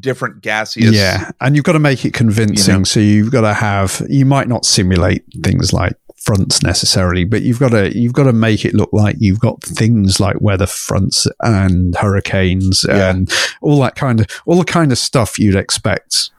different 0.00 0.42
gaseous. 0.42 0.92
yeah, 0.92 1.30
and 1.40 1.54
you've 1.54 1.64
got 1.64 1.72
to 1.72 1.78
make 1.78 2.04
it 2.04 2.12
convincing. 2.12 2.72
You 2.74 2.78
know. 2.80 2.84
So 2.84 3.00
you've 3.00 3.30
got 3.30 3.42
to 3.42 3.54
have. 3.54 4.02
You 4.08 4.24
might 4.24 4.48
not 4.48 4.64
simulate 4.64 5.22
things 5.42 5.72
like 5.72 5.92
fronts 6.16 6.62
necessarily, 6.62 7.24
but 7.24 7.42
you've 7.42 7.60
got 7.60 7.68
to 7.70 7.96
you've 7.96 8.12
got 8.14 8.24
to 8.24 8.32
make 8.32 8.64
it 8.64 8.74
look 8.74 8.88
like 8.92 9.16
you've 9.18 9.38
got 9.40 9.62
things 9.62 10.18
like 10.18 10.40
weather 10.40 10.66
fronts 10.66 11.26
and 11.40 11.94
hurricanes 11.96 12.84
Yeah. 12.88 13.10
and 13.10 13.32
all 13.60 13.78
that 13.82 13.94
kind 13.94 14.20
of 14.20 14.26
all 14.46 14.56
the 14.58 14.64
kind 14.64 14.90
of 14.90 14.98
stuff 14.98 15.38
you'd 15.38 15.54
expect 15.54 16.30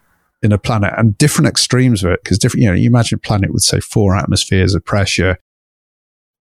in 0.41 0.52
a 0.52 0.57
planet 0.57 0.94
and 0.98 1.18
different 1.18 1.48
extremes 1.48 2.03
of 2.03 2.12
it 2.12 2.20
because 2.24 2.38
different. 2.38 2.64
You 2.64 2.70
know, 2.70 2.76
you 2.76 2.88
imagine 2.88 3.16
a 3.16 3.20
planet 3.20 3.52
with 3.53 3.64
say 3.64 3.80
four 3.80 4.16
atmospheres 4.16 4.76
of 4.76 4.84
pressure, 4.86 5.38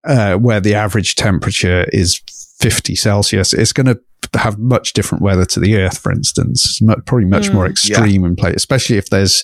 uh, 0.03 0.35
where 0.35 0.59
the 0.59 0.75
average 0.75 1.15
temperature 1.15 1.85
is 1.89 2.21
50 2.59 2.95
Celsius. 2.95 3.53
It's 3.53 3.73
going 3.73 3.87
to 3.87 3.99
have 4.39 4.57
much 4.59 4.93
different 4.93 5.21
weather 5.23 5.45
to 5.45 5.59
the 5.59 5.77
Earth, 5.77 5.97
for 5.99 6.11
instance. 6.11 6.65
It's 6.65 7.01
probably 7.05 7.25
much 7.25 7.49
Mm. 7.49 7.53
more 7.53 7.67
extreme 7.67 8.25
in 8.25 8.35
place, 8.35 8.55
especially 8.55 8.97
if 8.97 9.09
there's. 9.09 9.43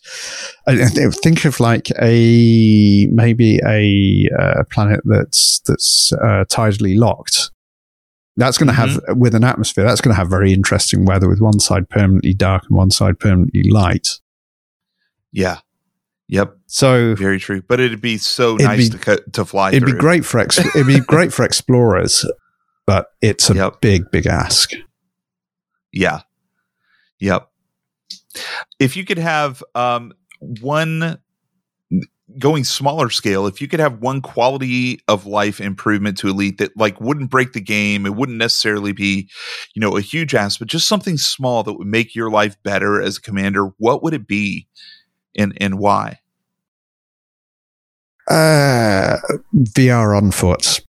I 0.68 0.74
I 0.74 0.86
think- 0.88 1.14
think 1.16 1.46
of 1.46 1.60
like 1.60 1.90
a 2.02 3.08
maybe 3.12 3.60
a 3.66 4.28
uh, 4.38 4.64
planet 4.72 5.02
that's 5.06 5.60
that's 5.66 6.12
uh, 6.14 6.46
tidally 6.50 6.98
locked. 6.98 7.52
That's 8.38 8.58
going 8.58 8.68
to 8.68 8.74
have 8.74 9.00
with 9.10 9.36
an 9.36 9.44
atmosphere. 9.44 9.84
That's 9.84 10.02
going 10.02 10.14
to 10.14 10.18
have 10.18 10.30
very 10.30 10.54
interesting 10.54 11.06
weather 11.06 11.28
with 11.30 11.42
one 11.42 11.60
side 11.60 11.90
permanently 11.90 12.34
dark 12.34 12.64
and 12.70 12.78
one 12.78 12.90
side 12.92 13.20
permanently 13.20 13.64
light. 13.70 14.08
Yeah. 15.32 15.60
Yep. 16.28 16.56
So 16.68 17.16
Very 17.16 17.40
true. 17.40 17.62
But 17.62 17.80
it'd 17.80 18.02
be 18.02 18.18
so 18.18 18.56
It'd 18.56 18.68
nice 18.68 18.90
be- 18.90 18.98
to 18.98 18.98
cut 18.98 19.34
to 19.34 19.46
fly 19.46 19.70
it'd 19.70 19.84
through. 19.84 19.94
be 19.94 20.00
great 20.00 20.26
for 20.26 20.40
ex- 20.40 20.58
it'd 20.60 20.88
be 20.88 21.00
great 21.00 21.34
for 21.34 21.44
explorers, 21.44 22.26
but 22.86 23.08
it's 23.22 23.50
a 23.50 23.56
Yep. 23.56 23.82
big 23.82 24.12
big 24.12 24.28
ask. 24.28 24.72
Yeah. 25.92 26.22
Yep. 27.20 27.48
If 28.80 28.96
you 28.96 29.04
could 29.06 29.18
have 29.18 29.62
um 29.76 30.14
one 30.40 31.18
going 32.40 32.64
smaller 32.64 33.10
scale, 33.10 33.46
if 33.46 33.60
you 33.60 33.68
could 33.68 33.82
have 33.82 34.00
one 34.00 34.22
quality 34.22 35.02
of 35.10 35.26
life 35.26 35.60
improvement 35.60 36.18
to 36.20 36.30
elite 36.30 36.60
that 36.60 36.72
like 36.78 37.02
wouldn't 37.02 37.30
break 37.30 37.52
the 37.52 37.60
game, 37.60 38.06
it 38.06 38.16
wouldn't 38.16 38.38
necessarily 38.38 38.94
be, 38.94 39.30
you 39.76 39.82
know, 39.82 39.98
a 39.98 40.02
huge 40.02 40.34
ask, 40.34 40.58
but 40.60 40.70
just 40.70 40.88
something 40.88 41.18
small 41.18 41.62
that 41.64 41.74
would 41.74 41.88
make 41.88 42.16
your 42.16 42.32
life 42.32 42.56
better 42.64 43.02
as 43.02 43.18
a 43.18 43.22
commander, 43.22 43.66
what 43.80 44.02
would 44.02 44.14
it 44.14 44.28
be 44.28 44.66
and 45.38 45.58
and 45.62 45.78
why? 45.80 46.20
Uh, 48.30 49.18
VR 49.56 50.16
on 50.18 50.32
foot. 50.32 50.82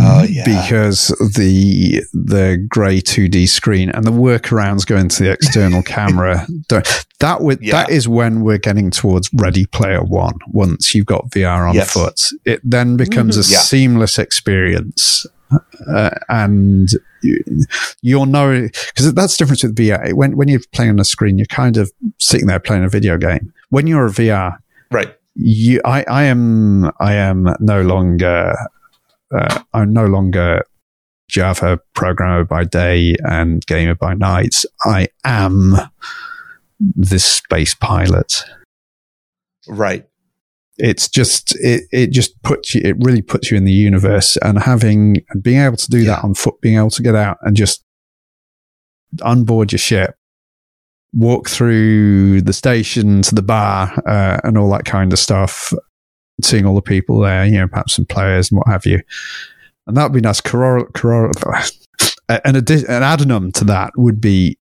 Oh, 0.00 0.24
yeah. 0.24 0.42
because 0.44 1.08
the 1.36 2.02
the 2.12 2.66
grey 2.68 3.00
two 3.00 3.28
D 3.28 3.46
screen 3.46 3.88
and 3.90 4.04
the 4.04 4.10
workarounds 4.10 4.84
going 4.84 5.08
to 5.10 5.22
the 5.22 5.30
external 5.30 5.80
camera. 5.84 6.44
don't- 6.68 7.06
That 7.20 7.40
would 7.42 7.60
Yeah. 7.62 7.72
that 7.82 7.90
is 7.90 8.08
when 8.08 8.40
we're 8.40 8.58
getting 8.58 8.90
towards 8.90 9.30
Ready 9.32 9.66
Player 9.66 10.02
One. 10.02 10.34
Once 10.48 10.92
you've 10.92 11.06
got 11.06 11.30
VR 11.30 11.68
on 11.68 11.76
Yes. 11.76 11.92
foot, 11.92 12.20
it 12.44 12.60
then 12.64 12.96
becomes 12.96 13.36
a 13.36 13.40
Mhm. 13.40 13.52
Yeah. 13.52 13.58
seamless 13.58 14.18
experience, 14.18 15.24
uh, 15.88 16.10
and 16.28 16.90
you, 17.22 17.38
you'll 18.02 18.26
know 18.26 18.62
because 18.62 19.12
that's 19.14 19.36
the 19.36 19.42
difference 19.44 19.62
with 19.62 19.76
VR. 19.76 20.12
When 20.14 20.36
when 20.36 20.48
you're 20.48 20.60
playing 20.72 20.90
on 20.90 21.00
a 21.00 21.04
screen, 21.04 21.38
you're 21.38 21.46
kind 21.46 21.76
of 21.76 21.90
sitting 22.18 22.46
there 22.46 22.60
playing 22.60 22.84
a 22.84 22.88
video 22.88 23.16
game. 23.18 23.52
When 23.70 23.86
you're 23.86 24.06
a 24.06 24.10
VR, 24.10 24.58
Right. 24.90 25.16
you 25.34 25.80
I, 25.84 26.04
I 26.08 26.24
am 26.24 26.90
I 27.00 27.14
am 27.14 27.54
no 27.60 27.82
longer 27.82 28.54
uh, 29.34 29.60
I'm 29.72 29.92
no 29.92 30.06
longer 30.06 30.64
Java 31.28 31.78
programmer 31.94 32.44
by 32.44 32.64
day 32.64 33.14
and 33.24 33.64
gamer 33.66 33.94
by 33.94 34.14
night. 34.14 34.64
I 34.84 35.08
am 35.24 35.74
this 36.80 37.24
space 37.24 37.74
pilot. 37.74 38.44
Right. 39.68 40.08
It's 40.82 41.08
just 41.08 41.54
it 41.60 41.84
it 41.92 42.10
just 42.10 42.40
puts 42.42 42.74
you 42.74 42.80
it 42.84 42.96
really 43.00 43.22
puts 43.22 43.50
you 43.50 43.56
in 43.56 43.64
the 43.64 43.72
universe 43.72 44.36
and 44.42 44.58
having 44.58 45.24
being 45.42 45.60
able 45.60 45.76
to 45.76 45.90
do 45.90 45.98
Yeah. 45.98 46.16
that 46.16 46.24
on 46.24 46.34
foot, 46.34 46.60
being 46.60 46.78
able 46.78 46.90
to 46.90 47.02
get 47.02 47.14
out 47.14 47.36
and 47.42 47.54
just 47.56 47.84
unboard 49.18 49.72
your 49.72 49.78
ship, 49.78 50.14
walk 51.12 51.48
through 51.48 52.40
the 52.42 52.52
station 52.52 53.22
to 53.22 53.34
the 53.34 53.42
bar 53.42 53.92
uh, 54.06 54.38
and 54.44 54.56
all 54.56 54.70
that 54.70 54.84
kind 54.84 55.12
of 55.12 55.18
stuff, 55.18 55.72
seeing 56.42 56.64
all 56.64 56.74
the 56.76 56.82
people 56.82 57.18
there, 57.20 57.44
you 57.44 57.58
know, 57.58 57.66
perhaps 57.68 57.94
some 57.96 58.06
players 58.06 58.50
and 58.50 58.58
what 58.58 58.68
have 58.68 58.86
you. 58.86 59.00
And 59.86 59.96
that 59.96 60.04
would 60.04 60.12
be 60.12 60.20
nice. 60.20 60.40
Coror- 60.40 60.88
coror- 60.94 61.32
an, 62.28 62.54
addi- 62.54 62.88
an 62.88 63.02
addendum 63.02 63.50
to 63.52 63.64
that 63.64 63.92
would 63.96 64.20
be 64.20 64.56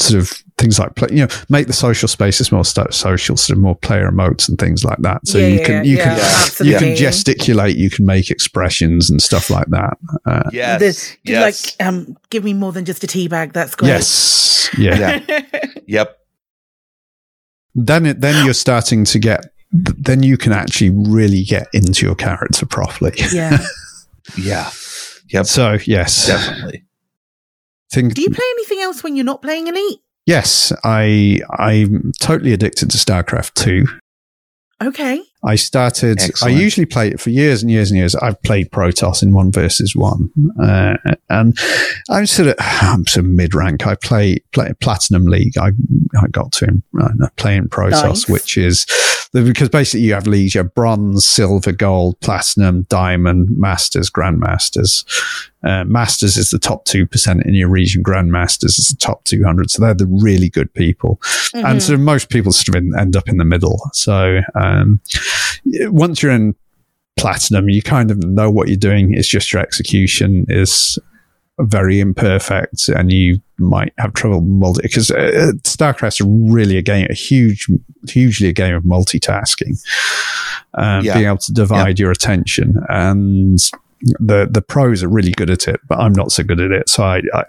sort 0.00 0.20
of 0.20 0.30
things 0.58 0.78
like 0.78 0.94
play, 0.94 1.08
you 1.10 1.16
know 1.26 1.28
make 1.48 1.66
the 1.66 1.72
social 1.72 2.08
spaces 2.08 2.50
more 2.52 2.64
sto- 2.64 2.86
social 2.90 3.36
sort 3.36 3.56
of 3.56 3.62
more 3.62 3.74
player 3.76 4.10
emotes 4.10 4.48
and 4.48 4.58
things 4.58 4.84
like 4.84 4.98
that 4.98 5.26
so 5.26 5.38
Yeah, 5.38 5.46
you 5.46 5.64
can 5.64 5.84
you 5.84 5.96
yeah, 5.96 6.04
can 6.04 6.16
Yeah. 6.16 6.22
you 6.22 6.26
absolutely. 6.44 6.78
can 6.88 6.96
gesticulate 6.96 7.76
you 7.76 7.90
can 7.90 8.04
make 8.06 8.30
expressions 8.30 9.08
and 9.10 9.22
stuff 9.22 9.48
like 9.50 9.66
that 9.68 9.96
uh, 10.26 10.50
Yes. 10.52 10.80
The- 11.24 11.30
yes. 11.30 11.76
Like, 11.78 11.86
um, 11.86 12.16
give 12.30 12.44
me 12.44 12.52
more 12.54 12.72
than 12.72 12.84
just 12.84 13.02
a 13.04 13.06
tea 13.06 13.28
bag. 13.28 13.52
That's 13.52 13.74
great. 13.74 13.88
yes 13.88 14.68
yeah 14.78 15.20
Yeah. 15.28 15.40
yep. 15.86 16.18
then 17.74 18.06
it, 18.06 18.20
then 18.20 18.44
you're 18.44 18.54
starting 18.54 19.04
to 19.06 19.18
get 19.18 19.46
then 19.72 20.22
you 20.22 20.36
can 20.36 20.52
actually 20.52 20.90
really 20.90 21.44
get 21.44 21.68
into 21.72 22.04
your 22.04 22.14
character 22.16 22.66
properly 22.66 23.12
yeah. 23.32 23.58
Yeah. 24.36 24.70
Yep. 25.28 25.46
so 25.46 25.78
yes 25.86 26.26
Definitely. 26.26 26.84
Think 27.92 28.14
Do 28.14 28.22
you 28.22 28.30
play 28.30 28.44
anything 28.52 28.80
else 28.80 29.02
when 29.02 29.16
you're 29.16 29.24
not 29.24 29.42
playing 29.42 29.66
Elite? 29.66 30.00
yes 30.26 30.72
i 30.84 31.40
i'm 31.58 32.12
totally 32.20 32.52
addicted 32.52 32.90
to 32.90 32.98
starcraft 32.98 33.54
2 33.54 33.86
Okay. 34.82 35.22
I 35.44 35.56
started. 35.56 36.18
Excellent. 36.22 36.54
I 36.54 36.58
usually 36.58 36.86
play 36.86 37.08
it 37.08 37.20
for 37.20 37.28
years 37.28 37.60
and 37.62 37.70
years 37.70 37.90
and 37.90 37.98
years. 37.98 38.14
I've 38.14 38.40
played 38.42 38.70
Protoss 38.70 39.22
in 39.22 39.34
one 39.34 39.52
versus 39.52 39.94
one, 39.94 40.30
uh, 40.62 40.96
and 41.28 41.54
I'm 42.08 42.24
sort 42.24 42.48
of 42.48 42.54
I'm 42.58 43.06
sort 43.06 43.26
of 43.26 43.30
mid 43.30 43.54
rank. 43.54 43.86
I 43.86 43.94
play 43.96 44.38
play 44.52 44.72
Platinum 44.80 45.26
League. 45.26 45.58
I 45.58 45.72
I 46.18 46.28
got 46.30 46.52
to 46.52 46.64
in, 46.66 46.82
uh, 46.98 47.28
playing 47.36 47.68
Protoss, 47.68 48.02
Nice. 48.02 48.28
which 48.28 48.56
is 48.56 48.86
because 49.34 49.68
basically 49.68 50.00
you 50.06 50.14
have 50.14 50.26
leagues: 50.26 50.54
you 50.54 50.62
have 50.62 50.74
bronze, 50.74 51.26
silver, 51.26 51.72
gold, 51.72 52.18
platinum, 52.20 52.86
diamond, 52.88 53.48
masters, 53.58 54.08
grandmasters. 54.10 55.04
Uh, 55.62 55.84
masters 55.84 56.36
is 56.38 56.50
the 56.50 56.58
top 56.58 56.84
two 56.86 57.06
percent 57.06 57.44
in 57.44 57.52
your 57.54 57.68
region. 57.68 58.02
Grandmasters 58.02 58.78
is 58.78 58.88
the 58.88 58.96
top 58.96 59.24
two 59.24 59.42
hundred. 59.44 59.70
So 59.70 59.82
they're 59.82 59.94
the 59.94 60.06
really 60.06 60.48
good 60.48 60.72
people 60.74 61.18
Mm-hmm. 61.52 61.66
and 61.66 61.82
so 61.82 61.96
most 61.96 62.28
people 62.30 62.52
sort 62.52 62.68
of 62.68 62.76
in, 62.76 62.96
end 62.98 63.16
up 63.16 63.28
in 63.28 63.36
the 63.36 63.44
middle. 63.44 63.78
So 63.92 64.40
um, 64.54 65.00
once 65.64 66.22
you're 66.22 66.30
in 66.32 66.54
platinum, 67.16 67.68
you 67.68 67.82
kind 67.82 68.10
of 68.12 68.18
know 68.24 68.50
what 68.50 68.68
you're 68.68 68.76
doing. 68.76 69.12
It's 69.14 69.26
just 69.28 69.52
your 69.52 69.60
execution 69.60 70.46
is 70.48 70.98
very 71.58 71.98
imperfect, 72.00 72.88
and 72.88 73.12
you 73.12 73.40
might 73.58 73.92
have 73.98 74.14
trouble 74.14 74.40
multi 74.40 74.80
because 74.82 75.10
uh, 75.10 75.52
StarCraft's 75.64 76.20
really 76.22 76.78
a 76.78 76.82
game, 76.82 77.06
a 77.10 77.14
huge, 77.14 77.66
hugely 78.08 78.48
a 78.48 78.52
game 78.52 78.74
of 78.74 78.84
multitasking, 78.84 79.78
um, 80.74 81.04
Yeah. 81.04 81.14
being 81.14 81.26
able 81.26 81.38
to 81.38 81.52
divide 81.52 81.98
your 81.98 82.10
attention 82.12 82.76
and. 82.88 83.58
The 84.02 84.48
the 84.50 84.62
pros 84.62 85.02
are 85.02 85.08
really 85.08 85.32
good 85.32 85.50
at 85.50 85.68
it, 85.68 85.80
but 85.86 85.98
I'm 85.98 86.12
not 86.12 86.32
so 86.32 86.42
good 86.42 86.60
at 86.60 86.70
it. 86.70 86.88
So 86.88 87.04
I, 87.04 87.22
I 87.34 87.44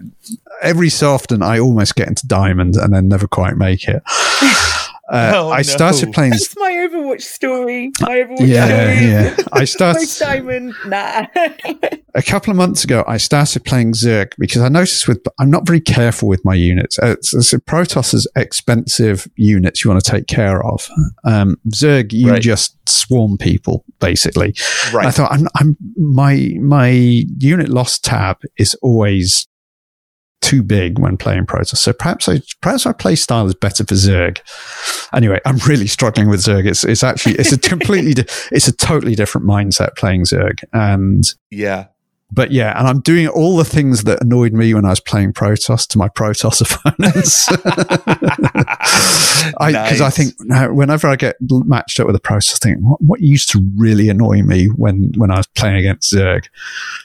every 0.62 0.90
so 0.90 1.14
often 1.14 1.42
I 1.42 1.60
almost 1.60 1.96
get 1.96 2.08
into 2.08 2.28
diamond 2.28 2.76
and 2.76 2.94
then 2.94 3.08
never 3.08 3.28
quite 3.28 3.56
make 3.56 3.88
it. 3.88 4.04
Uh, 5.12 5.32
Oh, 5.36 5.50
I 5.52 5.58
no. 5.58 5.64
started 5.64 6.14
playing. 6.14 6.32
That's 6.32 6.56
my 6.58 6.72
Overwatch 6.72 7.22
story. 7.22 7.92
My 8.00 8.16
Overwatch 8.18 8.48
Yeah, 8.48 8.66
story. 8.68 9.08
yeah. 9.12 9.36
I 9.52 9.66
started 9.66 10.00
Most 10.00 10.20
diamond. 10.20 10.74
Nah. 10.88 11.28
a 12.16 12.22
couple 12.22 12.52
of 12.52 12.58
months 12.58 12.84
ago. 12.86 13.04
I 13.08 13.18
started 13.18 13.66
playing 13.66 13.92
Zerg 13.94 14.32
because 14.40 14.62
I 14.62 14.70
noticed 14.70 15.08
with 15.08 15.22
I'm 15.40 15.52
not 15.52 15.68
very 15.68 15.82
careful 15.82 16.28
with 16.30 16.44
my 16.46 16.54
units. 16.56 16.98
Uh, 17.00 17.08
it's, 17.18 17.34
it's 17.34 17.54
Protoss 17.54 18.14
is 18.14 18.26
expensive 18.38 19.28
units 19.36 19.84
you 19.84 19.92
want 19.92 20.04
to 20.04 20.12
take 20.12 20.28
care 20.28 20.66
of. 20.66 20.88
Um, 21.26 21.58
Zerg, 21.70 22.14
you 22.14 22.32
Right. 22.32 22.42
just 22.42 22.78
swarm 22.88 23.38
people 23.38 23.84
basically. 24.00 24.56
Right. 24.94 25.08
I 25.08 25.12
thought 25.12 25.32
I'm, 25.32 25.48
I'm 25.56 25.76
my 25.98 26.54
my 26.62 26.90
unit 26.90 27.68
loss 27.70 28.00
tab 28.00 28.38
is 28.58 28.76
always 28.82 29.48
too 30.42 30.64
big 30.64 31.00
when 31.00 31.18
playing 31.18 31.46
Protoss. 31.46 31.78
So 31.78 31.94
perhaps 31.94 32.28
I 32.28 32.42
perhaps 32.62 32.86
my 32.86 32.94
play 32.94 33.16
style 33.16 33.48
is 33.48 33.56
better 33.56 33.86
for 33.86 33.96
Zerg. 33.96 34.40
Anyway, 35.14 35.40
I'm 35.46 35.58
really 35.68 35.88
struggling 35.88 36.30
with 36.30 36.42
Zerg. 36.42 36.68
It's 36.68 36.84
it's 36.84 37.04
actually 37.04 37.36
it's 37.36 37.52
a 37.52 37.58
completely 37.70 38.14
di- 38.14 38.28
it's 38.52 38.68
a 38.68 38.76
totally 38.76 39.16
different 39.16 39.48
mindset 39.48 39.96
playing 39.96 40.24
Zerg. 40.24 40.64
And 40.74 41.24
yeah. 41.50 41.88
But 42.32 42.52
yeah, 42.52 42.78
and 42.80 42.88
I'm 42.88 43.02
doing 43.02 43.28
all 43.28 43.58
the 43.58 43.66
things 43.66 44.04
that 44.06 44.22
annoyed 44.24 44.54
me 44.54 44.74
when 44.74 44.86
I 44.86 44.90
was 44.90 45.00
playing 45.02 45.34
Protoss 45.34 45.86
to 45.90 45.98
my 45.98 46.08
Protoss 46.08 46.62
opponents. 46.86 47.48
I 49.60 49.72
because 49.72 50.02
I 50.02 50.06
Nice. 50.06 50.16
think 50.16 50.34
now, 50.42 50.72
whenever 50.74 51.08
I 51.08 51.16
get 51.16 51.36
matched 51.42 52.00
up 52.00 52.08
with 52.08 52.16
a 52.16 52.20
Protoss, 52.20 52.54
I 52.56 52.58
think 52.58 52.80
what, 52.80 53.02
what 53.02 53.22
used 53.22 53.50
to 53.52 53.62
really 53.76 54.10
annoy 54.10 54.42
me 54.44 54.68
when 54.68 55.12
when 55.18 55.32
I 55.32 55.38
was 55.38 55.48
playing 55.48 55.78
against 55.78 56.14
Zerg, 56.14 56.46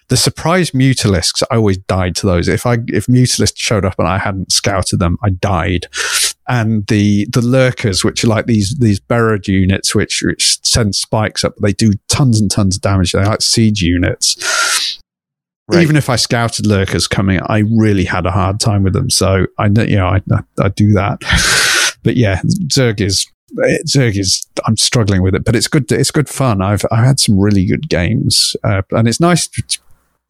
the 0.08 0.16
surprise 0.16 0.70
mutalisks. 0.70 1.42
I 1.50 1.56
always 1.56 1.78
died 1.78 2.14
to 2.16 2.26
those. 2.26 2.48
If 2.48 2.66
I 2.66 2.78
if 2.88 3.06
mutalisks 3.06 3.58
showed 3.58 3.84
up 3.84 3.98
and 3.98 4.08
I 4.08 4.18
hadn't 4.18 4.52
scouted 4.52 4.98
them, 5.00 5.18
I 5.22 5.30
died. 5.30 5.86
And 6.48 6.86
the 6.86 7.26
the 7.32 7.42
lurkers, 7.42 8.04
which 8.04 8.22
are 8.22 8.28
like 8.28 8.46
these 8.46 8.76
these 8.78 9.00
buried 9.00 9.48
units, 9.48 9.94
which 9.94 10.22
which 10.24 10.64
send 10.64 10.94
spikes 10.94 11.42
up, 11.44 11.54
they 11.60 11.72
do 11.72 11.94
tons 12.08 12.40
and 12.40 12.48
tons 12.50 12.76
of 12.76 12.82
damage. 12.82 13.10
They're 13.12 13.26
like 13.26 13.42
siege 13.42 13.82
units 13.82 14.36
Right. 15.68 15.82
even 15.82 15.96
if 15.96 16.08
I 16.08 16.14
scouted 16.16 16.64
lurkers 16.64 17.08
coming, 17.08 17.40
I 17.46 17.64
really 17.76 18.04
had 18.04 18.24
a 18.24 18.30
hard 18.30 18.60
time 18.60 18.84
with 18.84 18.92
them. 18.92 19.10
So 19.10 19.46
I, 19.58 19.66
you 19.66 19.96
know, 19.96 20.06
I, 20.06 20.20
I, 20.32 20.40
I 20.62 20.68
do 20.68 20.92
that. 20.92 21.22
But 22.02 22.16
yeah, 22.16 22.40
Zerg 22.68 23.00
is 23.00 23.26
Zerg 23.84 24.16
is. 24.16 24.46
I'm 24.64 24.76
struggling 24.76 25.22
with 25.22 25.34
it, 25.34 25.44
but 25.44 25.56
it's 25.56 25.66
good. 25.66 25.90
It's 25.90 26.12
good 26.12 26.28
fun. 26.28 26.62
I've 26.62 26.84
I've 26.92 27.04
had 27.04 27.18
some 27.18 27.36
really 27.36 27.66
good 27.66 27.88
games, 27.88 28.54
uh, 28.62 28.82
and 28.92 29.08
it's 29.08 29.18
nice 29.18 29.48
to- 29.48 29.78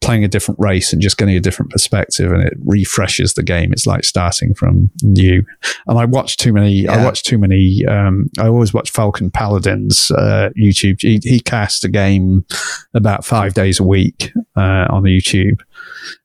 playing 0.01 0.23
a 0.23 0.27
different 0.27 0.59
race 0.59 0.93
and 0.93 1.01
just 1.01 1.17
getting 1.17 1.35
a 1.35 1.39
different 1.39 1.71
perspective, 1.71 2.31
and 2.31 2.43
it 2.43 2.53
refreshes 2.63 3.33
the 3.33 3.43
game. 3.43 3.71
It's 3.71 3.87
like 3.87 4.03
starting 4.03 4.53
from 4.53 4.89
new. 5.01 5.43
And 5.87 5.97
I 5.97 6.05
watch 6.05 6.37
too 6.37 6.53
many. 6.53 6.87
I 6.87 7.03
watch 7.03 7.23
too 7.23 7.37
many. 7.37 7.85
Um, 7.85 8.29
I 8.39 8.47
always 8.47 8.73
watch 8.73 8.91
Falcon 8.91 9.31
Paladin's 9.31 10.11
uh, 10.11 10.49
YouTube. 10.57 11.01
He, 11.01 11.19
he 11.23 11.39
casts 11.39 11.83
a 11.83 11.89
game 11.89 12.45
about 12.93 13.25
five 13.25 13.53
days 13.53 13.79
a 13.79 13.83
week 13.83 14.31
uh, 14.55 14.87
on 14.89 15.03
YouTube. 15.03 15.59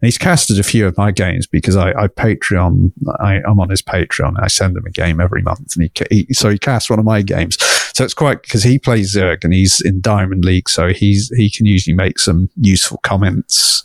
And 0.01 0.07
he's 0.07 0.19
casted 0.19 0.59
a 0.59 0.63
few 0.63 0.87
of 0.87 0.97
my 0.97 1.11
games 1.11 1.47
because 1.47 1.77
I, 1.77 1.91
I 1.93 2.09
Patreon, 2.09 2.93
I, 3.21 3.41
I'm 3.47 3.59
on 3.59 3.71
his 3.71 3.83
Patreon. 3.83 4.35
I 4.41 4.49
send 4.49 4.77
him 4.77 4.87
a 4.87 4.91
game 4.91 5.21
every 5.21 5.43
month, 5.43 5.77
and 5.77 5.91
he, 6.11 6.27
he 6.27 6.35
so 6.35 6.51
he 6.51 6.59
casts 6.59 6.91
one 6.91 6.99
of 6.99 7.05
my 7.05 7.23
games. 7.23 7.57
So 7.95 8.05
it's 8.05 8.15
quite 8.15 8.43
because 8.43 8.63
he 8.63 8.79
plays 8.79 9.15
Zerg 9.15 9.45
and 9.45 9.53
he's 9.53 9.81
in 9.81 10.01
Diamond 10.01 10.45
League, 10.45 10.69
so 10.69 10.89
he's 10.89 11.29
he 11.37 11.51
can 11.51 11.67
usually 11.67 11.95
make 11.95 12.19
some 12.19 12.49
useful 12.57 12.99
comments 13.03 13.83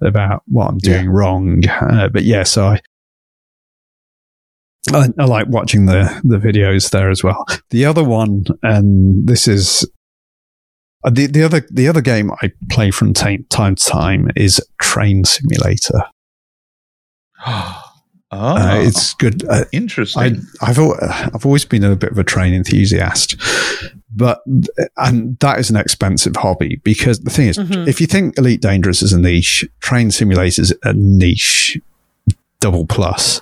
about 0.00 0.42
what 0.46 0.68
I'm 0.68 0.78
doing 0.78 1.08
wrong. 1.08 1.62
Uh, 1.68 2.08
but 2.08 2.24
yeah, 2.24 2.42
so 2.42 2.66
I. 2.66 2.80
I, 4.92 5.08
I 5.18 5.24
like 5.24 5.48
watching 5.48 5.86
the 5.86 6.20
the 6.22 6.36
videos 6.38 6.90
there 6.90 7.10
as 7.10 7.24
well. 7.24 7.44
The 7.70 7.84
other 7.84 8.04
one, 8.04 8.44
and 8.62 9.26
this 9.26 9.48
is 9.48 9.84
uh, 11.02 11.10
the 11.10 11.26
the 11.26 11.42
other 11.42 11.66
the 11.72 11.88
other 11.88 12.00
game 12.00 12.30
I 12.40 12.52
play 12.70 12.92
from 12.92 13.12
time 13.12 13.46
time 13.50 13.74
to 13.74 13.84
time 13.84 14.30
is 14.36 14.60
Train 14.80 15.24
Simulator. 15.24 16.04
oh, 18.32 18.56
Uh, 18.56 18.80
it's 18.80 19.14
good. 19.14 19.44
Uh, 19.48 19.64
interesting. 19.72 20.46
I, 20.60 20.70
I've 20.70 20.78
I've 21.34 21.46
always 21.46 21.64
been 21.64 21.84
a 21.84 21.96
bit 21.96 22.10
of 22.12 22.18
a 22.18 22.24
train 22.24 22.54
enthusiast, 22.54 23.36
but 24.14 24.40
and 24.96 25.38
that 25.40 25.58
is 25.58 25.70
an 25.70 25.76
expensive 25.76 26.36
hobby 26.36 26.80
because 26.84 27.20
the 27.20 27.30
thing 27.30 27.48
is, 27.48 27.58
Mhm. 27.58 27.86
if 27.88 28.00
you 28.00 28.06
think 28.06 28.36
Elite 28.38 28.60
Dangerous 28.62 29.02
is 29.02 29.12
a 29.12 29.18
niche, 29.20 29.64
Train 29.80 30.10
Simulator 30.10 30.62
is 30.62 30.74
a 30.84 30.92
niche 30.94 31.78
double 32.60 32.86
plus. 32.86 33.40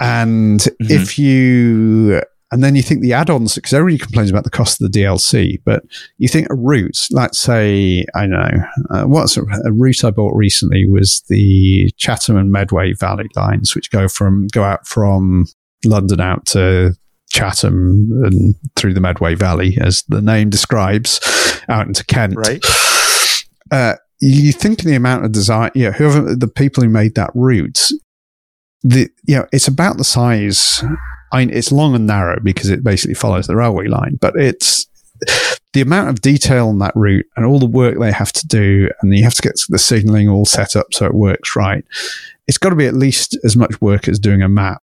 And 0.00 0.60
Mhm. 0.60 0.90
if 0.90 1.18
you 1.18 2.22
and 2.54 2.62
then 2.62 2.76
you 2.76 2.82
think 2.82 3.00
the 3.00 3.12
add-ons 3.12 3.56
because 3.56 3.74
everybody 3.74 3.98
complains 3.98 4.30
about 4.30 4.44
the 4.44 4.50
cost 4.50 4.80
of 4.80 4.90
the 4.92 5.00
DLC, 5.00 5.60
but 5.64 5.82
you 6.18 6.28
think 6.28 6.46
a 6.48 6.54
route, 6.54 7.08
let's 7.10 7.40
say 7.40 8.06
I 8.14 8.20
don't 8.20 8.30
know 8.30 8.64
uh, 8.90 9.04
what's 9.04 9.36
a, 9.36 9.42
a 9.64 9.72
route 9.72 10.04
I 10.04 10.12
bought 10.12 10.36
recently 10.36 10.86
was 10.88 11.24
the 11.28 11.90
Chatham 11.96 12.36
and 12.36 12.52
Medway 12.52 12.92
Valley 12.92 13.28
lines, 13.34 13.74
which 13.74 13.90
go 13.90 14.06
from 14.06 14.46
go 14.52 14.62
out 14.62 14.86
from 14.86 15.46
London 15.84 16.20
out 16.20 16.46
to 16.46 16.94
Chatham 17.28 18.08
and 18.24 18.54
through 18.76 18.94
the 18.94 19.00
Medway 19.00 19.34
Valley, 19.34 19.76
as 19.80 20.04
the 20.04 20.22
name 20.22 20.48
describes, 20.48 21.18
out 21.68 21.88
into 21.88 22.04
Kent. 22.04 22.36
right. 22.36 22.64
Uh, 23.72 23.96
you 24.20 24.52
think 24.52 24.82
the 24.82 24.94
amount 24.94 25.24
of 25.24 25.32
design, 25.32 25.72
yeah, 25.74 25.90
whoever 25.90 26.36
the 26.36 26.46
people 26.46 26.84
who 26.84 26.88
made 26.88 27.16
that 27.16 27.30
route, 27.34 27.90
the 28.84 29.10
you 29.26 29.36
know, 29.36 29.46
it's 29.50 29.66
about 29.66 29.96
the 29.96 30.04
size. 30.04 30.84
I 31.34 31.40
mean, 31.40 31.50
it's 31.50 31.72
long 31.72 31.96
and 31.96 32.06
narrow 32.06 32.38
because 32.40 32.70
it 32.70 32.84
basically 32.84 33.14
follows 33.14 33.48
the 33.48 33.56
railway 33.56 33.88
line, 33.88 34.18
but 34.20 34.36
it's 34.36 34.86
the 35.72 35.80
amount 35.80 36.08
of 36.08 36.20
detail 36.20 36.68
on 36.68 36.78
that 36.78 36.94
route 36.94 37.26
and 37.36 37.44
all 37.44 37.58
the 37.58 37.66
work 37.66 37.98
they 37.98 38.12
have 38.12 38.32
to 38.32 38.46
do, 38.46 38.88
and 39.02 39.12
you 39.12 39.24
have 39.24 39.34
to 39.34 39.42
get 39.42 39.54
the 39.68 39.78
signaling 39.78 40.28
all 40.28 40.46
set 40.46 40.76
up 40.76 40.86
so 40.92 41.06
it 41.06 41.14
works 41.14 41.56
right. 41.56 41.84
It's 42.46 42.58
got 42.58 42.70
to 42.70 42.76
be 42.76 42.86
at 42.86 42.94
least 42.94 43.36
as 43.42 43.56
much 43.56 43.80
work 43.80 44.06
as 44.06 44.20
doing 44.20 44.42
a 44.42 44.48
map, 44.48 44.80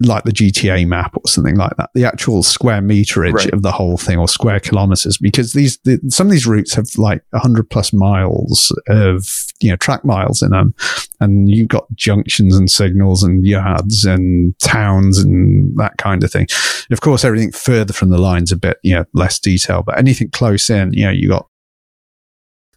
like 0.00 0.22
the 0.22 0.30
GTA 0.32 0.86
map 0.86 1.16
or 1.16 1.22
something 1.26 1.56
like 1.56 1.74
that. 1.76 1.90
The 1.94 2.04
actual 2.04 2.44
square 2.44 2.80
meterage 2.80 3.32
Right. 3.32 3.52
of 3.52 3.62
the 3.62 3.72
whole 3.72 3.96
thing 3.96 4.16
or 4.16 4.28
square 4.28 4.60
kilometers, 4.60 5.18
because 5.18 5.54
these 5.54 5.78
the, 5.78 5.98
some 6.08 6.28
of 6.28 6.30
these 6.30 6.46
routes 6.46 6.74
have 6.74 6.86
like 6.96 7.22
hundred 7.34 7.68
plus 7.68 7.92
miles 7.92 8.72
of 8.88 9.26
you 9.60 9.70
know 9.70 9.76
track 9.76 10.04
miles 10.04 10.40
in 10.40 10.50
them, 10.50 10.72
and 11.20 11.50
you've 11.50 11.68
got 11.68 11.92
junctions 11.96 12.56
and 12.56 12.70
signals 12.70 13.24
and 13.24 13.44
yards 13.44 14.04
and 14.04 14.56
towns 14.60 15.18
and 15.18 15.76
that 15.78 15.98
kind 15.98 16.22
of 16.22 16.30
thing. 16.30 16.46
And 16.88 16.92
of 16.96 17.00
course, 17.00 17.24
everything 17.24 17.50
further 17.50 17.92
from 17.92 18.10
the 18.10 18.18
lines 18.18 18.52
a 18.52 18.56
bit, 18.56 18.78
you 18.84 18.94
know, 18.94 19.04
less 19.14 19.38
detail, 19.40 19.82
but 19.82 19.98
anything 19.98 20.30
close 20.30 20.70
in, 20.70 20.92
you 20.92 21.06
know, 21.06 21.10
you 21.10 21.28
got 21.28 21.48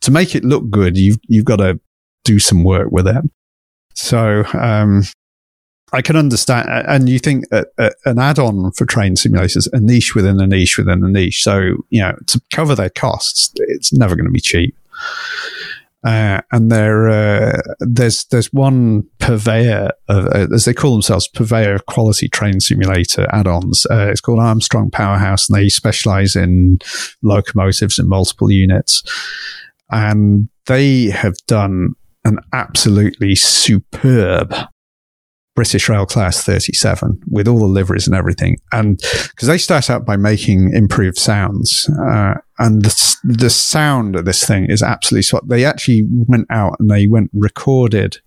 to 0.01 0.09
make 0.11 0.33
it 0.35 0.43
look 0.43 0.69
good. 0.71 0.97
You've 0.97 1.19
you've 1.27 1.45
got 1.45 1.57
to 1.57 1.79
do 2.23 2.39
some 2.39 2.63
work 2.63 2.91
with 2.91 3.07
it. 3.07 3.23
So 3.93 4.43
um, 4.53 5.03
I 5.93 6.01
can 6.01 6.15
understand, 6.15 6.69
and 6.69 7.09
you 7.09 7.19
think 7.19 7.45
a, 7.51 7.65
a, 7.77 7.91
an 8.05 8.17
add-on 8.17 8.71
for 8.71 8.85
train 8.85 9.15
simulators, 9.15 9.67
a 9.73 9.79
niche 9.79 10.15
within 10.15 10.39
a 10.39 10.47
niche 10.47 10.77
within 10.77 11.03
a 11.03 11.09
niche. 11.09 11.43
So 11.43 11.59
you 11.89 12.01
know, 12.01 12.15
to 12.27 12.41
cover 12.51 12.75
their 12.75 12.89
costs, 12.89 13.51
it's 13.57 13.91
never 13.91 14.15
going 14.15 14.25
to 14.25 14.31
be 14.31 14.39
cheap. 14.39 14.75
Uh, 16.03 16.41
and 16.51 16.71
there, 16.71 17.09
uh, 17.09 17.61
there's 17.79 18.25
there's 18.25 18.51
one 18.51 19.03
purveyor 19.19 19.91
of, 20.07 20.25
uh, 20.27 20.47
as 20.53 20.65
they 20.65 20.73
call 20.73 20.93
themselves, 20.93 21.27
purveyor 21.27 21.75
of 21.75 21.85
quality 21.85 22.27
train 22.27 22.59
simulator 22.59 23.27
add-ons. 23.31 23.85
Uh, 23.85 24.07
it's 24.09 24.21
called 24.21 24.39
Armstrong 24.39 24.89
Powerhouse, 24.89 25.47
and 25.47 25.59
they 25.59 25.69
specialize 25.69 26.35
in 26.35 26.79
locomotives 27.21 27.99
and 27.99 28.09
multiple 28.09 28.49
units. 28.49 29.03
And 29.91 30.49
they 30.65 31.09
have 31.09 31.35
done 31.47 31.95
an 32.23 32.39
absolutely 32.53 33.35
superb 33.35 34.55
British 35.55 35.89
Rail 35.89 36.05
Class 36.05 36.43
37 36.43 37.21
with 37.29 37.47
all 37.47 37.59
the 37.59 37.65
liveries 37.65 38.07
and 38.07 38.15
everything. 38.15 38.57
And 38.71 38.97
because 39.31 39.47
they 39.47 39.57
start 39.57 39.89
out 39.89 40.05
by 40.05 40.15
making 40.15 40.73
improved 40.73 41.17
sounds, 41.17 41.89
uh, 42.07 42.35
and 42.59 42.83
the, 42.83 43.17
the 43.23 43.49
sound 43.49 44.15
of 44.15 44.25
this 44.25 44.45
thing 44.45 44.69
is 44.69 44.81
absolutely 44.81 45.23
spot. 45.23 45.47
They 45.47 45.65
actually 45.65 46.07
went 46.09 46.47
out 46.49 46.77
and 46.79 46.89
they 46.89 47.07
went 47.07 47.31
recorded 47.33 48.17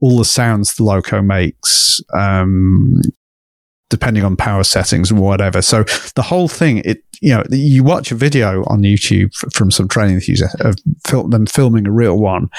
all 0.00 0.18
the 0.18 0.24
sounds 0.24 0.74
the 0.74 0.84
loco 0.84 1.22
makes, 1.22 2.00
um, 2.14 3.00
depending 3.90 4.24
on 4.24 4.36
power 4.36 4.64
settings 4.64 5.10
and 5.10 5.20
whatever. 5.20 5.62
So 5.62 5.84
the 6.14 6.22
whole 6.22 6.48
thing, 6.48 6.78
it 6.84 7.02
you 7.20 7.30
know, 7.30 7.44
you 7.50 7.82
watch 7.84 8.12
a 8.12 8.14
video 8.14 8.64
on 8.64 8.82
YouTube 8.82 9.32
from 9.54 9.70
some 9.70 9.88
training 9.88 10.16
enthusiasts 10.16 10.60
of 10.60 10.76
fil- 11.06 11.28
them 11.28 11.46
filming 11.46 11.86
a 11.86 11.92
real 11.92 12.18
one, 12.18 12.50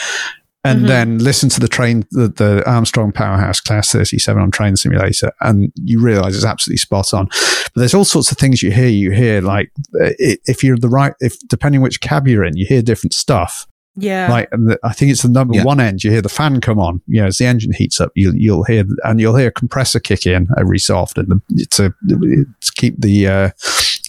and 0.66 0.82
Mhm. 0.84 0.88
then 0.88 1.18
listen 1.20 1.48
to 1.50 1.60
the 1.60 1.68
train, 1.68 2.06
the, 2.12 2.28
the 2.28 2.64
Armstrong 2.70 3.12
Powerhouse 3.12 3.60
Class 3.60 3.92
37 3.92 4.42
on 4.42 4.52
Train 4.52 4.76
Simulator, 4.76 5.32
and 5.42 5.72
you 5.76 6.00
realize 6.02 6.36
it's 6.36 6.44
absolutely 6.46 6.78
spot 6.78 7.14
on. 7.14 7.28
But 7.28 7.74
there's 7.82 7.94
all 7.94 8.06
sorts 8.06 8.32
of 8.32 8.38
things 8.38 8.62
you 8.64 8.72
hear. 8.72 8.88
You 8.88 9.12
hear 9.12 9.42
like 9.42 9.72
uh, 10.02 10.10
if 10.20 10.64
you're 10.64 10.78
the 10.78 10.90
right, 10.90 11.14
if 11.20 11.38
depending 11.48 11.82
which 11.82 12.02
cab 12.02 12.28
you're 12.28 12.44
in, 12.44 12.58
you 12.58 12.66
hear 12.66 12.82
different 12.82 13.14
stuff. 13.14 13.68
Yeah. 13.98 14.30
Like, 14.30 14.50
and 14.52 14.70
the, 14.72 14.80
I 14.84 14.92
think 14.92 15.12
it's 15.12 15.22
the 15.22 15.30
number 15.30 15.56
Yeah. 15.56 15.64
one 15.64 15.80
end. 15.80 16.04
You 16.04 16.12
hear 16.12 16.22
the 16.22 16.28
fan 16.28 16.60
come 16.60 16.80
on. 16.80 17.02
You 17.08 17.22
know, 17.22 17.28
as 17.28 17.38
the 17.38 17.46
engine 17.46 17.72
heats 17.72 18.02
up, 18.02 18.12
you, 18.14 18.34
you'll 18.36 18.66
hear, 18.66 18.84
and 19.06 19.22
you'll 19.22 19.38
hear 19.38 19.48
a 19.48 19.52
compressor 19.52 20.02
kick 20.02 20.26
in 20.26 20.50
every 20.58 20.80
so 20.80 20.98
often 20.98 21.42
to, 21.72 21.94
to 22.12 22.74
keep 22.76 23.00
the, 23.02 23.28
uh, 23.28 23.50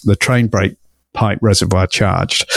the 0.03 0.17
train 0.17 0.49
brake 0.49 0.75
pipe 1.15 1.39
reservoir 1.41 1.87
charged. 1.87 2.51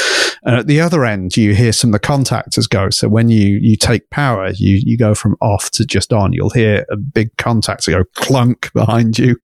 And 0.44 0.56
at 0.56 0.68
the 0.68 0.82
other 0.82 1.06
end, 1.06 1.36
you 1.36 1.53
hear 1.53 1.72
some 1.72 1.94
of 1.94 2.02
the 2.02 2.07
contactors 2.07 2.70
go. 2.70 2.90
So 2.90 3.10
when 3.10 3.30
you, 3.30 3.60
you 3.61 3.76
take 3.76 4.10
power, 4.10 4.52
you, 4.56 4.82
you 4.84 4.98
go 4.98 5.14
from 5.14 5.36
off 5.41 5.70
to 5.72 5.86
just 5.86 6.14
on. 6.14 6.34
You'll 6.34 6.49
hear 6.49 6.86
a 6.91 6.98
big 6.98 7.36
contactor 7.38 7.91
go 7.91 8.03
clunk 8.16 8.72
behind 8.74 9.20
you. 9.20 9.38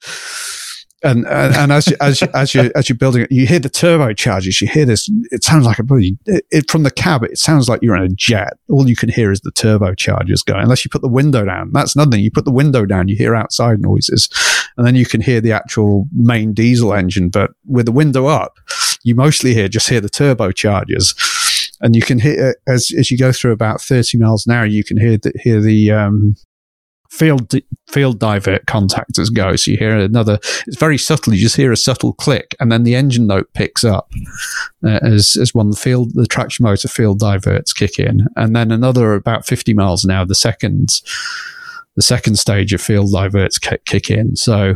And, 1.04 1.28
and, 1.28 1.54
and 1.54 1.72
as, 1.72 1.88
you, 1.88 1.96
as, 2.02 2.22
you, 2.22 2.28
as 2.34 2.56
you, 2.56 2.72
as 2.74 2.90
you're 2.90 2.98
building 2.98 3.24
it, 3.24 3.32
you 3.32 3.46
hear 3.46 3.60
the 3.60 3.70
turbochargers. 3.70 4.60
You 4.60 4.68
hear 4.68 4.86
this. 4.86 5.08
It 5.30 5.44
sounds 5.44 5.66
like 5.66 5.78
a 5.78 5.84
bloody, 5.84 6.18
it, 6.26 6.46
it, 6.50 6.72
from 6.72 6.82
the 6.82 6.90
cab, 6.90 7.24
it 7.24 7.38
sounds 7.38 7.70
like 7.70 7.82
you're 7.84 7.96
in 7.96 8.04
a 8.04 8.10
jet. 8.10 8.54
All 8.70 8.90
you 8.90 8.96
can 8.96 9.10
hear 9.10 9.32
is 9.32 9.42
the 9.42 9.52
turbochargers 9.52 10.44
going, 10.44 10.64
unless 10.64 10.84
you 10.84 10.90
put 10.90 11.04
the 11.04 11.08
window 11.08 11.46
down. 11.46 11.72
That's 11.74 11.96
another 11.96 12.12
thing. 12.12 12.24
You 12.24 12.32
put 12.32 12.46
the 12.46 12.52
window 12.52 12.86
down, 12.86 13.08
you 13.08 13.16
hear 13.16 13.36
outside 13.36 13.82
noises 13.82 14.30
and 14.78 14.86
then 14.86 14.96
you 14.96 15.06
can 15.06 15.22
hear 15.22 15.42
the 15.42 15.52
actual 15.52 16.08
main 16.14 16.54
diesel 16.54 16.94
engine. 16.94 17.30
But 17.30 17.52
with 17.66 17.86
the 17.86 17.92
window 17.92 18.26
up, 18.26 18.58
you 19.06 19.14
mostly 19.14 19.54
hear, 19.54 19.68
just 19.68 19.88
hear 19.88 20.02
the 20.02 20.10
turbochargers. 20.10 21.16
And 21.80 21.96
you 21.96 22.02
can 22.02 22.20
hear, 22.20 22.56
as, 22.68 22.92
as 22.98 23.12
you 23.12 23.18
go 23.18 23.32
through 23.32 23.52
about 23.52 23.82
30 23.82 24.18
miles 24.18 24.48
an 24.48 24.54
hour, 24.54 24.66
you 24.66 24.84
can 24.84 24.98
hear 24.98 25.18
the, 25.18 25.32
hear 25.42 25.62
the, 25.62 25.92
um, 25.92 26.36
field 27.12 27.54
field 27.88 28.20
divert 28.20 28.66
contactors 28.66 29.34
go. 29.34 29.56
So 29.56 29.72
you 29.72 29.78
hear 29.78 29.96
another. 29.96 30.40
It's 30.68 30.78
very 30.78 30.98
subtle. 30.98 31.34
You 31.34 31.40
just 31.40 31.56
hear 31.56 31.72
a 31.72 31.78
subtle 31.78 32.14
click, 32.14 32.56
and 32.60 32.72
then 32.72 32.84
the 32.84 32.96
engine 32.96 33.28
note 33.28 33.54
picks 33.54 33.84
up 33.84 34.12
uh, 34.84 35.00
as 35.02 35.38
as 35.40 35.54
one 35.54 35.70
the 35.70 35.78
field 35.78 36.14
the 36.16 36.26
traction 36.26 36.64
motor 36.64 36.88
field 36.88 37.20
diverts 37.20 37.74
kick 37.74 38.00
in, 38.00 38.28
and 38.36 38.56
then 38.56 38.72
another 38.72 39.14
about 39.14 39.46
fifty 39.46 39.74
miles 39.74 40.04
an 40.04 40.12
hour. 40.12 40.26
The 40.26 40.36
second 40.36 41.02
the 41.96 42.02
second 42.02 42.38
stage 42.38 42.74
of 42.74 42.82
field 42.82 43.12
diverts 43.14 43.60
kick, 43.60 43.86
kick 43.86 44.10
in. 44.10 44.36
So. 44.36 44.76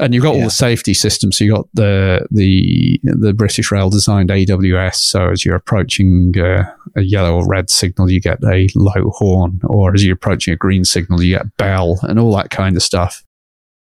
And 0.00 0.12
you've 0.12 0.24
got 0.24 0.34
all 0.34 0.42
the 0.42 0.50
safety 0.50 0.92
systems. 0.92 1.38
So 1.38 1.44
you 1.44 1.54
got 1.54 1.68
the 1.72 2.26
the 2.32 3.00
the 3.04 3.32
British 3.32 3.70
Rail 3.70 3.90
designed 3.90 4.30
AWS. 4.30 4.96
So 4.96 5.30
as 5.30 5.44
you're 5.44 5.54
approaching 5.54 6.34
uh, 6.36 6.64
a 6.96 7.02
yellow 7.02 7.36
or 7.36 7.46
red 7.46 7.70
signal, 7.70 8.10
you 8.10 8.20
get 8.20 8.42
a 8.44 8.68
low 8.74 9.10
horn, 9.10 9.60
or 9.62 9.94
as 9.94 10.04
you're 10.04 10.14
approaching 10.14 10.52
a 10.52 10.56
green 10.56 10.84
signal, 10.84 11.22
you 11.22 11.36
get 11.36 11.56
bell 11.58 12.00
and 12.02 12.18
all 12.18 12.34
that 12.36 12.50
kind 12.50 12.76
of 12.76 12.82
stuff. 12.82 13.22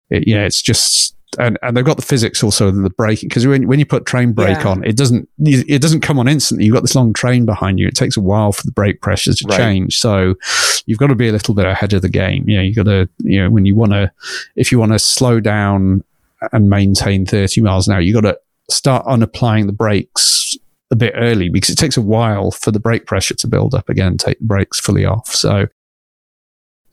It, 0.09 0.27
yeah, 0.27 0.47
it's 0.47 0.63
just 0.63 1.15
and, 1.39 1.59
and 1.63 1.77
they've 1.77 1.85
got 1.85 1.97
the 1.97 2.03
physics 2.03 2.43
also 2.43 2.69
of 2.69 2.77
the 2.77 2.91
braking 2.91 3.29
because 3.29 3.47
when 3.47 3.69
when 3.69 3.79
you 3.79 3.87
put 3.87 4.05
train 4.07 4.33
brake 4.33 4.59
Yeah. 4.63 4.69
on, 4.71 4.85
it 4.85 4.97
doesn't 4.97 5.29
it 5.39 5.81
doesn't 5.81 6.01
come 6.01 6.19
on 6.19 6.27
instantly. 6.29 6.65
You've 6.67 6.75
got 6.75 6.83
this 6.83 6.95
long 6.95 7.13
train 7.13 7.47
behind 7.47 7.79
you. 7.79 7.87
It 7.87 7.95
takes 7.95 8.17
a 8.17 8.21
while 8.21 8.53
for 8.53 8.65
the 8.67 8.73
brake 8.73 9.01
pressures 9.01 9.37
to 9.37 9.49
Right. 9.49 9.57
change. 9.57 9.99
So 9.99 10.35
you've 10.87 10.99
got 10.99 11.07
to 11.09 11.15
be 11.15 11.29
a 11.29 11.33
little 11.33 11.55
bit 11.55 11.67
ahead 11.67 11.93
of 11.93 12.03
the 12.03 12.09
game. 12.09 12.49
You 12.49 12.57
know, 12.57 12.63
you 12.63 12.75
got 12.75 12.85
to 12.85 13.09
you 13.19 13.43
know 13.43 13.51
when 13.51 13.65
you 13.65 13.75
want 13.77 13.93
to 13.93 14.11
if 14.57 14.73
you 14.73 14.79
want 14.79 14.93
to 14.93 14.99
slow 14.99 15.39
down 15.41 16.03
and 16.53 16.69
maintain 16.71 17.27
30 17.27 17.61
miles 17.61 17.87
an 17.87 17.95
hour, 17.95 18.01
you've 18.01 18.21
got 18.21 18.29
to 18.29 18.39
start 18.71 19.05
on 19.07 19.23
applying 19.23 19.67
the 19.67 19.73
brakes 19.73 20.57
a 20.91 20.97
bit 20.97 21.13
early 21.17 21.49
because 21.49 21.71
it 21.71 21.77
takes 21.79 21.97
a 21.97 22.03
while 22.03 22.51
for 22.51 22.71
the 22.73 22.81
brake 22.81 23.07
pressure 23.07 23.35
to 23.35 23.47
build 23.47 23.75
up 23.75 23.89
again, 23.89 24.17
take 24.17 24.39
the 24.39 24.45
brakes 24.47 24.81
fully 24.81 25.05
off. 25.05 25.29
So 25.29 25.67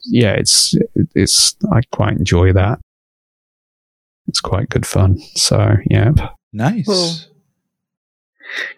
yeah, 0.04 0.32
it's, 0.32 0.74
it's, 1.14 1.56
I 1.72 1.80
quite 1.92 2.16
enjoy 2.16 2.52
that. 2.52 2.78
It's 4.28 4.40
quite 4.40 4.68
good 4.68 4.86
fun. 4.86 5.18
So 5.34 5.76
yeah. 5.90 6.12
Nice. 6.52 6.86
Cool. 6.86 7.12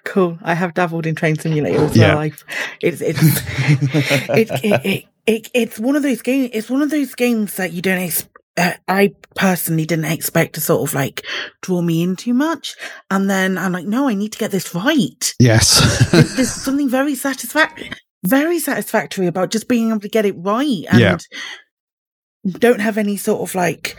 Cool. 0.05 0.39
I 0.43 0.55
have 0.55 0.75
dabbled 0.75 1.07
in 1.07 1.15
Train 1.15 1.39
Simulator 1.39 1.81
all 1.81 1.91
Yeah. 1.93 2.09
my 2.09 2.15
life. 2.15 2.45
It's 2.81 3.01
it's 3.01 3.21
it, 3.23 4.51
it, 4.51 4.85
it, 4.85 5.05
it, 5.27 5.51
it's 5.55 5.79
one 5.79 5.97
of 5.97 6.03
those 6.03 6.23
games. 6.23 6.51
It's 6.53 6.71
one 6.71 6.83
of 6.83 6.91
those 6.91 7.15
games 7.15 7.57
that 7.57 7.73
you 7.73 7.83
don't. 7.83 7.99
Ex- 7.99 8.29
uh, 8.57 8.73
I 8.89 9.13
personally 9.37 9.87
didn't 9.87 10.07
expect 10.07 10.55
to 10.55 10.61
sort 10.61 10.89
of 10.89 10.93
like 10.95 11.25
draw 11.63 11.81
me 11.83 12.03
in 12.03 12.17
too 12.17 12.35
much, 12.35 12.75
and 13.11 13.31
then 13.31 13.57
I'm 13.57 13.73
like, 13.73 13.87
no, 13.87 14.09
I 14.09 14.15
need 14.15 14.33
to 14.33 14.39
get 14.39 14.51
this 14.51 14.75
right. 14.75 15.35
Yes. 15.39 16.11
There's, 16.11 16.35
there's 16.37 16.51
something 16.53 16.89
very 16.89 17.15
satisfactory, 17.15 17.91
very 18.27 18.59
satisfactory 18.59 19.29
about 19.29 19.51
just 19.53 19.69
being 19.69 19.91
able 19.91 20.01
to 20.01 20.09
get 20.09 20.27
it 20.27 20.35
right, 20.37 20.85
and 20.91 21.01
Yeah. 21.01 21.19
don't 22.45 22.81
have 22.81 22.99
any 22.99 23.17
sort 23.17 23.41
of 23.49 23.55
like 23.55 23.97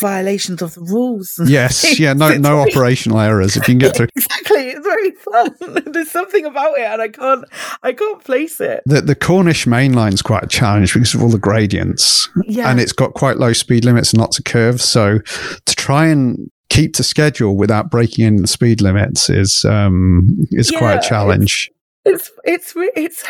violations 0.00 0.62
of 0.62 0.74
the 0.74 0.80
rules. 0.80 1.38
and 1.38 1.48
yes. 1.48 1.98
Yeah. 1.98 2.12
No, 2.12 2.36
no 2.36 2.60
operational 2.68 3.20
errors. 3.20 3.56
If 3.56 3.68
you 3.68 3.74
can 3.74 3.78
get 3.78 3.96
through 3.96 4.08
Exactly, 4.16 4.68
it's 4.70 4.86
very 4.86 5.10
fun. 5.10 5.82
There's 5.92 6.10
something 6.10 6.44
about 6.44 6.78
it, 6.78 6.84
and 6.84 7.02
I 7.02 7.08
can't, 7.08 7.44
I 7.82 7.92
can't 7.92 8.22
place 8.24 8.60
it. 8.60 8.82
the, 8.86 9.00
the 9.00 9.14
Cornish 9.14 9.66
main 9.66 9.92
line's 9.92 10.22
quite 10.22 10.44
a 10.44 10.48
challenge 10.48 10.94
because 10.94 11.14
of 11.14 11.22
all 11.22 11.28
the 11.28 11.38
gradients. 11.38 12.28
Yeah, 12.46 12.70
and 12.70 12.80
it's 12.80 12.92
got 12.92 13.14
quite 13.14 13.36
low 13.38 13.52
speed 13.52 13.84
limits 13.84 14.12
and 14.12 14.20
lots 14.20 14.38
of 14.38 14.44
curves. 14.44 14.84
So 14.84 15.18
to 15.18 15.74
try 15.76 16.06
and 16.06 16.50
keep 16.70 16.94
to 16.94 17.02
schedule 17.02 17.56
without 17.56 17.90
breaking 17.90 18.24
in 18.26 18.36
the 18.36 18.48
speed 18.48 18.80
limits 18.80 19.28
is 19.28 19.64
um 19.68 20.46
is 20.50 20.70
quite 20.70 21.04
a 21.04 21.08
challenge. 21.08 21.70
it's, 22.04 22.30
it's, 22.44 22.72
it's, 22.76 23.24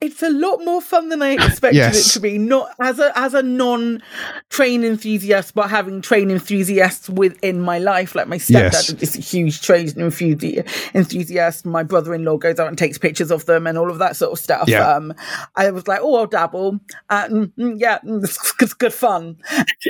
it's 0.00 0.22
a 0.22 0.28
lot 0.28 0.62
more 0.64 0.82
fun 0.82 1.08
than 1.08 1.22
I 1.22 1.30
expected 1.30 1.76
Yes. 1.76 2.10
it 2.10 2.12
to 2.14 2.20
be. 2.20 2.36
Not 2.36 2.68
as 2.80 2.98
a 2.98 3.16
as 3.18 3.32
a 3.32 3.42
non 3.42 4.02
train 4.50 4.84
enthusiast, 4.84 5.54
but 5.54 5.70
having 5.70 6.02
train 6.02 6.30
enthusiasts 6.30 7.08
within 7.08 7.60
my 7.60 7.78
life. 7.78 8.14
Like 8.14 8.28
my 8.28 8.36
stepdad 8.36 8.72
Yes. 8.72 8.90
is 8.90 9.16
a 9.16 9.20
huge 9.20 9.62
train 9.62 9.86
enthusi- 9.88 10.66
enthusiast. 10.94 11.64
My 11.64 11.82
brother 11.82 12.12
in 12.14 12.24
law 12.24 12.36
goes 12.36 12.58
out 12.60 12.68
and 12.68 12.76
takes 12.76 12.98
pictures 12.98 13.30
of 13.30 13.46
them 13.46 13.66
and 13.66 13.78
all 13.78 13.90
of 13.90 13.98
that 13.98 14.16
sort 14.16 14.32
of 14.32 14.38
stuff. 14.38 14.68
Yeah. 14.68 14.86
Um, 14.86 15.14
I 15.56 15.70
was 15.70 15.88
like, 15.88 16.00
oh, 16.02 16.16
I'll 16.16 16.26
dabble. 16.26 16.80
Uh, 17.08 17.28
mm, 17.28 17.52
mm, 17.58 17.74
yeah, 17.80 17.98
mm, 18.04 18.22
it's, 18.24 18.72
good 18.74 18.92
fun. 18.92 19.36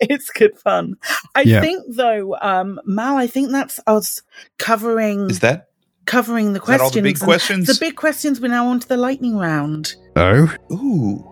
it's 0.00 0.30
good 0.30 0.58
fun. 0.58 0.94
I 1.34 1.42
Yeah. 1.42 1.60
think 1.60 1.84
though, 1.96 2.36
um, 2.40 2.80
Mal, 2.86 3.16
I 3.16 3.26
think 3.26 3.50
that's 3.50 3.78
us 3.86 4.22
covering 4.58 5.28
Is 5.30 5.40
that 5.40 5.69
covering 6.06 6.52
the 6.52 6.60
is 6.60 6.66
that 6.66 6.80
all 6.80 6.90
questions. 6.90 6.94
the 6.94 7.02
big 7.02 7.18
questions? 7.20 7.66
The 7.66 7.76
big 7.80 7.96
questions. 7.96 8.40
We're 8.40 8.48
now 8.48 8.66
on 8.66 8.80
to 8.80 8.88
the 8.88 8.96
lightning 8.96 9.36
round. 9.36 9.94
Oh, 10.16 10.52
Ooh, 10.72 11.24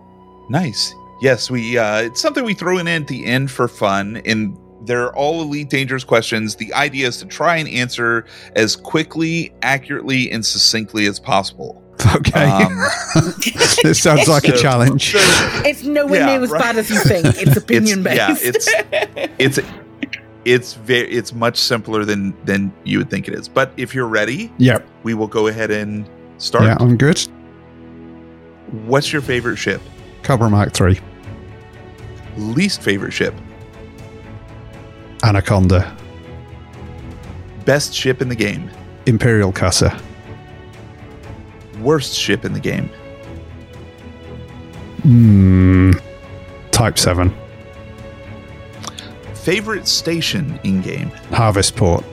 nice. 0.49 0.93
Yes, 1.21 1.51
we. 1.51 1.77
Uh, 1.77 2.03
it's 2.03 2.21
something 2.21 2.43
we 2.45 2.53
throw 2.53 2.77
in 2.77 2.87
at 2.87 3.07
the 3.07 3.25
end 3.25 3.51
for 3.51 3.67
fun, 3.67 4.21
and 4.25 4.57
they're 4.85 5.13
all 5.15 5.41
elite 5.41 5.69
dangerous 5.69 6.05
questions. 6.05 6.55
The 6.55 6.73
idea 6.73 7.07
is 7.07 7.17
to 7.17 7.25
try 7.25 7.57
and 7.57 7.67
answer 7.67 8.25
as 8.55 8.75
quickly, 8.77 9.53
accurately, 9.61 10.31
and 10.31 10.45
succinctly 10.45 11.05
as 11.07 11.19
possible. 11.19 11.83
okay. 12.15 12.45
Um, 12.49 12.77
this 13.83 14.01
sounds 14.01 14.29
like 14.29 14.45
a 14.45 14.55
so- 14.55 14.61
challenge. 14.61 15.11
It's 15.65 15.83
nowhere 15.83 16.21
Yeah, 16.21 16.25
near 16.27 16.43
as 16.43 16.51
right. 16.51 16.61
bad 16.61 16.77
as 16.77 16.89
you 16.89 16.97
think. 17.01 17.25
It's 17.25 17.57
opinion 17.63 18.03
based. 18.03 18.15
yeah, 18.15 18.31
it's- 18.41 18.67
it's 19.37 19.59
it's 20.45 20.73
very 20.73 21.09
it's 21.09 21.33
much 21.33 21.57
simpler 21.57 22.05
than 22.05 22.33
than 22.45 22.71
you 22.83 22.97
would 22.99 23.09
think 23.09 23.27
it 23.27 23.33
is. 23.33 23.47
But 23.49 23.71
if 23.77 23.93
you're 23.93 24.07
ready, 24.07 24.51
Yep. 24.57 24.87
we 25.03 25.13
will 25.13 25.27
go 25.27 25.47
ahead 25.47 25.71
and 25.71 26.09
start. 26.37 26.63
Yeah, 26.65 26.77
I'm 26.79 26.97
good. 26.97 27.19
What's 28.85 29.11
your 29.11 29.21
favorite 29.21 29.57
ship? 29.57 29.81
Cobra 30.23 30.49
Mark 30.49 30.73
Three, 30.73 30.99
Least 32.37 32.81
favorite 32.81 33.11
ship? 33.11 33.33
Anaconda, 35.23 35.95
Best 37.65 37.93
ship 37.93 38.21
in 38.21 38.29
the 38.29 38.35
game? 38.35 38.69
Imperial 39.05 39.51
Casa. 39.51 39.99
Worst 41.81 42.13
ship 42.15 42.45
in 42.45 42.53
the 42.53 42.59
game? 42.59 42.89
Hmm. 45.03 45.91
Type 46.71 46.97
Seven, 46.97 47.33
Favorite 49.49 49.87
station 49.87 50.59
in 50.63 50.79
game? 50.79 51.09
Harvest 51.31 51.75
Port, 51.75 52.05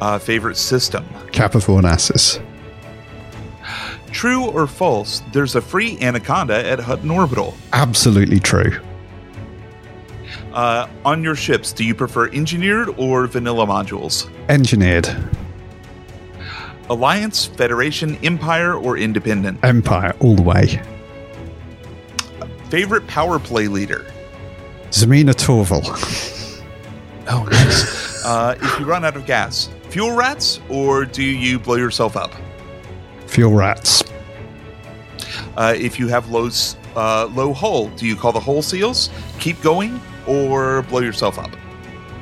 Uh, 0.00 0.16
favorite 0.16 0.56
system? 0.56 1.04
Kappa 1.32 1.58
Fornacis, 1.58 2.38
True 4.12 4.44
or 4.44 4.68
false? 4.68 5.20
There's 5.32 5.56
a 5.56 5.60
free 5.60 5.98
Anaconda 6.00 6.64
at 6.64 6.78
Hutton 6.78 7.10
Orbital. 7.10 7.56
absolutely 7.72 8.38
true. 8.38 8.70
Uh, 10.52 10.86
on 11.04 11.24
your 11.24 11.34
ships, 11.34 11.72
do 11.72 11.82
you 11.84 11.92
prefer 11.92 12.28
engineered 12.28 12.90
or 12.96 13.26
vanilla 13.26 13.66
modules? 13.66 14.30
Engineered, 14.48 15.08
Alliance, 16.88 17.46
Federation, 17.46 18.16
Empire, 18.22 18.74
or 18.74 18.96
Independent? 18.96 19.58
Empire 19.64 20.14
all 20.20 20.36
the 20.36 20.42
way. 20.42 20.80
Favorite 22.70 23.08
power 23.08 23.40
play 23.40 23.66
leader? 23.66 24.06
Zemina 24.90 25.34
Torval, 25.34 25.84
Oh, 27.30 27.44
nice. 27.50 28.24
uh, 28.24 28.56
if 28.60 28.80
you 28.80 28.86
run 28.86 29.04
out 29.04 29.16
of 29.16 29.26
gas, 29.26 29.68
fuel 29.90 30.12
rats, 30.16 30.60
or 30.68 31.04
do 31.04 31.22
you 31.22 31.58
blow 31.58 31.74
yourself 31.76 32.16
up? 32.16 32.32
Fuel 33.26 33.52
Rats, 33.52 34.02
Uh, 35.56 35.74
if 35.76 35.98
you 35.98 36.08
have 36.08 36.28
low, 36.30 36.48
uh, 36.96 37.26
low 37.26 37.52
hull, 37.52 37.88
do 37.96 38.06
you 38.06 38.16
call 38.16 38.32
the 38.32 38.40
hull 38.40 38.62
seals, 38.62 39.10
keep 39.40 39.60
going, 39.60 40.00
or 40.26 40.82
blow 40.82 41.00
yourself 41.00 41.38
up? 41.38 41.50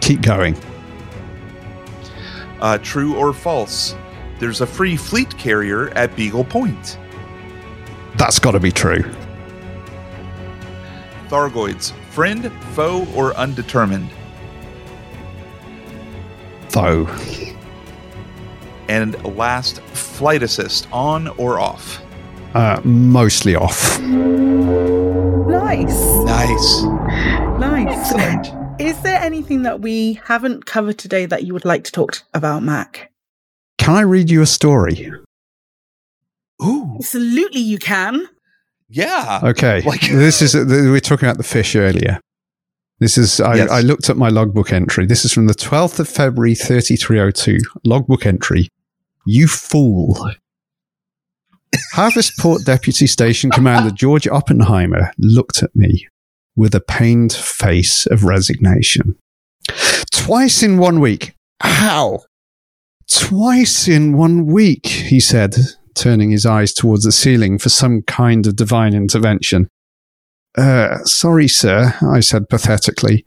keep 0.00 0.20
going. 0.22 0.56
Uh, 2.60 2.78
true 2.78 3.14
or 3.16 3.32
false? 3.32 3.94
there's 4.38 4.60
a 4.60 4.66
free 4.66 4.96
fleet 4.96 5.36
carrier 5.38 5.88
at 5.96 6.14
Beagle 6.14 6.44
Point. 6.44 6.98
That's 8.16 8.38
got 8.38 8.50
to 8.52 8.60
be 8.60 8.70
true. 8.70 9.02
Thargoids, 11.28 11.92
friend, 12.16 12.50
foe, 12.72 13.06
or 13.14 13.36
undetermined. 13.36 14.08
Foe. 16.70 17.06
And 18.88 19.22
last, 19.36 19.82
flight 19.82 20.42
assist, 20.42 20.88
on 20.90 21.28
or 21.36 21.60
off. 21.60 22.02
Uh, 22.54 22.80
mostly 22.84 23.54
off. 23.54 24.00
Nice. 24.00 26.00
Nice. 26.24 26.82
Nice. 27.60 27.98
Excellent. 27.98 28.80
Is 28.80 28.98
there 29.02 29.20
anything 29.20 29.64
that 29.64 29.82
we 29.82 30.14
haven't 30.24 30.64
covered 30.64 30.96
today 30.96 31.26
that 31.26 31.44
you 31.44 31.52
would 31.52 31.66
like 31.66 31.84
to 31.84 31.92
talk 31.92 32.22
about, 32.32 32.62
Mac? 32.62 33.12
Can 33.76 33.94
I 33.94 34.00
read 34.00 34.30
you 34.30 34.40
a 34.40 34.46
story? 34.46 35.12
Ooh, 36.64 36.94
Absolutely, 36.96 37.60
you 37.60 37.78
can. 37.78 38.26
Yeah. 38.88 39.40
Okay. 39.42 39.82
Like- 39.82 40.08
this 40.10 40.42
is, 40.42 40.54
we 40.54 40.90
were 40.90 41.00
talking 41.00 41.28
about 41.28 41.38
the 41.38 41.44
fish 41.44 41.74
earlier. 41.76 42.20
This 42.98 43.18
is, 43.18 43.40
I, 43.40 43.56
Yes. 43.56 43.70
I 43.70 43.80
looked 43.80 44.08
at 44.08 44.16
my 44.16 44.28
logbook 44.30 44.72
entry. 44.72 45.04
This 45.06 45.24
is 45.24 45.32
from 45.32 45.46
the 45.46 45.54
12th 45.54 45.98
of 46.00 46.08
February, 46.08 46.54
3302. 46.54 47.58
Logbook 47.84 48.24
entry. 48.24 48.68
You 49.26 49.48
fool. 49.48 50.30
Harvest 51.92 52.32
Port 52.38 52.64
Deputy 52.64 53.06
Station 53.06 53.50
Commander 53.50 53.90
George 53.90 54.26
Oppenheimer 54.26 55.12
looked 55.18 55.62
at 55.62 55.74
me 55.76 56.06
with 56.54 56.74
a 56.74 56.80
pained 56.80 57.32
face 57.34 58.06
of 58.06 58.24
resignation. 58.24 59.16
Twice 60.10 60.62
in 60.62 60.78
one 60.78 61.00
week. 61.00 61.34
How? 61.60 62.20
Twice 63.10 63.88
in 63.88 64.16
one 64.16 64.46
week, 64.46 64.86
he 64.86 65.20
said, 65.20 65.54
turning 65.96 66.30
his 66.30 66.46
eyes 66.46 66.72
towards 66.72 67.04
the 67.04 67.12
ceiling 67.12 67.58
for 67.58 67.68
some 67.68 68.02
kind 68.02 68.46
of 68.46 68.56
divine 68.56 68.94
intervention. 68.94 69.68
Uh, 70.56 70.98
sorry, 71.04 71.48
sir, 71.48 71.94
I 72.02 72.20
said 72.20 72.48
pathetically. 72.48 73.24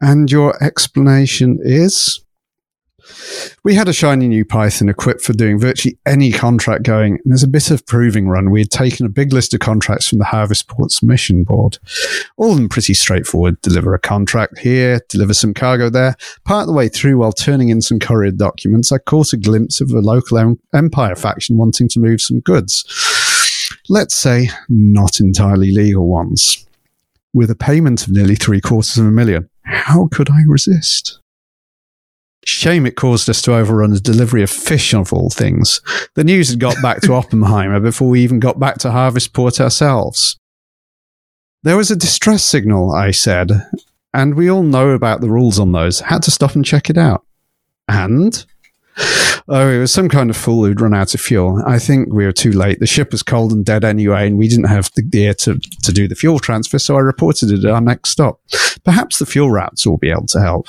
And 0.00 0.30
your 0.30 0.62
explanation 0.62 1.58
is? 1.62 2.21
We 3.64 3.74
had 3.74 3.88
a 3.88 3.92
shiny 3.92 4.28
new 4.28 4.44
Python 4.44 4.88
equipped 4.88 5.22
for 5.22 5.32
doing 5.32 5.58
virtually 5.58 5.98
any 6.06 6.32
contract 6.32 6.82
going, 6.82 7.18
and 7.24 7.32
as 7.32 7.42
a 7.42 7.48
bit 7.48 7.70
of 7.70 7.86
proving 7.86 8.28
run, 8.28 8.50
we 8.50 8.60
had 8.60 8.70
taken 8.70 9.06
a 9.06 9.10
big 9.10 9.32
list 9.32 9.54
of 9.54 9.60
contracts 9.60 10.08
from 10.08 10.18
the 10.18 10.24
Harvest 10.24 10.68
Ports 10.68 11.02
mission 11.02 11.44
board. 11.44 11.78
All 12.36 12.52
of 12.52 12.56
them 12.56 12.68
pretty 12.68 12.94
straightforward. 12.94 13.60
Deliver 13.62 13.94
a 13.94 13.98
contract 13.98 14.58
here, 14.58 15.00
deliver 15.08 15.34
some 15.34 15.54
cargo 15.54 15.90
there. 15.90 16.16
Part 16.44 16.62
of 16.62 16.66
the 16.68 16.72
way 16.72 16.88
through, 16.88 17.18
while 17.18 17.32
turning 17.32 17.68
in 17.68 17.80
some 17.80 17.98
courier 17.98 18.32
documents, 18.32 18.92
I 18.92 18.98
caught 18.98 19.32
a 19.32 19.36
glimpse 19.36 19.80
of 19.80 19.90
a 19.90 20.00
local 20.00 20.38
em- 20.38 20.58
Empire 20.74 21.16
faction 21.16 21.56
wanting 21.56 21.88
to 21.88 22.00
move 22.00 22.20
some 22.20 22.40
goods. 22.40 22.84
Let's 23.88 24.14
say 24.14 24.48
not 24.68 25.20
entirely 25.20 25.72
legal 25.72 26.08
ones. 26.08 26.66
With 27.34 27.50
a 27.50 27.56
payment 27.56 28.06
of 28.06 28.12
nearly 28.12 28.34
three 28.34 28.60
quarters 28.60 28.98
of 28.98 29.06
a 29.06 29.10
million, 29.10 29.48
how 29.62 30.08
could 30.08 30.30
I 30.30 30.42
resist? 30.46 31.18
Shame 32.44 32.86
it 32.86 32.96
caused 32.96 33.30
us 33.30 33.40
to 33.42 33.54
overrun 33.54 33.92
the 33.92 34.00
delivery 34.00 34.42
of 34.42 34.50
fish 34.50 34.92
of 34.94 35.12
all 35.12 35.30
things. 35.30 35.80
The 36.14 36.24
news 36.24 36.50
had 36.50 36.58
got 36.58 36.80
back 36.82 37.00
to 37.02 37.12
Oppenheimer 37.14 37.78
before 37.80 38.08
we 38.08 38.22
even 38.22 38.40
got 38.40 38.58
back 38.58 38.78
to 38.78 38.90
Harvest 38.90 39.32
Port 39.32 39.60
ourselves. 39.60 40.38
There 41.62 41.76
was 41.76 41.92
a 41.92 41.96
distress 41.96 42.42
signal, 42.44 42.92
I 42.92 43.12
said, 43.12 43.52
and 44.12 44.34
we 44.34 44.50
all 44.50 44.64
know 44.64 44.90
about 44.90 45.20
the 45.20 45.30
rules 45.30 45.60
on 45.60 45.70
those. 45.70 46.00
Had 46.00 46.22
to 46.24 46.32
stop 46.32 46.56
and 46.56 46.64
check 46.64 46.90
it 46.90 46.98
out. 46.98 47.24
And? 47.88 48.44
Oh, 49.48 49.68
it 49.68 49.78
was 49.78 49.92
some 49.92 50.08
kind 50.08 50.28
of 50.28 50.36
fool 50.36 50.64
who'd 50.64 50.80
run 50.80 50.94
out 50.94 51.14
of 51.14 51.20
fuel. 51.20 51.62
I 51.66 51.78
think 51.78 52.12
we 52.12 52.24
were 52.24 52.32
too 52.32 52.52
late. 52.52 52.80
The 52.80 52.86
ship 52.86 53.12
was 53.12 53.22
cold 53.22 53.52
and 53.52 53.64
dead 53.64 53.84
anyway, 53.84 54.26
and 54.26 54.38
we 54.38 54.48
didn't 54.48 54.66
have 54.66 54.90
the 54.94 55.02
gear 55.02 55.34
to, 55.34 55.58
to 55.82 55.92
do 55.92 56.08
the 56.08 56.14
fuel 56.14 56.40
transfer, 56.40 56.78
so 56.78 56.96
I 56.96 57.00
reported 57.00 57.50
it 57.50 57.64
at 57.64 57.70
our 57.70 57.80
next 57.80 58.10
stop. 58.10 58.40
Perhaps 58.84 59.18
the 59.18 59.26
fuel 59.26 59.50
rats 59.50 59.86
will 59.86 59.98
be 59.98 60.10
able 60.10 60.26
to 60.26 60.40
help. 60.40 60.66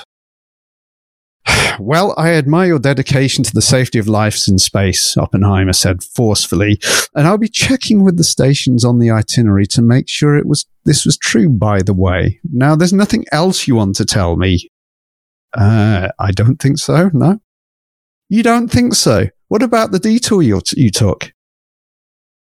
Well, 1.80 2.14
I 2.18 2.34
admire 2.34 2.68
your 2.68 2.80
dedication 2.80 3.44
to 3.44 3.54
the 3.54 3.62
safety 3.62 3.98
of 3.98 4.08
lives 4.08 4.48
in 4.48 4.60
space, 4.60 5.18
Oppenheimer 5.18 5.74
said 5.74 6.04
forcefully, 6.04 6.80
and 7.16 7.28
I'll 7.28 7.40
be 7.40 7.50
checking 7.50 8.04
with 8.04 8.18
the 8.18 8.24
stations 8.24 8.86
on 8.86 9.00
the 9.00 9.10
itinerary 9.10 9.66
to 9.68 9.82
make 9.82 10.08
sure 10.08 10.38
it 10.38 10.46
was 10.46 10.66
this 10.86 11.04
was 11.04 11.18
true, 11.18 11.50
by 11.50 11.82
the 11.82 11.94
way. 11.94 12.40
Now, 12.52 12.76
there's 12.76 12.94
nothing 12.94 13.26
else 13.32 13.68
you 13.68 13.76
want 13.76 13.96
to 13.96 14.06
tell 14.06 14.38
me. 14.38 14.70
Uh, 15.54 16.10
I 16.20 16.32
don't 16.32 16.58
think 16.58 16.78
so, 16.78 17.10
no. 17.14 17.40
You 18.30 18.44
don't 18.44 18.70
think 18.70 18.94
so? 18.94 19.28
What 19.48 19.64
about 19.64 19.92
the 19.92 20.00
detour 20.00 20.42
you, 20.42 20.62
you 20.76 20.90
took? 20.90 21.34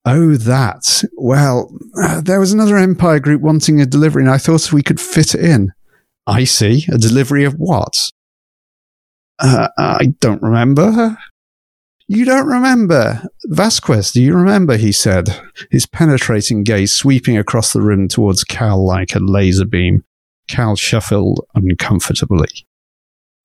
Oh, 0.05 0.37
that. 0.37 1.05
Well, 1.17 1.71
uh, 2.03 2.21
there 2.21 2.41
was 2.41 2.53
another 2.53 2.77
Empire 2.77 3.21
group 3.21 3.43
wanting 3.43 3.81
a 3.81 3.87
delivery, 3.87 4.23
and 4.23 4.31
I 4.31 4.39
thought 4.39 4.73
we 4.73 4.83
could 4.83 5.01
fit 5.01 5.35
it 5.35 5.45
in. 5.45 5.73
I 6.27 6.45
see. 6.45 6.87
A 6.93 6.99
delivery 6.99 7.45
of 7.45 7.55
what? 7.55 8.11
Uh, 9.39 9.69
I 9.79 10.15
don't 10.21 10.43
remember. 10.43 11.17
You 12.09 12.25
don't 12.25 12.47
remember? 12.47 13.23
Vasquez, 13.45 14.13
do 14.13 14.23
you 14.23 14.35
remember? 14.35 14.77
He 14.77 14.93
said, 14.93 15.29
his 15.71 15.85
penetrating 15.85 16.65
gaze 16.65 16.91
sweeping 16.91 17.37
across 17.37 17.73
the 17.73 17.83
room 17.83 18.09
towards 18.09 18.45
Cal 18.45 18.83
like 18.85 19.15
a 19.15 19.21
laser 19.21 19.67
beam. 19.67 20.05
Cal 20.49 20.75
shuffled 20.75 21.45
uncomfortably. 21.55 22.49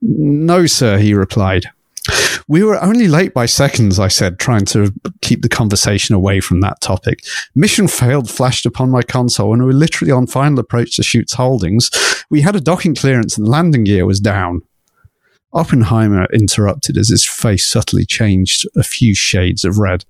No, 0.01 0.65
sir, 0.65 0.97
he 0.97 1.13
replied. 1.13 1.65
We 2.47 2.63
were 2.63 2.81
only 2.81 3.07
late 3.07 3.33
by 3.33 3.45
seconds, 3.45 3.99
I 3.99 4.09
said, 4.09 4.39
trying 4.39 4.65
to 4.65 4.93
keep 5.21 5.41
the 5.41 5.49
conversation 5.49 6.15
away 6.15 6.39
from 6.39 6.61
that 6.61 6.81
topic. 6.81 7.23
Mission 7.55 7.87
failed 7.87 8.29
flashed 8.29 8.65
upon 8.65 8.89
my 8.89 9.01
console, 9.01 9.53
and 9.53 9.61
we 9.61 9.67
were 9.67 9.73
literally 9.73 10.11
on 10.11 10.27
final 10.27 10.59
approach 10.59 10.95
to 10.95 11.03
Chute's 11.03 11.33
holdings. 11.33 11.89
We 12.29 12.41
had 12.41 12.55
a 12.55 12.61
docking 12.61 12.95
clearance, 12.95 13.37
and 13.37 13.45
the 13.45 13.51
landing 13.51 13.85
gear 13.85 14.05
was 14.05 14.19
down. 14.19 14.61
Oppenheimer 15.53 16.25
interrupted 16.33 16.97
as 16.97 17.09
his 17.09 17.27
face 17.27 17.67
subtly 17.67 18.05
changed 18.05 18.67
a 18.75 18.83
few 18.83 19.13
shades 19.15 19.63
of 19.63 19.77
red. 19.77 20.05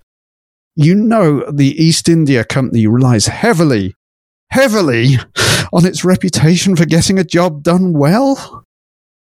You 0.76 0.96
know, 0.96 1.50
the 1.52 1.76
East 1.82 2.10
India 2.10 2.44
Company 2.44 2.88
relies 2.88 3.28
heavily, 3.28 3.96
heavily 4.50 5.18
on 5.72 5.86
its 5.86 6.06
reputation 6.06 6.76
for 6.76 6.86
getting 6.86 7.20
a 7.20 7.24
job 7.24 7.64
done 7.64 7.94
well? 7.94 8.66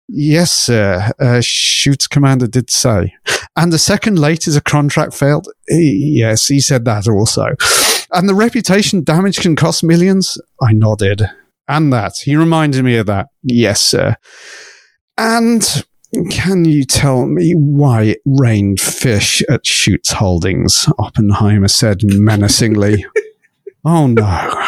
Yes, 0.07 0.51
sir. 0.51 1.11
Uh, 1.19 1.41
Chute's 1.41 2.07
commander 2.07 2.47
did 2.47 2.69
say. 2.69 3.13
And 3.55 3.71
the 3.71 3.79
second 3.79 4.19
late 4.19 4.47
is 4.47 4.55
a 4.55 4.61
contract 4.61 5.13
failed? 5.13 5.47
Yes, 5.67 6.47
he 6.47 6.59
said 6.59 6.85
that 6.85 7.07
also. 7.07 7.55
And 8.11 8.27
the 8.27 8.35
reputation 8.35 9.03
damage 9.03 9.39
can 9.39 9.55
cost 9.55 9.83
millions? 9.83 10.37
I 10.61 10.73
nodded. 10.73 11.29
And 11.67 11.93
that. 11.93 12.17
He 12.23 12.35
reminded 12.35 12.83
me 12.83 12.97
of 12.97 13.05
that. 13.05 13.27
Yes, 13.43 13.81
sir. 13.81 14.17
And 15.17 15.85
can 16.29 16.65
you 16.65 16.83
tell 16.83 17.25
me 17.25 17.53
why 17.53 18.03
it 18.03 18.21
rained 18.25 18.81
fish 18.81 19.41
at 19.49 19.63
Chute's 19.63 20.11
Holdings? 20.11 20.87
Oppenheimer 20.99 21.69
said 21.69 22.03
menacingly. 22.03 23.05
oh 23.85 24.07
no. 24.07 24.67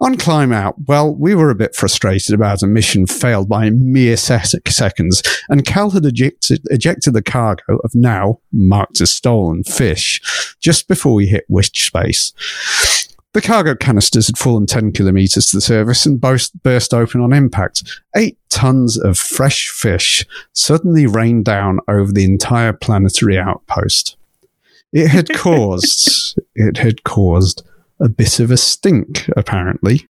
On 0.00 0.16
climb 0.16 0.52
out, 0.52 0.74
well, 0.86 1.14
we 1.14 1.34
were 1.34 1.50
a 1.50 1.54
bit 1.54 1.74
frustrated 1.74 2.34
about 2.34 2.62
a 2.62 2.66
mission 2.66 3.06
failed 3.06 3.48
by 3.48 3.70
mere 3.70 4.16
se- 4.16 4.60
seconds, 4.68 5.22
and 5.48 5.64
Cal 5.64 5.90
had 5.90 6.04
ejected, 6.04 6.62
ejected 6.70 7.14
the 7.14 7.22
cargo 7.22 7.78
of 7.84 7.94
now 7.94 8.40
marked 8.52 9.00
as 9.00 9.12
stolen 9.12 9.62
fish 9.64 10.56
just 10.60 10.88
before 10.88 11.14
we 11.14 11.26
hit 11.26 11.44
witch 11.48 11.86
space. 11.86 12.32
The 13.34 13.42
cargo 13.42 13.74
canisters 13.74 14.28
had 14.28 14.38
fallen 14.38 14.64
10 14.64 14.92
kilometers 14.92 15.46
to 15.46 15.56
the 15.56 15.60
surface 15.60 16.06
and 16.06 16.20
burst, 16.20 16.62
burst 16.62 16.94
open 16.94 17.20
on 17.20 17.32
impact. 17.32 17.82
Eight 18.14 18.38
tons 18.48 18.96
of 18.96 19.18
fresh 19.18 19.70
fish 19.70 20.24
suddenly 20.52 21.06
rained 21.06 21.44
down 21.44 21.80
over 21.88 22.12
the 22.12 22.24
entire 22.24 22.72
planetary 22.72 23.36
outpost. 23.36 24.16
It 24.92 25.08
had 25.08 25.28
caused, 25.34 26.38
it 26.54 26.76
had 26.76 27.02
caused 27.02 27.64
a 27.98 28.08
bit 28.08 28.38
of 28.38 28.52
a 28.52 28.56
stink, 28.56 29.28
apparently. 29.36 30.06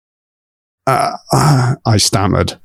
Uh, 0.88 1.16
uh, 1.32 1.76
I 1.86 1.98
stammered. 1.98 2.60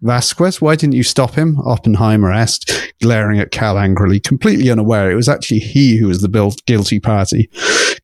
Vasquez, 0.00 0.58
why 0.58 0.74
didn't 0.74 0.94
you 0.94 1.02
stop 1.02 1.34
him? 1.34 1.60
Oppenheimer 1.60 2.32
asked, 2.32 2.94
glaring 3.02 3.40
at 3.40 3.50
Cal 3.50 3.78
angrily, 3.78 4.20
completely 4.20 4.70
unaware 4.70 5.10
it 5.10 5.16
was 5.16 5.28
actually 5.28 5.58
he 5.58 5.98
who 5.98 6.08
was 6.08 6.22
the 6.22 6.62
guilty 6.64 6.98
party. 6.98 7.50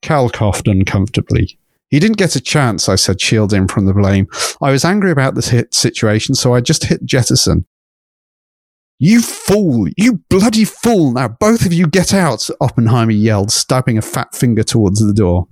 Cal 0.02 0.28
coughed 0.28 0.68
uncomfortably. 0.68 1.58
He 1.90 2.00
didn't 2.00 2.16
get 2.16 2.36
a 2.36 2.40
chance, 2.40 2.88
I 2.88 2.96
said, 2.96 3.20
shielding 3.20 3.62
him 3.62 3.68
from 3.68 3.86
the 3.86 3.94
blame. 3.94 4.26
I 4.60 4.70
was 4.70 4.84
angry 4.84 5.10
about 5.10 5.34
this 5.34 5.48
hit 5.48 5.74
situation, 5.74 6.34
so 6.34 6.54
I 6.54 6.60
just 6.60 6.84
hit 6.84 7.04
Jettison. 7.04 7.66
You 8.98 9.20
fool! 9.20 9.88
You 9.96 10.22
bloody 10.30 10.64
fool! 10.64 11.12
Now 11.12 11.28
both 11.28 11.66
of 11.66 11.72
you 11.72 11.86
get 11.86 12.14
out! 12.14 12.48
Oppenheimer 12.60 13.12
yelled, 13.12 13.52
stabbing 13.52 13.98
a 13.98 14.02
fat 14.02 14.34
finger 14.34 14.62
towards 14.62 15.04
the 15.04 15.12
door. 15.12 15.48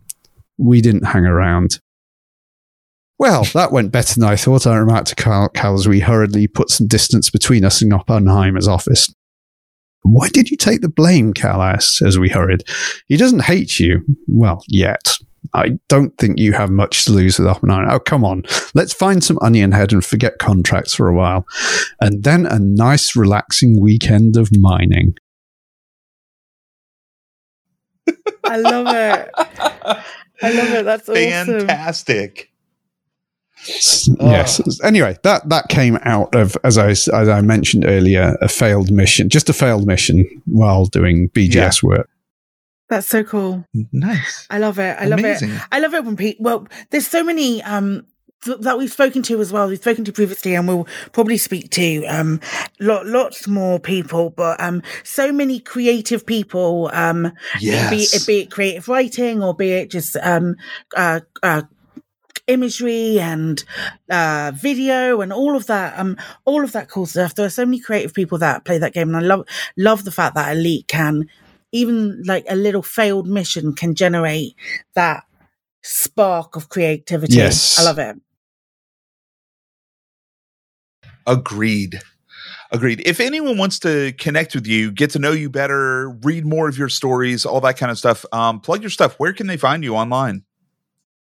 We 0.58 0.80
didn't 0.80 1.06
hang 1.06 1.26
around. 1.26 1.80
Well, 3.18 3.44
that 3.54 3.70
went 3.70 3.92
better 3.92 4.14
than 4.18 4.28
I 4.28 4.36
thought, 4.36 4.66
I 4.66 4.76
remarked 4.76 5.08
to 5.08 5.14
Cal, 5.14 5.48
Cal 5.48 5.74
as 5.74 5.86
we 5.86 6.00
hurriedly 6.00 6.46
put 6.48 6.70
some 6.70 6.88
distance 6.88 7.30
between 7.30 7.64
us 7.64 7.80
and 7.82 7.92
Oppenheimer's 7.92 8.66
office. 8.66 9.12
Why 10.02 10.28
did 10.28 10.50
you 10.50 10.56
take 10.56 10.80
the 10.80 10.88
blame, 10.88 11.32
Cal 11.32 11.62
asked 11.62 12.02
As 12.02 12.18
we 12.18 12.28
hurried, 12.28 12.64
he 13.06 13.16
doesn't 13.16 13.44
hate 13.44 13.78
you. 13.78 14.04
Well, 14.26 14.64
yet. 14.66 15.18
I 15.54 15.78
don't 15.88 16.16
think 16.18 16.38
you 16.38 16.52
have 16.52 16.70
much 16.70 17.04
to 17.04 17.12
lose 17.12 17.38
with 17.38 17.48
Oppenheimer. 17.48 17.92
Oh, 17.92 17.98
come 17.98 18.24
on. 18.24 18.44
Let's 18.74 18.92
find 18.92 19.22
some 19.22 19.38
onion 19.42 19.72
head 19.72 19.92
and 19.92 20.04
forget 20.04 20.38
contracts 20.38 20.94
for 20.94 21.08
a 21.08 21.14
while. 21.14 21.46
And 22.00 22.22
then 22.22 22.46
a 22.46 22.58
nice, 22.58 23.16
relaxing 23.16 23.80
weekend 23.80 24.36
of 24.36 24.50
mining. 24.56 25.16
I 28.44 28.56
love 28.56 28.86
it. 28.88 29.30
I 30.42 30.52
love 30.52 30.70
it. 30.70 30.84
That's 30.84 31.08
awesome. 31.08 31.60
Fantastic. 31.60 32.50
Yes. 33.64 34.60
Oh. 34.60 34.86
Anyway, 34.86 35.16
that 35.22 35.48
that 35.48 35.68
came 35.68 35.96
out 36.02 36.34
of 36.34 36.56
as 36.64 36.78
I 36.78 36.90
as 36.90 37.08
I 37.10 37.40
mentioned 37.42 37.84
earlier, 37.86 38.36
a 38.40 38.48
failed 38.48 38.90
mission, 38.90 39.28
just 39.28 39.48
a 39.48 39.52
failed 39.52 39.86
mission 39.86 40.42
while 40.46 40.86
doing 40.86 41.28
BGS 41.30 41.82
work. 41.82 42.08
That's 42.92 43.08
so 43.08 43.24
cool. 43.24 43.64
Nice. 43.90 44.46
I 44.50 44.58
love 44.58 44.78
it. 44.78 44.98
I 45.00 45.06
Amazing. 45.06 45.48
love 45.54 45.58
it. 45.62 45.68
I 45.72 45.78
love 45.80 45.94
it 45.94 46.04
when 46.04 46.14
people. 46.14 46.44
Well, 46.44 46.68
there's 46.90 47.06
so 47.06 47.24
many 47.24 47.62
um 47.62 48.04
th- 48.44 48.58
that 48.60 48.76
we've 48.76 48.92
spoken 48.92 49.22
to 49.22 49.40
as 49.40 49.50
well. 49.50 49.66
We've 49.66 49.78
spoken 49.78 50.04
to 50.04 50.12
previously, 50.12 50.54
and 50.54 50.68
we'll 50.68 50.86
probably 51.12 51.38
speak 51.38 51.70
to 51.70 52.04
um 52.04 52.38
lot, 52.80 53.06
lots 53.06 53.48
more 53.48 53.80
people. 53.80 54.28
But 54.28 54.60
um, 54.60 54.82
so 55.04 55.32
many 55.32 55.58
creative 55.58 56.26
people. 56.26 56.90
Um, 56.92 57.32
Yes. 57.60 57.88
be 57.90 58.02
it 58.02 58.26
be 58.26 58.40
it 58.40 58.50
creative 58.50 58.88
writing 58.88 59.42
or 59.42 59.54
be 59.54 59.72
it 59.72 59.90
just 59.90 60.14
um 60.16 60.56
uh, 60.94 61.20
uh 61.42 61.62
imagery 62.48 63.20
and 63.20 63.64
uh 64.10 64.50
video 64.54 65.20
and 65.20 65.32
all 65.32 65.56
of 65.56 65.66
that 65.68 65.96
um 65.98 66.16
all 66.44 66.64
of 66.64 66.72
that 66.72 66.90
cool 66.90 67.06
stuff 67.06 67.36
there 67.36 67.46
are 67.46 67.50
so 67.50 67.64
many 67.64 67.78
creative 67.78 68.12
people 68.12 68.36
that 68.36 68.64
play 68.64 68.78
that 68.78 68.92
game 68.92 69.08
and 69.08 69.16
i 69.16 69.20
love 69.20 69.46
love 69.76 70.02
the 70.04 70.10
fact 70.10 70.34
that 70.34 70.50
elite 70.56 70.88
can 70.88 71.28
even 71.72 72.22
like 72.26 72.44
a 72.48 72.56
little 72.56 72.82
failed 72.82 73.26
mission 73.26 73.74
can 73.74 73.94
generate 73.94 74.54
that 74.94 75.24
spark 75.82 76.54
of 76.56 76.68
creativity 76.68 77.34
Yes. 77.36 77.78
i 77.78 77.82
love 77.82 77.98
it 77.98 78.16
Agreed. 81.26 82.00
Agreed. 82.72 83.02
If 83.06 83.20
anyone 83.20 83.58
wants 83.58 83.78
to 83.80 84.12
connect 84.14 84.54
with 84.54 84.66
you, 84.66 84.90
get 84.90 85.10
to 85.10 85.18
know 85.18 85.30
you 85.32 85.50
better, 85.50 86.10
read 86.10 86.44
more 86.46 86.68
of 86.68 86.76
your 86.78 86.88
stories, 86.88 87.44
all 87.44 87.60
that 87.60 87.76
kind 87.76 87.92
of 87.92 87.98
stuff, 87.98 88.24
um, 88.32 88.60
plug 88.60 88.80
your 88.82 88.90
stuff. 88.90 89.14
Where 89.18 89.32
can 89.32 89.46
they 89.46 89.56
find 89.56 89.84
you 89.84 89.94
online? 89.94 90.42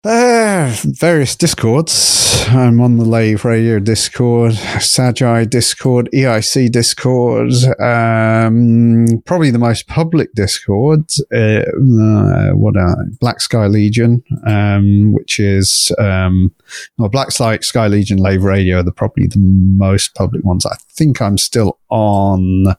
Uh, 0.06 0.76
various 0.84 1.34
discords. 1.34 2.44
I'm 2.50 2.82
on 2.82 2.98
the 2.98 3.06
Lave 3.06 3.46
Radio 3.46 3.80
Discord, 3.80 4.54
Sagi 4.54 5.46
Discord, 5.46 6.10
EIC 6.14 6.74
Discord. 6.74 7.54
Um, 7.80 9.24
probably 9.26 9.50
the 9.50 9.60
most 9.60 9.88
public 9.88 10.34
Discord. 10.34 11.06
Uh, 11.34 11.64
uh, 11.64 12.52
what 12.52 12.76
uh, 12.76 12.96
Black 13.22 13.40
Sky 13.40 13.68
Legion, 13.68 14.22
um, 14.46 15.14
which 15.14 15.40
is 15.40 15.94
um, 15.98 16.54
well, 16.98 17.08
Black 17.08 17.32
Sky, 17.32 17.60
Sky 17.60 17.88
Legion, 17.88 18.18
Lave 18.18 18.44
Radio 18.44 18.80
are 18.80 18.84
the 18.84 18.92
probably 18.92 19.28
the 19.28 19.40
most 19.40 20.16
public 20.16 20.44
ones. 20.44 20.66
I 20.66 20.76
think 20.90 21.22
I'm 21.22 21.38
still 21.38 21.80
on. 21.90 22.66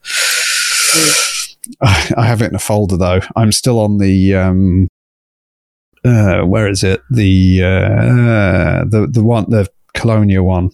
I 1.80 2.26
have 2.26 2.42
it 2.42 2.50
in 2.50 2.54
a 2.54 2.58
folder 2.58 2.98
though. 2.98 3.20
I'm 3.34 3.50
still 3.50 3.80
on 3.80 3.96
the 3.96 4.34
um, 4.34 4.88
uh, 6.04 6.42
where 6.44 6.68
is 6.68 6.82
it? 6.84 7.00
The 7.10 7.62
uh, 7.62 8.84
the 8.88 9.06
the 9.10 9.22
one 9.24 9.48
the 9.50 9.68
Colonia 9.94 10.42
one, 10.42 10.70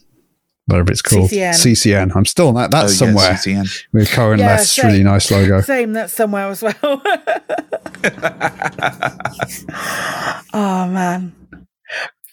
whatever 0.67 0.91
it's 0.93 1.03
called, 1.03 1.31
CCN. 1.31 1.53
CCN. 1.55 2.17
I'm 2.17 2.25
still 2.27 2.49
on 2.49 2.55
that. 2.55 2.71
That's 2.71 3.01
Oh, 3.01 3.07
yeah, 3.07 3.13
somewhere 3.13 3.33
CCN. 3.35 3.85
with 3.93 4.11
Cohen 4.11 4.39
Yeah, 4.39 4.47
Less. 4.57 4.73
same. 4.73 4.87
Really 4.87 5.03
nice 5.05 5.31
logo. 5.31 5.61
same 5.61 5.93
that's 5.93 6.13
somewhere 6.13 6.49
as 6.49 6.63
well 6.63 6.75
oh 10.55 10.87
man 10.89 11.33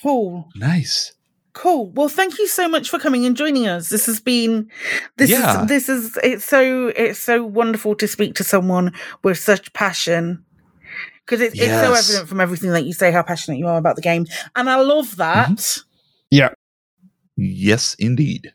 cool 0.02 0.48
nice. 0.56 1.14
Cool. 1.54 1.90
Well, 1.96 2.08
thank 2.08 2.38
you 2.38 2.46
so 2.46 2.68
much 2.70 2.88
for 2.88 3.00
coming 3.00 3.26
and 3.26 3.36
joining 3.36 3.66
us. 3.68 3.90
This 3.90 4.06
has 4.06 4.20
been 4.20 4.70
this 5.18 5.32
Yeah. 5.32 5.64
is 5.64 5.68
this 5.68 5.90
is 5.90 6.18
it's 6.24 6.46
so 6.46 6.90
it's 6.96 7.18
so 7.18 7.44
wonderful 7.44 7.96
to 7.96 8.08
speak 8.08 8.36
to 8.36 8.44
someone 8.44 8.94
with 9.24 9.40
such 9.40 9.74
passion. 9.74 10.46
Because 11.28 11.42
it's, 11.42 11.56
it's 11.60 11.66
so 11.74 11.94
evident 11.94 12.30
from 12.30 12.40
everything 12.40 12.70
that 12.72 12.86
you 12.86 12.94
say 12.94 13.12
how 13.12 13.22
passionate 13.22 13.58
you 13.58 13.68
are 13.68 13.78
about 13.78 13.98
the 13.98 14.02
game. 14.02 14.26
And 14.56 14.70
I 14.70 14.78
love 14.78 15.18
that. 15.18 15.50
Mm-hmm. 15.50 15.82
Yeah. 16.32 16.50
Yes, 17.36 17.96
indeed. 18.00 18.54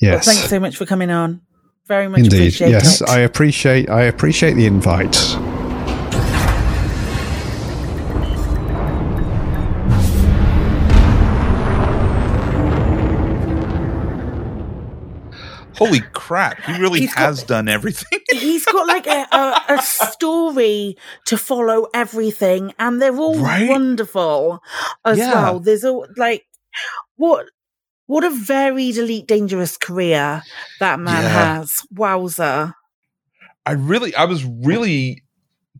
Well, 0.00 0.12
Yes. 0.12 0.24
thanks 0.24 0.48
so 0.48 0.58
much 0.58 0.76
for 0.76 0.86
coming 0.86 1.10
on. 1.10 1.42
Very 1.86 2.08
much 2.08 2.20
Indeed. 2.20 2.36
appreciate 2.38 2.70
Yes. 2.70 3.02
it. 3.02 3.08
I 3.10 3.18
appreciate. 3.20 3.90
I 3.90 4.04
appreciate 4.04 4.54
the 4.54 4.64
invite. 4.66 5.14
Holy 15.86 16.00
crap. 16.12 16.60
He 16.62 16.72
really 16.80 17.00
He's 17.00 17.14
got- 17.14 17.46
done 17.46 17.68
everything. 17.68 18.20
He's 18.30 18.64
got 18.64 18.86
like 18.86 19.06
a, 19.06 19.26
a, 19.32 19.62
a 19.74 19.82
story 19.82 20.96
to 21.26 21.36
follow 21.36 21.86
everything, 21.94 22.72
and 22.78 23.00
they're 23.00 23.16
all 23.16 23.38
Right? 23.38 23.68
wonderful 23.68 24.62
as 25.04 25.18
Yeah. 25.18 25.32
well. 25.34 25.60
There's 25.60 25.84
all 25.84 26.06
like 26.16 26.44
what 27.16 27.46
what 28.06 28.24
a 28.24 28.30
varied, 28.30 28.96
elite, 28.98 29.26
dangerous 29.26 29.76
career 29.76 30.42
that 30.80 30.98
man 31.00 31.22
Yeah. 31.22 31.56
has. 31.58 31.82
Wowza! 31.94 32.74
I 33.64 33.72
really, 33.72 34.14
I 34.14 34.24
was 34.24 34.44
really 34.44 35.22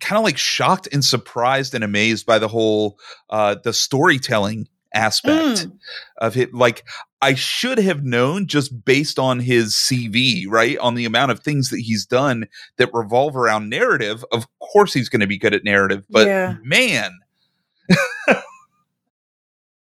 kind 0.01 0.17
of 0.19 0.25
like 0.25 0.39
shocked 0.39 0.89
and 0.93 1.05
surprised 1.05 1.75
and 1.75 1.83
amazed 1.85 2.25
by 2.27 2.39
the 2.39 2.49
whole, 2.49 2.99
uh, 3.29 3.57
the 3.63 3.73
storytelling 3.73 4.69
aspect 4.95 5.67
Mm. 5.67 5.79
of 6.19 6.37
it. 6.37 6.55
Like, 6.55 6.85
I 7.23 7.35
should 7.35 7.79
have 7.79 8.03
known 8.05 8.49
just 8.49 8.85
based 8.85 9.19
on 9.19 9.39
his 9.41 9.75
CV, 9.75 10.45
right? 10.49 10.77
On 10.79 10.97
the 10.97 11.05
amount 11.05 11.31
of 11.31 11.41
things 11.41 11.71
that 11.71 11.79
he's 11.79 12.05
done 12.05 12.47
that 12.79 12.91
revolve 12.93 13.37
around 13.37 13.71
narrative. 13.71 14.25
Of 14.33 14.47
course, 14.59 14.93
he's 14.93 15.09
going 15.09 15.21
to 15.21 15.27
be 15.29 15.39
good 15.39 15.55
at 15.55 15.63
narrative, 15.65 16.05
but 16.11 16.27
Yeah. 16.27 16.57
man, 16.63 17.13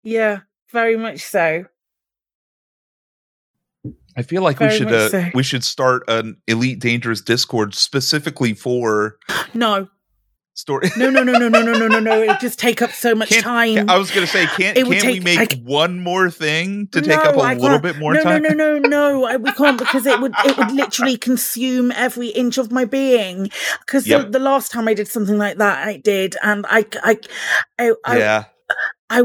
Yeah, 0.02 0.40
very 0.70 0.96
much 0.98 1.20
so. 1.20 1.64
I 4.16 4.22
feel 4.22 4.42
like 4.42 4.60
we 4.60 4.68
should 4.70 4.92
uh, 4.92 5.09
so. 5.09 5.30
we 5.34 5.42
should 5.42 5.64
start 5.64 6.05
an 6.09 6.36
elite 6.46 6.78
dangerous 6.78 7.20
Discord 7.20 7.74
specifically 7.74 8.52
for 8.55 9.16
No, 9.55 9.88
story. 10.55 10.89
no, 10.97 11.10
no, 11.10 11.22
no, 11.22 11.32
no, 11.32 11.48
no, 11.48 11.60
no, 11.62 11.72
no, 11.72 11.89
no, 11.89 12.01
no. 12.01 12.22
It 12.22 12.40
just 12.40 12.59
take 12.59 12.81
up 12.81 12.90
so 12.93 13.14
much 13.14 13.28
Can't- 13.28 13.44
time. 13.44 13.90
I 13.90 13.98
was 13.98 14.10
going 14.10 14.26
to 14.26 14.32
say, 14.32 14.47
can't 14.47 14.76
can't 14.76 14.89
we 14.89 15.20
make 15.20 15.55
I 15.55 15.56
one 15.62 16.01
more 16.01 16.31
thing 16.31 16.86
to 16.89 17.02
take 17.02 17.18
up 17.18 17.36
a 17.36 17.40
I 17.40 17.55
little 17.55 17.78
bit 17.81 17.98
more 17.98 18.14
no, 18.14 18.22
time? 18.22 18.43
No, 18.43 18.51
no, 18.51 18.78
no, 18.78 18.89
no, 18.89 19.24
I, 19.24 19.36
we 19.36 19.52
can't 19.52 19.78
because 19.78 20.06
it 20.06 20.20
would 20.20 20.32
it 20.44 20.56
would 20.56 20.70
literally 20.72 21.16
consume 21.16 21.93
every 21.93 22.28
inch 22.28 22.59
of 22.59 22.72
my 22.72 22.85
being. 22.85 23.51
Because 23.81 24.06
Yep. 24.06 24.26
the, 24.26 24.31
the 24.31 24.39
last 24.39 24.70
time 24.72 24.89
I 24.89 24.94
did 24.94 25.09
something 25.09 25.39
like 25.39 25.59
that, 25.59 25.86
I 25.86 25.97
did, 25.98 26.36
and 26.43 26.64
I, 26.68 26.86
I, 27.02 27.18
I, 27.78 27.93
I, 28.05 28.18
yeah, 28.18 28.44
I 29.10 29.22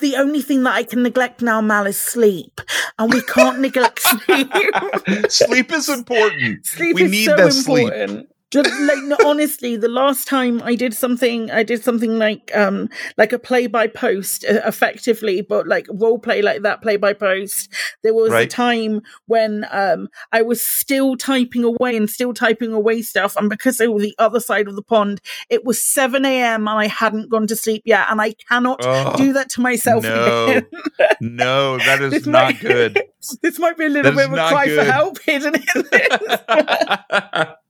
the 0.00 0.16
only 0.16 0.42
thing 0.42 0.64
that 0.64 0.74
I 0.74 0.82
can 0.82 1.02
neglect 1.02 1.40
now, 1.40 1.60
Mal, 1.60 1.86
is 1.86 1.96
sleep, 1.96 2.60
and 2.98 3.12
we 3.12 3.22
can't 3.22 3.60
neglect 3.60 4.00
sleep. 4.26 4.50
sleep 5.30 5.72
is 5.72 5.88
important. 5.88 6.66
sleep 6.66 6.96
We 6.96 7.04
is 7.04 7.10
need 7.10 7.24
so 7.26 7.36
that 7.36 7.52
sleep. 7.52 8.28
Just 8.54 8.70
like 8.82 9.02
no, 9.02 9.16
honestly, 9.26 9.76
the 9.76 9.88
last 9.88 10.28
time 10.28 10.62
I 10.62 10.76
did 10.76 10.94
something, 10.94 11.50
I 11.50 11.64
did 11.64 11.82
something 11.82 12.18
like 12.18 12.50
um 12.54 12.88
like 13.18 13.32
a 13.32 13.38
play 13.38 13.66
by 13.66 13.88
post 13.88 14.44
uh, 14.48 14.60
effectively, 14.64 15.40
but 15.42 15.66
like 15.66 15.86
role 15.90 16.18
play 16.20 16.40
like 16.40 16.62
that, 16.62 16.80
play 16.80 16.96
by 16.96 17.14
post. 17.14 17.68
There 18.04 18.14
was 18.14 18.32
a 18.32 18.46
time 18.46 19.02
when 19.26 19.66
um 19.72 20.08
I 20.32 20.42
was 20.42 20.64
still 20.64 21.16
typing 21.16 21.64
away 21.64 21.96
and 21.96 22.08
still 22.08 22.32
typing 22.32 22.72
away 22.72 23.02
stuff, 23.02 23.34
and 23.36 23.50
because 23.50 23.78
they 23.78 23.88
were 23.88 24.00
the 24.00 24.14
other 24.20 24.38
side 24.40 24.68
of 24.68 24.76
the 24.76 24.82
pond, 24.82 25.20
it 25.50 25.64
was 25.64 25.82
seven 25.82 26.24
a.m. 26.24 26.68
and 26.68 26.78
I 26.78 26.86
hadn't 26.86 27.30
gone 27.30 27.48
to 27.48 27.56
sleep 27.56 27.82
yet, 27.84 28.06
and 28.08 28.20
I 28.20 28.34
cannot 28.48 28.80
Oh, 28.84 29.16
do 29.16 29.32
that 29.32 29.48
to 29.50 29.60
myself 29.62 30.04
no. 30.04 30.46
again. 30.46 30.66
no, 31.20 31.78
that 31.78 32.00
is 32.02 32.12
This 32.12 32.26
not 32.26 32.44
might- 32.52 32.60
good. 32.60 33.02
this 33.42 33.58
might 33.58 33.76
be 33.76 33.86
a 33.86 33.88
little 33.88 34.12
That 34.12 34.16
bit 34.30 34.38
of 34.38 34.46
a 34.46 34.48
cry 34.48 34.68
for 34.68 34.84
help, 34.84 35.18
isn't 35.26 35.56
it? 35.58 37.48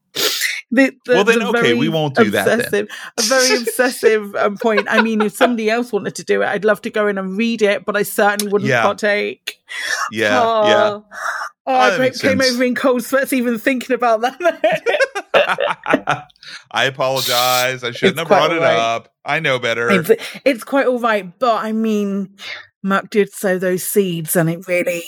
The, 0.74 0.92
the, 1.04 1.14
Well, 1.14 1.24
then, 1.24 1.38
the 1.38 1.46
okay, 1.48 1.74
we 1.74 1.88
won't 1.88 2.16
do 2.16 2.30
that 2.30 2.70
then. 2.70 2.88
A 3.16 3.22
very 3.22 3.58
obsessive 3.58 4.34
um, 4.34 4.56
point. 4.56 4.86
I 4.90 5.02
mean, 5.02 5.20
if 5.22 5.34
somebody 5.36 5.70
else 5.70 5.92
wanted 5.92 6.16
to 6.16 6.24
do 6.24 6.42
it, 6.42 6.46
I'd 6.46 6.64
love 6.64 6.82
to 6.82 6.90
go 6.90 7.06
in 7.06 7.16
and 7.16 7.36
read 7.36 7.62
it, 7.62 7.84
but 7.84 7.96
I 7.96 8.02
certainly 8.02 8.50
wouldn't 8.50 8.68
Yeah. 8.68 8.82
partake. 8.82 9.58
yeah, 10.10 10.40
oh, 10.42 10.66
yeah. 10.66 11.00
Oh, 11.66 11.74
I 11.74 11.96
came 11.96 12.12
sense. 12.12 12.50
over 12.52 12.64
in 12.64 12.74
cold 12.74 13.04
sweats 13.04 13.32
even 13.32 13.58
thinking 13.58 13.94
about 13.94 14.20
that. 14.22 14.36
I 16.70 16.84
apologize. 16.86 17.84
I 17.84 17.90
shouldn't 17.92 18.12
It's 18.12 18.18
have 18.18 18.28
brought 18.28 18.48
quite 18.48 18.56
it 18.56 18.62
up. 18.62 19.12
I 19.24 19.40
know 19.40 19.58
better. 19.58 19.90
it's, 19.90 20.10
it's 20.44 20.64
quite 20.64 20.86
all 20.86 20.98
right, 20.98 21.38
but 21.38 21.64
I 21.64 21.72
mean, 21.72 22.36
Mark 22.82 23.10
did 23.10 23.32
sow 23.32 23.58
those 23.58 23.84
seeds, 23.84 24.36
and 24.36 24.50
it 24.50 24.66
really, 24.68 25.04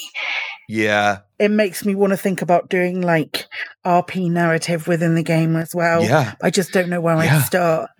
Yeah. 0.69 1.19
It 1.39 1.51
makes 1.51 1.85
me 1.85 1.95
want 1.95 2.13
to 2.13 2.17
think 2.17 2.43
about 2.43 2.69
doing 2.69 3.01
like 3.01 3.47
RP 3.85 4.31
narrative 4.31 4.89
within 4.89 5.15
the 5.15 5.23
game 5.23 5.57
as 5.57 5.75
well. 5.75 6.03
Yeah. 6.03 6.35
I 6.43 6.51
just 6.51 6.73
don't 6.73 6.89
know 6.89 7.01
where 7.01 7.17
Yeah. 7.17 7.37
I'd 7.37 7.43
start. 7.43 7.91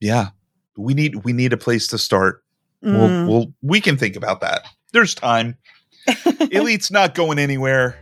Yeah. 0.00 0.28
We 0.76 0.94
need 0.94 1.24
we 1.24 1.32
need 1.32 1.52
a 1.52 1.56
place 1.56 1.86
to 1.88 1.98
start. 1.98 2.42
Mm. 2.84 2.98
We'll, 2.98 3.26
we'll 3.28 3.52
we 3.62 3.80
can 3.80 3.96
think 3.96 4.16
about 4.16 4.40
that. 4.40 4.66
There's 4.92 5.14
time. 5.14 5.56
Elite's 6.50 6.90
not 6.90 7.14
going 7.14 7.38
anywhere. 7.38 7.98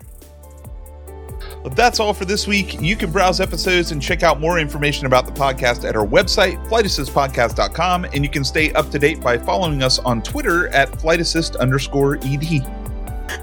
But 1.63 1.77
that's 1.77 2.01
all 2.01 2.15
for 2.15 2.25
this 2.25 2.47
week. 2.47 2.81
You 2.81 2.97
can 2.97 3.11
browse 3.11 3.39
episodes 3.39 3.93
and 3.93 4.01
check 4.01 4.23
out 4.23 4.41
more 4.41 4.59
information 4.59 5.05
about 5.05 5.27
the 5.27 5.33
podcast 5.33 5.87
at 5.87 5.95
our 5.95 6.07
website, 6.07 6.57
flightassistpodcast.com, 6.69 8.07
and 8.07 8.25
you 8.25 8.31
can 8.31 8.45
stay 8.45 8.73
up 8.73 8.91
to 8.91 8.99
date 8.99 9.21
by 9.21 9.37
following 9.37 9.83
us 9.83 9.99
on 9.99 10.23
Twitter 10.23 10.69
at 10.69 10.91
flightassist 10.93 11.59
underscore 11.59 12.17
ed. 12.23 12.80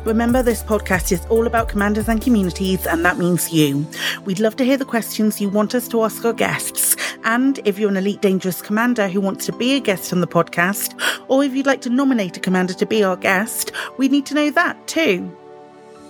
Remember, 0.05 0.41
this 0.41 0.64
podcast 0.64 1.11
is 1.11 1.26
all 1.27 1.47
about 1.47 1.69
commanders 1.69 2.07
and 2.07 2.22
communities, 2.22 2.85
and 2.85 3.03
that 3.05 3.18
means 3.18 3.51
you. 3.51 3.85
We'd 4.26 4.39
love 4.39 4.55
to 4.57 4.64
hear 4.64 4.77
the 4.77 4.85
questions 4.85 5.41
you 5.41 5.49
want 5.49 5.76
us 5.76 5.88
to 5.89 6.03
ask 6.03 6.23
our 6.26 6.34
guests. 6.34 6.95
And 7.23 7.59
if 7.65 7.77
you're 7.77 7.89
an 7.89 7.97
Elite 7.97 8.22
Dangerous 8.22 8.61
commander 8.61 9.07
who 9.07 9.22
wants 9.22 9.45
to 9.47 9.51
be 9.53 9.76
a 9.76 9.80
guest 9.80 10.14
on 10.14 10.22
the 10.22 10.27
podcast, 10.27 10.99
or 11.27 11.43
if 11.43 11.53
you'd 11.53 11.65
like 11.65 11.81
to 11.81 11.89
nominate 11.89 12.38
a 12.38 12.39
commander 12.39 12.73
to 12.73 12.85
be 12.85 13.03
our 13.03 13.18
guest, 13.18 13.72
we 13.97 14.07
need 14.07 14.26
to 14.27 14.35
know 14.35 14.49
that 14.51 14.88
too. 14.88 15.35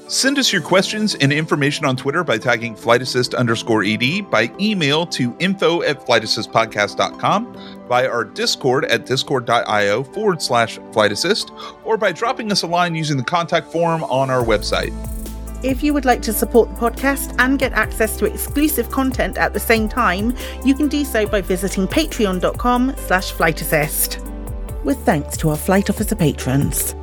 Send 0.07 0.39
us 0.39 0.53
your 0.53 0.61
questions 0.61 1.15
and 1.15 1.33
information 1.33 1.85
on 1.85 1.97
Twitter 1.97 2.23
by 2.23 2.37
tagging 2.37 2.77
Flight 2.77 3.01
Assist 3.01 3.33
underscore 3.33 3.83
ED, 3.83 4.31
by 4.31 4.49
email 4.57 5.05
to 5.07 5.35
info 5.39 5.81
at 5.81 5.99
flightassistpodcast.com, 6.05 7.85
by 7.89 8.07
our 8.07 8.23
Discord 8.23 8.85
at 8.85 9.05
discord.io 9.05 10.03
forward 10.03 10.41
slash 10.41 10.79
flight 10.93 11.11
assist, 11.11 11.51
or 11.83 11.97
by 11.97 12.13
dropping 12.13 12.53
us 12.53 12.61
a 12.61 12.67
line 12.67 12.95
using 12.95 13.17
the 13.17 13.23
contact 13.23 13.69
form 13.69 14.01
on 14.05 14.29
our 14.29 14.43
website. 14.43 14.93
If 15.61 15.83
you 15.83 15.93
would 15.93 16.05
like 16.05 16.21
to 16.21 16.31
support 16.31 16.69
the 16.69 16.75
podcast 16.75 17.35
and 17.39 17.59
get 17.59 17.73
access 17.73 18.15
to 18.17 18.25
exclusive 18.25 18.89
content 18.89 19.37
at 19.37 19.51
the 19.51 19.59
same 19.59 19.89
time, 19.89 20.33
you 20.63 20.73
can 20.73 20.87
do 20.87 21.03
so 21.03 21.27
by 21.27 21.41
visiting 21.41 21.85
patreon.com 21.85 22.95
slash 22.97 23.33
flightassist. 23.33 24.23
With 24.85 24.99
thanks 24.99 25.35
to 25.37 25.49
our 25.49 25.57
flight 25.57 25.89
officer 25.89 26.15
patrons, 26.15 26.95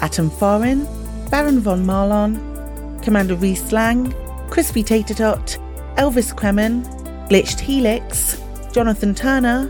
Atom 0.00 0.30
Foreign, 0.30 0.88
Baron 1.30 1.60
von 1.60 1.84
Marlon, 1.84 3.00
Commander 3.02 3.36
Reese 3.36 3.72
Lang, 3.72 4.12
Crispy 4.50 4.82
Tater 4.82 5.14
Tot, 5.14 5.58
Elvis 5.96 6.34
Kremen, 6.34 6.84
Glitched 7.28 7.60
Helix, 7.60 8.40
Jonathan 8.72 9.14
Turner, 9.14 9.68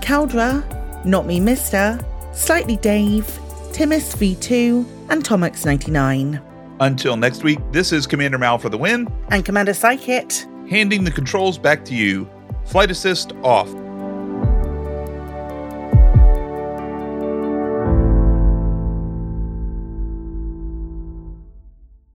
Caldra, 0.00 0.62
Not 1.04 1.26
Me 1.26 1.40
Mister, 1.40 1.98
Slightly 2.34 2.76
Dave, 2.76 3.24
Timus 3.72 4.14
V2, 4.16 4.84
and 5.10 5.24
Tomix99. 5.24 6.42
Until 6.80 7.16
next 7.16 7.42
week, 7.42 7.58
this 7.72 7.92
is 7.92 8.06
Commander 8.06 8.38
Mal 8.38 8.58
for 8.58 8.68
the 8.68 8.78
win, 8.78 9.08
And 9.30 9.44
Commander 9.44 9.72
Psychit. 9.72 10.46
handing 10.70 11.02
the 11.04 11.10
controls 11.10 11.58
back 11.58 11.84
to 11.86 11.94
you. 11.94 12.28
Flight 12.66 12.90
Assist 12.90 13.32
off. 13.42 13.68